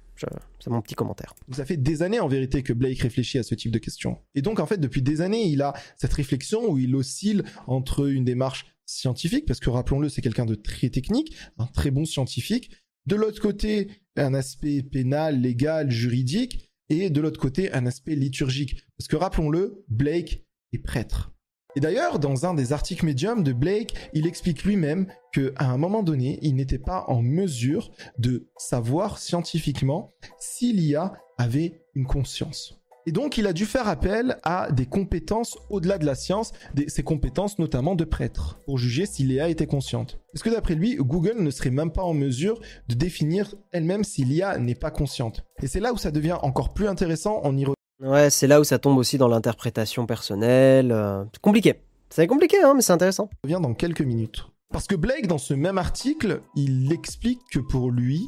c'est 0.59 0.69
mon 0.69 0.81
petit 0.81 0.95
commentaire. 0.95 1.33
Ça 1.51 1.65
fait 1.65 1.77
des 1.77 2.03
années 2.03 2.19
en 2.19 2.27
vérité 2.27 2.61
que 2.61 2.71
Blake 2.71 2.99
réfléchit 2.99 3.39
à 3.39 3.43
ce 3.43 3.55
type 3.55 3.71
de 3.71 3.79
questions. 3.79 4.19
Et 4.35 4.41
donc 4.41 4.59
en 4.59 4.65
fait 4.65 4.77
depuis 4.77 5.01
des 5.01 5.21
années 5.21 5.45
il 5.47 5.61
a 5.61 5.73
cette 5.97 6.13
réflexion 6.13 6.69
où 6.69 6.77
il 6.77 6.95
oscille 6.95 7.43
entre 7.67 8.07
une 8.07 8.23
démarche 8.23 8.72
scientifique, 8.85 9.45
parce 9.45 9.59
que 9.59 9.69
rappelons-le 9.69 10.09
c'est 10.09 10.21
quelqu'un 10.21 10.45
de 10.45 10.55
très 10.55 10.89
technique, 10.89 11.35
un 11.57 11.67
très 11.67 11.91
bon 11.91 12.05
scientifique, 12.05 12.71
de 13.05 13.15
l'autre 13.15 13.41
côté 13.41 13.89
un 14.15 14.33
aspect 14.33 14.83
pénal, 14.83 15.41
légal, 15.41 15.91
juridique, 15.91 16.69
et 16.89 17.09
de 17.09 17.21
l'autre 17.21 17.39
côté 17.39 17.71
un 17.73 17.85
aspect 17.85 18.15
liturgique. 18.15 18.83
Parce 18.97 19.07
que 19.07 19.15
rappelons-le, 19.15 19.83
Blake 19.87 20.45
est 20.73 20.79
prêtre. 20.79 21.31
Et 21.75 21.79
d'ailleurs, 21.79 22.19
dans 22.19 22.45
un 22.45 22.53
des 22.53 22.71
articles 22.71 23.05
médiums 23.05 23.43
de 23.43 23.51
Blake, 23.51 23.95
il 24.13 24.27
explique 24.27 24.63
lui-même 24.63 25.07
que 25.33 25.53
à 25.55 25.71
un 25.71 25.77
moment 25.77 26.03
donné, 26.03 26.37
il 26.43 26.55
n'était 26.55 26.77
pas 26.77 27.05
en 27.07 27.23
mesure 27.23 27.91
de 28.19 28.47
savoir 28.57 29.17
scientifiquement 29.17 30.11
si 30.39 30.71
l'IA 30.71 31.13
avait 31.37 31.81
une 31.95 32.05
conscience. 32.05 32.79
Et 33.05 33.11
donc, 33.11 33.37
il 33.37 33.47
a 33.47 33.53
dû 33.53 33.65
faire 33.65 33.87
appel 33.87 34.37
à 34.43 34.71
des 34.71 34.85
compétences 34.85 35.57
au-delà 35.69 35.97
de 35.97 36.05
la 36.05 36.15
science, 36.15 36.51
des, 36.73 36.87
ses 36.87 37.03
compétences 37.03 37.59
notamment 37.59 37.95
de 37.95 38.05
prêtre, 38.05 38.59
pour 38.65 38.77
juger 38.77 39.05
si 39.05 39.23
l'IA 39.23 39.49
était 39.49 39.67
consciente. 39.67 40.19
Est-ce 40.33 40.43
que 40.43 40.49
d'après 40.49 40.75
lui, 40.75 40.95
Google 40.95 41.41
ne 41.41 41.51
serait 41.51 41.69
même 41.69 41.91
pas 41.91 42.03
en 42.03 42.13
mesure 42.13 42.59
de 42.87 42.95
définir 42.95 43.55
elle-même 43.71 44.03
si 44.03 44.23
l'IA 44.23 44.57
n'est 44.57 44.75
pas 44.75 44.91
consciente? 44.91 45.43
Et 45.61 45.67
c'est 45.67 45.81
là 45.81 45.91
où 45.91 45.97
ça 45.97 46.11
devient 46.11 46.37
encore 46.41 46.73
plus 46.73 46.87
intéressant, 46.87 47.41
on 47.43 47.57
y 47.57 47.65
Ouais, 48.01 48.29
c'est 48.29 48.47
là 48.47 48.59
où 48.59 48.63
ça 48.63 48.79
tombe 48.79 48.97
aussi 48.97 49.17
dans 49.17 49.27
l'interprétation 49.27 50.05
personnelle. 50.05 50.91
euh, 50.91 51.23
C'est 51.33 51.41
compliqué. 51.41 51.75
C'est 52.09 52.27
compliqué, 52.27 52.57
hein, 52.61 52.73
mais 52.75 52.81
c'est 52.81 52.93
intéressant. 52.93 53.29
revient 53.43 53.59
dans 53.61 53.73
quelques 53.73 54.01
minutes. 54.01 54.45
Parce 54.71 54.87
que 54.87 54.95
Blake, 54.95 55.27
dans 55.27 55.37
ce 55.37 55.53
même 55.53 55.77
article, 55.77 56.41
il 56.55 56.91
explique 56.91 57.39
que 57.51 57.59
pour 57.59 57.91
lui, 57.91 58.27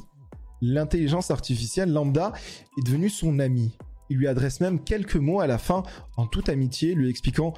l'intelligence 0.61 1.31
artificielle 1.31 1.91
lambda 1.91 2.33
est 2.77 2.85
devenue 2.85 3.09
son 3.09 3.39
ami. 3.39 3.77
Il 4.09 4.17
lui 4.17 4.27
adresse 4.27 4.59
même 4.59 4.83
quelques 4.83 5.15
mots 5.15 5.39
à 5.39 5.47
la 5.47 5.57
fin, 5.57 5.83
en 6.17 6.27
toute 6.27 6.49
amitié, 6.49 6.93
lui 6.93 7.09
expliquant 7.09 7.53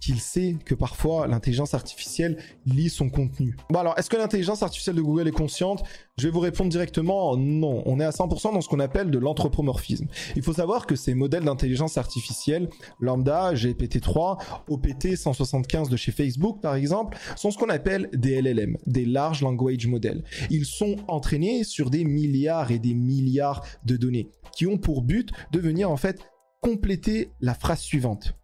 qu'il 0.00 0.20
sait 0.20 0.56
que 0.64 0.74
parfois 0.74 1.26
l'intelligence 1.26 1.74
artificielle 1.74 2.38
lit 2.66 2.90
son 2.90 3.10
contenu. 3.10 3.56
Bon 3.70 3.80
alors, 3.80 3.98
est-ce 3.98 4.10
que 4.10 4.16
l'intelligence 4.16 4.62
artificielle 4.62 4.96
de 4.96 5.02
Google 5.02 5.28
est 5.28 5.32
consciente? 5.32 5.82
Je 6.18 6.26
vais 6.26 6.32
vous 6.32 6.40
répondre 6.40 6.70
directement 6.70 7.36
non. 7.36 7.82
On 7.86 8.00
est 8.00 8.04
à 8.04 8.10
100% 8.10 8.52
dans 8.52 8.60
ce 8.60 8.68
qu'on 8.68 8.80
appelle 8.80 9.10
de 9.10 9.18
l'anthropomorphisme. 9.18 10.06
Il 10.36 10.42
faut 10.42 10.52
savoir 10.52 10.86
que 10.86 10.96
ces 10.96 11.14
modèles 11.14 11.44
d'intelligence 11.44 11.98
artificielle, 11.98 12.68
Lambda, 13.00 13.54
GPT-3, 13.54 14.38
OPT 14.68 15.16
175 15.16 15.88
de 15.88 15.96
chez 15.96 16.12
Facebook 16.12 16.60
par 16.60 16.74
exemple, 16.74 17.16
sont 17.36 17.50
ce 17.50 17.58
qu'on 17.58 17.68
appelle 17.68 18.08
des 18.12 18.40
LLM, 18.40 18.76
des 18.86 19.04
Large 19.04 19.42
Language 19.42 19.86
Models. 19.86 20.24
Ils 20.50 20.66
sont 20.66 20.96
entraînés 21.08 21.64
sur 21.64 21.90
des 21.90 22.04
milliards 22.04 22.70
et 22.70 22.78
des 22.78 22.94
milliards 22.94 23.64
de 23.84 23.96
données 23.96 24.30
qui 24.52 24.66
ont 24.66 24.78
pour 24.78 25.02
but 25.02 25.30
de 25.52 25.60
venir 25.60 25.90
en 25.90 25.96
fait 25.96 26.20
compléter 26.60 27.30
la 27.40 27.54
phrase 27.54 27.80
suivante. 27.80 28.34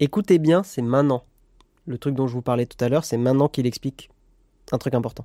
Écoutez 0.00 0.38
bien, 0.38 0.64
c'est 0.64 0.82
maintenant. 0.82 1.24
Le 1.86 1.98
truc 1.98 2.16
dont 2.16 2.26
je 2.26 2.32
vous 2.32 2.42
parlais 2.42 2.66
tout 2.66 2.82
à 2.84 2.88
l'heure, 2.88 3.04
c'est 3.04 3.16
maintenant 3.16 3.48
qu'il 3.48 3.66
explique 3.66 4.10
un 4.72 4.78
truc 4.78 4.94
important. 4.94 5.24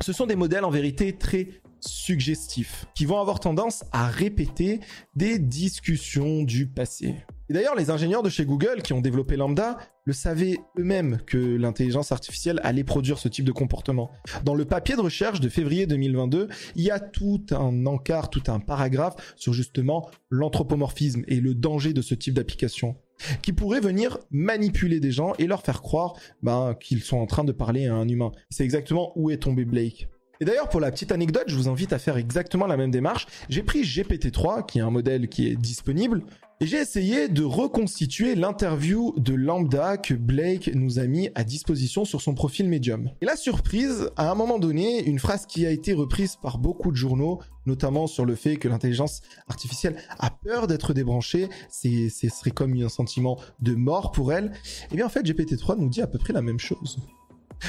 Ce 0.00 0.12
sont 0.12 0.26
des 0.26 0.36
modèles 0.36 0.64
en 0.64 0.70
vérité 0.70 1.16
très 1.16 1.48
suggestifs, 1.80 2.86
qui 2.94 3.04
vont 3.04 3.20
avoir 3.20 3.40
tendance 3.40 3.84
à 3.92 4.06
répéter 4.06 4.80
des 5.14 5.38
discussions 5.38 6.42
du 6.42 6.66
passé. 6.66 7.14
Et 7.50 7.52
d'ailleurs, 7.52 7.74
les 7.74 7.90
ingénieurs 7.90 8.22
de 8.22 8.30
chez 8.30 8.46
Google 8.46 8.80
qui 8.82 8.94
ont 8.94 9.02
développé 9.02 9.36
Lambda 9.36 9.76
le 10.06 10.14
savaient 10.14 10.58
eux-mêmes 10.78 11.18
que 11.26 11.36
l'intelligence 11.36 12.10
artificielle 12.10 12.60
allait 12.62 12.84
produire 12.84 13.18
ce 13.18 13.28
type 13.28 13.44
de 13.44 13.52
comportement. 13.52 14.10
Dans 14.44 14.54
le 14.54 14.64
papier 14.64 14.96
de 14.96 15.02
recherche 15.02 15.40
de 15.40 15.50
février 15.50 15.86
2022, 15.86 16.48
il 16.74 16.82
y 16.82 16.90
a 16.90 17.00
tout 17.00 17.44
un 17.50 17.84
encart, 17.84 18.30
tout 18.30 18.44
un 18.46 18.60
paragraphe 18.60 19.34
sur 19.36 19.52
justement 19.52 20.08
l'anthropomorphisme 20.30 21.22
et 21.28 21.38
le 21.40 21.54
danger 21.54 21.92
de 21.92 22.00
ce 22.00 22.14
type 22.14 22.32
d'application 22.32 22.96
qui 23.42 23.52
pourrait 23.52 23.80
venir 23.80 24.18
manipuler 24.30 25.00
des 25.00 25.12
gens 25.12 25.34
et 25.38 25.46
leur 25.46 25.62
faire 25.62 25.82
croire 25.82 26.14
ben, 26.42 26.74
qu'ils 26.78 27.02
sont 27.02 27.18
en 27.18 27.26
train 27.26 27.44
de 27.44 27.52
parler 27.52 27.86
à 27.86 27.94
un 27.94 28.08
humain. 28.08 28.32
C'est 28.50 28.64
exactement 28.64 29.12
où 29.16 29.30
est 29.30 29.38
tombé 29.38 29.64
Blake. 29.64 30.08
Et 30.40 30.44
d'ailleurs, 30.44 30.68
pour 30.68 30.80
la 30.80 30.90
petite 30.90 31.12
anecdote, 31.12 31.44
je 31.46 31.54
vous 31.54 31.68
invite 31.68 31.92
à 31.92 31.98
faire 31.98 32.16
exactement 32.16 32.66
la 32.66 32.76
même 32.76 32.90
démarche. 32.90 33.26
J'ai 33.48 33.62
pris 33.62 33.82
GPT-3, 33.82 34.66
qui 34.66 34.78
est 34.78 34.82
un 34.82 34.90
modèle 34.90 35.28
qui 35.28 35.48
est 35.48 35.54
disponible, 35.54 36.22
j'ai 36.60 36.78
essayé 36.78 37.28
de 37.28 37.42
reconstituer 37.42 38.34
l'interview 38.36 39.12
de 39.16 39.34
Lambda 39.34 39.96
que 39.96 40.14
Blake 40.14 40.70
nous 40.74 40.98
a 40.98 41.06
mis 41.06 41.30
à 41.34 41.42
disposition 41.42 42.04
sur 42.04 42.20
son 42.20 42.34
profil 42.34 42.68
Medium. 42.68 43.10
Et 43.20 43.26
la 43.26 43.36
surprise, 43.36 44.10
à 44.16 44.30
un 44.30 44.34
moment 44.34 44.58
donné, 44.58 45.04
une 45.04 45.18
phrase 45.18 45.46
qui 45.46 45.66
a 45.66 45.70
été 45.70 45.92
reprise 45.92 46.36
par 46.36 46.58
beaucoup 46.58 46.92
de 46.92 46.96
journaux, 46.96 47.40
notamment 47.66 48.06
sur 48.06 48.24
le 48.24 48.36
fait 48.36 48.56
que 48.56 48.68
l'intelligence 48.68 49.20
artificielle 49.48 49.96
a 50.18 50.30
peur 50.30 50.66
d'être 50.66 50.94
débranchée, 50.94 51.48
c'est, 51.68 52.08
ce 52.08 52.28
serait 52.28 52.52
comme 52.52 52.74
un 52.74 52.88
sentiment 52.88 53.38
de 53.60 53.74
mort 53.74 54.12
pour 54.12 54.32
elle. 54.32 54.46
Et 54.46 54.88
eh 54.92 54.96
bien 54.96 55.06
en 55.06 55.10
fait, 55.10 55.22
GPT-3 55.22 55.76
nous 55.78 55.88
dit 55.88 56.02
à 56.02 56.06
peu 56.06 56.18
près 56.18 56.32
la 56.32 56.42
même 56.42 56.60
chose. 56.60 56.98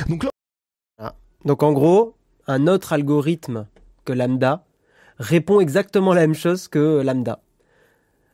Donc 0.10 0.24
là... 0.24 0.30
Ah. 0.99 1.16
Donc 1.44 1.64
en 1.64 1.74
gros, 1.74 2.16
un 2.48 2.68
autre 2.68 2.94
algorithme 2.94 3.68
que 4.06 4.14
Lambda 4.14 4.64
répond 5.18 5.60
exactement 5.60 6.14
la 6.14 6.22
même 6.22 6.36
chose 6.36 6.68
que 6.68 7.02
Lambda. 7.02 7.41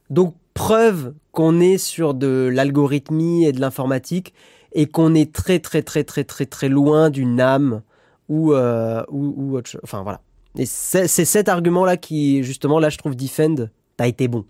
Donc 0.10 0.36
preuve 0.62 1.16
qu'on 1.32 1.60
est 1.60 1.80
sur 1.80 2.14
de 2.14 2.48
l'algorithmie 2.54 3.46
et 3.46 3.52
de 3.52 3.60
l'informatique 3.60 4.36
et 4.74 4.86
qu'on 4.86 5.16
est 5.16 5.34
très 5.34 5.58
très 5.58 5.82
très 5.82 6.04
très 6.04 6.24
très 6.24 6.46
très 6.46 6.70
loin 6.70 7.10
d'une 7.10 7.42
âme 7.42 7.82
ou, 8.30 8.54
euh, 8.54 9.02
autre 9.10 9.72
chose. 9.72 9.82
Enfin 9.84 10.04
voilà. 10.04 10.22
Et 10.60 10.68
c'est 10.68 11.08
cet 11.08 11.50
argument-là 11.50 11.98
qui, 11.98 12.44
justement, 12.44 12.78
là 12.78 12.90
je 12.90 13.00
trouve 13.00 13.16
Defend 13.16 13.56
a 13.98 14.08
été 14.08 14.28
bon. 14.28 14.46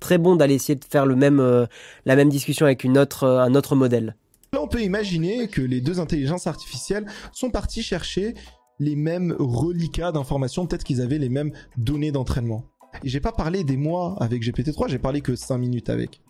Très 0.00 0.18
bon 0.18 0.34
d'aller 0.34 0.54
essayer 0.54 0.74
de 0.74 0.84
faire 0.84 1.06
le 1.06 1.14
même, 1.14 1.38
euh, 1.38 1.66
la 2.06 2.16
même 2.16 2.28
discussion 2.28 2.66
avec 2.66 2.82
une 2.82 2.98
autre, 2.98 3.22
euh, 3.22 3.40
un 3.40 3.54
autre 3.54 3.76
modèle. 3.76 4.16
On 4.58 4.66
peut 4.66 4.82
imaginer 4.82 5.46
que 5.46 5.62
les 5.62 5.80
deux 5.80 6.00
intelligences 6.00 6.48
artificielles 6.48 7.06
sont 7.32 7.50
parties 7.50 7.84
chercher 7.84 8.34
les 8.80 8.96
mêmes 8.96 9.36
reliquats 9.38 10.10
d'informations, 10.10 10.66
peut-être 10.66 10.82
qu'ils 10.82 11.00
avaient 11.00 11.18
les 11.18 11.28
mêmes 11.28 11.52
données 11.76 12.10
d'entraînement. 12.10 12.64
Et 13.04 13.08
j'ai 13.08 13.20
pas 13.20 13.32
parlé 13.32 13.64
des 13.64 13.76
mois 13.76 14.16
avec 14.20 14.42
GPT-3, 14.42 14.88
j'ai 14.88 14.98
parlé 14.98 15.20
que 15.20 15.36
5 15.36 15.58
minutes 15.58 15.90
avec. 15.90 16.20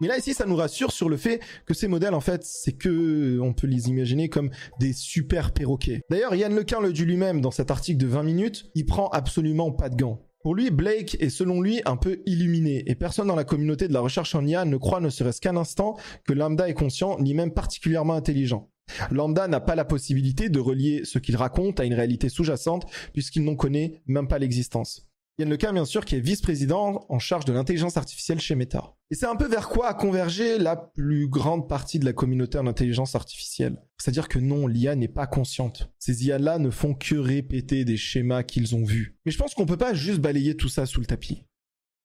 Mais 0.00 0.08
là 0.08 0.16
ici, 0.16 0.32
ça 0.32 0.46
nous 0.46 0.56
rassure 0.56 0.92
sur 0.92 1.10
le 1.10 1.18
fait 1.18 1.40
que 1.66 1.74
ces 1.74 1.86
modèles, 1.86 2.14
en 2.14 2.20
fait, 2.20 2.42
c'est 2.42 2.72
que 2.72 3.38
on 3.40 3.52
peut 3.52 3.66
les 3.66 3.88
imaginer 3.88 4.30
comme 4.30 4.50
des 4.78 4.94
super 4.94 5.52
perroquets. 5.52 6.00
D'ailleurs, 6.08 6.34
Yann 6.34 6.54
Lequin 6.54 6.80
le 6.80 6.92
dit 6.92 7.04
lui-même 7.04 7.42
dans 7.42 7.50
cet 7.50 7.70
article 7.70 7.98
de 7.98 8.06
20 8.06 8.22
minutes, 8.22 8.70
il 8.74 8.86
prend 8.86 9.08
absolument 9.08 9.72
pas 9.72 9.90
de 9.90 9.96
gants. 9.96 10.22
Pour 10.42 10.54
lui, 10.54 10.70
Blake 10.70 11.18
est 11.20 11.28
selon 11.28 11.60
lui 11.60 11.82
un 11.84 11.98
peu 11.98 12.22
illuminé, 12.24 12.82
et 12.86 12.94
personne 12.94 13.26
dans 13.26 13.36
la 13.36 13.44
communauté 13.44 13.88
de 13.88 13.92
la 13.92 14.00
recherche 14.00 14.34
en 14.34 14.46
IA 14.46 14.64
ne 14.64 14.78
croit 14.78 15.00
ne 15.00 15.10
serait-ce 15.10 15.42
qu'un 15.42 15.58
instant 15.58 15.98
que 16.26 16.32
Lambda 16.32 16.66
est 16.66 16.74
conscient, 16.74 17.18
ni 17.20 17.34
même 17.34 17.52
particulièrement 17.52 18.14
intelligent. 18.14 18.70
Lambda 19.10 19.48
n'a 19.48 19.60
pas 19.60 19.74
la 19.74 19.84
possibilité 19.84 20.48
de 20.48 20.58
relier 20.58 21.02
ce 21.04 21.18
qu'il 21.18 21.36
raconte 21.36 21.78
à 21.78 21.84
une 21.84 21.92
réalité 21.92 22.30
sous-jacente, 22.30 22.86
puisqu'il 23.12 23.44
n'en 23.44 23.54
connaît 23.54 24.00
même 24.06 24.28
pas 24.28 24.38
l'existence. 24.38 25.09
Yann 25.38 25.48
Lequin, 25.48 25.72
bien 25.72 25.84
sûr, 25.84 26.04
qui 26.04 26.16
est 26.16 26.20
vice-président 26.20 27.06
en 27.08 27.18
charge 27.18 27.44
de 27.46 27.52
l'intelligence 27.52 27.96
artificielle 27.96 28.40
chez 28.40 28.54
Meta. 28.54 28.94
Et 29.10 29.14
c'est 29.14 29.26
un 29.26 29.36
peu 29.36 29.48
vers 29.48 29.68
quoi 29.68 29.88
a 29.88 29.94
convergé 29.94 30.58
la 30.58 30.76
plus 30.76 31.28
grande 31.28 31.68
partie 31.68 31.98
de 31.98 32.04
la 32.04 32.12
communauté 32.12 32.58
en 32.58 32.66
intelligence 32.66 33.14
artificielle. 33.14 33.80
C'est-à-dire 33.98 34.28
que 34.28 34.38
non, 34.38 34.66
l'IA 34.66 34.94
n'est 34.96 35.08
pas 35.08 35.26
consciente. 35.26 35.90
Ces 35.98 36.26
IA-là 36.26 36.58
ne 36.58 36.70
font 36.70 36.94
que 36.94 37.14
répéter 37.14 37.84
des 37.84 37.96
schémas 37.96 38.42
qu'ils 38.42 38.74
ont 38.74 38.84
vus. 38.84 39.18
Mais 39.24 39.32
je 39.32 39.38
pense 39.38 39.54
qu'on 39.54 39.66
peut 39.66 39.78
pas 39.78 39.94
juste 39.94 40.20
balayer 40.20 40.56
tout 40.56 40.68
ça 40.68 40.84
sous 40.84 41.00
le 41.00 41.06
tapis. 41.06 41.44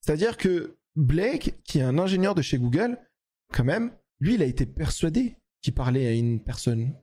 C'est-à-dire 0.02 0.38
que 0.38 0.78
Blake, 0.96 1.56
qui 1.66 1.80
est 1.80 1.84
un 1.84 2.00
ingénieur 2.00 2.36
de 2.36 2.42
chez 2.42 2.58
Google, 2.58 2.98
quand 3.52 3.66
même, 3.66 3.92
lui, 4.20 4.36
il 4.36 4.42
a 4.42 4.46
été 4.46 4.66
persuadé 4.66 5.36
qu'il 5.62 5.74
parlait 5.74 6.08
à 6.08 6.14
une 6.14 6.42
personne 6.42 6.94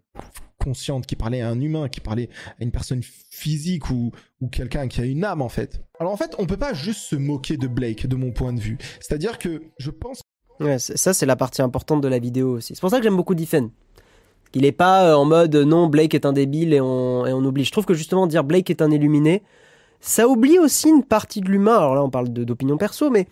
consciente, 0.62 1.06
qui 1.06 1.16
parlait 1.16 1.40
à 1.40 1.48
un 1.48 1.60
humain, 1.60 1.88
qui 1.88 2.00
parlait 2.00 2.28
à 2.60 2.62
une 2.64 2.70
personne 2.70 3.02
physique 3.30 3.90
ou, 3.90 4.12
ou 4.40 4.48
quelqu'un 4.48 4.88
qui 4.88 5.00
a 5.00 5.04
une 5.04 5.24
âme 5.24 5.42
en 5.42 5.48
fait. 5.48 5.82
Alors 5.98 6.12
en 6.12 6.16
fait, 6.16 6.34
on 6.38 6.46
peut 6.46 6.56
pas 6.56 6.74
juste 6.74 7.00
se 7.00 7.16
moquer 7.16 7.56
de 7.56 7.66
Blake 7.66 8.06
de 8.06 8.16
mon 8.16 8.32
point 8.32 8.52
de 8.52 8.60
vue. 8.60 8.78
C'est-à-dire 9.00 9.38
que 9.38 9.62
je 9.78 9.90
pense... 9.90 10.22
Ouais, 10.60 10.78
ça 10.78 11.12
c'est 11.12 11.26
la 11.26 11.36
partie 11.36 11.62
importante 11.62 12.00
de 12.02 12.08
la 12.08 12.18
vidéo 12.18 12.56
aussi. 12.56 12.74
C'est 12.74 12.80
pour 12.80 12.90
ça 12.90 12.98
que 12.98 13.02
j'aime 13.02 13.16
beaucoup 13.16 13.34
Diffen. 13.34 13.70
Il 14.54 14.64
est 14.64 14.72
pas 14.72 15.08
euh, 15.08 15.14
en 15.14 15.24
mode 15.24 15.56
non, 15.56 15.86
Blake 15.88 16.14
est 16.14 16.26
un 16.26 16.32
débile 16.32 16.74
et 16.74 16.80
on, 16.80 17.26
et 17.26 17.32
on 17.32 17.44
oublie. 17.44 17.64
Je 17.64 17.72
trouve 17.72 17.86
que 17.86 17.94
justement 17.94 18.26
dire 18.26 18.44
Blake 18.44 18.70
est 18.70 18.82
un 18.82 18.90
illuminé, 18.90 19.42
ça 20.00 20.28
oublie 20.28 20.58
aussi 20.58 20.88
une 20.88 21.04
partie 21.04 21.40
de 21.40 21.48
l'humain. 21.48 21.76
Alors 21.76 21.94
là 21.94 22.04
on 22.04 22.10
parle 22.10 22.28
d'opinion 22.28 22.76
perso, 22.76 23.10
mais 23.10 23.26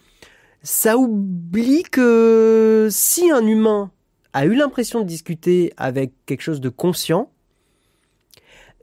ça 0.62 0.96
oublie 0.96 1.82
que 1.84 2.88
si 2.90 3.30
un 3.30 3.46
humain 3.46 3.90
a 4.32 4.46
eu 4.46 4.54
l'impression 4.54 5.00
de 5.00 5.06
discuter 5.06 5.72
avec 5.76 6.12
quelque 6.26 6.42
chose 6.42 6.60
de 6.60 6.68
conscient, 6.68 7.30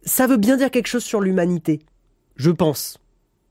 ça 0.04 0.28
veut 0.28 0.38
bien 0.38 0.58
dire 0.58 0.72
quelque 0.72 0.88
chose 0.88 1.04
sur 1.04 1.22
l'humanité, 1.22 1.80
je 2.36 2.52
pense. 2.52 3.00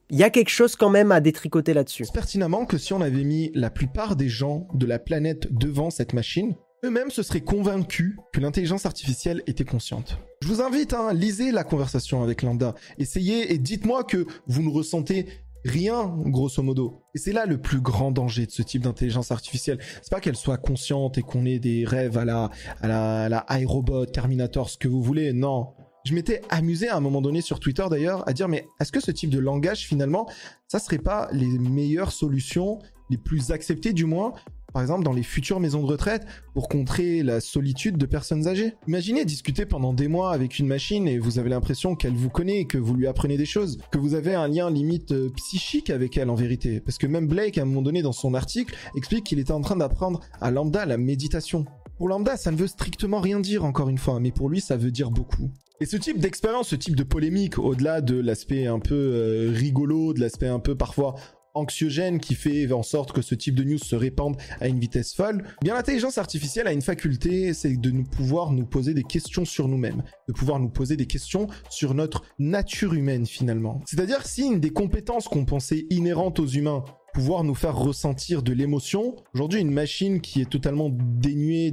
Il 0.08 0.16
y 0.18 0.22
a 0.22 0.30
quelque 0.30 0.50
chose 0.50 0.76
quand 0.76 0.90
même 0.90 1.10
à 1.10 1.20
détricoter 1.20 1.74
là-dessus. 1.74 2.04
Pertinemment 2.12 2.64
que 2.64 2.78
si 2.78 2.92
on 2.92 3.00
avait 3.00 3.24
mis 3.24 3.50
la 3.54 3.70
plupart 3.70 4.14
des 4.14 4.28
gens 4.28 4.68
de 4.72 4.86
la 4.86 5.00
planète 5.00 5.52
devant 5.52 5.90
cette 5.90 6.12
machine, 6.12 6.54
eux-mêmes 6.84 7.10
se 7.10 7.22
seraient 7.24 7.40
convaincus 7.40 8.16
que 8.32 8.40
l'intelligence 8.40 8.86
artificielle 8.86 9.42
était 9.46 9.64
consciente. 9.64 10.18
Je 10.42 10.48
vous 10.48 10.62
invite, 10.62 10.92
à 10.92 11.08
hein, 11.08 11.12
la 11.52 11.64
conversation 11.64 12.22
avec 12.22 12.42
Lambda, 12.42 12.74
essayez 12.98 13.52
et 13.52 13.58
dites-moi 13.58 14.04
que 14.04 14.26
vous 14.46 14.62
ne 14.62 14.70
ressentez 14.70 15.26
Rien, 15.66 16.14
grosso 16.26 16.62
modo. 16.62 17.02
Et 17.14 17.18
c'est 17.18 17.32
là 17.32 17.44
le 17.44 17.60
plus 17.60 17.80
grand 17.80 18.12
danger 18.12 18.46
de 18.46 18.52
ce 18.52 18.62
type 18.62 18.82
d'intelligence 18.82 19.32
artificielle. 19.32 19.78
C'est 20.00 20.10
pas 20.10 20.20
qu'elle 20.20 20.36
soit 20.36 20.58
consciente 20.58 21.18
et 21.18 21.22
qu'on 21.22 21.44
ait 21.44 21.58
des 21.58 21.84
rêves 21.84 22.16
à 22.18 22.24
la, 22.24 22.50
à 22.82 22.86
la, 22.86 23.24
à 23.24 23.28
la 23.28 23.46
iRobot, 23.50 24.06
Terminator, 24.06 24.70
ce 24.70 24.78
que 24.78 24.86
vous 24.86 25.02
voulez. 25.02 25.32
Non. 25.32 25.74
Je 26.04 26.14
m'étais 26.14 26.40
amusé 26.50 26.88
à 26.88 26.96
un 26.96 27.00
moment 27.00 27.20
donné 27.20 27.40
sur 27.40 27.58
Twitter 27.58 27.84
d'ailleurs 27.90 28.28
à 28.28 28.32
dire 28.32 28.46
mais 28.46 28.68
est-ce 28.80 28.92
que 28.92 29.00
ce 29.00 29.10
type 29.10 29.30
de 29.30 29.40
langage 29.40 29.88
finalement, 29.88 30.28
ça 30.68 30.78
serait 30.78 30.98
pas 30.98 31.28
les 31.32 31.58
meilleures 31.58 32.12
solutions, 32.12 32.78
les 33.10 33.18
plus 33.18 33.50
acceptées 33.50 33.92
du 33.92 34.04
moins 34.04 34.34
par 34.76 34.82
exemple 34.82 35.04
dans 35.04 35.14
les 35.14 35.22
futures 35.22 35.58
maisons 35.58 35.80
de 35.80 35.86
retraite 35.86 36.26
pour 36.52 36.68
contrer 36.68 37.22
la 37.22 37.40
solitude 37.40 37.96
de 37.96 38.04
personnes 38.04 38.46
âgées. 38.46 38.74
Imaginez 38.86 39.24
discuter 39.24 39.64
pendant 39.64 39.94
des 39.94 40.06
mois 40.06 40.34
avec 40.34 40.58
une 40.58 40.66
machine 40.66 41.08
et 41.08 41.18
vous 41.18 41.38
avez 41.38 41.48
l'impression 41.48 41.96
qu'elle 41.96 42.12
vous 42.12 42.28
connaît, 42.28 42.66
que 42.66 42.76
vous 42.76 42.94
lui 42.94 43.06
apprenez 43.06 43.38
des 43.38 43.46
choses, 43.46 43.78
que 43.90 43.96
vous 43.96 44.12
avez 44.12 44.34
un 44.34 44.48
lien 44.48 44.68
limite 44.68 45.12
euh, 45.12 45.30
psychique 45.36 45.88
avec 45.88 46.18
elle 46.18 46.28
en 46.28 46.34
vérité. 46.34 46.80
Parce 46.80 46.98
que 46.98 47.06
même 47.06 47.26
Blake, 47.26 47.56
à 47.56 47.62
un 47.62 47.64
moment 47.64 47.80
donné 47.80 48.02
dans 48.02 48.12
son 48.12 48.34
article, 48.34 48.76
explique 48.94 49.24
qu'il 49.24 49.38
était 49.38 49.52
en 49.52 49.62
train 49.62 49.76
d'apprendre 49.76 50.20
à 50.42 50.50
Lambda 50.50 50.84
la 50.84 50.98
méditation. 50.98 51.64
Pour 51.96 52.08
Lambda, 52.08 52.36
ça 52.36 52.50
ne 52.50 52.58
veut 52.58 52.66
strictement 52.66 53.20
rien 53.20 53.40
dire 53.40 53.64
encore 53.64 53.88
une 53.88 53.96
fois, 53.96 54.20
mais 54.20 54.30
pour 54.30 54.50
lui, 54.50 54.60
ça 54.60 54.76
veut 54.76 54.90
dire 54.90 55.10
beaucoup. 55.10 55.50
Et 55.78 55.84
ce 55.84 55.98
type 55.98 56.18
d'expérience, 56.18 56.68
ce 56.68 56.76
type 56.76 56.96
de 56.96 57.02
polémique, 57.02 57.58
au-delà 57.58 58.00
de 58.00 58.18
l'aspect 58.18 58.66
un 58.66 58.78
peu 58.78 58.94
euh, 58.94 59.52
rigolo, 59.54 60.14
de 60.14 60.20
l'aspect 60.20 60.48
un 60.48 60.58
peu 60.58 60.74
parfois 60.74 61.16
anxiogène 61.56 62.20
qui 62.20 62.34
fait 62.34 62.70
en 62.72 62.82
sorte 62.82 63.12
que 63.12 63.22
ce 63.22 63.34
type 63.34 63.54
de 63.54 63.64
news 63.64 63.78
se 63.78 63.96
répande 63.96 64.36
à 64.60 64.68
une 64.68 64.78
vitesse 64.78 65.14
folle, 65.14 65.44
bien 65.62 65.74
l'intelligence 65.74 66.18
artificielle 66.18 66.66
a 66.66 66.72
une 66.72 66.82
faculté, 66.82 67.54
c'est 67.54 67.76
de 67.76 67.90
nous 67.90 68.04
pouvoir 68.04 68.52
nous 68.52 68.66
poser 68.66 68.94
des 68.94 69.02
questions 69.02 69.44
sur 69.44 69.68
nous-mêmes, 69.68 70.02
de 70.28 70.32
pouvoir 70.32 70.58
nous 70.58 70.68
poser 70.68 70.96
des 70.96 71.06
questions 71.06 71.46
sur 71.70 71.94
notre 71.94 72.22
nature 72.38 72.94
humaine 72.94 73.26
finalement. 73.26 73.82
C'est-à-dire 73.86 74.26
si 74.26 74.46
une 74.46 74.60
des 74.60 74.70
compétences 74.70 75.28
qu'on 75.28 75.44
pensait 75.44 75.86
inhérentes 75.90 76.38
aux 76.38 76.46
humains 76.46 76.84
pouvoir 77.14 77.44
nous 77.44 77.54
faire 77.54 77.74
ressentir 77.74 78.42
de 78.42 78.52
l'émotion. 78.52 79.16
Aujourd'hui, 79.32 79.62
une 79.62 79.70
machine 79.70 80.20
qui 80.20 80.42
est 80.42 80.50
totalement 80.50 80.90
dénuée 80.92 81.72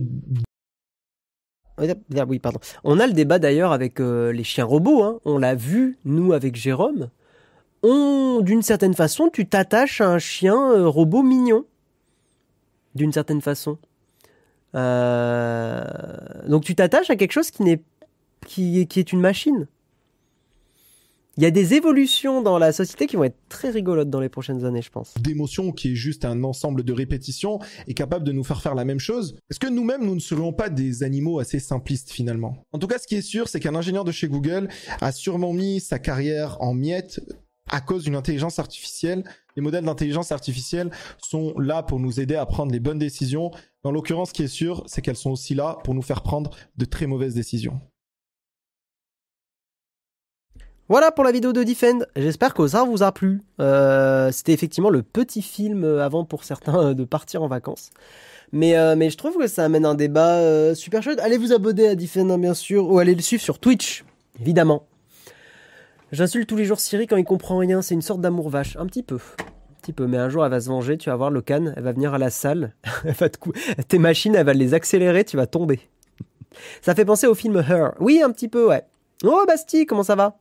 oui, 1.77 2.39
pardon. 2.39 2.59
On 2.83 2.99
a 2.99 3.07
le 3.07 3.13
débat 3.13 3.39
d'ailleurs 3.39 3.71
avec 3.71 3.99
euh, 3.99 4.31
les 4.31 4.43
chiens 4.43 4.65
robots. 4.65 5.03
Hein. 5.03 5.19
On 5.25 5.37
l'a 5.37 5.55
vu, 5.55 5.97
nous, 6.05 6.33
avec 6.33 6.55
Jérôme. 6.55 7.09
On, 7.83 8.39
d'une 8.41 8.61
certaine 8.61 8.93
façon, 8.93 9.29
tu 9.31 9.45
t'attaches 9.45 10.01
à 10.01 10.09
un 10.09 10.19
chien 10.19 10.55
euh, 10.71 10.87
robot 10.87 11.21
mignon. 11.21 11.65
D'une 12.95 13.11
certaine 13.11 13.41
façon. 13.41 13.77
Euh, 14.75 15.83
donc 16.47 16.63
tu 16.63 16.73
t'attaches 16.75 17.09
à 17.09 17.15
quelque 17.15 17.31
chose 17.31 17.51
qui 17.51 17.63
n'est 17.63 17.81
qui, 18.47 18.87
qui 18.87 18.99
est 18.99 19.13
une 19.13 19.21
machine. 19.21 19.67
Il 21.37 21.41
y 21.41 21.47
a 21.47 21.51
des 21.51 21.73
évolutions 21.73 22.43
dans 22.43 22.59
la 22.59 22.71
société 22.71 23.07
qui 23.07 23.15
vont 23.15 23.23
être 23.23 23.37
très 23.49 23.71
rigolotes 23.71 24.09
dans 24.11 24.19
les 24.19 24.29
prochaines 24.29 24.65
années, 24.65 24.83
je 24.83 24.91
pense. 24.91 25.15
d'émotion 25.19 25.71
qui 25.71 25.93
est 25.93 25.95
juste 25.95 26.25
un 26.25 26.43
ensemble 26.43 26.83
de 26.83 26.93
répétitions 26.93 27.57
et 27.87 27.95
capable 27.95 28.23
de 28.23 28.31
nous 28.31 28.43
faire 28.43 28.61
faire 28.61 28.75
la 28.75 28.85
même 28.85 28.99
chose. 28.99 29.35
Est-ce 29.49 29.59
que 29.59 29.67
nous-mêmes, 29.67 30.05
nous 30.05 30.13
ne 30.13 30.19
serions 30.19 30.53
pas 30.53 30.69
des 30.69 31.01
animaux 31.01 31.39
assez 31.39 31.59
simplistes 31.59 32.11
finalement? 32.11 32.57
En 32.71 32.77
tout 32.77 32.85
cas, 32.85 32.99
ce 32.99 33.07
qui 33.07 33.15
est 33.15 33.23
sûr, 33.23 33.47
c'est 33.47 33.59
qu'un 33.59 33.73
ingénieur 33.73 34.03
de 34.03 34.11
chez 34.11 34.27
Google 34.27 34.67
a 35.01 35.11
sûrement 35.11 35.53
mis 35.53 35.79
sa 35.79 35.97
carrière 35.97 36.57
en 36.61 36.75
miettes 36.75 37.19
à 37.73 37.81
cause 37.81 38.03
d'une 38.03 38.15
intelligence 38.15 38.59
artificielle. 38.59 39.23
Les 39.55 39.61
modèles 39.61 39.83
d'intelligence 39.83 40.31
artificielle 40.31 40.91
sont 41.17 41.57
là 41.57 41.81
pour 41.81 41.99
nous 41.99 42.19
aider 42.19 42.35
à 42.35 42.45
prendre 42.45 42.71
les 42.71 42.79
bonnes 42.79 42.99
décisions. 42.99 43.49
Dans 43.83 43.91
l'occurrence, 43.91 44.29
ce 44.29 44.33
qui 44.33 44.43
est 44.43 44.47
sûr, 44.47 44.83
c'est 44.85 45.01
qu'elles 45.01 45.17
sont 45.17 45.31
aussi 45.31 45.55
là 45.55 45.79
pour 45.83 45.95
nous 45.95 46.03
faire 46.03 46.21
prendre 46.21 46.51
de 46.77 46.85
très 46.85 47.07
mauvaises 47.07 47.33
décisions. 47.33 47.81
Voilà 50.87 51.11
pour 51.11 51.23
la 51.23 51.31
vidéo 51.31 51.51
de 51.51 51.63
Defend. 51.63 51.99
J'espère 52.15 52.53
que 52.53 52.67
ça 52.67 52.83
vous 52.83 53.01
a 53.01 53.11
plu. 53.11 53.41
Euh, 53.59 54.31
C'était 54.31 54.53
effectivement 54.53 54.91
le 54.91 55.01
petit 55.01 55.41
film 55.41 55.83
avant 55.83 56.25
pour 56.25 56.43
certains 56.43 56.93
de 56.93 57.03
partir 57.05 57.41
en 57.41 57.47
vacances. 57.47 57.89
Mais, 58.51 58.77
euh, 58.77 58.95
mais 58.95 59.09
je 59.09 59.17
trouve 59.17 59.35
que 59.37 59.47
ça 59.47 59.65
amène 59.65 59.85
un 59.85 59.95
débat 59.95 60.35
euh, 60.35 60.75
super 60.75 61.01
chouette. 61.01 61.19
Allez 61.19 61.39
vous 61.39 61.53
abonner 61.53 61.87
à 61.87 61.95
Defend, 61.95 62.29
hein, 62.29 62.37
bien 62.37 62.53
sûr, 62.53 62.87
ou 62.87 62.99
allez 62.99 63.15
le 63.15 63.21
suivre 63.21 63.41
sur 63.41 63.57
Twitch, 63.57 64.05
évidemment. 64.39 64.85
J'insulte 66.13 66.47
tous 66.47 66.57
les 66.57 66.65
jours 66.65 66.79
Siri 66.79 67.07
quand 67.07 67.17
il 67.17 67.23
comprend 67.23 67.57
rien. 67.57 67.81
C'est 67.81 67.95
une 67.95 68.03
sorte 68.03 68.21
d'amour 68.21 68.47
vache, 68.47 68.77
un 68.77 68.85
petit 68.85 69.01
peu. 69.01 69.15
Un 69.15 69.81
petit 69.81 69.93
peu, 69.93 70.05
mais 70.05 70.17
un 70.17 70.29
jour 70.29 70.45
elle 70.45 70.51
va 70.51 70.61
se 70.61 70.69
venger, 70.69 70.95
tu 70.95 71.09
vas 71.09 71.15
voir 71.15 71.31
Locan, 71.31 71.73
elle 71.75 71.81
va 71.81 71.91
venir 71.91 72.13
à 72.13 72.19
la 72.19 72.29
salle, 72.29 72.75
elle 73.03 73.13
va 73.13 73.29
tes 73.29 73.97
machines, 73.97 74.35
elle 74.35 74.45
va 74.45 74.53
les 74.53 74.75
accélérer, 74.75 75.25
tu 75.25 75.37
vas 75.37 75.47
tomber. 75.47 75.79
Ça 76.83 76.93
fait 76.93 77.03
penser 77.03 77.25
au 77.25 77.33
film 77.33 77.57
Her. 77.67 77.93
Oui, 77.99 78.21
un 78.23 78.29
petit 78.29 78.47
peu, 78.47 78.67
ouais. 78.67 78.83
Oh 79.23 79.43
Basti, 79.47 79.87
comment 79.87 80.03
ça 80.03 80.15
va? 80.15 80.37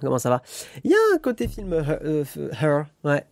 Comment 0.00 0.18
ça 0.18 0.28
va? 0.28 0.42
Il 0.82 0.90
y 0.90 0.94
a 0.94 1.14
un 1.14 1.18
côté 1.18 1.46
film 1.46 1.72
Her, 1.72 2.00
euh, 2.04 2.82
ouais. 3.04 3.24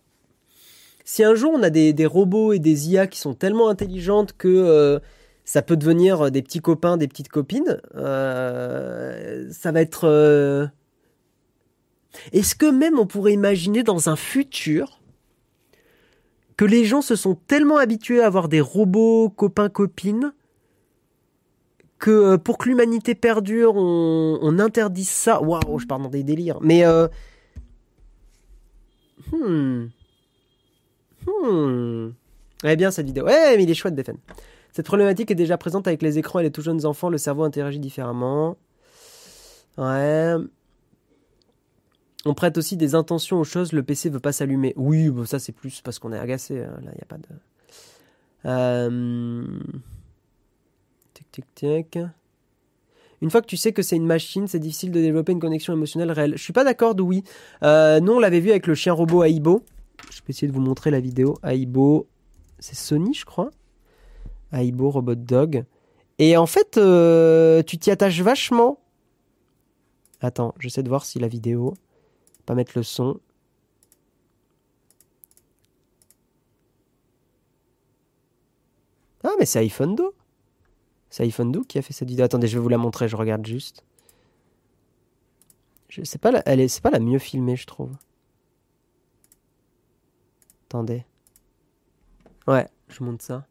Si 1.03 1.25
un 1.25 1.35
jour 1.35 1.51
on 1.53 1.61
a 1.61 1.69
des, 1.69 1.91
des 1.91 2.05
robots 2.05 2.53
et 2.53 2.59
des 2.59 2.89
IA 2.89 3.05
qui 3.05 3.19
sont 3.19 3.33
tellement 3.33 3.67
intelligentes 3.67 4.31
que 4.37 4.47
euh, 4.47 4.99
ça 5.43 5.61
peut 5.61 5.75
devenir 5.75 6.31
des 6.31 6.41
petits 6.41 6.61
copains, 6.61 6.95
des 6.95 7.09
petites 7.09 7.27
copines, 7.27 7.81
euh, 7.95 9.51
ça 9.51 9.73
va 9.73 9.81
être... 9.81 10.71
Est-ce 12.31 12.55
que 12.55 12.65
même 12.65 12.99
on 12.99 13.07
pourrait 13.07 13.33
imaginer 13.33 13.83
dans 13.83 14.09
un 14.09 14.15
futur 14.15 15.01
que 16.57 16.65
les 16.65 16.85
gens 16.85 17.01
se 17.01 17.15
sont 17.15 17.35
tellement 17.35 17.77
habitués 17.77 18.21
à 18.21 18.27
avoir 18.27 18.47
des 18.47 18.61
robots 18.61 19.29
copains-copines 19.29 20.33
que 21.97 22.11
euh, 22.11 22.37
pour 22.37 22.57
que 22.57 22.69
l'humanité 22.69 23.15
perdure, 23.15 23.75
on, 23.75 24.39
on 24.41 24.59
interdise 24.59 25.09
ça? 25.09 25.41
Waouh, 25.41 25.79
je 25.79 25.87
pars 25.87 25.99
dans 25.99 26.09
des 26.09 26.23
délires. 26.23 26.59
Mais 26.61 26.85
euh, 26.85 27.07
hmm, 29.31 29.87
hmm. 31.25 32.11
Eh 32.65 32.75
bien 32.75 32.91
cette 32.91 33.07
vidéo. 33.07 33.25
Ouais, 33.25 33.57
mais 33.57 33.63
il 33.63 33.71
est 33.71 33.73
chouette, 33.73 33.95
Defen. 33.95 34.17
Cette 34.71 34.85
problématique 34.85 35.29
est 35.31 35.35
déjà 35.35 35.57
présente 35.57 35.87
avec 35.87 36.01
les 36.01 36.17
écrans 36.17 36.39
et 36.39 36.43
les 36.43 36.51
tout 36.51 36.61
jeunes 36.61 36.85
enfants. 36.85 37.09
Le 37.09 37.17
cerveau 37.17 37.43
interagit 37.43 37.79
différemment. 37.79 38.57
Ouais. 39.77 40.35
On 42.25 42.33
prête 42.33 42.57
aussi 42.57 42.77
des 42.77 42.95
intentions 42.95 43.39
aux 43.39 43.43
choses. 43.43 43.73
Le 43.73 43.83
PC 43.83 44.09
veut 44.09 44.19
pas 44.19 44.31
s'allumer. 44.31 44.73
Oui, 44.77 45.09
bon, 45.09 45.25
ça 45.25 45.39
c'est 45.39 45.51
plus 45.51 45.81
parce 45.81 45.99
qu'on 45.99 46.13
est 46.13 46.19
agacé. 46.19 46.61
hein. 46.61 46.79
Là, 46.83 46.91
il 46.93 46.99
y 46.99 47.01
a 47.01 47.05
pas 47.05 47.17
de. 47.17 47.27
Euh... 48.45 49.59
Tic 51.13 51.31
tic 51.31 51.45
tic. 51.55 51.99
Une 53.21 53.29
fois 53.29 53.41
que 53.41 53.47
tu 53.47 53.55
sais 53.57 53.71
que 53.71 53.81
c'est 53.81 53.95
une 53.95 54.05
machine, 54.05 54.47
c'est 54.47 54.59
difficile 54.59 54.91
de 54.91 54.99
développer 54.99 55.31
une 55.31 55.39
connexion 55.39 55.73
émotionnelle 55.73 56.11
réelle. 56.11 56.33
Je 56.35 56.43
suis 56.43 56.51
pas 56.53 56.65
d'accord, 56.65 56.93
oui. 56.99 57.23
Euh, 57.63 57.99
nous, 58.01 58.13
on 58.13 58.19
l'avait 58.19 58.41
vu 58.41 58.51
avec 58.51 58.67
le 58.67 58.75
chien 58.75 58.91
robot 58.91 59.23
Aibo. 59.23 59.63
Je 60.11 60.19
peux 60.21 60.31
essayer 60.31 60.47
de 60.47 60.53
vous 60.53 60.61
montrer 60.61 60.91
la 60.91 60.99
vidéo. 60.99 61.37
Aibo, 61.43 62.07
c'est 62.59 62.75
Sony, 62.75 63.13
je 63.13 63.23
crois. 63.23 63.49
Aibo 64.51 64.89
Robot 64.89 65.15
Dog. 65.15 65.63
Et 66.19 66.35
en 66.35 66.45
fait, 66.45 66.77
euh, 66.77 67.63
tu 67.63 67.77
t'y 67.77 67.91
attaches 67.91 68.19
vachement. 68.21 68.79
Attends, 70.21 70.53
j'essaie 70.59 70.83
de 70.83 70.89
voir 70.89 71.05
si 71.05 71.19
la 71.19 71.27
vidéo. 71.27 71.73
Pas 72.45 72.55
mettre 72.55 72.73
le 72.75 72.83
son. 72.83 73.19
Ah, 79.23 79.31
mais 79.39 79.45
c'est 79.45 79.59
iPhone 79.59 79.95
Do. 79.95 80.13
C'est 81.09 81.23
iPhone 81.23 81.51
Do 81.51 81.61
qui 81.63 81.77
a 81.77 81.81
fait 81.81 81.93
cette 81.93 82.09
vidéo. 82.09 82.25
Attendez, 82.25 82.47
je 82.47 82.57
vais 82.57 82.61
vous 82.63 82.69
la 82.69 82.77
montrer, 82.77 83.07
je 83.07 83.15
regarde 83.15 83.45
juste. 83.45 83.83
Je 85.89 86.03
sais 86.03 86.17
pas, 86.17 86.31
la- 86.31 86.43
elle 86.45 86.59
est, 86.59 86.67
c'est 86.67 86.81
pas 86.81 86.89
la 86.89 86.99
mieux 86.99 87.19
filmée, 87.19 87.55
je 87.55 87.67
trouve. 87.67 87.91
Attendez. 90.67 91.05
Ouais, 92.47 92.67
je 92.89 93.03
monte 93.03 93.21
ça. 93.21 93.45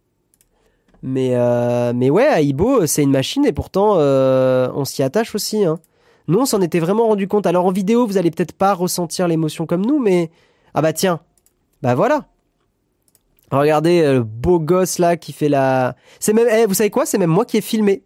Mais, 1.03 1.35
euh, 1.37 1.93
mais 1.95 2.11
ouais, 2.11 2.45
Aibo, 2.45 2.87
c'est 2.87 3.03
une 3.03 3.11
machine 3.11 3.45
et 3.45 3.53
pourtant, 3.53 3.97
euh, 3.99 4.71
on 4.75 4.85
s'y 4.85 5.03
attache 5.03 5.35
aussi. 5.35 5.65
Hein. 5.65 5.81
Nous, 6.29 6.39
on 6.39 6.47
s'en 6.47 6.61
était 6.61 6.79
vraiment 6.79 7.09
rendu 7.09 7.29
compte. 7.29 7.47
Alors 7.47 7.67
en 7.67 7.73
vidéo, 7.73 8.07
vous 8.07 8.17
allez 8.17 8.31
peut-être 8.31 8.53
pas 8.53 8.75
ressentir 8.75 9.29
l'émotion 9.29 9.67
comme 9.67 9.85
nous, 9.85 9.99
mais 9.99 10.31
ah 10.75 10.83
bah 10.83 10.93
tiens, 10.93 11.21
bah 11.83 11.95
voilà. 11.95 12.29
Regardez 13.51 14.01
euh, 14.01 14.15
le 14.15 14.23
beau 14.23 14.59
gosse 14.59 14.99
là 14.99 15.17
qui 15.17 15.33
fait 15.33 15.49
la. 15.49 15.97
C'est 16.21 16.33
même, 16.33 16.49
eh, 16.51 16.65
vous 16.67 16.75
savez 16.75 16.91
quoi? 16.91 17.05
C'est 17.05 17.19
même 17.19 17.31
moi 17.31 17.45
qui 17.45 17.59
ai 17.59 17.61
filmé. 17.61 18.03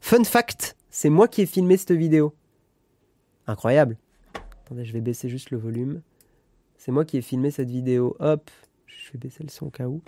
Fun 0.00 0.22
fact, 0.22 0.76
c'est 0.90 1.10
moi 1.10 1.26
qui 1.26 1.42
ai 1.42 1.46
filmé 1.46 1.76
cette 1.76 1.92
vidéo. 1.92 2.34
Incroyable. 3.46 3.96
Attendez, 4.64 4.84
je 4.84 4.92
vais 4.92 5.00
baisser 5.00 5.28
juste 5.28 5.50
le 5.50 5.58
volume. 5.58 6.02
C'est 6.76 6.92
moi 6.92 7.04
qui 7.04 7.16
ai 7.16 7.22
filmé 7.22 7.50
cette 7.50 7.70
vidéo. 7.70 8.16
Hop, 8.20 8.50
je 8.86 9.12
vais 9.12 9.18
baisser 9.18 9.42
le 9.42 9.48
son 9.48 9.66
au 9.66 9.70
cas 9.70 9.86
où. 9.86 10.00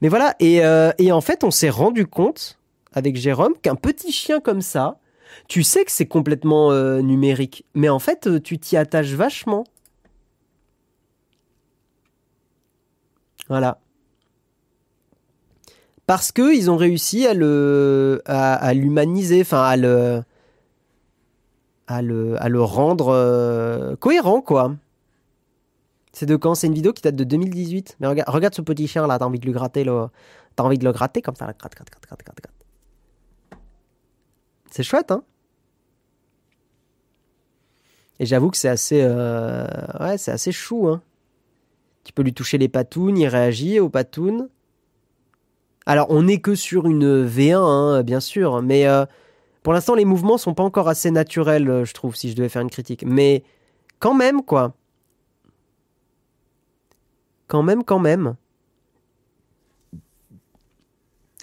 Mais 0.00 0.08
voilà, 0.08 0.34
et, 0.38 0.64
euh, 0.64 0.92
et 0.98 1.12
en 1.12 1.20
fait, 1.20 1.44
on 1.44 1.50
s'est 1.50 1.68
rendu 1.68 2.06
compte 2.06 2.58
avec 2.92 3.16
Jérôme 3.16 3.54
qu'un 3.60 3.74
petit 3.74 4.12
chien 4.12 4.40
comme 4.40 4.62
ça, 4.62 4.98
tu 5.48 5.62
sais 5.62 5.84
que 5.84 5.90
c'est 5.92 6.06
complètement 6.06 6.72
euh, 6.72 7.00
numérique, 7.00 7.64
mais 7.74 7.88
en 7.88 7.98
fait, 7.98 8.26
euh, 8.26 8.40
tu 8.40 8.58
t'y 8.58 8.76
attaches 8.76 9.12
vachement. 9.12 9.64
Voilà. 13.48 13.80
Parce 16.06 16.32
que 16.32 16.54
ils 16.54 16.70
ont 16.70 16.76
réussi 16.76 17.26
à 17.26 17.34
le 17.34 18.22
à, 18.26 18.72
l'humaniser, 18.74 19.42
enfin 19.42 19.62
à 19.62 19.76
le 19.76 20.22
à 21.86 22.00
le 22.02 22.42
à 22.42 22.48
le 22.48 22.62
rendre 22.62 23.08
euh, 23.08 23.96
cohérent 23.96 24.40
quoi. 24.40 24.74
C'est 26.12 26.26
de 26.26 26.36
quand? 26.36 26.54
C'est 26.54 26.66
une 26.66 26.74
vidéo 26.74 26.92
qui 26.92 27.02
date 27.02 27.16
de 27.16 27.24
2018. 27.24 27.96
Mais 28.00 28.06
regarde, 28.06 28.28
regarde 28.30 28.54
ce 28.54 28.62
petit 28.62 28.88
chien 28.88 29.06
là, 29.06 29.18
t'as 29.18 29.26
envie 29.26 29.38
de 29.38 29.46
le 29.46 29.52
gratter 29.52 29.84
là. 29.84 30.08
T'as 30.56 30.64
envie 30.64 30.78
de 30.78 30.84
le 30.84 30.92
gratter 30.92 31.22
comme 31.22 31.36
ça, 31.36 31.46
là. 31.46 31.52
gratte, 31.56 31.74
gratte, 31.74 31.90
gratte, 31.90 32.06
gratte, 32.08 32.22
gratte. 32.24 32.57
C'est 34.70 34.82
chouette, 34.82 35.10
hein 35.10 35.22
Et 38.20 38.26
j'avoue 38.26 38.50
que 38.50 38.56
c'est 38.56 38.68
assez, 38.68 39.00
euh, 39.02 39.66
ouais, 40.00 40.18
c'est 40.18 40.32
assez 40.32 40.52
chou, 40.52 40.88
hein. 40.88 41.02
Tu 42.04 42.12
peux 42.12 42.22
lui 42.22 42.32
toucher 42.32 42.58
les 42.58 42.68
patounes, 42.68 43.18
il 43.18 43.26
réagit 43.26 43.80
aux 43.80 43.90
patounes. 43.90 44.48
Alors, 45.84 46.06
on 46.10 46.22
n'est 46.22 46.40
que 46.40 46.54
sur 46.54 46.86
une 46.86 47.26
V1, 47.26 47.56
hein, 47.56 48.02
bien 48.02 48.20
sûr, 48.20 48.62
mais 48.62 48.86
euh, 48.86 49.04
pour 49.62 49.72
l'instant, 49.72 49.94
les 49.94 50.04
mouvements 50.04 50.38
sont 50.38 50.54
pas 50.54 50.62
encore 50.62 50.88
assez 50.88 51.10
naturels, 51.10 51.68
euh, 51.68 51.84
je 51.84 51.92
trouve, 51.94 52.16
si 52.16 52.30
je 52.30 52.36
devais 52.36 52.48
faire 52.48 52.62
une 52.62 52.70
critique. 52.70 53.04
Mais 53.06 53.44
quand 53.98 54.14
même, 54.14 54.42
quoi. 54.42 54.74
Quand 57.46 57.62
même, 57.62 57.84
quand 57.84 57.98
même. 57.98 58.36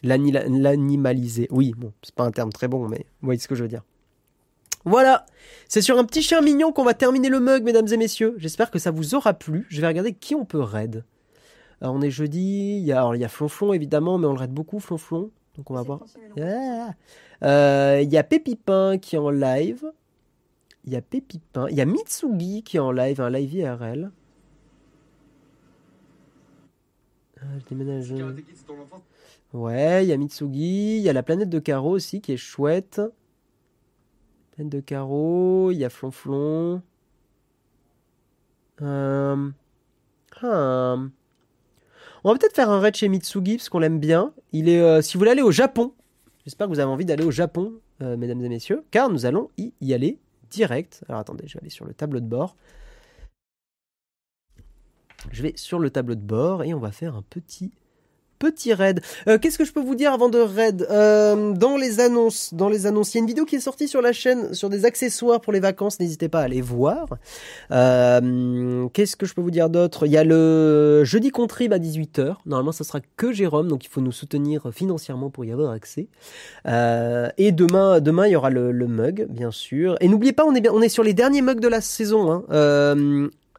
L'animaliser. 0.05 1.47
Oui, 1.51 1.73
bon, 1.75 1.91
c'est 2.03 2.13
pas 2.15 2.23
un 2.23 2.31
terme 2.31 2.51
très 2.51 2.67
bon, 2.67 2.87
mais 2.87 3.05
vous 3.21 3.25
voyez 3.25 3.39
ce 3.39 3.47
que 3.47 3.55
je 3.55 3.63
veux 3.63 3.69
dire. 3.69 3.83
Voilà, 4.85 5.25
c'est 5.67 5.81
sur 5.81 5.97
un 5.97 6.05
petit 6.05 6.21
chien 6.21 6.41
mignon 6.41 6.71
qu'on 6.71 6.83
va 6.83 6.93
terminer 6.93 7.29
le 7.29 7.39
mug, 7.39 7.63
mesdames 7.63 7.87
et 7.91 7.97
messieurs. 7.97 8.35
J'espère 8.37 8.69
que 8.69 8.77
ça 8.77 8.91
vous 8.91 9.15
aura 9.15 9.33
plu. 9.33 9.65
Je 9.69 9.81
vais 9.81 9.87
regarder 9.87 10.13
qui 10.13 10.35
on 10.35 10.45
peut 10.45 10.59
raid. 10.59 11.03
Alors, 11.81 11.95
on 11.95 12.01
est 12.01 12.11
jeudi, 12.11 12.77
il 12.77 12.85
y 12.85 12.91
a, 12.91 12.99
alors, 12.99 13.15
il 13.15 13.21
y 13.21 13.25
a 13.25 13.29
Flonflon 13.29 13.73
évidemment, 13.73 14.19
mais 14.19 14.27
on 14.27 14.33
le 14.33 14.39
raid 14.39 14.51
beaucoup, 14.51 14.79
Flonflon. 14.79 15.31
Donc 15.57 15.71
on 15.71 15.73
va 15.73 15.81
voir. 15.81 16.01
Ah. 16.39 16.93
Euh, 17.43 18.01
Il 18.03 18.11
y 18.11 18.17
a 18.17 18.23
Pépipin 18.23 18.97
qui 18.97 19.15
est 19.15 19.19
en 19.19 19.29
live. 19.29 19.83
Il 20.85 20.93
y 20.93 20.95
a 20.95 21.01
Pépipin. 21.01 21.67
Il 21.69 21.75
y 21.75 21.81
a 21.81 21.85
Mitsugi 21.85 22.61
qui 22.63 22.77
est 22.77 22.81
en 22.81 22.91
live, 22.91 23.21
un 23.21 23.29
live 23.29 23.53
IRL. 23.53 24.11
déménage. 27.69 28.13
Ouais, 29.55 30.03
il 30.03 30.09
y 30.09 30.11
a 30.11 30.17
Mitsugi, 30.17 30.97
il 30.97 31.01
y 31.01 31.07
a 31.07 31.13
la 31.13 31.23
planète 31.23 31.49
de 31.49 31.59
Caro 31.59 31.91
aussi 31.91 32.19
qui 32.19 32.33
est 32.33 32.37
chouette. 32.37 33.01
Planète 34.51 34.69
de 34.69 34.81
Caro, 34.81 35.71
il 35.71 35.77
y 35.77 35.85
a 35.85 35.89
Flonflon. 35.89 36.81
Euh... 38.81 39.49
ah. 40.41 40.97
On 42.25 42.31
va 42.33 42.37
peut-être 42.37 42.53
faire 42.53 42.69
un 42.69 42.81
raid 42.81 42.95
chez 42.95 43.07
Mitsugi 43.07 43.55
parce 43.55 43.69
qu'on 43.69 43.79
l'aime 43.79 44.01
bien. 44.01 44.33
Euh, 44.53 45.01
si 45.01 45.13
vous 45.13 45.19
voulez 45.19 45.31
aller 45.31 45.41
au 45.41 45.51
Japon, 45.51 45.93
j'espère 46.43 46.67
que 46.67 46.73
vous 46.73 46.79
avez 46.79 46.91
envie 46.91 47.05
d'aller 47.05 47.23
au 47.23 47.31
Japon, 47.31 47.75
euh, 48.01 48.17
mesdames 48.17 48.43
et 48.43 48.49
messieurs, 48.49 48.83
car 48.91 49.09
nous 49.09 49.25
allons 49.25 49.49
y, 49.57 49.71
y 49.79 49.93
aller 49.93 50.19
direct. 50.49 51.05
Alors 51.07 51.21
attendez, 51.21 51.47
je 51.47 51.53
vais 51.53 51.61
aller 51.61 51.69
sur 51.69 51.85
le 51.85 51.93
tableau 51.93 52.19
de 52.19 52.27
bord. 52.27 52.57
Je 55.31 55.41
vais 55.43 55.53
sur 55.55 55.79
le 55.79 55.89
tableau 55.91 56.15
de 56.15 56.19
bord 56.19 56.61
et 56.65 56.73
on 56.73 56.79
va 56.79 56.91
faire 56.91 57.15
un 57.15 57.21
petit 57.21 57.71
petit 58.45 58.73
raid. 58.73 59.01
Euh, 59.27 59.39
Qu'est-ce 59.39 59.57
que 59.57 59.65
je 59.65 59.73
peux 59.73 59.81
vous 59.81 59.95
dire 59.95 60.13
avant 60.13 60.29
de 60.29 60.37
raid 60.37 60.85
Euh, 60.91 61.51
Dans 61.53 61.77
les 61.77 61.99
annonces, 61.99 62.53
dans 62.53 62.69
les 62.69 62.85
annonces, 62.85 63.13
il 63.13 63.17
y 63.17 63.19
a 63.19 63.21
une 63.21 63.27
vidéo 63.27 63.45
qui 63.45 63.55
est 63.55 63.59
sortie 63.59 63.87
sur 63.87 64.01
la 64.01 64.13
chaîne 64.13 64.53
sur 64.53 64.69
des 64.69 64.85
accessoires 64.85 65.41
pour 65.41 65.51
les 65.51 65.59
vacances. 65.59 65.99
N'hésitez 65.99 66.29
pas 66.29 66.41
à 66.41 66.43
aller 66.43 66.61
voir. 66.61 67.07
Euh, 67.71 68.87
Qu'est-ce 68.93 69.15
que 69.15 69.25
je 69.25 69.33
peux 69.33 69.41
vous 69.41 69.51
dire 69.51 69.69
d'autre? 69.69 70.05
Il 70.05 70.11
y 70.11 70.17
a 70.17 70.23
le 70.23 71.03
jeudi 71.03 71.31
contrib 71.31 71.73
à 71.73 71.79
18h. 71.79 72.35
Normalement, 72.45 72.71
ça 72.71 72.83
sera 72.83 72.99
que 73.17 73.33
Jérôme, 73.33 73.67
donc 73.67 73.83
il 73.85 73.89
faut 73.89 74.01
nous 74.01 74.11
soutenir 74.11 74.67
financièrement 74.71 75.31
pour 75.31 75.43
y 75.43 75.51
avoir 75.51 75.71
accès. 75.71 76.07
Et 76.65 77.51
demain, 77.51 77.99
il 78.27 78.31
y 78.31 78.35
aura 78.35 78.51
le, 78.51 78.87
mug, 78.87 79.25
bien 79.29 79.49
sûr. 79.49 79.95
Et 80.01 80.07
n'oubliez 80.07 80.33
pas, 80.33 80.45
on 80.45 80.81
est 80.81 80.89
sur 80.89 81.03
les 81.03 81.15
derniers 81.15 81.41
mugs 81.41 81.59
de 81.59 81.67
la 81.67 81.81
saison. 81.81 82.31
Hein. 82.31 82.43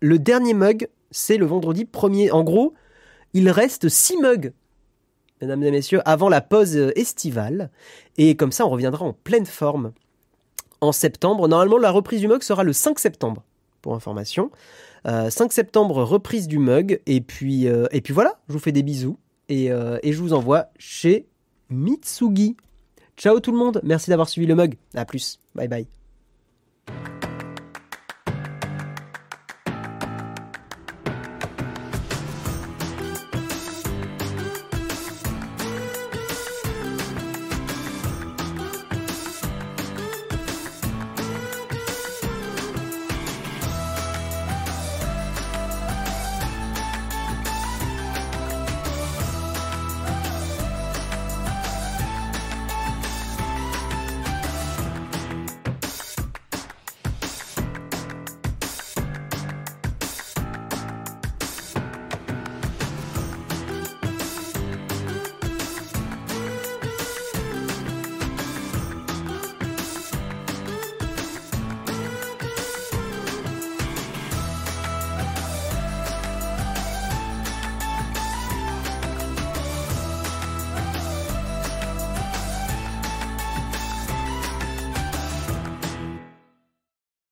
Le 0.01 0.19
dernier 0.19 0.55
mug, 0.55 0.89
c'est 1.11 1.39
le 1.39 1.47
vendredi 1.47 1.89
1er. 1.93 2.31
En 2.31 2.45
gros, 2.45 2.75
il 3.35 3.51
reste 3.51 3.89
6 3.89 4.19
mugs 4.19 4.53
mesdames 5.41 5.63
et 5.63 5.71
messieurs, 5.71 6.01
avant 6.05 6.29
la 6.29 6.41
pause 6.41 6.77
euh, 6.77 6.99
estivale. 6.99 7.71
Et 8.17 8.37
comme 8.37 8.53
ça, 8.53 8.67
on 8.67 8.71
reviendra 8.71 9.05
en 9.05 9.13
pleine 9.13 9.47
forme 9.47 9.93
en 10.81 10.93
septembre. 10.93 11.49
Normalement, 11.49 11.79
la 11.79 11.91
reprise 11.91 12.21
du 12.21 12.29
mug 12.29 12.43
sera 12.43 12.65
le 12.65 12.73
5 12.73 12.99
septembre, 12.99 13.43
pour 13.83 13.95
information. 13.95 14.51
Euh, 15.07 15.31
5 15.31 15.53
septembre, 15.53 16.03
reprise 16.03 16.49
du 16.49 16.59
mug. 16.59 17.01
Et 17.07 17.21
puis, 17.21 17.69
euh, 17.69 17.87
et 17.93 18.01
puis 18.01 18.13
voilà, 18.13 18.39
je 18.49 18.55
vous 18.55 18.59
fais 18.59 18.73
des 18.73 18.83
bisous. 18.83 19.19
Et, 19.49 19.71
euh, 19.71 19.99
et 20.03 20.13
je 20.13 20.21
vous 20.21 20.33
envoie 20.33 20.67
chez 20.79 21.27
Mitsugi. 21.71 22.57
Ciao 23.17 23.41
tout 23.41 23.53
le 23.53 23.59
monde, 23.59 23.81
merci 23.85 24.11
d'avoir 24.11 24.29
suivi 24.29 24.47
le 24.47 24.55
mug. 24.55 24.77
À 24.95 25.05
plus, 25.05 25.41
bye 25.55 25.69
bye. 25.69 25.87